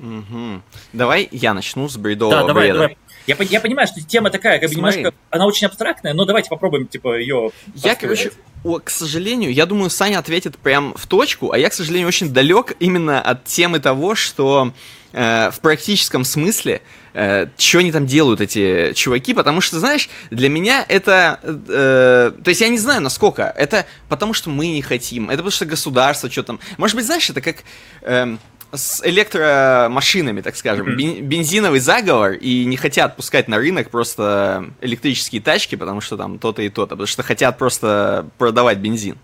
Угу. 0.00 0.62
Давай 0.92 1.28
я 1.32 1.54
начну 1.54 1.88
с 1.88 1.96
бредового 1.96 2.40
да, 2.40 2.46
давай, 2.46 2.64
бреда. 2.64 2.78
Давай. 2.78 2.98
Я, 3.26 3.36
я 3.40 3.60
понимаю, 3.60 3.86
что 3.86 4.00
тема 4.00 4.30
такая, 4.30 4.58
как 4.58 4.70
бы 4.70 4.74
Смотри. 4.74 4.98
немножко, 5.00 5.18
она 5.30 5.46
очень 5.46 5.66
абстрактная, 5.66 6.14
но 6.14 6.24
давайте 6.24 6.48
попробуем, 6.48 6.86
типа, 6.86 7.18
ее... 7.18 7.50
Я, 7.74 7.94
короче, 7.94 8.32
о, 8.64 8.78
к 8.78 8.88
сожалению, 8.88 9.52
я 9.52 9.66
думаю, 9.66 9.90
Саня 9.90 10.18
ответит 10.18 10.56
прям 10.56 10.94
в 10.96 11.06
точку, 11.06 11.52
а 11.52 11.58
я, 11.58 11.68
к 11.68 11.74
сожалению, 11.74 12.08
очень 12.08 12.32
далек 12.32 12.74
именно 12.80 13.20
от 13.20 13.44
темы 13.44 13.80
того, 13.80 14.14
что 14.14 14.72
э, 15.12 15.50
в 15.50 15.60
практическом 15.60 16.24
смысле 16.24 16.82
э, 17.14 17.46
что 17.56 17.78
они 17.78 17.92
там 17.92 18.06
делают, 18.06 18.40
эти 18.40 18.92
чуваки, 18.94 19.34
потому 19.34 19.60
что, 19.60 19.78
знаешь, 19.78 20.08
для 20.30 20.48
меня 20.48 20.84
это... 20.88 21.40
Э, 21.42 22.32
то 22.42 22.48
есть 22.48 22.60
я 22.60 22.68
не 22.68 22.78
знаю, 22.78 23.00
насколько. 23.00 23.42
Это 23.56 23.86
потому 24.08 24.34
что 24.34 24.50
мы 24.50 24.68
не 24.68 24.82
хотим, 24.82 25.30
это 25.30 25.38
потому 25.38 25.50
что 25.50 25.66
государство 25.66 26.30
что 26.30 26.42
там... 26.42 26.60
Может 26.76 26.96
быть, 26.96 27.06
знаешь, 27.06 27.28
это 27.30 27.40
как... 27.40 27.56
Э, 28.02 28.36
с 28.72 29.00
электромашинами, 29.04 30.42
так 30.42 30.56
скажем. 30.56 30.88
Mm-hmm. 30.88 31.20
Бензиновый 31.22 31.80
заговор, 31.80 32.32
и 32.32 32.64
не 32.66 32.76
хотят 32.76 33.16
пускать 33.16 33.48
на 33.48 33.56
рынок 33.56 33.90
просто 33.90 34.70
электрические 34.80 35.40
тачки, 35.40 35.74
потому 35.74 36.00
что 36.00 36.16
там 36.16 36.38
то-то 36.38 36.62
и 36.62 36.68
то-то, 36.68 36.90
потому 36.90 37.06
что 37.06 37.22
хотят 37.22 37.56
просто 37.56 38.28
продавать 38.36 38.78
бензин. 38.78 39.16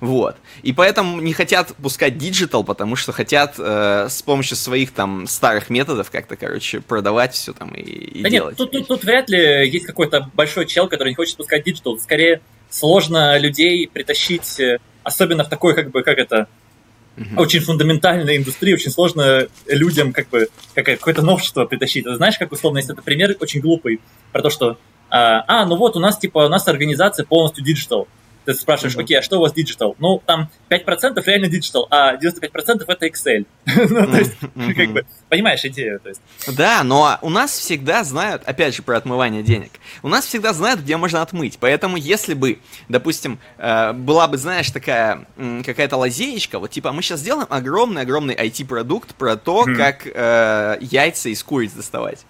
Вот. 0.00 0.36
И 0.62 0.72
поэтому 0.72 1.20
не 1.20 1.32
хотят 1.32 1.74
пускать 1.76 2.18
digital, 2.18 2.64
потому 2.64 2.96
что 2.96 3.12
хотят 3.12 3.54
э, 3.58 4.06
с 4.08 4.22
помощью 4.22 4.56
своих 4.56 4.92
там 4.92 5.26
старых 5.26 5.70
методов 5.70 6.10
как-то, 6.10 6.36
короче, 6.36 6.80
продавать 6.80 7.34
все 7.34 7.52
там 7.52 7.74
и, 7.74 7.80
и 7.80 8.22
да 8.22 8.30
делать. 8.30 8.58
Нет, 8.58 8.58
тут, 8.58 8.70
тут, 8.70 8.88
тут 8.88 9.04
вряд 9.04 9.28
ли 9.28 9.68
есть 9.68 9.86
какой-то 9.86 10.30
большой 10.34 10.66
чел, 10.66 10.88
который 10.88 11.10
не 11.10 11.14
хочет 11.14 11.36
пускать 11.36 11.64
digital. 11.64 11.98
Скорее, 11.98 12.40
сложно 12.70 13.38
людей 13.38 13.88
притащить, 13.88 14.60
э, 14.60 14.78
особенно 15.02 15.44
в 15.44 15.48
такой, 15.48 15.74
как 15.74 15.90
бы, 15.90 16.02
как 16.02 16.18
это, 16.18 16.48
mm-hmm. 17.16 17.36
очень 17.36 17.60
фундаментальная 17.60 18.36
индустрия, 18.36 18.74
очень 18.74 18.90
сложно 18.90 19.48
людям 19.66 20.12
как 20.12 20.28
бы 20.28 20.48
какое-то 20.74 21.22
новшество 21.22 21.64
притащить. 21.64 22.04
Знаешь, 22.06 22.38
как 22.38 22.52
условно, 22.52 22.78
если 22.78 22.92
это 22.92 23.02
пример 23.02 23.36
очень 23.40 23.60
глупый, 23.60 24.00
про 24.32 24.42
то, 24.42 24.50
что 24.50 24.78
а, 25.10 25.44
а, 25.46 25.66
ну 25.66 25.76
вот 25.76 25.96
у 25.96 26.00
нас 26.00 26.18
типа 26.18 26.38
у 26.40 26.48
нас 26.48 26.68
организация 26.68 27.24
полностью 27.24 27.64
digital. 27.64 28.08
Ты 28.48 28.54
спрашиваешь, 28.54 28.96
mm-hmm. 28.96 29.02
окей, 29.02 29.18
а 29.18 29.22
что 29.22 29.36
у 29.36 29.40
вас 29.42 29.52
digital? 29.52 29.94
Ну, 29.98 30.22
там 30.24 30.48
5% 30.70 31.22
реально 31.26 31.48
digital, 31.48 31.86
а 31.90 32.14
95% 32.14 32.82
это 32.88 33.06
Excel. 33.06 33.44
ну, 33.66 34.06
то 34.06 34.16
есть, 34.16 34.32
как 34.74 34.88
бы, 34.88 35.04
понимаешь 35.28 35.62
идею, 35.66 36.00
то 36.00 36.08
есть. 36.08 36.22
Да, 36.56 36.82
но 36.82 37.18
у 37.20 37.28
нас 37.28 37.50
всегда 37.58 38.04
знают, 38.04 38.42
опять 38.46 38.74
же, 38.74 38.82
про 38.82 38.96
отмывание 38.96 39.42
денег, 39.42 39.72
у 40.02 40.08
нас 40.08 40.24
всегда 40.24 40.54
знают, 40.54 40.80
где 40.80 40.96
можно 40.96 41.20
отмыть. 41.20 41.58
Поэтому, 41.60 41.98
если 41.98 42.32
бы, 42.32 42.60
допустим, 42.88 43.38
э, 43.58 43.92
была 43.92 44.26
бы, 44.28 44.38
знаешь, 44.38 44.70
такая 44.70 45.26
какая-то 45.36 45.98
лазеечка, 45.98 46.58
вот 46.58 46.70
типа, 46.70 46.92
мы 46.92 47.02
сейчас 47.02 47.20
сделаем 47.20 47.48
огромный-огромный 47.50 48.34
IT-продукт 48.34 49.14
про 49.14 49.36
то, 49.36 49.66
как 49.76 50.06
э, 50.06 50.78
яйца 50.80 51.28
из 51.28 51.42
куриц 51.42 51.72
доставать 51.72 52.24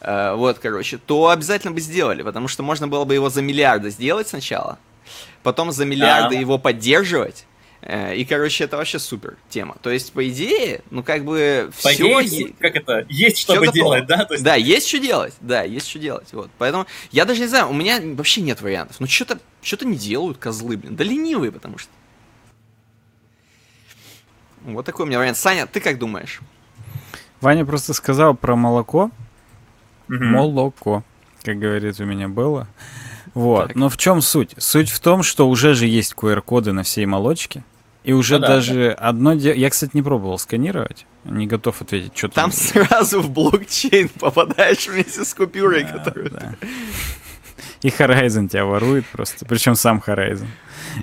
э, 0.00 0.32
вот, 0.34 0.60
короче, 0.60 0.96
то 0.96 1.28
обязательно 1.28 1.74
бы 1.74 1.80
сделали, 1.82 2.22
потому 2.22 2.48
что 2.48 2.62
можно 2.62 2.88
было 2.88 3.04
бы 3.04 3.12
его 3.12 3.28
за 3.28 3.42
миллиарды 3.42 3.90
сделать 3.90 4.28
сначала, 4.28 4.78
потом 5.42 5.72
за 5.72 5.84
миллиарды 5.84 6.36
а... 6.36 6.40
его 6.40 6.58
поддерживать. 6.58 7.46
Э, 7.80 8.14
и, 8.14 8.24
короче, 8.24 8.64
это 8.64 8.76
вообще 8.76 8.98
супер 8.98 9.36
тема. 9.48 9.76
То 9.82 9.90
есть, 9.90 10.12
по 10.12 10.28
идее, 10.28 10.82
ну, 10.90 11.02
как 11.02 11.24
бы, 11.24 11.70
по 11.82 11.90
все... 11.90 12.22
Идее, 12.22 12.54
как 12.58 12.76
это, 12.76 13.06
есть 13.08 13.38
что 13.38 13.64
делать, 13.66 14.06
да? 14.06 14.24
То 14.24 14.34
есть... 14.34 14.44
Да, 14.44 14.56
есть 14.56 14.88
что 14.88 14.98
делать, 14.98 15.34
да, 15.40 15.62
есть 15.62 15.88
что 15.88 15.98
делать, 15.98 16.28
вот. 16.32 16.50
Поэтому, 16.58 16.86
я 17.12 17.24
даже 17.24 17.40
не 17.40 17.46
знаю, 17.46 17.68
у 17.68 17.72
меня 17.72 18.00
вообще 18.02 18.40
нет 18.40 18.60
вариантов. 18.60 18.96
Ну, 18.98 19.06
что-то 19.06 19.38
что 19.62 19.84
не 19.86 19.96
делают 19.96 20.38
козлы, 20.38 20.76
блин. 20.76 20.96
Да 20.96 21.04
ленивые, 21.04 21.52
потому 21.52 21.78
что. 21.78 21.90
Вот 24.62 24.84
такой 24.84 25.04
у 25.04 25.08
меня 25.08 25.18
вариант. 25.18 25.36
Саня, 25.36 25.66
ты 25.66 25.80
как 25.80 25.98
думаешь? 25.98 26.40
Ваня 27.40 27.64
просто 27.64 27.94
сказал 27.94 28.34
про 28.34 28.56
молоко. 28.56 29.10
Угу. 30.08 30.24
Молоко, 30.24 31.04
как 31.42 31.58
говорит 31.58 32.00
у 32.00 32.04
меня 32.04 32.28
было. 32.28 32.66
Вот. 33.38 33.68
Так. 33.68 33.76
Но 33.76 33.88
в 33.88 33.96
чем 33.96 34.20
суть? 34.20 34.50
Суть 34.58 34.90
в 34.90 34.98
том, 34.98 35.22
что 35.22 35.48
уже 35.48 35.74
же 35.74 35.86
есть 35.86 36.14
QR-коды 36.14 36.72
на 36.72 36.82
всей 36.82 37.06
молочке. 37.06 37.62
И 38.02 38.12
уже 38.12 38.40
ну, 38.40 38.46
даже 38.46 38.96
да. 38.98 39.08
одно 39.08 39.34
дело... 39.34 39.54
Я, 39.54 39.70
кстати, 39.70 39.92
не 39.94 40.02
пробовал 40.02 40.38
сканировать. 40.38 41.06
Не 41.24 41.46
готов 41.46 41.80
ответить, 41.80 42.16
что 42.16 42.28
там. 42.28 42.50
Там 42.50 42.52
сразу 42.52 43.20
в 43.20 43.30
блокчейн 43.30 44.08
попадаешь 44.08 44.88
вместе 44.88 45.24
с 45.24 45.34
купюрой, 45.34 45.84
да, 45.84 45.90
которую 45.90 46.30
да. 46.30 46.54
ты... 46.60 46.68
И 47.82 47.90
Horizon 47.90 48.48
тебя 48.48 48.64
ворует 48.64 49.06
просто. 49.06 49.46
Причем 49.46 49.76
сам 49.76 50.02
Horizon. 50.04 50.48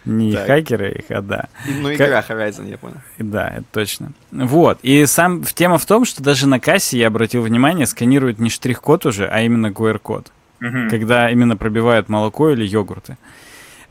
Не 0.04 0.34
так. 0.34 0.48
хакеры 0.48 0.92
их, 0.92 1.06
а 1.10 1.22
да. 1.22 1.48
Ну, 1.66 1.94
игра 1.94 2.20
Horizon, 2.28 2.70
я 2.70 2.78
понял. 2.78 2.98
Да, 3.18 3.48
это 3.48 3.66
точно. 3.72 4.12
Вот. 4.32 4.80
И 4.82 5.06
сам 5.06 5.42
тема 5.44 5.78
в 5.78 5.86
том, 5.86 6.04
что 6.04 6.22
даже 6.22 6.48
на 6.48 6.60
кассе, 6.60 6.98
я 6.98 7.08
обратил 7.08 7.44
внимание, 7.44 7.86
сканируют 7.86 8.40
не 8.40 8.50
штрих-код 8.50 9.06
уже, 9.06 9.26
а 9.26 9.42
именно 9.42 9.68
QR-код. 9.68 10.34
Угу. 10.62 10.90
Когда 10.90 11.30
именно 11.30 11.58
пробивают 11.58 12.10
молоко 12.10 12.50
или 12.50 12.66
йогурты. 12.66 13.18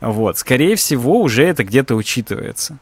Вот. 0.01 0.37
Скорее 0.37 0.75
всего, 0.75 1.21
уже 1.21 1.43
это 1.43 1.63
где-то 1.63 1.95
учитывается. 1.95 2.77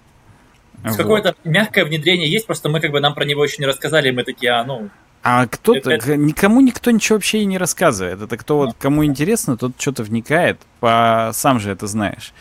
Вот. 0.83 0.97
Какое-то 0.97 1.35
мягкое 1.43 1.85
внедрение 1.85 2.29
есть, 2.29 2.45
просто 2.45 2.69
мы 2.69 2.81
как 2.81 2.91
бы 2.91 2.99
нам 2.99 3.13
про 3.13 3.25
него 3.25 3.43
еще 3.43 3.57
не 3.59 3.65
рассказали, 3.65 4.11
мы 4.11 4.23
такие, 4.23 4.51
а, 4.51 4.63
ну, 4.65 4.89
а 5.23 5.47
кто-то, 5.47 5.89
это... 5.89 6.17
никому 6.17 6.59
никто 6.59 6.91
ничего 6.91 7.15
вообще 7.15 7.39
и 7.39 7.45
не 7.45 7.57
рассказывает. 7.57 8.21
Это 8.21 8.35
кто 8.35 8.57
вот, 8.57 8.75
кому 8.77 9.05
интересно, 9.05 9.55
тот 9.55 9.71
что-то 9.79 10.03
вникает, 10.03 10.59
по, 10.81 11.31
сам 11.33 11.61
же 11.61 11.71
это 11.71 11.87
знаешь. 11.87 12.33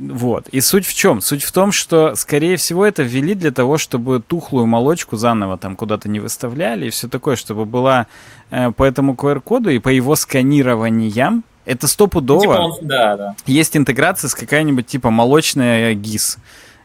Вот. 0.00 0.48
И 0.48 0.60
суть 0.60 0.86
в 0.86 0.94
чем? 0.94 1.20
Суть 1.20 1.42
в 1.42 1.52
том, 1.52 1.72
что, 1.72 2.14
скорее 2.14 2.56
всего, 2.56 2.86
это 2.86 3.02
ввели 3.02 3.34
для 3.34 3.50
того, 3.50 3.78
чтобы 3.78 4.20
тухлую 4.20 4.66
молочку 4.66 5.16
заново 5.16 5.58
там 5.58 5.76
куда-то 5.76 6.08
не 6.08 6.20
выставляли 6.20 6.86
и 6.86 6.90
все 6.90 7.08
такое, 7.08 7.36
чтобы 7.36 7.64
была 7.64 8.06
э, 8.50 8.70
по 8.70 8.84
этому 8.84 9.14
QR-коду 9.14 9.70
и 9.70 9.78
по 9.78 9.88
его 9.88 10.14
сканированиям. 10.14 11.42
Это 11.64 11.88
стопудово. 11.88 12.40
Типа 12.40 12.60
он, 12.60 12.72
да, 12.82 13.16
да. 13.16 13.36
Есть 13.46 13.76
интеграция 13.76 14.28
с 14.28 14.34
какая-нибудь 14.34 14.86
типа 14.86 15.10
молочная 15.10 15.94
ГИС 15.94 16.38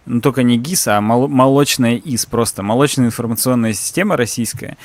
ну 0.05 0.21
только 0.21 0.43
не 0.43 0.57
ГИС, 0.57 0.87
а 0.87 1.01
мол- 1.01 1.27
молочная 1.27 1.95
ИС 1.95 2.25
просто, 2.25 2.63
молочная 2.63 3.07
информационная 3.07 3.73
система 3.73 4.15
российская, 4.17 4.77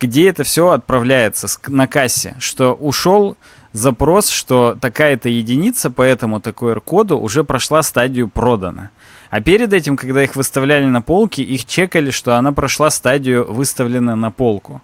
где 0.00 0.28
это 0.28 0.44
все 0.44 0.70
отправляется 0.70 1.48
на 1.66 1.86
кассе, 1.86 2.36
что 2.38 2.74
ушел 2.74 3.36
запрос, 3.72 4.28
что 4.28 4.76
такая-то 4.80 5.28
единица 5.28 5.90
по 5.90 6.02
этому 6.02 6.40
такой 6.40 6.80
коду 6.80 7.18
уже 7.18 7.44
прошла 7.44 7.82
стадию 7.82 8.28
продана. 8.28 8.90
А 9.30 9.40
перед 9.40 9.72
этим, 9.72 9.96
когда 9.96 10.22
их 10.22 10.36
выставляли 10.36 10.86
на 10.86 11.02
полке, 11.02 11.42
их 11.42 11.66
чекали, 11.66 12.10
что 12.10 12.36
она 12.36 12.52
прошла 12.52 12.90
стадию 12.90 13.50
выставлена 13.52 14.16
на 14.16 14.30
полку 14.30 14.80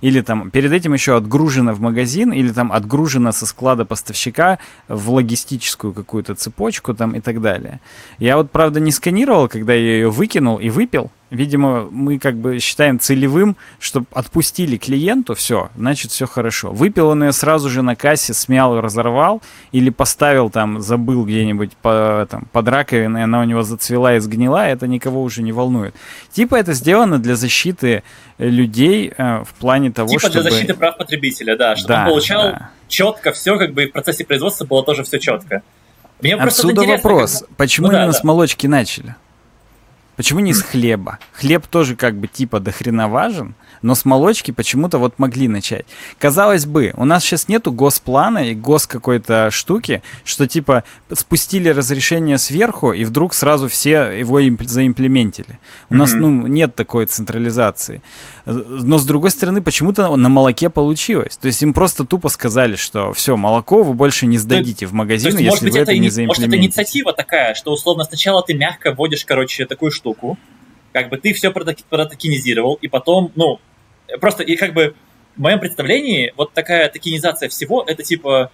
или 0.00 0.20
там 0.20 0.50
перед 0.50 0.72
этим 0.72 0.92
еще 0.92 1.16
отгружена 1.16 1.72
в 1.72 1.80
магазин, 1.80 2.32
или 2.32 2.50
там 2.50 2.72
отгружена 2.72 3.32
со 3.32 3.46
склада 3.46 3.84
поставщика 3.84 4.58
в 4.88 5.10
логистическую 5.10 5.92
какую-то 5.92 6.34
цепочку 6.34 6.94
там 6.94 7.12
и 7.12 7.20
так 7.20 7.40
далее. 7.40 7.80
Я 8.18 8.36
вот, 8.36 8.50
правда, 8.50 8.80
не 8.80 8.92
сканировал, 8.92 9.48
когда 9.48 9.72
я 9.74 9.80
ее 9.80 10.10
выкинул 10.10 10.58
и 10.58 10.70
выпил, 10.70 11.10
Видимо, 11.30 11.88
мы 11.90 12.20
как 12.20 12.36
бы 12.36 12.60
считаем 12.60 13.00
целевым, 13.00 13.56
чтобы 13.80 14.06
отпустили 14.12 14.76
клиенту, 14.76 15.34
все, 15.34 15.70
значит, 15.76 16.12
все 16.12 16.26
хорошо. 16.26 16.70
Выпил 16.70 17.08
он 17.08 17.24
ее 17.24 17.32
сразу 17.32 17.68
же 17.68 17.82
на 17.82 17.96
кассе, 17.96 18.32
смял 18.32 18.78
и 18.78 18.80
разорвал, 18.80 19.42
или 19.72 19.90
поставил 19.90 20.50
там, 20.50 20.80
забыл 20.80 21.24
где-нибудь 21.24 21.72
по, 21.82 22.28
там, 22.30 22.46
под 22.52 22.68
раковиной, 22.68 23.24
она 23.24 23.40
у 23.40 23.44
него 23.44 23.62
зацвела 23.62 24.14
и 24.14 24.20
сгнила, 24.20 24.68
это 24.68 24.86
никого 24.86 25.20
уже 25.20 25.42
не 25.42 25.50
волнует. 25.50 25.96
Типа 26.30 26.54
это 26.54 26.74
сделано 26.74 27.18
для 27.18 27.34
защиты 27.34 28.04
людей 28.38 29.12
э, 29.16 29.42
в 29.42 29.52
плане 29.54 29.90
того, 29.90 30.08
типа 30.08 30.20
чтобы... 30.20 30.32
Типа 30.32 30.42
для 30.42 30.50
защиты 30.52 30.74
прав 30.74 30.96
потребителя, 30.96 31.56
да, 31.56 31.74
чтобы 31.74 31.88
да, 31.88 32.02
он 32.02 32.08
получал 32.10 32.42
да. 32.42 32.70
четко 32.86 33.32
все, 33.32 33.58
как 33.58 33.72
бы 33.72 33.82
и 33.82 33.86
в 33.88 33.92
процессе 33.92 34.24
производства 34.24 34.64
было 34.64 34.84
тоже 34.84 35.02
все 35.02 35.18
четко. 35.18 35.62
Мне 36.20 36.36
Отсюда 36.36 36.82
вопрос, 36.84 37.40
как... 37.40 37.56
почему 37.56 37.88
ну, 37.88 37.94
именно 37.94 38.12
да, 38.12 38.18
с 38.18 38.22
молочки 38.22 38.68
начали? 38.68 39.16
Почему 40.16 40.40
не 40.40 40.54
с 40.54 40.62
хлеба? 40.62 41.18
Хлеб 41.32 41.66
тоже 41.66 41.94
как 41.96 42.16
бы 42.16 42.26
типа 42.26 42.58
дохрена 42.58 43.08
важен, 43.08 43.54
но 43.82 43.94
с 43.94 44.04
молочки 44.04 44.50
почему-то 44.50 44.98
вот 44.98 45.18
могли 45.18 45.46
начать. 45.48 45.86
Казалось 46.18 46.66
бы, 46.66 46.92
у 46.96 47.04
нас 47.04 47.22
сейчас 47.22 47.48
нету 47.48 47.72
госплана 47.72 48.50
и 48.50 48.54
гос 48.54 48.86
какой-то 48.86 49.50
штуки, 49.50 50.02
что 50.24 50.46
типа 50.46 50.84
спустили 51.12 51.68
разрешение 51.68 52.38
сверху 52.38 52.92
и 52.92 53.04
вдруг 53.04 53.34
сразу 53.34 53.68
все 53.68 54.10
его 54.10 54.40
заимплементили. 54.64 55.58
У 55.90 55.94
mm-hmm. 55.94 55.96
нас 55.96 56.12
ну 56.14 56.46
нет 56.46 56.74
такой 56.74 57.06
централизации. 57.06 58.02
Но 58.46 58.98
с 58.98 59.04
другой 59.04 59.30
стороны, 59.30 59.60
почему-то 59.60 60.14
на 60.14 60.28
молоке 60.28 60.70
получилось. 60.70 61.36
То 61.36 61.48
есть 61.48 61.62
им 61.62 61.74
просто 61.74 62.04
тупо 62.04 62.28
сказали, 62.28 62.76
что 62.76 63.12
все, 63.12 63.36
молоко 63.36 63.82
вы 63.82 63.92
больше 63.92 64.26
не 64.26 64.38
сдадите 64.38 64.86
в 64.86 64.92
магазин, 64.92 65.32
если 65.32 65.48
может 65.48 65.64
быть, 65.64 65.72
вы 65.72 65.80
это, 65.80 65.90
это 65.90 66.00
не 66.00 66.08
заимплементите. 66.08 66.46
Может, 66.46 66.54
это 66.54 66.64
инициатива 66.64 67.12
такая, 67.12 67.54
что 67.54 67.72
условно 67.72 68.04
сначала 68.04 68.42
ты 68.42 68.54
мягко 68.54 68.92
вводишь, 68.92 69.24
короче, 69.24 69.66
такую 69.66 69.90
штуку, 69.90 70.05
как 70.92 71.08
бы 71.10 71.18
ты 71.18 71.32
все 71.32 71.50
протокенизировал, 71.50 72.78
и 72.80 72.88
потом, 72.88 73.32
ну, 73.34 73.60
просто, 74.20 74.42
и 74.42 74.56
как 74.56 74.72
бы 74.72 74.94
в 75.36 75.40
моем 75.40 75.60
представлении 75.60 76.32
вот 76.36 76.52
такая 76.52 76.88
токенизация 76.88 77.48
всего, 77.48 77.84
это 77.86 78.02
типа 78.02 78.50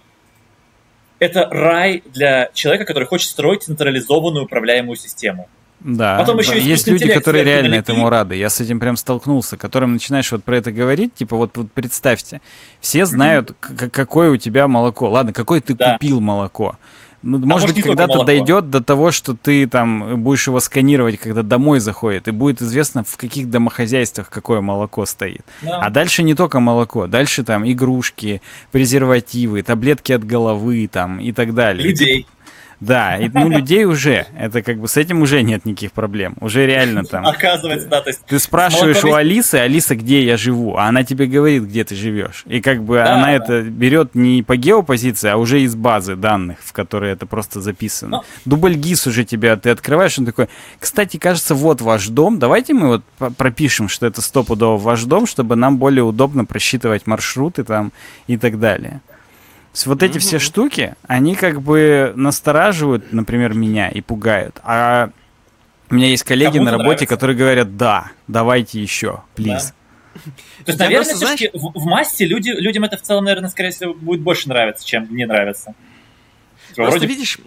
это 1.19 1.47
рай 1.49 2.03
для 2.13 2.49
человека, 2.53 2.85
который 2.85 3.05
хочет 3.05 3.29
строить 3.29 3.63
централизованную 3.63 4.45
управляемую 4.45 4.97
систему. 4.97 5.47
Да, 5.79 6.17
Потом 6.17 6.39
еще 6.39 6.59
есть 6.59 6.87
люди, 6.87 7.11
которые 7.11 7.43
реально 7.43 7.71
налепили. 7.71 7.95
этому 7.95 8.09
рады. 8.09 8.35
Я 8.35 8.49
с 8.49 8.61
этим 8.61 8.79
прям 8.79 8.95
столкнулся, 8.95 9.57
которым 9.57 9.93
начинаешь 9.93 10.31
вот 10.31 10.43
про 10.43 10.57
это 10.57 10.71
говорить, 10.71 11.13
типа 11.13 11.35
вот, 11.35 11.57
вот 11.57 11.71
представьте, 11.73 12.41
все 12.79 13.05
знают, 13.05 13.51
mm-hmm. 13.51 13.89
какое 13.89 14.31
у 14.31 14.37
тебя 14.37 14.69
молоко. 14.69 15.09
Ладно, 15.09 15.33
какое 15.33 15.59
ты 15.59 15.75
да. 15.75 15.93
купил 15.93 16.21
молоко. 16.21 16.77
Ну, 17.23 17.37
а 17.37 17.45
может 17.45 17.73
быть, 17.73 17.81
когда-то 17.83 18.23
дойдет 18.25 18.69
до 18.69 18.83
того, 18.83 19.11
что 19.11 19.33
ты 19.33 19.65
там 19.67 20.21
будешь 20.21 20.45
его 20.47 20.59
сканировать, 20.59 21.17
когда 21.17 21.41
домой 21.41 21.79
заходит, 21.79 22.27
и 22.27 22.31
будет 22.31 22.61
известно, 22.61 23.03
в 23.03 23.15
каких 23.15 23.49
домохозяйствах 23.49 24.29
какое 24.29 24.59
молоко 24.59 25.05
стоит. 25.05 25.45
Да. 25.61 25.79
А 25.79 25.89
дальше 25.89 26.21
не 26.23 26.35
только 26.35 26.59
молоко, 26.59 27.07
дальше 27.07 27.43
там 27.43 27.69
игрушки, 27.69 28.41
презервативы, 28.71 29.63
таблетки 29.63 30.11
от 30.11 30.25
головы 30.25 30.89
там 30.91 31.19
и 31.19 31.31
так 31.31 31.53
далее. 31.55 31.87
Людей. 31.87 32.27
Да, 32.85 33.17
и 33.17 33.29
ну 33.33 33.49
людей 33.49 33.85
уже, 33.85 34.27
это 34.37 34.61
как 34.61 34.79
бы 34.79 34.87
с 34.87 34.97
этим 34.97 35.21
уже 35.21 35.41
нет 35.41 35.65
никаких 35.65 35.93
проблем. 35.93 36.35
Уже 36.41 36.65
реально 36.65 37.05
там. 37.05 37.25
Оказывается, 37.25 37.87
да, 37.87 38.01
то 38.01 38.09
есть. 38.09 38.21
Ты 38.25 38.39
спрашиваешь 38.39 39.03
у 39.03 39.13
Алисы, 39.13 39.55
Алиса, 39.55 39.95
где 39.95 40.23
я 40.23 40.35
живу, 40.37 40.75
а 40.75 40.85
она 40.85 41.03
тебе 41.03 41.25
говорит, 41.25 41.63
где 41.63 41.83
ты 41.83 41.95
живешь. 41.95 42.43
И 42.45 42.61
как 42.61 42.83
бы 42.83 42.95
да, 42.95 43.15
она 43.15 43.25
да. 43.27 43.31
это 43.31 43.61
берет 43.61 44.15
не 44.15 44.43
по 44.43 44.57
геопозиции, 44.57 45.29
а 45.29 45.37
уже 45.37 45.61
из 45.61 45.75
базы 45.75 46.15
данных, 46.15 46.57
в 46.63 46.73
которой 46.73 47.11
это 47.11 47.25
просто 47.25 47.61
записано. 47.61 48.17
Но... 48.17 48.25
Дубльгиз 48.45 49.07
уже 49.07 49.23
тебя, 49.23 49.55
ты 49.55 49.69
открываешь, 49.69 50.19
он 50.19 50.25
такой, 50.25 50.49
кстати, 50.79 51.17
кажется, 51.17 51.55
вот 51.55 51.81
ваш 51.81 52.07
дом, 52.07 52.37
давайте 52.37 52.73
мы 52.73 52.87
вот 52.87 53.35
пропишем, 53.37 53.87
что 53.87 54.05
это 54.05 54.21
стопудово 54.21 54.77
ваш 54.77 55.03
дом, 55.03 55.25
чтобы 55.25 55.55
нам 55.55 55.77
более 55.77 56.03
удобно 56.03 56.45
просчитывать 56.45 57.07
маршруты 57.07 57.63
там 57.63 57.93
и 58.27 58.37
так 58.37 58.59
далее 58.59 59.01
есть 59.73 59.87
вот 59.87 60.03
эти 60.03 60.19
все 60.19 60.39
штуки, 60.39 60.95
они 61.07 61.35
как 61.35 61.61
бы 61.61 62.13
настораживают, 62.15 63.11
например, 63.11 63.53
меня 63.53 63.89
и 63.89 64.01
пугают. 64.01 64.59
А 64.63 65.09
у 65.89 65.95
меня 65.95 66.07
есть 66.07 66.23
коллеги 66.23 66.53
Кому 66.53 66.65
на 66.65 66.71
работе, 66.71 66.87
нравится. 66.87 67.05
которые 67.07 67.37
говорят, 67.37 67.77
да, 67.77 68.11
давайте 68.27 68.81
еще, 68.81 69.23
please. 69.35 69.73
Да. 70.15 70.21
То 70.65 70.71
есть, 70.71 70.79
наверное, 70.79 71.15
все-таки 71.15 71.49
в, 71.53 71.71
в 71.73 71.85
массе 71.85 72.25
люди, 72.25 72.51
людям 72.51 72.83
это 72.83 72.97
в 72.97 73.01
целом, 73.01 73.25
наверное, 73.25 73.49
скорее 73.49 73.71
всего, 73.71 73.93
будет 73.93 74.21
больше 74.21 74.47
нравиться, 74.47 74.85
чем 74.85 75.07
не 75.15 75.25
нравится. 75.25 75.73
Просто 76.75 76.99
вроде... 76.99 77.07
видишь, 77.07 77.37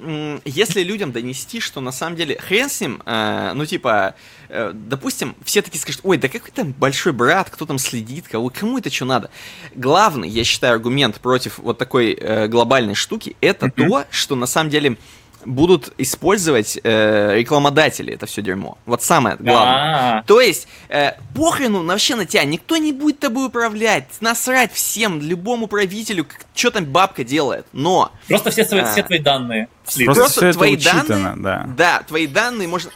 если 0.45 0.83
людям 0.83 1.13
донести, 1.13 1.61
что 1.61 1.81
на 1.81 1.93
самом 1.93 2.17
деле 2.17 2.39
хрен 2.39 2.69
с 2.69 2.81
ним, 2.81 3.03
э, 3.05 3.53
ну 3.55 3.67
типа, 3.67 4.15
э, 4.49 4.73
допустим, 4.75 5.35
все 5.45 5.63
таки 5.63 5.79
скажут, 5.79 6.01
ой, 6.05 6.19
да 6.19 6.29
какой 6.29 6.51
там 6.51 6.73
большой 6.73 7.13
брат, 7.13 7.51
кто 7.51 7.67
там 7.67 7.79
следит, 7.79 8.29
кого, 8.29 8.51
кому 8.51 8.79
это 8.79 8.91
что 8.91 9.05
надо. 9.05 9.31
Главный, 9.75 10.29
я 10.29 10.45
считаю, 10.45 10.75
аргумент 10.75 11.21
против 11.21 11.59
вот 11.59 11.79
такой 11.79 12.13
э, 12.13 12.49
глобальной 12.49 12.95
штуки, 12.95 13.37
это 13.41 13.67
mm-hmm. 13.67 13.89
то, 13.89 14.05
что 14.11 14.37
на 14.37 14.47
самом 14.47 14.71
деле 14.71 14.97
будут 15.45 15.93
использовать 15.99 16.79
э, 16.83 17.37
рекламодатели 17.37 18.13
это 18.13 18.27
все 18.27 18.43
дерьмо. 18.43 18.79
Вот 18.87 19.03
самое 19.03 19.37
главное. 19.37 19.75
А-а-а. 19.75 20.23
То 20.25 20.41
есть, 20.41 20.67
э, 20.89 21.13
похрену 21.35 21.85
вообще 21.85 22.17
на 22.17 22.27
тебя, 22.27 22.45
никто 22.45 22.77
не 22.77 22.93
будет 22.93 23.21
тобой 23.21 23.47
управлять, 23.47 24.07
насрать 24.21 24.73
всем, 24.73 25.21
любому 25.21 25.67
правителю, 25.67 26.27
что 26.55 26.71
там 26.71 26.85
бабка 26.85 27.25
делает, 27.25 27.67
но... 27.73 28.13
Просто 28.29 28.51
все, 28.51 28.65
свои, 28.65 28.81
а, 28.81 28.93
все 28.93 29.03
твои 29.03 29.19
данные. 29.19 29.69
Просто, 29.85 30.05
просто 30.05 30.41
все 30.41 30.53
твои 30.53 30.77
это 30.77 31.07
данные, 31.07 31.35
да. 31.37 31.65
Да, 31.77 32.03
твои 32.07 32.27
данные 32.27 32.69
можно... 32.69 32.91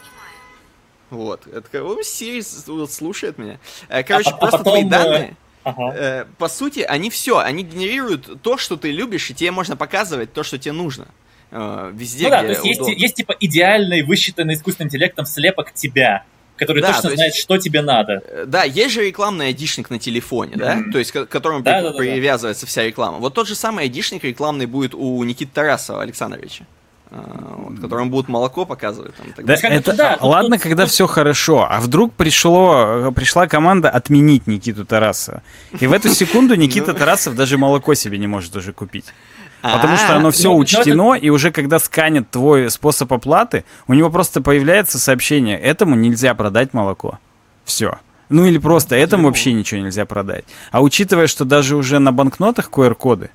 Вот, 1.10 1.46
это 1.46 1.82
о, 1.82 2.02
Сири 2.02 2.40
слушает 2.86 3.36
меня. 3.38 3.58
Э, 3.88 4.02
короче, 4.02 4.30
а, 4.30 4.36
просто 4.36 4.56
а 4.56 4.58
потом, 4.58 4.72
твои 4.72 4.84
данные... 4.84 5.36
Ага. 5.62 5.92
Э, 5.94 6.24
по 6.38 6.48
сути, 6.48 6.80
они 6.80 7.10
все, 7.10 7.38
они 7.38 7.62
генерируют 7.62 8.42
то, 8.42 8.56
что 8.56 8.76
ты 8.76 8.90
любишь, 8.90 9.30
и 9.30 9.34
тебе 9.34 9.50
можно 9.50 9.76
показывать 9.76 10.32
то, 10.32 10.42
что 10.42 10.58
тебе 10.58 10.72
нужно. 10.72 11.08
Э, 11.52 11.90
везде, 11.92 12.24
ну 12.24 12.30
да, 12.30 12.40
то 12.42 12.48
есть 12.48 12.64
есть, 12.64 12.80
есть 12.80 13.14
типа 13.16 13.34
идеальный, 13.40 14.02
высчитанный 14.02 14.54
искусственным 14.54 14.88
интеллектом 14.88 15.26
слепок 15.26 15.72
тебя, 15.72 16.24
который 16.56 16.80
да, 16.80 16.92
точно 16.92 17.10
то 17.10 17.16
знает, 17.16 17.34
что 17.34 17.58
тебе 17.58 17.82
надо. 17.82 18.22
Э, 18.24 18.44
да, 18.46 18.62
есть 18.64 18.94
же 18.94 19.04
рекламный 19.04 19.46
айдишник 19.46 19.90
на 19.90 19.98
телефоне, 19.98 20.56
да, 20.56 20.76
mm-hmm. 20.76 20.92
то 20.92 20.98
есть 20.98 21.10
к 21.10 21.26
которому 21.26 21.62
да, 21.62 21.78
при, 21.78 21.82
да, 21.82 21.90
да, 21.90 21.98
привязывается 21.98 22.66
да. 22.66 22.68
вся 22.68 22.84
реклама. 22.84 23.18
Вот 23.18 23.34
тот 23.34 23.48
же 23.48 23.56
самый 23.56 23.84
айдишник 23.84 24.22
рекламный 24.22 24.66
будет 24.66 24.94
у 24.94 25.22
Никиты 25.24 25.50
Тарасова 25.52 26.02
Александровича. 26.02 26.66
А, 27.12 27.56
вот, 27.56 27.80
которым 27.80 28.08
будут 28.08 28.28
молоко 28.28 28.64
показывать. 28.64 29.12
Там, 29.16 29.44
да, 29.44 29.54
это, 29.54 29.92
да, 29.94 30.18
ладно, 30.20 30.56
тут, 30.56 30.62
когда 30.62 30.84
тут... 30.84 30.92
все 30.92 31.08
хорошо, 31.08 31.66
а 31.68 31.80
вдруг 31.80 32.14
пришло, 32.14 33.10
пришла 33.10 33.48
команда 33.48 33.90
отменить 33.90 34.46
Никиту 34.46 34.84
Тарасова. 34.84 35.42
И 35.80 35.88
в 35.88 35.92
эту 35.92 36.10
секунду 36.10 36.54
Никита 36.56 36.92
ну. 36.92 36.98
Тарасов 36.98 37.34
даже 37.34 37.58
молоко 37.58 37.94
себе 37.94 38.16
не 38.16 38.28
может 38.28 38.54
уже 38.54 38.72
купить. 38.72 39.06
Потому 39.62 39.96
что 39.96 40.16
оно 40.16 40.30
все 40.30 40.48
ну, 40.48 40.56
учтено, 40.56 41.14
и 41.14 41.28
уже 41.28 41.50
когда 41.50 41.78
сканит 41.78 42.30
твой 42.30 42.70
способ 42.70 43.12
оплаты, 43.12 43.64
у 43.86 43.94
него 43.94 44.10
просто 44.10 44.40
появляется 44.40 44.98
сообщение, 44.98 45.58
этому 45.58 45.94
нельзя 45.96 46.34
продать 46.34 46.72
молоко. 46.72 47.18
Все. 47.64 47.98
Ну 48.28 48.46
или 48.46 48.58
просто 48.58 48.94
этому 48.96 49.26
вообще 49.26 49.52
ничего 49.52 49.80
нельзя 49.80 50.06
продать. 50.06 50.44
А 50.70 50.80
учитывая, 50.80 51.26
что 51.26 51.44
даже 51.44 51.76
уже 51.76 51.98
на 51.98 52.12
банкнотах 52.12 52.70
QR-коды, 52.70 53.30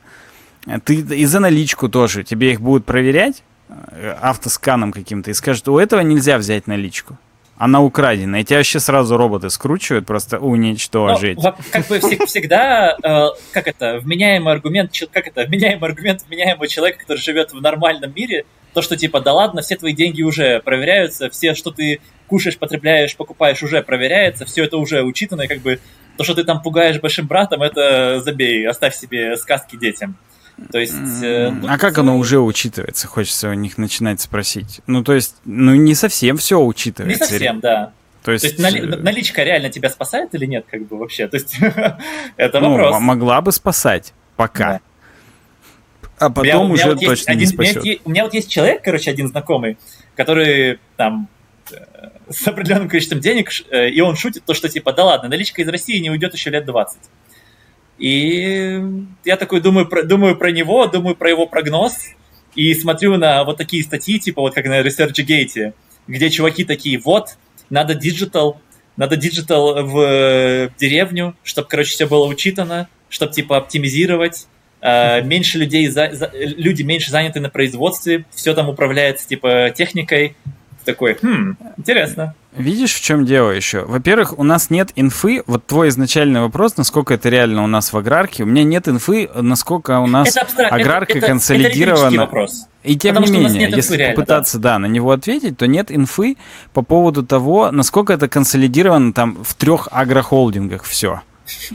ты 0.83 0.95
и 0.95 1.25
за 1.25 1.39
наличку 1.39 1.89
тоже, 1.89 2.23
тебе 2.23 2.53
их 2.53 2.61
будут 2.61 2.85
проверять 2.85 3.43
э, 3.69 4.15
автосканом 4.21 4.91
каким-то 4.91 5.31
и 5.31 5.33
скажут, 5.33 5.67
у 5.67 5.77
этого 5.77 5.99
нельзя 5.99 6.37
взять 6.37 6.65
наличку 6.65 7.17
она 7.57 7.81
украдена, 7.81 8.41
и 8.41 8.43
тебя 8.43 8.57
вообще 8.57 8.79
сразу 8.79 9.17
роботы 9.17 9.49
скручивают, 9.49 10.05
просто 10.05 10.39
уничтожить. 10.39 11.37
Ну, 11.41 11.53
как 11.71 11.87
бы 11.87 11.99
всегда, 11.99 12.97
э, 13.01 13.27
как 13.53 13.67
это, 13.67 13.99
вменяемый 13.99 14.53
аргумент, 14.53 14.91
как 15.11 15.27
это, 15.27 15.45
вменяемый 15.45 15.89
аргумент 15.89 16.23
вменяемого 16.27 16.67
человека, 16.67 16.99
который 16.99 17.19
живет 17.19 17.53
в 17.53 17.61
нормальном 17.61 18.13
мире, 18.13 18.45
то, 18.73 18.81
что 18.81 18.97
типа, 18.97 19.21
да 19.21 19.31
ладно, 19.33 19.61
все 19.61 19.77
твои 19.77 19.93
деньги 19.93 20.21
уже 20.21 20.59
проверяются, 20.59 21.29
все, 21.29 21.55
что 21.55 21.71
ты 21.71 22.01
кушаешь, 22.27 22.57
потребляешь, 22.57 23.15
покупаешь, 23.15 23.63
уже 23.63 23.81
проверяется, 23.81 24.45
все 24.45 24.65
это 24.65 24.75
уже 24.75 25.03
учитано, 25.03 25.43
и 25.43 25.47
как 25.47 25.59
бы 25.59 25.79
то, 26.17 26.25
что 26.25 26.33
ты 26.33 26.43
там 26.43 26.61
пугаешь 26.61 26.99
большим 26.99 27.25
братом, 27.27 27.61
это 27.61 28.19
забей, 28.19 28.67
оставь 28.67 28.95
себе 28.95 29.37
сказки 29.37 29.77
детям. 29.77 30.17
То 30.71 30.79
есть... 30.79 30.93
Э, 31.21 31.51
ну, 31.51 31.67
а 31.69 31.77
как 31.77 31.97
оно 31.97 32.17
уже 32.17 32.39
учитывается, 32.39 33.07
хочется 33.07 33.49
у 33.49 33.53
них 33.53 33.77
начинать 33.77 34.21
спросить? 34.21 34.81
Ну, 34.87 35.03
то 35.03 35.13
есть, 35.13 35.35
ну, 35.43 35.75
не 35.75 35.95
совсем 35.95 36.37
все 36.37 36.61
учитывается. 36.61 37.23
Не 37.23 37.29
совсем, 37.29 37.59
да. 37.59 37.91
То 38.23 38.31
есть, 38.31 38.43
То 38.43 38.47
есть 38.47 38.59
нали, 38.59 38.81
э, 38.81 38.97
наличка 38.97 39.43
реально 39.43 39.69
тебя 39.69 39.89
спасает 39.89 40.33
или 40.33 40.45
нет, 40.45 40.65
как 40.69 40.87
бы 40.87 40.97
вообще? 40.97 41.27
То 41.27 41.37
есть, 41.37 41.57
это 42.37 42.59
ну, 42.59 42.71
вопрос. 42.71 42.99
могла 43.01 43.41
бы 43.41 43.51
спасать, 43.51 44.13
пока. 44.35 44.73
Да. 44.73 44.81
А 46.17 46.29
потом 46.29 46.45
меня, 46.45 46.73
уже 46.73 46.95
меня 46.95 47.07
точно 47.07 47.33
один, 47.33 47.41
не 47.41 47.45
спасет. 47.47 47.83
У 47.83 47.85
меня, 47.85 47.97
у 48.05 48.09
меня 48.09 48.23
вот 48.23 48.33
есть 48.33 48.49
человек, 48.49 48.81
короче, 48.81 49.11
один 49.11 49.27
знакомый, 49.27 49.77
который 50.15 50.79
там 50.95 51.27
э, 51.71 51.75
с 52.29 52.47
определенным 52.47 52.87
количеством 52.87 53.19
денег, 53.19 53.51
и 53.71 53.99
он 53.99 54.15
шутит 54.15 54.45
то, 54.45 54.53
что 54.53 54.69
типа, 54.69 54.93
да 54.93 55.03
ладно, 55.03 55.27
наличка 55.27 55.61
из 55.61 55.67
России 55.67 55.99
не 55.99 56.09
уйдет 56.09 56.33
еще 56.33 56.49
лет 56.49 56.65
20. 56.65 56.97
И 57.97 58.81
я 59.23 59.37
такой 59.37 59.61
думаю 59.61 59.87
про, 59.87 60.03
думаю 60.03 60.37
про 60.37 60.51
него, 60.51 60.85
думаю 60.87 61.15
про 61.15 61.29
его 61.29 61.47
прогноз, 61.47 61.97
и 62.55 62.73
смотрю 62.73 63.17
на 63.17 63.43
вот 63.43 63.57
такие 63.57 63.83
статьи, 63.83 64.19
типа 64.19 64.41
вот 64.41 64.53
как 64.53 64.65
на 64.65 64.81
ResearchGate, 64.81 65.73
где 66.07 66.29
чуваки 66.29 66.65
такие, 66.65 66.99
вот, 66.99 67.37
надо 67.69 67.95
digital, 67.95 68.59
надо 68.97 69.17
digital 69.17 69.83
в 69.85 70.71
деревню, 70.77 71.35
чтобы, 71.43 71.67
короче, 71.67 71.91
все 71.91 72.07
было 72.07 72.25
учитано, 72.25 72.87
чтобы, 73.09 73.33
типа, 73.33 73.57
оптимизировать, 73.57 74.47
э, 74.81 75.21
меньше 75.21 75.57
людей, 75.57 75.87
за, 75.87 76.11
за, 76.13 76.31
люди 76.33 76.83
меньше 76.83 77.11
заняты 77.11 77.39
на 77.39 77.49
производстве, 77.49 78.25
все 78.31 78.53
там 78.53 78.69
управляется, 78.69 79.27
типа, 79.27 79.73
техникой. 79.75 80.35
Такой, 80.85 81.17
хм, 81.21 81.57
интересно. 81.77 82.35
Видишь, 82.57 82.93
в 82.93 83.01
чем 83.01 83.25
дело 83.25 83.51
еще? 83.51 83.83
Во-первых, 83.85 84.37
у 84.39 84.43
нас 84.43 84.69
нет 84.69 84.91
инфы. 84.95 85.43
Вот 85.45 85.65
твой 85.65 85.89
изначальный 85.89 86.41
вопрос, 86.41 86.77
насколько 86.77 87.13
это 87.13 87.29
реально 87.29 87.63
у 87.63 87.67
нас 87.67 87.91
в 87.91 87.97
аграрке. 87.97 88.43
У 88.43 88.45
меня 88.45 88.63
нет 88.63 88.87
инфы, 88.87 89.29
насколько 89.33 89.99
у 89.99 90.07
нас 90.07 90.35
абстрак... 90.37 90.71
аграрка 90.71 91.17
это, 91.17 91.27
консолидирована. 91.27 92.13
Это, 92.13 92.21
вопрос. 92.21 92.67
И 92.83 92.95
тем 92.95 93.15
Потому 93.15 93.33
не 93.33 93.43
менее, 93.43 93.69
если 93.69 93.97
реально, 93.97 94.15
попытаться, 94.15 94.57
да. 94.59 94.73
да, 94.73 94.79
на 94.79 94.85
него 94.85 95.11
ответить, 95.11 95.57
то 95.57 95.67
нет 95.67 95.91
инфы 95.91 96.37
по 96.73 96.81
поводу 96.81 97.25
того, 97.25 97.71
насколько 97.71 98.13
это 98.13 98.27
консолидировано 98.29 99.11
там 99.11 99.43
в 99.43 99.53
трех 99.55 99.89
агрохолдингах 99.91 100.83
все. 100.83 101.21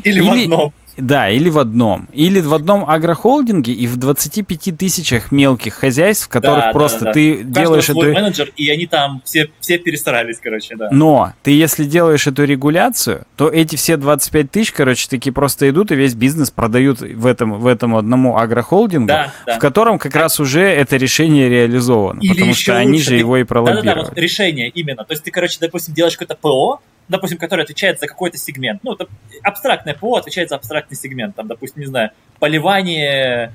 Или, 0.02 0.20
Или 0.20 0.20
в 0.20 0.30
одном. 0.32 0.72
Да, 0.96 1.30
или 1.30 1.48
в 1.48 1.58
одном. 1.58 2.08
Или 2.12 2.40
в 2.40 2.52
одном 2.54 2.88
агрохолдинге 2.88 3.72
и 3.72 3.86
в 3.86 3.96
25 3.96 4.76
тысячах 4.76 5.32
мелких 5.32 5.74
хозяйств, 5.74 6.26
в 6.26 6.28
которых 6.28 6.66
да, 6.66 6.72
просто 6.72 6.98
да, 7.00 7.04
да. 7.06 7.12
ты 7.12 7.36
Каждого 7.36 7.54
делаешь 7.54 7.84
свой 7.86 8.10
эту... 8.10 8.20
менеджер, 8.20 8.52
и 8.56 8.68
они 8.70 8.86
там 8.86 9.22
все, 9.24 9.50
все 9.60 9.78
перестарались, 9.78 10.38
короче, 10.42 10.76
да. 10.76 10.88
Но 10.90 11.32
ты 11.42 11.52
если 11.52 11.84
делаешь 11.84 12.26
эту 12.26 12.44
регуляцию, 12.44 13.26
то 13.36 13.48
эти 13.48 13.76
все 13.76 13.96
25 13.96 14.50
тысяч, 14.50 14.72
короче, 14.72 15.08
такие 15.08 15.32
просто 15.32 15.68
идут 15.70 15.92
и 15.92 15.94
весь 15.94 16.14
бизнес 16.14 16.50
продают 16.50 17.00
в 17.00 17.26
этом, 17.26 17.54
в 17.54 17.66
этом 17.66 17.96
одному 17.96 18.36
агрохолдингу, 18.36 19.08
да, 19.08 19.32
да. 19.46 19.56
в 19.56 19.58
котором 19.58 19.98
как 19.98 20.14
раз 20.14 20.40
уже 20.40 20.62
это 20.62 20.96
решение 20.96 21.48
реализовано, 21.48 22.20
Или 22.20 22.32
потому 22.32 22.54
что 22.54 22.72
лучше, 22.72 22.82
они 22.82 23.00
же 23.00 23.16
его 23.16 23.36
и 23.36 23.44
пролоббировали. 23.44 23.86
Да-да-да, 23.86 24.08
вот 24.08 24.18
решение 24.18 24.68
именно. 24.68 25.04
То 25.04 25.12
есть 25.12 25.24
ты, 25.24 25.30
короче, 25.30 25.58
допустим, 25.60 25.94
делаешь 25.94 26.16
какое-то 26.16 26.36
ПО, 26.40 26.80
допустим, 27.10 27.38
который 27.38 27.64
отвечает 27.64 27.98
за 27.98 28.06
какой-то 28.06 28.38
сегмент. 28.38 28.82
Ну, 28.84 28.96
абстрактное 29.42 29.94
ПО 29.94 30.16
отвечает 30.16 30.48
за 30.48 30.56
абстрактный 30.56 30.96
сегмент. 30.96 31.34
Там, 31.36 31.48
допустим, 31.48 31.80
не 31.80 31.86
знаю, 31.86 32.10
поливание, 32.38 33.52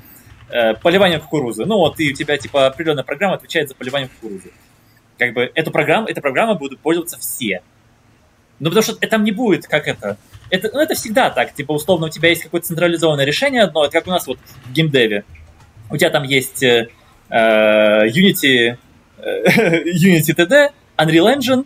э, 0.49 0.73
поливание 0.75 1.19
кукурузы. 1.19 1.65
Ну, 1.65 1.77
вот 1.77 1.99
и 1.99 2.11
у 2.11 2.13
тебя, 2.13 2.37
типа, 2.37 2.67
определенная 2.67 3.03
программа 3.03 3.35
отвечает 3.35 3.69
за 3.69 3.75
поливание 3.75 4.09
кукурузы. 4.09 4.51
Как 5.17 5.33
бы 5.33 5.49
эту 5.55 5.71
программу, 5.71 6.07
эта 6.07 6.21
программа 6.21 6.55
будут 6.55 6.79
пользоваться 6.81 7.17
все. 7.17 7.61
Ну, 8.59 8.69
потому 8.69 8.83
что 8.83 8.95
там 9.07 9.23
не 9.23 9.31
будет, 9.31 9.67
как 9.67 9.87
это... 9.87 10.17
Это, 10.49 10.69
ну, 10.71 10.79
это 10.79 10.93
всегда 10.93 11.29
так. 11.29 11.53
Типа, 11.53 11.71
условно, 11.71 12.07
у 12.07 12.09
тебя 12.09 12.29
есть 12.29 12.43
какое-то 12.43 12.67
централизованное 12.67 13.25
решение 13.25 13.63
одно, 13.63 13.85
это 13.85 13.93
как 13.93 14.07
у 14.07 14.11
нас 14.11 14.27
вот 14.27 14.37
в 14.65 14.71
геймдеве. 14.73 15.23
У 15.89 15.97
тебя 15.97 16.09
там 16.09 16.23
есть 16.23 16.61
э, 16.61 16.89
э 17.29 18.07
Unity, 18.07 18.77
э, 19.17 19.83
Unity 19.93 20.35
TD, 20.35 20.71
Unreal 20.97 21.37
Engine, 21.37 21.65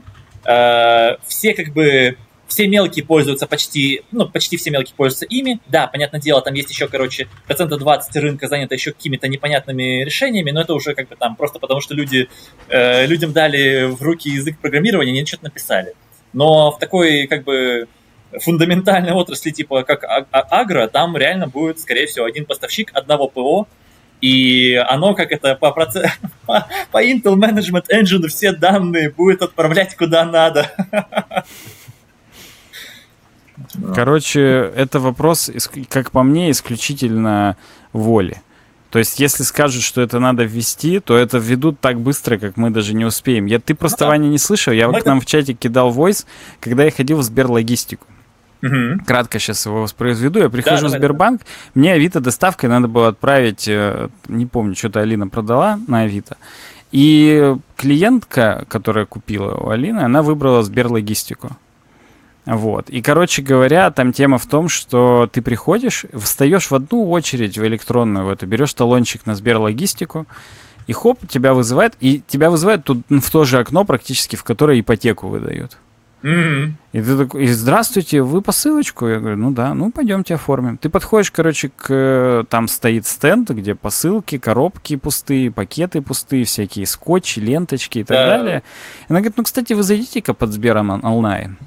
Э, 0.49 1.17
все 1.27 1.53
как 1.53 1.73
бы 1.73 2.17
все 2.47 2.67
мелкие 2.67 3.05
пользуются 3.05 3.45
почти, 3.45 4.01
ну, 4.11 4.27
почти 4.27 4.57
все 4.57 4.71
мелкие 4.71 4.95
пользуются 4.95 5.26
ими. 5.26 5.59
Да, 5.67 5.85
понятное 5.85 6.19
дело, 6.19 6.41
там 6.41 6.55
есть 6.55 6.71
еще, 6.71 6.88
короче, 6.88 7.27
процента 7.45 7.77
20 7.77 8.15
рынка 8.15 8.47
занято 8.47 8.73
еще 8.73 8.91
какими-то 8.91 9.27
непонятными 9.27 10.03
решениями, 10.03 10.49
но 10.49 10.61
это 10.61 10.73
уже 10.73 10.95
как 10.95 11.07
бы 11.07 11.15
там 11.15 11.35
просто 11.35 11.59
потому, 11.59 11.81
что 11.81 11.93
люди, 11.93 12.27
э, 12.67 13.05
людям 13.05 13.31
дали 13.31 13.84
в 13.85 14.01
руки 14.01 14.30
язык 14.31 14.57
программирования, 14.57 15.11
они 15.11 15.26
что-то 15.26 15.43
написали. 15.43 15.93
Но 16.34 16.71
в 16.71 16.80
такой, 16.80 17.27
как 17.27 17.43
бы, 17.43 17.88
фундаментальной 18.41 19.11
отрасли, 19.11 19.51
типа 19.51 19.84
как 19.84 20.03
а-, 20.03 20.26
а- 20.31 20.61
агро, 20.61 20.88
там 20.88 21.15
реально 21.15 21.47
будет, 21.47 21.80
скорее 21.80 22.07
всего, 22.07 22.26
один 22.26 22.45
поставщик 22.45 22.89
одного 22.93 23.27
ПО, 23.27 23.67
и 24.21 24.75
оно, 24.75 25.15
как 25.15 25.31
это, 25.31 25.55
по, 25.55 25.71
процесс... 25.71 26.11
по, 26.45 26.67
по 26.91 27.03
Intel 27.03 27.35
Management 27.35 27.85
Engine 27.93 28.27
все 28.27 28.51
данные 28.51 29.09
будет 29.09 29.41
отправлять 29.41 29.95
куда 29.95 30.25
надо. 30.25 30.71
Короче, 33.95 34.71
это 34.75 34.99
вопрос, 34.99 35.51
как 35.89 36.11
по 36.11 36.23
мне, 36.23 36.51
исключительно 36.51 37.55
воли. 37.93 38.41
То 38.89 38.97
есть, 38.97 39.19
если 39.19 39.43
скажут, 39.43 39.83
что 39.83 40.01
это 40.01 40.19
надо 40.19 40.43
ввести, 40.43 40.99
то 40.99 41.15
это 41.15 41.37
введут 41.37 41.79
так 41.79 41.99
быстро, 41.99 42.37
как 42.39 42.57
мы 42.57 42.71
даже 42.71 42.95
не 42.95 43.05
успеем. 43.05 43.45
Я, 43.45 43.59
ты 43.59 43.75
просто, 43.75 44.05
ну, 44.05 44.05
да. 44.05 44.09
Ваня, 44.09 44.27
не 44.27 44.39
слышал. 44.39 44.73
Я 44.73 44.87
вот 44.87 45.03
к 45.03 45.05
нам 45.05 45.21
в 45.21 45.27
чате 45.27 45.53
кидал 45.53 45.91
войс, 45.91 46.25
когда 46.59 46.83
я 46.83 46.91
ходил 46.91 47.19
в 47.19 47.23
Сберлогистику. 47.23 48.07
Угу. 48.61 49.06
Кратко 49.06 49.40
сейчас 49.40 49.65
его 49.65 49.81
воспроизведу. 49.84 50.40
Я 50.40 50.49
прихожу 50.49 50.88
да, 50.88 50.88
в 50.88 50.98
Сбербанк, 50.98 51.41
давай. 51.41 51.72
мне 51.76 51.94
Авито 51.94 52.19
доставкой 52.19 52.69
надо 52.69 52.88
было 52.88 53.10
отправить, 53.10 53.68
э, 53.68 54.10
не 54.27 54.45
помню, 54.45 54.76
что-то 54.76 54.99
Алина 55.02 55.27
продала 55.27 55.80
на 55.88 56.02
Авито. 56.02 56.38
И 56.91 57.56
клиентка, 57.77 58.65
которая 58.68 59.06
купила 59.06 59.56
у 59.56 59.69
Алины, 59.69 59.99
она 59.99 60.23
выбрала 60.23 60.64
Сберлогистику. 60.64 61.52
Вот. 62.45 62.90
И, 62.90 63.02
короче 63.02 63.44
говоря, 63.44 63.91
там 63.91 64.11
тема 64.11 64.40
в 64.40 64.48
том, 64.48 64.69
что 64.69 65.30
ты 65.31 65.41
приходишь, 65.41 66.06
встаешь 66.14 66.72
в 66.72 66.76
одну 66.76 67.10
очередь 67.10 67.57
в 67.57 67.65
электронную, 67.65 68.26
в 68.26 68.30
эту, 68.30 68.48
берешь 68.48 68.73
талончик 68.73 69.26
на 69.26 69.36
Сберлогистику, 69.36 70.26
и 70.88 70.94
хоп, 70.94 71.19
тебя 71.27 71.53
вызывает, 71.53 71.94
и 71.99 72.23
тебя 72.27 72.49
вызывают 72.49 72.84
тут 72.86 73.03
в 73.07 73.30
то 73.30 73.44
же 73.44 73.60
окно 73.60 73.86
практически, 73.86 74.36
в 74.36 74.44
которое 74.44 74.80
ипотеку 74.80 75.27
выдают. 75.27 75.77
Mm-hmm. 76.21 76.71
И 76.91 77.01
ты 77.01 77.17
такой, 77.17 77.43
и 77.43 77.47
здравствуйте, 77.47 78.21
вы 78.21 78.41
посылочку? 78.41 79.07
Я 79.07 79.19
говорю, 79.19 79.37
ну 79.37 79.51
да, 79.51 79.73
ну 79.73 79.91
пойдемте 79.91 80.35
оформим. 80.35 80.77
Ты 80.77 80.89
подходишь, 80.89 81.31
короче, 81.31 81.71
к 81.75 82.45
там 82.49 82.67
стоит 82.67 83.05
стенд, 83.05 83.49
где 83.51 83.75
посылки, 83.75 84.37
коробки 84.37 84.95
пустые, 84.95 85.51
пакеты 85.51 86.01
пустые, 86.01 86.43
всякие 86.43 86.85
скотчи, 86.85 87.39
ленточки 87.39 87.99
и 87.99 88.03
так 88.03 88.17
да. 88.17 88.37
далее. 88.37 88.63
И 89.01 89.05
она 89.11 89.19
говорит, 89.19 89.37
ну, 89.37 89.43
кстати, 89.43 89.73
вы 89.73 89.83
зайдите-ка 89.83 90.33
под 90.33 90.51
Сбером 90.51 90.89
онлайн. 90.89 91.57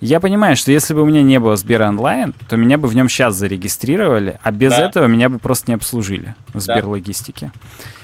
Я 0.00 0.18
понимаю, 0.18 0.56
что 0.56 0.72
если 0.72 0.94
бы 0.94 1.02
у 1.02 1.06
меня 1.06 1.22
не 1.22 1.38
было 1.38 1.56
Сбера 1.56 1.86
онлайн, 1.86 2.34
то 2.48 2.56
меня 2.56 2.78
бы 2.78 2.88
в 2.88 2.94
нем 2.94 3.10
сейчас 3.10 3.36
зарегистрировали, 3.36 4.40
а 4.42 4.50
без 4.50 4.70
да. 4.70 4.86
этого 4.86 5.06
меня 5.06 5.28
бы 5.28 5.38
просто 5.38 5.70
не 5.70 5.74
обслужили 5.74 6.34
в 6.54 6.60
Сберлогистике. 6.60 7.52
Да. 7.54 7.60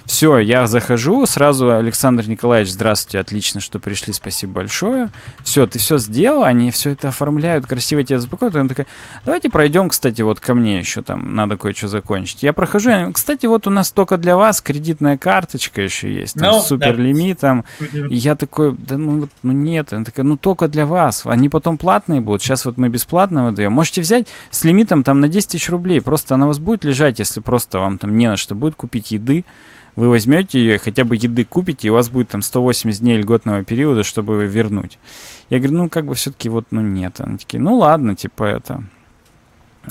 Все, 0.07 0.39
я 0.39 0.69
захожу, 0.69 1.27
сразу 1.27 1.75
Александр 1.75 2.29
Николаевич, 2.29 2.73
здравствуйте, 2.73 3.19
отлично, 3.19 3.61
что 3.61 3.81
пришли, 3.81 4.13
спасибо 4.13 4.53
большое. 4.53 5.11
Все, 5.43 5.67
ты 5.67 5.81
все 5.81 5.99
сделал, 5.99 6.45
они 6.45 6.71
все 6.71 6.91
это 6.91 7.09
оформляют, 7.09 7.67
красиво 7.67 8.05
тебя 8.05 8.21
запакуют. 8.21 8.55
Она 8.55 8.69
такая, 8.69 8.87
давайте 9.25 9.51
пройдем, 9.51 9.89
кстати, 9.89 10.23
вот 10.23 10.39
ко 10.39 10.55
мне 10.55 10.79
еще 10.79 11.03
там, 11.03 11.35
надо 11.35 11.57
кое-что 11.57 11.89
закончить. 11.89 12.45
Я 12.45 12.53
прохожу, 12.53 12.91
я, 12.91 13.11
кстати, 13.13 13.47
вот 13.47 13.67
у 13.67 13.71
нас 13.71 13.91
только 13.91 14.17
для 14.17 14.37
вас 14.37 14.61
кредитная 14.61 15.19
карточка 15.19 15.83
еще 15.83 16.13
есть, 16.13 16.35
там, 16.35 16.55
no, 16.55 16.61
с 16.61 16.69
суперлимитом. 16.69 17.65
Да. 17.81 18.07
И 18.07 18.15
я 18.15 18.37
такой, 18.37 18.77
да 18.79 18.97
ну, 18.97 19.29
ну 19.43 19.53
нет, 19.53 19.93
она 19.93 20.05
такая, 20.05 20.25
ну 20.25 20.37
только 20.37 20.69
для 20.69 20.87
вас. 20.87 21.23
Они 21.25 21.49
потом 21.49 21.79
платные 21.79 22.21
будут, 22.21 22.43
сейчас 22.43 22.65
вот 22.65 22.77
мы 22.77 22.89
бесплатно 22.89 23.47
выдаем. 23.47 23.73
Можете 23.73 24.03
взять 24.03 24.29
с 24.51 24.63
лимитом 24.63 25.03
там 25.03 25.21
на 25.21 25.29
10 25.29 25.51
тысяч 25.51 25.69
рублей, 25.69 26.01
просто 26.01 26.37
она 26.37 26.47
у 26.47 26.49
вас 26.49 26.61
будет 26.61 26.85
лежать, 26.85 27.19
если 27.19 27.41
просто 27.41 27.81
вам 27.81 27.99
там 27.99 28.17
не 28.17 28.29
на 28.29 28.37
что 28.37 28.55
будет 28.55 28.77
купить 28.77 29.11
еды, 29.11 29.45
вы 29.97 30.11
возьмете 30.11 30.59
ее, 30.61 30.79
хотя 30.79 31.05
бы 31.05 31.17
еды 31.17 31.45
купите, 31.45 31.89
и 31.89 31.91
у 31.91 31.95
вас 31.95 32.11
будет 32.11 32.29
там 32.29 32.43
180 32.43 33.01
дней 33.01 33.19
льготного 33.19 33.65
периода, 33.65 34.05
чтобы 34.05 34.47
вернуть. 34.47 34.99
Я 35.49 35.59
говорю, 35.59 35.79
ну, 35.79 35.89
как 35.89 36.05
бы 36.05 36.15
все-таки 36.15 36.49
вот, 36.51 36.67
ну, 36.71 36.83
нет. 36.83 37.21
Они 37.21 37.39
такие, 37.39 37.61
ну, 37.63 37.77
ладно, 37.77 38.15
типа 38.15 38.45
это. 38.45 38.85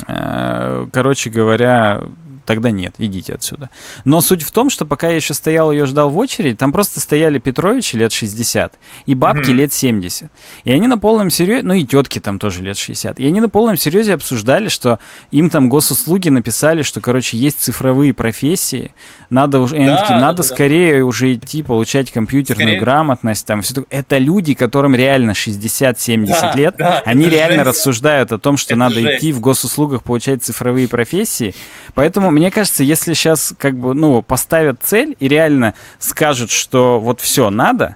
Э, 0.07 0.87
короче 0.91 1.29
говоря, 1.31 2.03
тогда 2.45 2.71
нет, 2.71 2.95
идите 2.97 3.33
отсюда. 3.33 3.69
Но 4.05 4.21
суть 4.21 4.43
в 4.43 4.51
том, 4.51 4.69
что 4.69 4.85
пока 4.85 5.09
я 5.09 5.15
еще 5.15 5.33
стоял 5.33 5.71
ее 5.71 5.85
ждал 5.85 6.09
в 6.09 6.17
очереди, 6.17 6.55
там 6.55 6.71
просто 6.71 6.99
стояли 6.99 7.39
Петровичи 7.39 7.95
лет 7.95 8.11
60 8.11 8.73
и 9.05 9.15
бабки 9.15 9.49
mm-hmm. 9.49 9.53
лет 9.53 9.73
70. 9.73 10.31
И 10.63 10.71
они 10.71 10.87
на 10.87 10.97
полном 10.97 11.29
серьезе, 11.29 11.63
ну 11.63 11.73
и 11.73 11.83
тетки 11.83 12.19
там 12.19 12.39
тоже 12.39 12.61
лет 12.61 12.77
60. 12.77 13.19
И 13.19 13.27
они 13.27 13.41
на 13.41 13.49
полном 13.49 13.77
серьезе 13.77 14.13
обсуждали, 14.13 14.69
что 14.69 14.99
им 15.31 15.49
там 15.49 15.69
госуслуги 15.69 16.29
написали, 16.29 16.81
что, 16.83 17.01
короче, 17.01 17.37
есть 17.37 17.59
цифровые 17.59 18.13
профессии, 18.13 18.91
надо 19.29 19.59
уже, 19.59 19.77
да, 19.77 19.97
такие, 19.97 20.19
надо 20.19 20.37
да, 20.37 20.43
скорее 20.43 20.99
да. 20.99 21.05
уже 21.05 21.33
идти 21.33 21.63
получать 21.63 22.11
компьютерную 22.11 22.67
скорее. 22.69 22.79
грамотность, 22.79 23.45
там 23.45 23.61
все 23.61 23.83
Это 23.89 24.17
люди, 24.17 24.53
которым 24.53 24.95
реально 24.95 25.31
60-70 25.31 26.27
да, 26.27 26.53
лет, 26.55 26.75
да, 26.77 27.01
они 27.05 27.27
реально 27.27 27.63
жесть. 27.63 27.77
рассуждают 27.77 28.31
о 28.31 28.37
том, 28.37 28.57
что 28.57 28.73
это 28.73 28.79
надо 28.79 29.01
жесть. 29.01 29.17
идти 29.17 29.33
в 29.33 29.39
госуслугах 29.39 30.03
получать 30.03 30.43
цифровые 30.43 30.87
профессии. 30.87 31.55
Поэтому 31.93 32.31
мне 32.35 32.51
кажется, 32.51 32.83
если 32.83 33.13
сейчас 33.13 33.53
как 33.57 33.77
бы, 33.77 33.93
ну, 33.93 34.21
поставят 34.21 34.81
цель 34.83 35.15
и 35.19 35.27
реально 35.27 35.73
скажут, 35.99 36.51
что 36.51 36.99
вот 36.99 37.21
все 37.21 37.49
надо, 37.49 37.95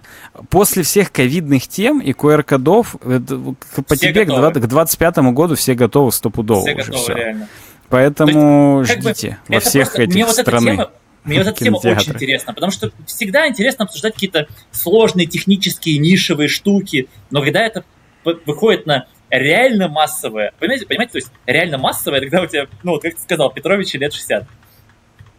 после 0.49 0.83
всех 0.83 1.11
ковидных 1.11 1.67
тем 1.67 1.99
и 1.99 2.13
QR-кодов 2.13 2.95
по 2.95 3.95
все 3.95 3.95
тебе 3.95 4.25
готовы. 4.25 4.51
к 4.51 4.67
2025 4.67 5.17
году 5.33 5.55
все 5.55 5.73
готовы 5.73 6.11
стопудово 6.11 6.61
все 6.61 6.75
уже 6.75 6.83
готовы, 6.83 7.03
все. 7.03 7.13
Реально. 7.13 7.47
Поэтому 7.89 8.79
есть, 8.81 8.91
ждите 8.93 9.37
бы, 9.47 9.55
во 9.55 9.59
всех 9.59 9.93
просто, 9.93 10.03
этих 10.03 10.25
вот 10.25 10.35
страны. 10.35 10.71
Тема, 10.71 10.91
мне 11.23 11.37
вот 11.39 11.47
эта 11.47 11.63
тема 11.63 11.77
очень 11.77 12.13
интересна, 12.13 12.53
потому 12.53 12.71
что 12.71 12.91
всегда 13.05 13.47
интересно 13.47 13.85
обсуждать 13.85 14.13
какие-то 14.13 14.47
сложные 14.71 15.27
технические 15.27 15.97
нишевые 15.97 16.47
штуки, 16.47 17.09
но 17.29 17.41
когда 17.41 17.61
это 17.61 17.83
выходит 18.23 18.85
на 18.85 19.05
реально 19.29 19.87
массовое. 19.87 20.53
Понимаете, 20.59 20.85
понимаете, 20.85 21.11
то 21.13 21.17
есть 21.17 21.31
реально 21.45 21.77
массовое, 21.77 22.19
когда 22.19 22.41
у 22.41 22.47
тебя, 22.47 22.67
ну, 22.83 22.91
вот 22.93 23.01
как 23.01 23.15
ты 23.15 23.21
сказал, 23.21 23.51
Петрович 23.51 23.93
лет 23.93 24.13
60. 24.13 24.47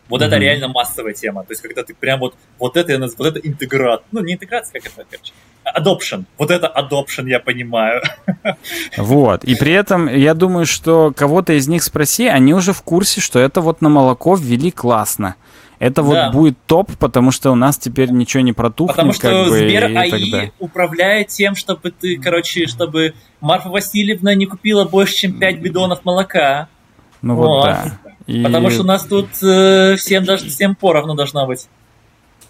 Вот 0.09 0.21
mm-hmm. 0.21 0.27
это 0.27 0.39
реально 0.39 0.69
массовая 0.69 1.13
тема. 1.13 1.45
То 1.45 1.53
есть, 1.53 1.63
когда 1.63 1.85
ты 1.85 1.95
прям 1.95 2.19
вот, 2.19 2.35
вот 2.59 2.77
это, 2.77 2.99
вот 2.99 3.27
это 3.27 3.39
интеграт. 3.49 4.03
Ну, 4.11 4.21
не 4.21 4.35
интеграция, 4.35 4.81
как 4.81 4.93
это, 4.93 5.07
короче. 5.09 5.33
Adoption. 5.65 6.25
Вот 6.37 6.51
это 6.51 6.67
adoption, 6.67 7.29
я 7.29 7.39
понимаю. 7.39 8.03
Вот. 8.97 9.45
И 9.45 9.55
при 9.55 9.73
этом, 9.73 10.09
я 10.09 10.35
думаю, 10.35 10.67
что 10.67 11.13
кого-то 11.15 11.53
из 11.53 11.69
них 11.69 11.83
спроси, 11.83 12.27
они 12.27 12.55
уже 12.55 12.73
в 12.73 12.83
курсе, 12.83 13.21
что 13.21 13.39
это 13.39 13.61
вот 13.61 13.83
на 13.83 13.89
молоко 13.89 14.35
ввели 14.35 14.71
классно. 14.71 15.37
Это 15.81 16.03
вот 16.03 16.13
да. 16.13 16.31
будет 16.31 16.59
топ, 16.67 16.93
потому 16.99 17.31
что 17.31 17.51
у 17.51 17.55
нас 17.55 17.79
теперь 17.79 18.11
ничего 18.11 18.43
не 18.43 18.53
протухнет. 18.53 18.97
Потому 18.97 19.15
что 19.15 19.23
как 19.23 19.49
бы, 19.49 19.59
Сбер 19.59 19.87
АИ 19.87 20.51
управляет 20.59 21.29
тем, 21.29 21.57
чтобы 21.57 21.91
ты, 21.91 22.19
короче, 22.19 22.67
чтобы 22.67 23.15
Марфа 23.41 23.71
Васильевна 23.71 24.35
не 24.35 24.45
купила 24.45 24.85
больше, 24.85 25.15
чем 25.15 25.39
5 25.39 25.59
бидонов 25.61 26.05
молока. 26.05 26.69
Ну 27.23 27.35
вот, 27.35 27.47
вот 27.47 27.65
да. 27.65 27.99
И... 28.27 28.43
Потому 28.43 28.69
что 28.69 28.83
у 28.83 28.87
нас 28.87 29.05
тут 29.07 29.29
э, 29.43 29.97
всем, 29.97 30.25
даже, 30.25 30.51
всем 30.51 30.75
поровну 30.75 31.15
должно 31.15 31.47
быть. 31.47 31.67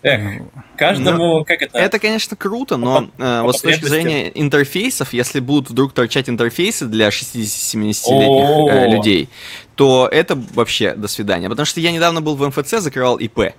Эх, 0.02 0.42
каждому, 0.76 1.38
ну, 1.38 1.44
как 1.44 1.60
это? 1.60 1.76
Это, 1.78 1.98
конечно, 1.98 2.34
круто, 2.34 2.78
но 2.78 3.08
по, 3.16 3.22
э, 3.22 3.42
вот 3.42 3.56
с 3.56 3.60
точки 3.60 3.84
зрения 3.84 4.28
интерфейсов, 4.34 5.12
если 5.12 5.40
будут 5.40 5.68
вдруг 5.68 5.92
торчать 5.92 6.30
интерфейсы 6.30 6.86
для 6.86 7.08
60-70-летних 7.08 8.72
э, 8.72 8.90
людей, 8.90 9.28
то 9.74 10.08
это 10.10 10.42
вообще 10.54 10.94
до 10.94 11.06
свидания. 11.06 11.50
Потому 11.50 11.66
что 11.66 11.80
я 11.80 11.92
недавно 11.92 12.22
был 12.22 12.34
в 12.34 12.46
МФЦ, 12.48 12.80
закрывал 12.80 13.16
ИП. 13.16 13.52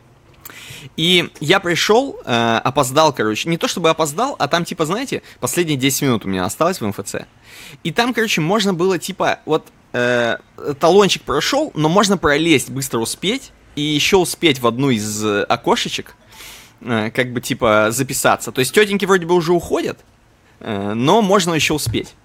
И 0.97 1.29
я 1.39 1.59
пришел, 1.59 2.19
э, 2.25 2.59
опоздал, 2.63 3.13
короче. 3.13 3.47
Не 3.47 3.57
то 3.57 3.67
чтобы 3.67 3.89
опоздал, 3.91 4.35
а 4.39 4.47
там, 4.47 4.65
типа, 4.65 4.85
знаете, 4.85 5.21
последние 5.39 5.77
10 5.77 6.01
минут 6.01 6.25
у 6.25 6.27
меня 6.27 6.43
осталось 6.45 6.81
в 6.81 6.87
МФЦ. 6.87 7.17
И 7.83 7.91
там, 7.91 8.15
короче, 8.15 8.41
можно 8.41 8.73
было, 8.73 8.97
типа, 8.97 9.39
вот 9.45 9.67
э, 9.93 10.37
талончик 10.79 11.21
прошел, 11.21 11.71
но 11.75 11.87
можно 11.87 12.17
пролезть, 12.17 12.71
быстро 12.71 12.99
успеть. 12.99 13.51
И 13.75 13.81
еще 13.81 14.17
успеть 14.17 14.59
в 14.59 14.67
одну 14.67 14.89
из 14.89 15.23
э, 15.23 15.43
окошечек 15.43 16.15
как 16.81 17.31
бы 17.33 17.41
типа 17.41 17.87
записаться. 17.91 18.51
То 18.51 18.59
есть 18.59 18.73
тетеньки 18.73 19.05
вроде 19.05 19.25
бы 19.25 19.35
уже 19.35 19.53
уходят, 19.53 19.99
э, 20.59 20.93
но 20.93 21.21
можно 21.21 21.53
еще 21.53 21.73
успеть. 21.73 22.15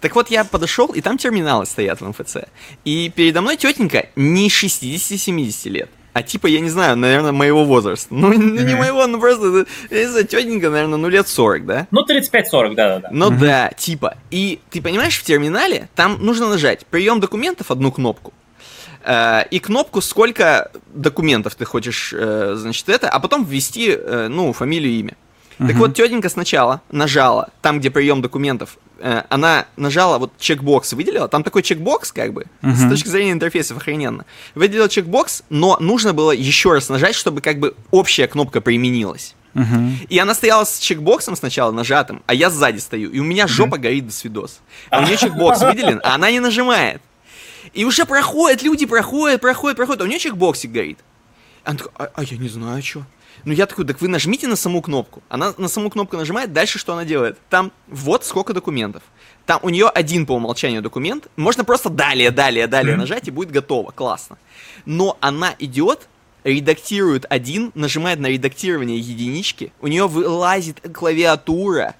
Так 0.00 0.14
вот, 0.14 0.30
я 0.30 0.44
подошел, 0.44 0.88
и 0.88 1.00
там 1.00 1.16
терминалы 1.16 1.64
стоят 1.64 2.00
в 2.00 2.08
МФЦ. 2.08 2.36
И 2.84 3.10
передо 3.14 3.40
мной 3.40 3.56
тетенька 3.56 4.08
не 4.16 4.48
60-70 4.48 5.68
лет. 5.70 5.90
А 6.12 6.22
типа, 6.22 6.46
я 6.46 6.60
не 6.60 6.68
знаю, 6.68 6.96
наверное, 6.96 7.32
моего 7.32 7.64
возраста. 7.64 8.14
Ну, 8.14 8.32
ну 8.32 8.60
не 8.62 8.74
моего, 8.76 9.06
ну 9.06 9.18
просто, 9.18 9.66
я 9.90 10.00
не 10.00 10.06
знаю, 10.06 10.26
тетенька, 10.26 10.70
наверное, 10.70 10.98
ну 10.98 11.08
лет 11.08 11.26
40, 11.26 11.66
да? 11.66 11.86
Ну, 11.90 12.04
35-40, 12.04 12.74
да-да-да. 12.74 13.08
Ну 13.10 13.30
mm-hmm. 13.30 13.38
да, 13.38 13.70
типа. 13.70 14.18
И 14.30 14.60
ты 14.70 14.82
понимаешь, 14.82 15.18
в 15.18 15.22
терминале 15.22 15.88
там 15.94 16.18
нужно 16.24 16.48
нажать 16.48 16.86
прием 16.86 17.18
документов 17.18 17.70
одну 17.70 17.90
кнопку, 17.90 18.32
Э, 18.32 18.43
и 19.50 19.58
кнопку, 19.58 20.00
сколько 20.00 20.70
документов 20.94 21.54
ты 21.56 21.64
хочешь, 21.64 22.14
э, 22.16 22.54
значит, 22.56 22.88
это, 22.88 23.10
а 23.10 23.18
потом 23.18 23.44
ввести, 23.44 23.90
э, 23.90 24.28
ну, 24.28 24.52
фамилию 24.52 24.92
и 24.92 25.00
имя. 25.00 25.16
Uh-huh. 25.58 25.68
Так 25.68 25.76
вот, 25.76 25.94
тетенька 25.94 26.28
сначала 26.28 26.80
нажала, 26.90 27.50
там, 27.60 27.80
где 27.80 27.90
прием 27.90 28.22
документов, 28.22 28.78
она 29.28 29.66
нажала, 29.76 30.18
вот 30.18 30.32
чекбокс 30.38 30.92
выделила, 30.94 31.28
там 31.28 31.42
такой 31.42 31.62
чекбокс, 31.62 32.12
как 32.12 32.32
бы, 32.32 32.46
uh-huh. 32.62 32.74
с 32.74 32.88
точки 32.88 33.08
зрения 33.08 33.32
интерфейсов 33.32 33.76
охрененно. 33.76 34.24
Выделила 34.54 34.88
чекбокс, 34.88 35.42
но 35.50 35.76
нужно 35.80 36.14
было 36.14 36.30
еще 36.30 36.72
раз 36.72 36.88
нажать, 36.88 37.14
чтобы 37.14 37.40
как 37.40 37.58
бы 37.58 37.74
общая 37.90 38.26
кнопка 38.26 38.60
применилась. 38.60 39.34
Uh-huh. 39.54 40.06
И 40.08 40.18
она 40.18 40.34
стояла 40.34 40.64
с 40.64 40.78
чекбоксом 40.78 41.36
сначала 41.36 41.70
нажатым, 41.70 42.22
а 42.26 42.34
я 42.34 42.50
сзади 42.50 42.78
стою, 42.78 43.10
и 43.10 43.18
у 43.18 43.24
меня 43.24 43.46
жопа 43.46 43.76
uh-huh. 43.76 43.80
горит 43.80 44.06
до 44.06 44.12
свидос. 44.12 44.60
А 44.90 45.00
у 45.00 45.02
нее 45.02 45.16
чекбокс 45.16 45.60
выделен, 45.60 46.00
а 46.02 46.14
она 46.14 46.30
не 46.30 46.40
нажимает. 46.40 47.02
И 47.74 47.84
уже 47.84 48.06
проходят, 48.06 48.62
люди 48.62 48.86
проходят, 48.86 49.40
проходят, 49.40 49.76
проходят, 49.76 50.00
а 50.00 50.04
у 50.04 50.06
нее 50.06 50.18
чекбоксик 50.18 50.70
горит. 50.70 50.98
Она 51.64 51.78
такая, 51.78 51.92
а, 51.96 52.10
а 52.14 52.22
я 52.22 52.36
не 52.36 52.48
знаю, 52.48 52.82
что. 52.82 53.04
Ну 53.44 53.52
я 53.52 53.66
такой, 53.66 53.84
так 53.84 54.00
вы 54.00 54.08
нажмите 54.08 54.46
на 54.46 54.56
саму 54.56 54.80
кнопку. 54.80 55.22
Она 55.28 55.54
на 55.58 55.68
саму 55.68 55.90
кнопку 55.90 56.16
нажимает, 56.16 56.52
дальше 56.52 56.78
что 56.78 56.92
она 56.92 57.04
делает? 57.04 57.36
Там 57.50 57.72
вот 57.88 58.24
сколько 58.24 58.52
документов. 58.52 59.02
Там 59.44 59.58
у 59.62 59.70
нее 59.70 59.88
один 59.88 60.24
по 60.24 60.32
умолчанию 60.32 60.82
документ. 60.82 61.26
Можно 61.36 61.64
просто 61.64 61.90
далее, 61.90 62.30
далее, 62.30 62.66
далее 62.66 62.96
нажать 62.96 63.28
и 63.28 63.30
будет 63.30 63.50
готово. 63.50 63.90
Классно. 63.90 64.38
Но 64.86 65.18
она 65.20 65.54
идет, 65.58 66.08
редактирует 66.44 67.26
один, 67.28 67.72
нажимает 67.74 68.20
на 68.20 68.28
редактирование 68.28 68.98
единички, 68.98 69.72
у 69.80 69.88
нее 69.88 70.06
вылазит 70.06 70.80
клавиатура, 70.94 71.96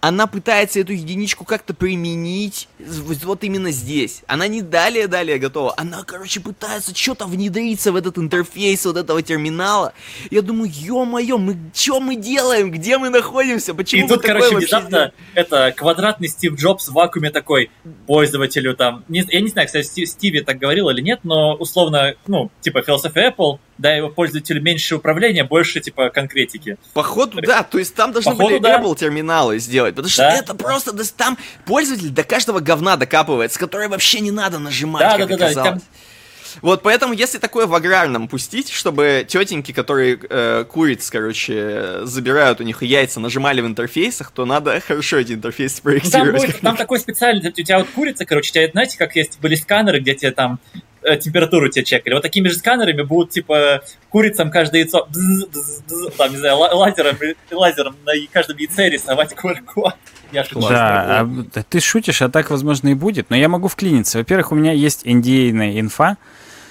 она 0.00 0.26
пытается 0.26 0.80
эту 0.80 0.92
единичку 0.92 1.44
как-то 1.44 1.74
применить 1.74 2.68
вот 2.78 3.42
именно 3.42 3.70
здесь. 3.70 4.22
Она 4.26 4.46
не 4.46 4.62
далее-далее 4.62 5.38
готова. 5.38 5.74
Она, 5.76 6.04
короче, 6.04 6.40
пытается 6.40 6.94
что-то 6.94 7.26
внедриться 7.26 7.92
в 7.92 7.96
этот 7.96 8.18
интерфейс 8.18 8.84
вот 8.84 8.96
этого 8.96 9.22
терминала. 9.22 9.92
Я 10.30 10.42
думаю, 10.42 10.70
ё-моё, 10.72 11.38
мы 11.38 11.56
что 11.74 12.00
мы 12.00 12.16
делаем? 12.16 12.70
Где 12.70 12.98
мы 12.98 13.08
находимся? 13.08 13.74
Почему 13.74 14.04
И 14.04 14.08
тут, 14.08 14.22
короче, 14.22 14.56
внезапно 14.56 15.12
это 15.34 15.72
квадратный 15.76 16.28
Стив 16.28 16.54
Джобс 16.54 16.88
в 16.88 16.92
вакууме 16.92 17.30
такой 17.30 17.70
пользователю 18.06 18.76
там. 18.76 19.04
Не, 19.08 19.24
я 19.28 19.40
не 19.40 19.48
знаю, 19.48 19.66
кстати, 19.66 20.04
Стиви 20.04 20.40
так 20.42 20.58
говорил 20.58 20.88
или 20.90 21.00
нет, 21.00 21.20
но 21.24 21.54
условно, 21.54 22.14
ну, 22.26 22.50
типа 22.60 22.82
философия 22.82 23.34
Apple 23.36 23.58
да, 23.78 23.92
его 23.92 24.08
пользователю 24.08 24.62
меньше 24.62 24.96
управления, 24.96 25.44
больше, 25.44 25.80
типа, 25.80 26.10
конкретики. 26.10 26.78
Походу, 26.94 27.40
да, 27.42 27.62
то 27.62 27.78
есть 27.78 27.94
там 27.94 28.12
должны 28.12 28.32
Походу, 28.32 28.48
были 28.48 28.62
да. 28.62 28.80
Apple 28.80 28.96
терминалы 28.96 29.58
сделать, 29.58 29.94
потому 29.94 30.10
что 30.10 30.22
да. 30.22 30.32
это 30.36 30.54
просто, 30.54 30.92
да, 30.92 31.04
там 31.16 31.38
пользователь 31.64 32.10
до 32.10 32.24
каждого 32.24 32.60
говна 32.60 32.96
докапывается, 32.96 33.58
который 33.58 33.88
вообще 33.88 34.20
не 34.20 34.30
надо 34.30 34.58
нажимать, 34.58 35.02
да, 35.02 35.18
как 35.18 35.28
да, 35.28 35.36
да, 35.36 35.46
оказалось. 35.46 35.54
Да, 35.54 35.64
там... 35.64 35.82
Вот 36.62 36.82
поэтому, 36.82 37.12
если 37.12 37.36
такое 37.36 37.66
в 37.66 37.74
аграрном 37.74 38.28
пустить, 38.28 38.70
чтобы 38.70 39.26
тетеньки, 39.28 39.72
которые 39.72 40.18
э, 40.22 40.64
куриц, 40.66 41.10
короче, 41.10 42.00
забирают 42.04 42.60
у 42.60 42.64
них 42.64 42.82
яйца, 42.82 43.20
нажимали 43.20 43.60
в 43.60 43.66
интерфейсах, 43.66 44.30
то 44.30 44.46
надо 44.46 44.80
хорошо 44.80 45.18
эти 45.18 45.34
интерфейсы 45.34 45.82
проектировать. 45.82 46.32
Ну, 46.32 46.38
там, 46.38 46.46
будет, 46.46 46.60
там 46.60 46.76
такой 46.76 46.98
специальный, 46.98 47.46
у 47.46 47.52
тебя 47.52 47.78
вот 47.78 47.88
курица, 47.94 48.24
короче, 48.24 48.50
у 48.50 48.54
тебя, 48.54 48.70
знаете, 48.70 48.96
как 48.96 49.16
есть 49.16 49.38
были 49.40 49.54
сканеры, 49.54 50.00
где 50.00 50.14
тебе 50.14 50.30
там 50.30 50.58
температуру 51.20 51.68
тебе 51.68 51.84
чекали. 51.84 52.14
Вот 52.14 52.22
такими 52.22 52.48
же 52.48 52.54
сканерами 52.56 53.02
будут, 53.02 53.30
типа, 53.30 53.82
курицам 54.10 54.50
каждое 54.50 54.82
яйцо, 54.82 55.06
бз, 55.08 55.46
бз, 55.46 55.82
бз, 55.88 56.14
там, 56.16 56.32
не 56.32 56.38
знаю, 56.38 56.56
лазером, 56.56 57.16
лазером 57.50 57.96
на 58.04 58.12
каждом 58.32 58.56
яйце 58.56 58.88
рисовать 58.88 59.32
QR-код. 59.32 59.94
Я 60.32 60.44
шучу. 60.44 60.68
Да, 60.68 61.20
а, 61.20 61.62
ты 61.68 61.80
шутишь, 61.80 62.22
а 62.22 62.28
так, 62.28 62.50
возможно, 62.50 62.88
и 62.88 62.94
будет. 62.94 63.30
Но 63.30 63.36
я 63.36 63.48
могу 63.48 63.68
вклиниться. 63.68 64.18
Во-первых, 64.18 64.50
у 64.50 64.56
меня 64.56 64.72
есть 64.72 65.06
NDA-ная 65.06 65.78
инфа, 65.78 66.16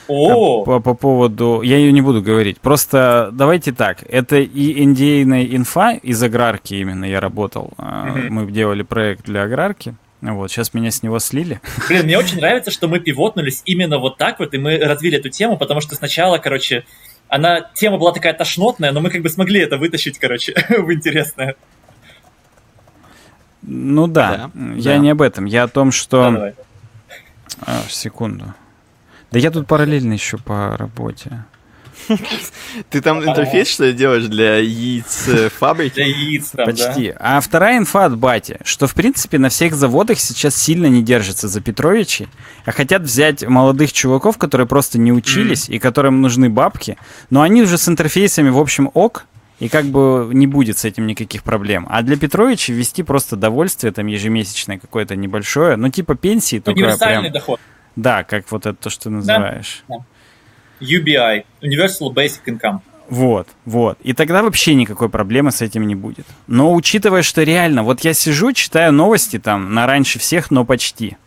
о! 0.07 0.63
По, 0.63 0.79
по 0.79 0.93
поводу... 0.93 1.61
Я 1.61 1.77
ее 1.77 1.91
не 1.91 2.01
буду 2.01 2.21
говорить. 2.21 2.59
Просто 2.59 3.29
давайте 3.31 3.71
так. 3.71 4.03
Это 4.07 4.37
и 4.37 4.85
NDA-ная 4.85 5.45
инфа 5.55 5.93
из 5.93 6.21
аграрки 6.21 6.75
именно 6.75 7.05
я 7.05 7.19
работал. 7.19 7.73
Mm-hmm. 7.77 8.29
Мы 8.29 8.51
делали 8.51 8.83
проект 8.83 9.25
для 9.25 9.43
аграрки. 9.43 9.95
Вот, 10.33 10.51
сейчас 10.51 10.73
меня 10.73 10.91
с 10.91 11.03
него 11.03 11.19
слили. 11.19 11.61
Блин, 11.87 12.05
мне 12.05 12.17
очень 12.17 12.37
нравится, 12.41 12.71
что 12.71 12.87
мы 12.87 12.99
пивотнулись 12.99 13.61
именно 13.65 13.99
вот 13.99 14.17
так 14.17 14.39
вот, 14.39 14.53
и 14.53 14.57
мы 14.57 14.77
развили 14.77 15.17
эту 15.17 15.29
тему, 15.29 15.57
потому 15.57 15.81
что 15.81 15.95
сначала, 15.95 16.37
короче, 16.37 16.85
она, 17.27 17.69
тема 17.73 17.97
была 17.97 18.11
такая 18.11 18.33
тошнотная, 18.33 18.91
но 18.91 19.01
мы 19.01 19.09
как 19.09 19.21
бы 19.21 19.29
смогли 19.29 19.59
это 19.61 19.77
вытащить, 19.77 20.19
короче, 20.19 20.53
в 20.69 20.91
интересное. 20.91 21.55
Ну 23.61 24.07
да, 24.07 24.51
да 24.53 24.73
я 24.75 24.93
да. 24.93 24.97
не 24.97 25.09
об 25.09 25.21
этом, 25.21 25.45
я 25.45 25.63
о 25.63 25.67
том, 25.67 25.91
что... 25.91 26.31
Да, 26.31 26.53
а, 27.61 27.81
секунду. 27.89 28.53
Да 29.31 29.39
я 29.39 29.49
тут 29.49 29.67
параллельно 29.67 30.13
еще 30.13 30.37
по 30.37 30.77
работе. 30.77 31.45
Ты 32.89 33.01
там 33.01 33.23
интерфейс 33.23 33.69
что 33.69 33.85
ли 33.85 33.93
делаешь 33.93 34.25
для 34.25 34.57
яиц 34.57 35.29
фабрики? 35.57 35.95
Для 35.95 36.05
яиц 36.05 36.51
там, 36.51 36.65
Почти. 36.65 37.11
Да? 37.11 37.17
А 37.37 37.41
вторая 37.41 37.77
инфа 37.77 38.05
от 38.05 38.17
бати, 38.17 38.59
что 38.63 38.87
в 38.87 38.93
принципе 38.93 39.39
на 39.39 39.49
всех 39.49 39.75
заводах 39.75 40.19
сейчас 40.19 40.55
сильно 40.55 40.87
не 40.87 41.03
держатся 41.03 41.47
за 41.47 41.61
Петровичей, 41.61 42.27
а 42.65 42.71
хотят 42.71 43.03
взять 43.03 43.43
молодых 43.47 43.93
чуваков, 43.93 44.37
которые 44.37 44.67
просто 44.67 44.97
не 44.97 45.11
учились 45.11 45.69
mm. 45.69 45.75
и 45.75 45.79
которым 45.79 46.21
нужны 46.21 46.49
бабки, 46.49 46.97
но 47.29 47.41
они 47.41 47.63
уже 47.63 47.77
с 47.77 47.87
интерфейсами 47.87 48.49
в 48.49 48.59
общем 48.59 48.89
ок, 48.93 49.25
и 49.59 49.69
как 49.69 49.85
бы 49.85 50.29
не 50.33 50.47
будет 50.47 50.77
с 50.77 50.85
этим 50.85 51.07
никаких 51.07 51.43
проблем. 51.43 51.87
А 51.89 52.01
для 52.01 52.17
Петровича 52.17 52.73
ввести 52.73 53.03
просто 53.03 53.35
довольствие 53.35 53.93
там 53.93 54.07
ежемесячное 54.07 54.77
какое-то 54.77 55.15
небольшое, 55.15 55.77
ну 55.77 55.89
типа 55.89 56.15
пенсии, 56.15 56.59
только 56.59 56.97
прям... 56.97 57.31
доход. 57.31 57.59
Да, 57.95 58.23
как 58.23 58.51
вот 58.51 58.65
это 58.65 58.75
то, 58.75 58.89
что 58.89 59.03
ты 59.03 59.09
называешь. 59.09 59.83
Да. 59.87 59.95
UBI, 60.79 61.43
Universal 61.61 62.13
Basic 62.13 62.41
Income. 62.47 62.79
Вот, 63.07 63.47
вот. 63.65 63.99
И 64.03 64.13
тогда 64.13 64.41
вообще 64.41 64.73
никакой 64.73 65.09
проблемы 65.09 65.51
с 65.51 65.61
этим 65.61 65.85
не 65.87 65.95
будет. 65.95 66.25
Но 66.47 66.73
учитывая, 66.73 67.21
что 67.21 67.43
реально, 67.43 67.83
вот 67.83 68.01
я 68.01 68.13
сижу, 68.13 68.51
читаю 68.51 68.91
новости 68.93 69.37
там 69.37 69.73
на 69.73 69.85
раньше 69.85 70.17
всех, 70.17 70.49
но 70.49 70.65
почти. 70.65 71.17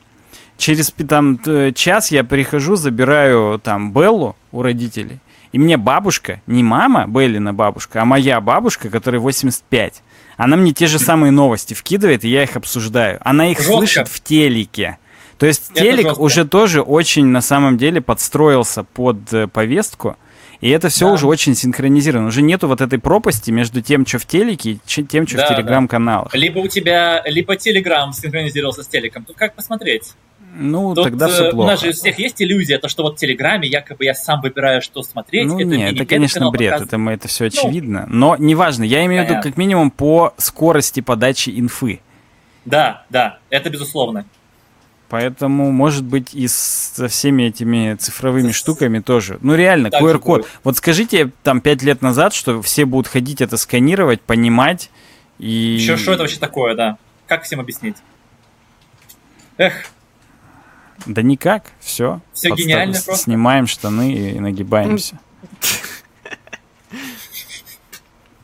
Через 0.57 0.93
там 1.09 1.39
час 1.75 2.11
я 2.11 2.25
прихожу, 2.25 2.75
забираю 2.75 3.61
там 3.63 3.93
Беллу 3.93 4.35
у 4.51 4.63
родителей. 4.63 5.21
И 5.53 5.59
мне 5.59 5.77
бабушка, 5.77 6.43
не 6.47 6.65
мама, 6.65 7.07
Беллина 7.07 7.55
бабушка, 7.55 8.03
а 8.03 8.05
моя 8.05 8.41
бабушка, 8.41 8.91
которая 8.91 9.21
85, 9.21 10.03
она 10.37 10.57
мне 10.57 10.73
те 10.73 10.89
же 10.89 10.99
самые 10.99 11.31
новости 11.31 11.75
вкидывает, 11.75 12.25
и 12.25 12.29
я 12.29 12.43
их 12.43 12.57
обсуждаю. 12.57 13.19
Она 13.23 13.51
их 13.53 13.59
Жестко. 13.59 13.73
слышит 13.73 14.09
в 14.09 14.21
телеке. 14.21 14.99
То 15.39 15.47
есть 15.47 15.71
это 15.71 15.81
телек 15.81 16.07
жестко. 16.09 16.21
уже 16.21 16.45
тоже 16.45 16.83
очень 16.83 17.27
на 17.27 17.41
самом 17.41 17.79
деле 17.79 18.01
подстроился 18.01 18.85
под 18.85 19.33
э, 19.33 19.47
повестку. 19.47 20.17
И 20.61 20.71
это 20.71 20.89
все 20.89 21.07
да. 21.07 21.13
уже 21.13 21.27
очень 21.27 21.55
синхронизировано. 21.55 22.29
Уже 22.29 22.43
нету 22.43 22.67
вот 22.67 22.81
этой 22.81 22.99
пропасти 22.99 23.53
между 23.53 23.81
тем, 23.81 24.05
что 24.05 24.19
в 24.19 24.27
телеке, 24.27 24.73
и 24.73 25.05
тем, 25.05 25.27
что 25.27 25.37
да, 25.37 25.47
в 25.47 25.49
телеграм-каналах. 25.51 26.33
Да. 26.33 26.39
Либо 26.39 26.59
у 26.59 26.67
тебя, 26.67 27.23
либо 27.27 27.55
телеграм 27.55 28.13
синхронизировался 28.13 28.83
с 28.83 28.89
телеком. 28.89 29.25
Тут 29.25 29.37
как 29.37 29.55
посмотреть? 29.55 30.15
Ну, 30.57 30.95
Тут, 30.95 31.05
тогда 31.05 31.29
все 31.29 31.51
плохо. 31.51 31.67
У 31.67 31.71
нас 31.71 31.81
же 31.81 31.91
у 31.91 31.93
всех 31.93 32.19
есть 32.19 32.43
иллюзия, 32.43 32.79
то, 32.79 32.89
что 32.89 33.05
вот 33.05 33.17
в 33.17 33.21
Телеграме 33.21 33.69
якобы 33.69 34.05
я 34.05 34.15
сам 34.15 34.41
выбираю, 34.41 34.83
что 34.83 35.03
смотреть. 35.03 35.47
Ну, 35.47 35.61
это 35.61 35.69
нет, 35.69 35.95
это, 35.95 36.07
конечно, 36.07 36.51
бред, 36.51 36.81
это, 36.81 36.99
мы, 36.99 37.13
это 37.13 37.29
все 37.29 37.45
ну. 37.45 37.49
очевидно. 37.49 38.07
Ну, 38.09 38.31
но 38.31 38.37
неважно, 38.39 38.83
я 38.83 39.05
имею 39.07 39.25
в 39.25 39.31
виду 39.31 39.41
как 39.43 39.57
минимум 39.57 39.91
по 39.91 40.35
скорости 40.37 41.01
подачи 41.01 41.51
инфы. 41.51 42.01
Да, 42.65 43.05
да, 43.11 43.39
это 43.51 43.71
безусловно. 43.71 44.25
Поэтому, 45.09 45.73
может 45.73 46.05
быть, 46.05 46.35
и 46.35 46.47
со 46.49 47.09
всеми 47.09 47.45
этими 47.45 47.95
цифровыми 47.95 48.53
штуками 48.53 48.99
тоже. 48.99 49.39
Ну, 49.41 49.55
реально, 49.55 49.89
QR-код. 49.89 50.47
Вот 50.65 50.77
скажите 50.77 51.31
там 51.43 51.63
пять 51.63 51.83
лет 51.83 52.03
назад, 52.03 52.35
что 52.35 52.61
все 52.61 52.85
будут 52.85 53.07
ходить 53.11 53.41
это 53.41 53.57
сканировать, 53.57 54.21
понимать 54.21 54.91
и... 55.39 55.49
Еще 55.49 55.97
что 55.97 56.13
это 56.13 56.23
вообще 56.23 56.39
такое, 56.39 56.75
да? 56.75 56.99
Как 57.27 57.45
всем 57.45 57.61
объяснить? 57.61 57.97
Эх. 59.57 59.87
Да 61.07 61.23
никак, 61.23 61.73
все. 61.81 62.21
Все 62.33 62.51
Подстав... 62.51 62.67
гениально 62.67 62.93
просто. 62.93 63.25
Снимаем 63.25 63.67
штаны 63.67 64.13
и 64.13 64.39
нагибаемся. 64.39 65.19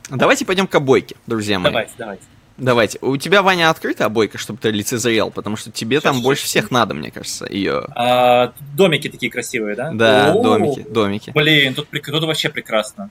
Давайте 0.09 0.45
пойдем 0.45 0.67
к 0.67 0.75
обойке, 0.75 1.15
друзья 1.27 1.59
мои. 1.59 1.71
Давайте, 1.71 1.93
давайте. 1.97 2.23
Давайте. 2.57 2.99
У 3.01 3.17
тебя, 3.17 3.41
Ваня, 3.41 3.69
открыта 3.69 4.05
обойка, 4.05 4.37
чтобы 4.37 4.59
ты 4.59 4.71
лицезрел, 4.71 5.29
потому 5.29 5.57
что 5.57 5.71
тебе 5.71 5.97
сейчас, 5.97 6.03
там 6.03 6.21
больше 6.21 6.45
всех 6.45 6.71
надо, 6.71 6.93
мне 6.93 7.11
кажется, 7.11 7.45
ее. 7.49 7.85
А, 7.95 8.53
домики 8.75 9.09
такие 9.09 9.31
красивые, 9.31 9.75
да? 9.75 9.91
Да, 9.91 10.31
О-о-о. 10.31 10.43
домики, 10.43 10.85
домики. 10.87 11.31
Блин, 11.35 11.73
тут, 11.73 11.89
тут 11.89 12.23
вообще 12.23 12.49
прекрасно. 12.49 13.09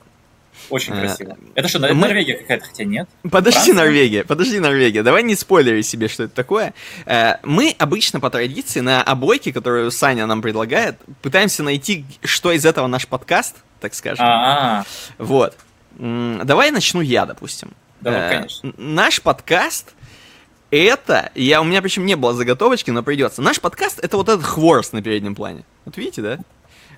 Очень 0.70 0.94
а, 0.94 1.00
красиво. 1.00 1.36
Это 1.54 1.68
что, 1.68 1.78
Мы... 1.78 1.94
Норвегия 1.94 2.38
какая-то, 2.38 2.64
хотя 2.64 2.84
нет? 2.84 3.08
Подожди, 3.30 3.58
Франция? 3.58 3.74
Норвегия, 3.74 4.24
подожди, 4.24 4.58
Норвегия. 4.60 5.02
Давай 5.02 5.22
не 5.22 5.34
спойлери 5.34 5.82
себе, 5.82 6.08
что 6.08 6.24
это 6.24 6.34
такое. 6.34 6.72
Э, 7.04 7.34
мы 7.42 7.74
обычно 7.78 8.20
по 8.20 8.30
традиции 8.30 8.80
на 8.80 9.02
обойке, 9.02 9.52
которую 9.52 9.90
Саня 9.90 10.26
нам 10.26 10.40
предлагает, 10.40 10.96
пытаемся 11.20 11.62
найти, 11.62 12.06
что 12.22 12.50
из 12.52 12.64
этого 12.64 12.86
наш 12.86 13.06
подкаст, 13.06 13.56
так 13.80 13.94
скажем. 13.94 14.24
А-а. 14.24 14.84
Вот. 15.18 15.54
Давай 15.98 16.70
начну 16.70 17.02
я, 17.02 17.26
допустим. 17.26 17.72
Э, 18.04 18.36
конечно. 18.36 18.72
Наш 18.76 19.22
подкаст 19.22 19.94
это, 20.70 21.30
я, 21.34 21.60
у 21.60 21.64
меня 21.64 21.80
причем 21.82 22.04
не 22.04 22.16
было 22.16 22.34
заготовочки, 22.34 22.90
но 22.90 23.02
придется. 23.02 23.42
Наш 23.42 23.60
подкаст 23.60 24.00
это 24.02 24.16
вот 24.16 24.28
этот 24.28 24.44
хворост 24.44 24.92
на 24.92 25.02
переднем 25.02 25.34
плане. 25.34 25.64
Вот 25.84 25.96
видите, 25.96 26.22
да? 26.22 26.38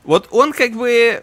Вот 0.04 0.28
он 0.30 0.52
как 0.52 0.72
бы, 0.72 1.22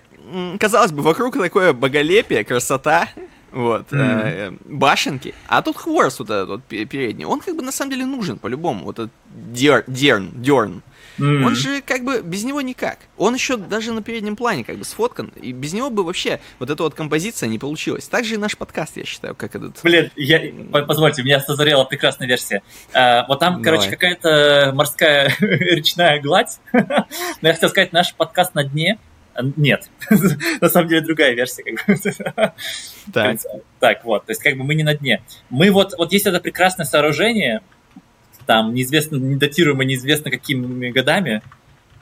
казалось 0.60 0.92
бы, 0.92 1.02
вокруг 1.02 1.36
такое 1.36 1.74
боголепие, 1.74 2.44
красота, 2.44 3.10
вот, 3.52 3.92
mm-hmm. 3.92 4.22
э, 4.24 4.52
башенки, 4.66 5.34
а 5.48 5.62
тут 5.62 5.78
хворост 5.78 6.20
вот 6.20 6.30
этот 6.30 6.50
вот 6.50 6.64
передний, 6.64 7.26
он 7.26 7.40
как 7.40 7.56
бы 7.56 7.62
на 7.62 7.72
самом 7.72 7.92
деле 7.92 8.06
нужен 8.06 8.38
по-любому, 8.38 8.86
вот 8.86 9.00
этот 9.00 9.12
дер, 9.30 9.84
дерн, 9.88 10.32
дерн, 10.36 10.82
Mm-hmm. 11.18 11.46
Он 11.46 11.56
же 11.56 11.82
как 11.82 12.04
бы 12.04 12.22
без 12.22 12.44
него 12.44 12.62
никак. 12.62 13.00
Он 13.18 13.34
еще 13.34 13.58
даже 13.58 13.92
на 13.94 14.02
переднем 14.02 14.36
плане 14.36 14.64
как 14.64 14.78
бы 14.78 14.86
сфоткан, 14.86 15.32
и 15.42 15.52
без 15.52 15.74
него 15.74 15.90
бы 15.90 16.04
вообще 16.04 16.40
вот 16.60 16.70
эта 16.70 16.84
вот 16.84 16.96
композиция 16.96 17.48
не 17.50 17.60
получилась. 17.60 18.08
Так 18.08 18.26
же 18.26 18.36
и 18.36 18.38
наш 18.38 18.58
подкаст, 18.58 18.98
я 18.98 19.06
считаю, 19.06 19.36
как 19.36 19.56
этот. 19.56 19.80
Блин, 19.84 20.12
я, 20.16 20.42
позвольте, 20.86 21.22
у 21.22 21.26
меня 21.26 21.40
созрела 21.40 21.84
прекрасная 21.84 22.28
версия. 22.28 22.64
А, 22.94 23.26
вот 23.28 23.40
там, 23.40 23.62
Давай. 23.62 23.80
короче, 23.80 23.92
какая-то 23.92 24.72
морская 24.74 25.34
речная 25.40 26.22
гладь. 26.22 26.60
Но 26.74 27.48
я 27.48 27.54
хотел 27.54 27.70
сказать, 27.70 27.94
наш 27.94 28.14
подкаст 28.14 28.56
на 28.56 28.64
дне. 28.64 28.98
Нет, 29.56 29.90
на 30.62 30.70
самом 30.70 30.90
деле 30.90 31.02
другая 31.02 31.34
версия. 31.34 31.64
Как 31.64 31.88
бы. 31.88 32.14
так. 33.14 33.38
так, 33.80 34.06
вот, 34.06 34.26
то 34.26 34.32
есть 34.32 34.42
как 34.44 34.58
бы 34.58 34.64
мы 34.64 34.76
не 34.76 34.84
на 34.84 34.96
дне. 34.96 35.24
Мы 35.50 35.72
вот, 35.72 35.94
вот 35.98 36.12
есть 36.14 36.28
это 36.28 36.40
прекрасное 36.40 36.86
сооружение, 36.86 37.62
там 38.46 38.74
неизвестно, 38.74 39.18
не 39.18 39.36
датируемо 39.36 39.84
неизвестно 39.84 40.32
какими 40.32 40.90
годами, 40.92 41.42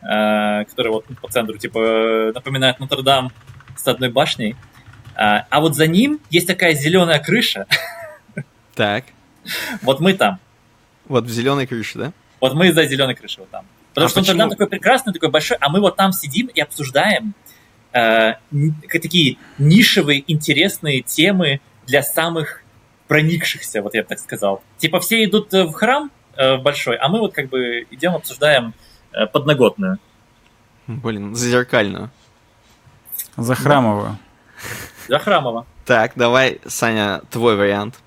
э, 0.01 0.65
которые 0.65 0.93
вот 0.93 1.05
по 1.21 1.29
центру, 1.29 1.57
типа, 1.57 2.31
напоминают 2.33 2.79
Нотр-Дам 2.79 3.31
с 3.75 3.87
одной 3.87 4.09
башней. 4.09 4.55
А, 5.15 5.45
а 5.49 5.61
вот 5.61 5.75
за 5.75 5.87
ним 5.87 6.19
есть 6.29 6.47
такая 6.47 6.73
зеленая 6.73 7.19
крыша. 7.19 7.67
Так. 8.73 9.05
Вот 9.81 9.99
мы 9.99 10.13
там. 10.13 10.39
Вот 11.05 11.25
в 11.25 11.29
зеленой 11.29 11.67
крыше, 11.67 11.99
да? 11.99 12.13
Вот 12.39 12.53
мы 12.53 12.71
за 12.71 12.85
зеленой 12.85 13.15
крышей 13.15 13.41
вот 13.41 13.49
там. 13.49 13.65
Потому 13.93 14.05
а 14.05 14.09
что 14.09 14.19
Нотр-Дам 14.21 14.49
такой 14.49 14.67
прекрасный, 14.67 15.13
такой 15.13 15.29
большой, 15.29 15.57
а 15.59 15.69
мы 15.69 15.81
вот 15.81 15.97
там 15.97 16.13
сидим 16.13 16.47
и 16.47 16.61
обсуждаем 16.61 17.33
э, 17.91 18.35
такие 18.89 19.37
нишевые, 19.57 20.23
интересные 20.31 21.01
темы 21.01 21.59
для 21.85 22.01
самых 22.01 22.63
проникшихся, 23.07 23.81
вот 23.81 23.93
я 23.93 24.03
бы 24.03 24.07
так 24.07 24.19
сказал. 24.19 24.63
Типа 24.77 25.01
все 25.01 25.25
идут 25.25 25.51
в 25.51 25.73
храм, 25.73 26.09
Э, 26.09 26.20
большой, 26.57 26.95
а 26.97 27.07
мы 27.09 27.19
вот 27.19 27.33
как 27.33 27.49
бы 27.49 27.85
идем, 27.91 28.15
обсуждаем 28.15 28.73
э, 29.13 29.25
подноготную. 29.27 29.99
Блин, 30.87 31.35
зазеркальную. 31.35 32.09
Захрамовую. 33.37 34.17
Захрамово. 35.07 35.65
Так, 35.85 36.13
давай, 36.15 36.59
Саня, 36.65 37.21
твой 37.29 37.55
вариант. 37.55 37.99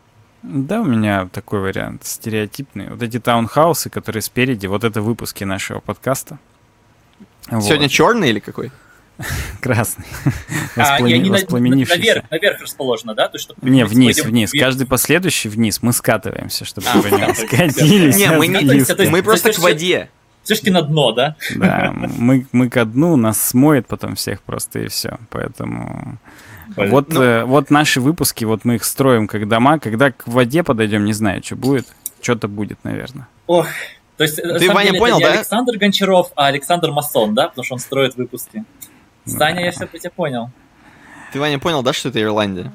Да, 0.43 0.81
у 0.81 0.85
меня 0.85 1.29
такой 1.33 1.61
вариант 1.61 2.05
стереотипный. 2.05 2.91
Вот 2.91 3.03
эти 3.03 3.19
таунхаусы, 3.19 3.89
которые 3.89 4.23
спереди, 4.23 4.67
вот 4.67 4.85
это 4.85 5.01
выпуски 5.01 5.45
нашего 5.45 5.81
подкаста. 5.81 6.39
Вот. 7.49 7.65
Сегодня 7.65 7.89
черный 7.89 8.31
или 8.31 8.41
какой? 8.41 8.71
Красный. 9.61 10.05
А, 10.77 10.99
и 10.99 11.13
они 11.13 11.31
наверх, 11.31 12.31
наверх 12.31 12.61
расположены, 12.61 13.15
да? 13.15 13.29
То, 13.29 13.39
что 13.39 13.55
не, 13.63 13.85
вниз, 13.85 14.25
вниз. 14.25 14.53
Вверх. 14.53 14.67
Каждый 14.67 14.87
последующий 14.87 15.51
вниз. 15.51 15.83
Мы 15.83 15.93
скатываемся, 15.93 16.65
чтобы 16.65 16.89
а, 16.93 16.99
вы 16.99 17.11
не 17.11 17.35
скатились. 17.35 18.17
Не, 18.17 18.31
мы, 18.31 18.49
не, 18.49 19.11
мы 19.11 19.23
просто 19.23 19.53
к 19.53 19.59
воде. 19.59 20.11
Все-таки 20.43 20.71
на 20.71 20.83
дно, 20.83 21.13
да? 21.13 21.37
Да, 21.57 21.93
мы, 21.95 22.47
мы 22.53 22.69
ко 22.69 22.85
дну, 22.85 23.17
нас 23.17 23.41
смоет 23.41 23.87
потом 23.87 24.15
всех 24.15 24.43
просто 24.43 24.81
и 24.81 24.89
все. 24.89 25.19
Поэтому... 25.31 26.19
Вот, 26.77 27.13
ну, 27.13 27.23
э, 27.23 27.45
вот 27.45 27.71
наши 27.71 28.01
выпуски, 28.01 28.45
вот 28.45 28.65
мы 28.65 28.77
их 28.77 28.85
строим 28.85 29.27
как 29.27 29.49
дома. 29.49 29.79
Когда 29.79 30.11
к 30.11 30.27
воде 30.27 30.63
подойдем, 30.63 31.05
не 31.05 31.13
знаю, 31.13 31.43
что 31.43 31.57
будет. 31.57 31.87
Что-то 32.21 32.49
будет, 32.49 32.83
наверное. 32.85 33.29
Ох, 33.47 33.69
то 34.17 34.25
есть, 34.25 34.37
Ты, 34.37 34.71
Ваня, 34.71 34.91
деле, 34.91 34.99
понял, 34.99 35.21
да? 35.21 35.33
Александр 35.33 35.77
Гончаров, 35.77 36.31
а 36.37 36.47
Александр 36.47 36.91
Масон, 36.91 37.35
да? 37.35 37.49
Потому 37.49 37.65
что 37.65 37.75
он 37.75 37.81
строит 37.81 38.17
выпуски. 38.17 38.65
Саня, 39.25 39.65
я 39.65 39.71
все 39.71 39.87
тебя 39.87 40.11
понял. 40.11 40.51
Ты, 41.33 41.41
Ваня, 41.41 41.59
понял, 41.59 41.83
да, 41.83 41.93
что 41.93 42.11
это 42.11 42.23
Ирландия? 42.23 42.73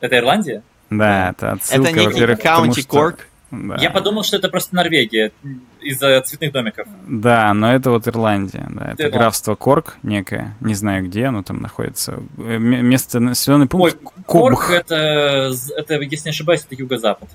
Это 0.00 0.16
Ирландия? 0.16 0.62
Да, 0.90 1.30
это 1.30 1.52
отсылка, 1.52 1.90
Это 1.90 2.14
не 2.14 2.36
Каунти 2.36 2.82
Корк? 2.82 3.26
Да. 3.50 3.76
Я 3.76 3.90
подумал, 3.90 4.24
что 4.24 4.36
это 4.36 4.50
просто 4.50 4.74
Норвегия 4.74 5.32
из-за 5.80 6.20
цветных 6.20 6.52
домиков. 6.52 6.86
Да, 7.06 7.52
но 7.54 7.74
это 7.74 7.90
вот 7.90 8.06
Ирландия. 8.06 8.66
Да. 8.68 8.92
Это, 8.92 9.04
это 9.04 9.18
графство 9.18 9.54
Корк 9.54 9.96
некое. 10.02 10.54
Не 10.60 10.74
знаю 10.74 11.04
где 11.06 11.26
оно 11.26 11.42
там 11.42 11.62
находится. 11.62 12.20
Э, 12.36 12.58
место, 12.58 13.20
населенный 13.20 13.66
пункт 13.66 13.96
Ой, 13.96 14.10
Корк 14.26 14.70
это, 14.70 15.50
это, 15.76 15.94
если 15.94 16.28
не 16.28 16.30
ошибаюсь, 16.30 16.64
это 16.64 16.74
юго-запад. 16.74 17.30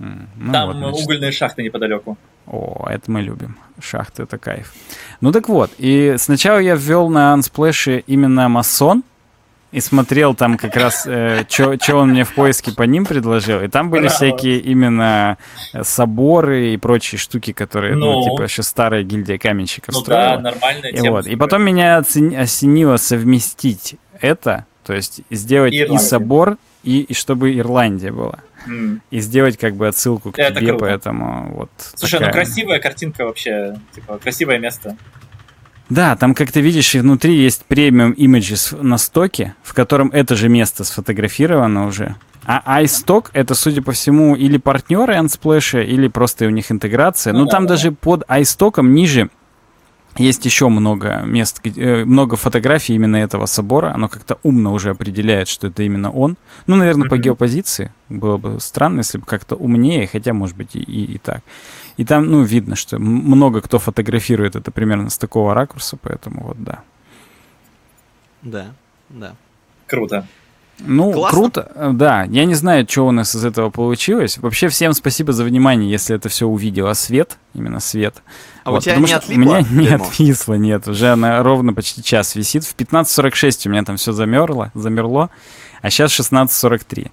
Mm, 0.00 0.26
ну 0.36 0.52
там 0.52 0.80
вот, 0.80 1.00
угольные 1.00 1.30
шахты 1.30 1.62
неподалеку. 1.62 2.18
О, 2.46 2.86
это 2.88 3.10
мы 3.10 3.22
любим. 3.22 3.56
Шахты 3.80 4.22
это 4.22 4.38
кайф. 4.38 4.72
Ну 5.20 5.32
так 5.32 5.48
вот, 5.48 5.70
и 5.78 6.14
сначала 6.18 6.58
я 6.58 6.74
ввел 6.74 7.08
на 7.08 7.34
Unsplash 7.34 8.04
именно 8.06 8.48
масон, 8.48 9.02
и 9.74 9.80
смотрел 9.80 10.36
там 10.36 10.56
как 10.56 10.76
раз, 10.76 11.04
э, 11.04 11.44
что 11.48 11.96
он 11.96 12.10
мне 12.10 12.22
в 12.22 12.32
поиске 12.32 12.70
по 12.70 12.84
ним 12.84 13.04
предложил. 13.04 13.60
И 13.60 13.66
там 13.66 13.90
были 13.90 14.02
Браво. 14.02 14.14
всякие 14.14 14.58
именно 14.58 15.36
э, 15.72 15.82
соборы 15.82 16.74
и 16.74 16.76
прочие 16.76 17.18
штуки, 17.18 17.52
которые, 17.52 17.96
ну, 17.96 18.12
ну 18.12 18.22
типа, 18.22 18.44
еще 18.44 18.62
старая 18.62 19.02
гильдия 19.02 19.36
каменщиков 19.36 19.92
ну, 19.92 20.00
строила. 20.02 20.36
да, 20.36 20.40
нормальная 20.42 20.90
и 20.90 20.96
тема. 20.96 21.16
Вот. 21.16 21.26
И 21.26 21.34
потом 21.34 21.62
меня 21.62 21.98
осенило 21.98 22.98
совместить 22.98 23.96
это, 24.20 24.64
то 24.84 24.92
есть 24.94 25.22
сделать 25.30 25.74
Ирландия. 25.74 25.96
и 25.96 26.08
собор, 26.08 26.56
и, 26.84 27.00
и 27.00 27.12
чтобы 27.12 27.58
Ирландия 27.58 28.12
была. 28.12 28.38
Mm. 28.66 29.00
И 29.10 29.20
сделать 29.20 29.56
как 29.56 29.76
бы 29.76 29.88
отсылку 29.88 30.32
к 30.32 30.38
это 30.38 30.58
тебе, 30.58 30.70
круто. 30.70 30.84
поэтому 30.84 31.52
вот. 31.54 31.70
Слушай, 31.94 32.20
ну 32.20 32.26
такая... 32.26 32.44
ну 32.44 32.46
красивая 32.46 32.78
картинка 32.80 33.24
вообще, 33.24 33.78
типа 33.94 34.18
красивое 34.18 34.58
место. 34.58 34.96
Да, 35.90 36.16
там, 36.16 36.34
как 36.34 36.50
ты 36.50 36.60
видишь, 36.60 36.94
и 36.94 37.00
внутри 37.00 37.34
есть 37.36 37.64
премиум 37.66 38.12
images 38.12 38.80
на 38.82 38.96
стоке, 38.96 39.54
в 39.62 39.74
котором 39.74 40.10
это 40.10 40.34
же 40.34 40.48
место 40.48 40.82
сфотографировано 40.82 41.86
уже. 41.86 42.16
А 42.46 42.82
iStock 42.82 43.30
это, 43.32 43.54
судя 43.54 43.82
по 43.82 43.92
всему, 43.92 44.34
или 44.34 44.58
партнеры 44.58 45.14
Unsplash, 45.14 45.84
или 45.84 46.08
просто 46.08 46.46
у 46.46 46.50
них 46.50 46.70
интеграция. 46.70 47.32
Ну, 47.32 47.40
ну 47.40 47.46
там 47.46 47.66
да, 47.66 47.74
даже 47.74 47.90
да. 47.90 47.96
под 48.00 48.22
iStock 48.28 48.82
ниже 48.82 49.30
есть 50.16 50.44
еще 50.44 50.68
много 50.68 51.22
мест, 51.24 51.60
э, 51.64 52.04
много 52.04 52.36
фотографий 52.36 52.94
именно 52.94 53.16
этого 53.16 53.46
собора. 53.46 53.92
Оно 53.94 54.08
как-то 54.08 54.38
умно 54.42 54.72
уже 54.72 54.90
определяет, 54.90 55.48
что 55.48 55.66
это 55.66 55.82
именно 55.82 56.10
он. 56.10 56.36
Ну, 56.66 56.76
наверное, 56.76 57.08
по 57.08 57.18
геопозиции. 57.18 57.92
Было 58.08 58.36
бы 58.36 58.60
странно, 58.60 58.98
если 58.98 59.18
бы 59.18 59.26
как-то 59.26 59.56
умнее, 59.56 60.06
хотя, 60.06 60.32
может 60.32 60.56
быть, 60.56 60.76
и, 60.76 60.80
и, 60.80 61.14
и 61.14 61.18
так. 61.18 61.42
И 61.96 62.04
там, 62.04 62.26
ну, 62.26 62.42
видно, 62.42 62.76
что 62.76 62.98
много 62.98 63.60
кто 63.60 63.78
фотографирует 63.78 64.56
это 64.56 64.70
примерно 64.70 65.10
с 65.10 65.18
такого 65.18 65.54
ракурса, 65.54 65.96
поэтому 66.00 66.44
вот 66.44 66.62
да. 66.62 66.80
Да, 68.42 68.66
да. 69.08 69.34
Круто. 69.86 70.26
Ну, 70.80 71.12
Классно. 71.12 71.38
круто, 71.38 71.90
да. 71.92 72.24
Я 72.24 72.44
не 72.44 72.54
знаю, 72.54 72.86
что 72.88 73.06
у 73.06 73.10
нас 73.10 73.34
из 73.34 73.44
этого 73.44 73.70
получилось. 73.70 74.38
Вообще, 74.38 74.68
всем 74.68 74.92
спасибо 74.92 75.32
за 75.32 75.44
внимание, 75.44 75.90
если 75.90 76.16
это 76.16 76.28
все 76.28 76.46
увидело. 76.46 76.92
Свет, 76.94 77.38
именно 77.54 77.80
свет. 77.80 78.22
А 78.64 78.70
вот, 78.70 78.78
у 78.78 78.80
тебя 78.82 78.96
не 78.96 79.12
отлипло? 79.12 79.40
У 79.40 79.44
меня 79.44 79.60
не 79.70 79.88
отвисло, 79.88 80.54
нет. 80.54 80.88
Уже 80.88 81.12
она 81.12 81.42
ровно 81.42 81.72
почти 81.72 82.02
час 82.02 82.34
висит. 82.34 82.64
В 82.64 82.74
15.46 82.76 83.68
у 83.68 83.70
меня 83.70 83.84
там 83.84 83.96
все 83.96 84.12
замерло, 84.12 84.72
замерло, 84.74 85.30
а 85.80 85.90
сейчас 85.90 86.18
16.43. 86.18 87.10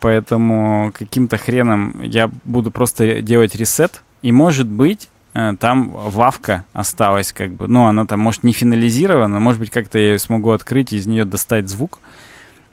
Поэтому 0.00 0.92
каким-то 0.92 1.38
хреном 1.38 2.00
я 2.02 2.30
буду 2.44 2.70
просто 2.70 3.22
делать 3.22 3.54
ресет. 3.54 4.02
И, 4.22 4.32
может 4.32 4.66
быть, 4.66 5.08
э, 5.34 5.54
там 5.58 5.90
вавка 5.90 6.64
осталась 6.72 7.32
как 7.32 7.52
бы. 7.52 7.68
Ну, 7.68 7.86
она 7.86 8.06
там, 8.06 8.20
может, 8.20 8.42
не 8.42 8.52
финализирована, 8.52 9.38
может 9.40 9.60
быть, 9.60 9.70
как-то 9.70 9.98
я 9.98 10.12
ее 10.12 10.18
смогу 10.18 10.50
открыть 10.50 10.92
и 10.92 10.96
из 10.96 11.06
нее 11.06 11.24
достать 11.24 11.68
звук. 11.68 12.00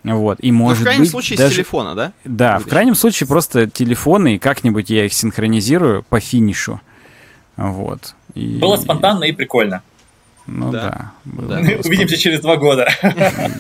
Вот, 0.04 0.38
и 0.42 0.52
может 0.52 0.80
ну, 0.80 0.82
в 0.82 0.86
крайнем 0.86 1.04
быть, 1.04 1.12
случае 1.12 1.38
даже... 1.38 1.52
с 1.52 1.56
телефона, 1.56 1.96
да? 1.96 2.14
Да, 2.24 2.54
Будешь? 2.54 2.66
в 2.66 2.70
крайнем 2.70 2.96
случае 2.96 3.28
просто 3.28 3.70
телефоны, 3.70 4.36
и 4.36 4.40
как-нибудь 4.40 4.90
я 4.90 5.06
их 5.06 5.14
синхронизирую 5.14 6.04
по 6.04 6.20
финишу. 6.20 6.80
Вот. 7.58 8.16
И... 8.34 8.58
Было 8.58 8.78
спонтанно 8.78 9.26
и 9.26 9.34
прикольно. 9.34 9.84
Ну 10.48 10.72
да. 10.72 11.12
да, 11.26 11.60
да. 11.60 11.72
Увидимся 11.84 12.18
через 12.18 12.42
два 12.42 12.58
года. 12.58 12.90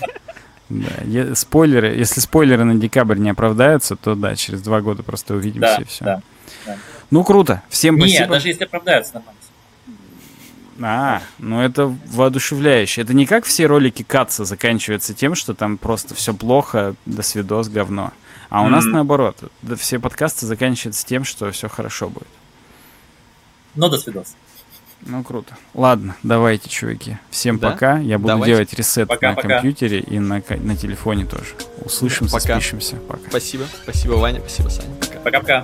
Да, 0.69 1.33
спойлеры, 1.33 1.95
если 1.95 2.19
спойлеры 2.19 2.63
на 2.63 2.75
декабрь 2.75 3.17
не 3.17 3.31
оправдаются, 3.31 3.95
то 3.95 4.13
да, 4.13 4.35
через 4.35 4.61
два 4.61 4.81
года 4.81 5.01
просто 5.01 5.33
увидимся 5.33 5.77
да, 5.77 5.81
и 5.81 5.85
все. 5.85 6.05
Да, 6.05 6.21
да. 6.67 6.77
Ну 7.09 7.23
круто, 7.23 7.63
всем 7.69 7.97
спасибо. 7.97 8.19
Нет, 8.19 8.29
даже 8.29 8.47
если 8.49 8.65
оправдаются, 8.65 9.15
нормально. 9.15 9.39
А, 10.81 11.21
ну 11.39 11.61
это 11.61 11.93
воодушевляюще. 12.07 13.01
Это 13.01 13.13
не 13.13 13.25
как 13.25 13.45
все 13.45 13.65
ролики 13.65 14.03
Катца 14.03 14.45
заканчиваются 14.45 15.13
тем, 15.13 15.35
что 15.35 15.53
там 15.53 15.77
просто 15.77 16.15
все 16.15 16.33
плохо, 16.33 16.95
до 17.05 17.21
свидос, 17.21 17.69
говно. 17.69 18.11
А 18.49 18.61
у 18.61 18.65
mm-hmm. 18.65 18.69
нас 18.69 18.85
наоборот. 18.85 19.37
Все 19.77 19.99
подкасты 19.99 20.45
заканчиваются 20.45 21.05
тем, 21.05 21.23
что 21.23 21.51
все 21.51 21.69
хорошо 21.69 22.09
будет. 22.09 22.27
Но 23.75 23.89
до 23.89 23.97
свидос. 23.97 24.35
Ну, 25.01 25.23
круто. 25.23 25.55
Ладно, 25.73 26.15
давайте, 26.23 26.69
чуваки. 26.69 27.17
Всем 27.29 27.57
да? 27.57 27.71
пока. 27.71 27.99
Я 27.99 28.17
буду 28.17 28.29
давайте. 28.33 28.53
делать 28.53 28.73
ресет 28.73 29.07
пока, 29.07 29.29
на 29.29 29.35
пока. 29.35 29.47
компьютере 29.47 29.99
и 29.99 30.19
на, 30.19 30.43
на 30.49 30.75
телефоне 30.75 31.25
тоже. 31.25 31.55
Услышимся, 31.85 32.35
пока. 32.35 32.59
спишемся. 32.59 32.97
Пока. 32.97 33.29
Спасибо. 33.29 33.65
Спасибо, 33.83 34.13
Ваня. 34.13 34.39
Спасибо, 34.41 34.69
Саня. 34.69 34.93
Пока-пока. 35.23 35.63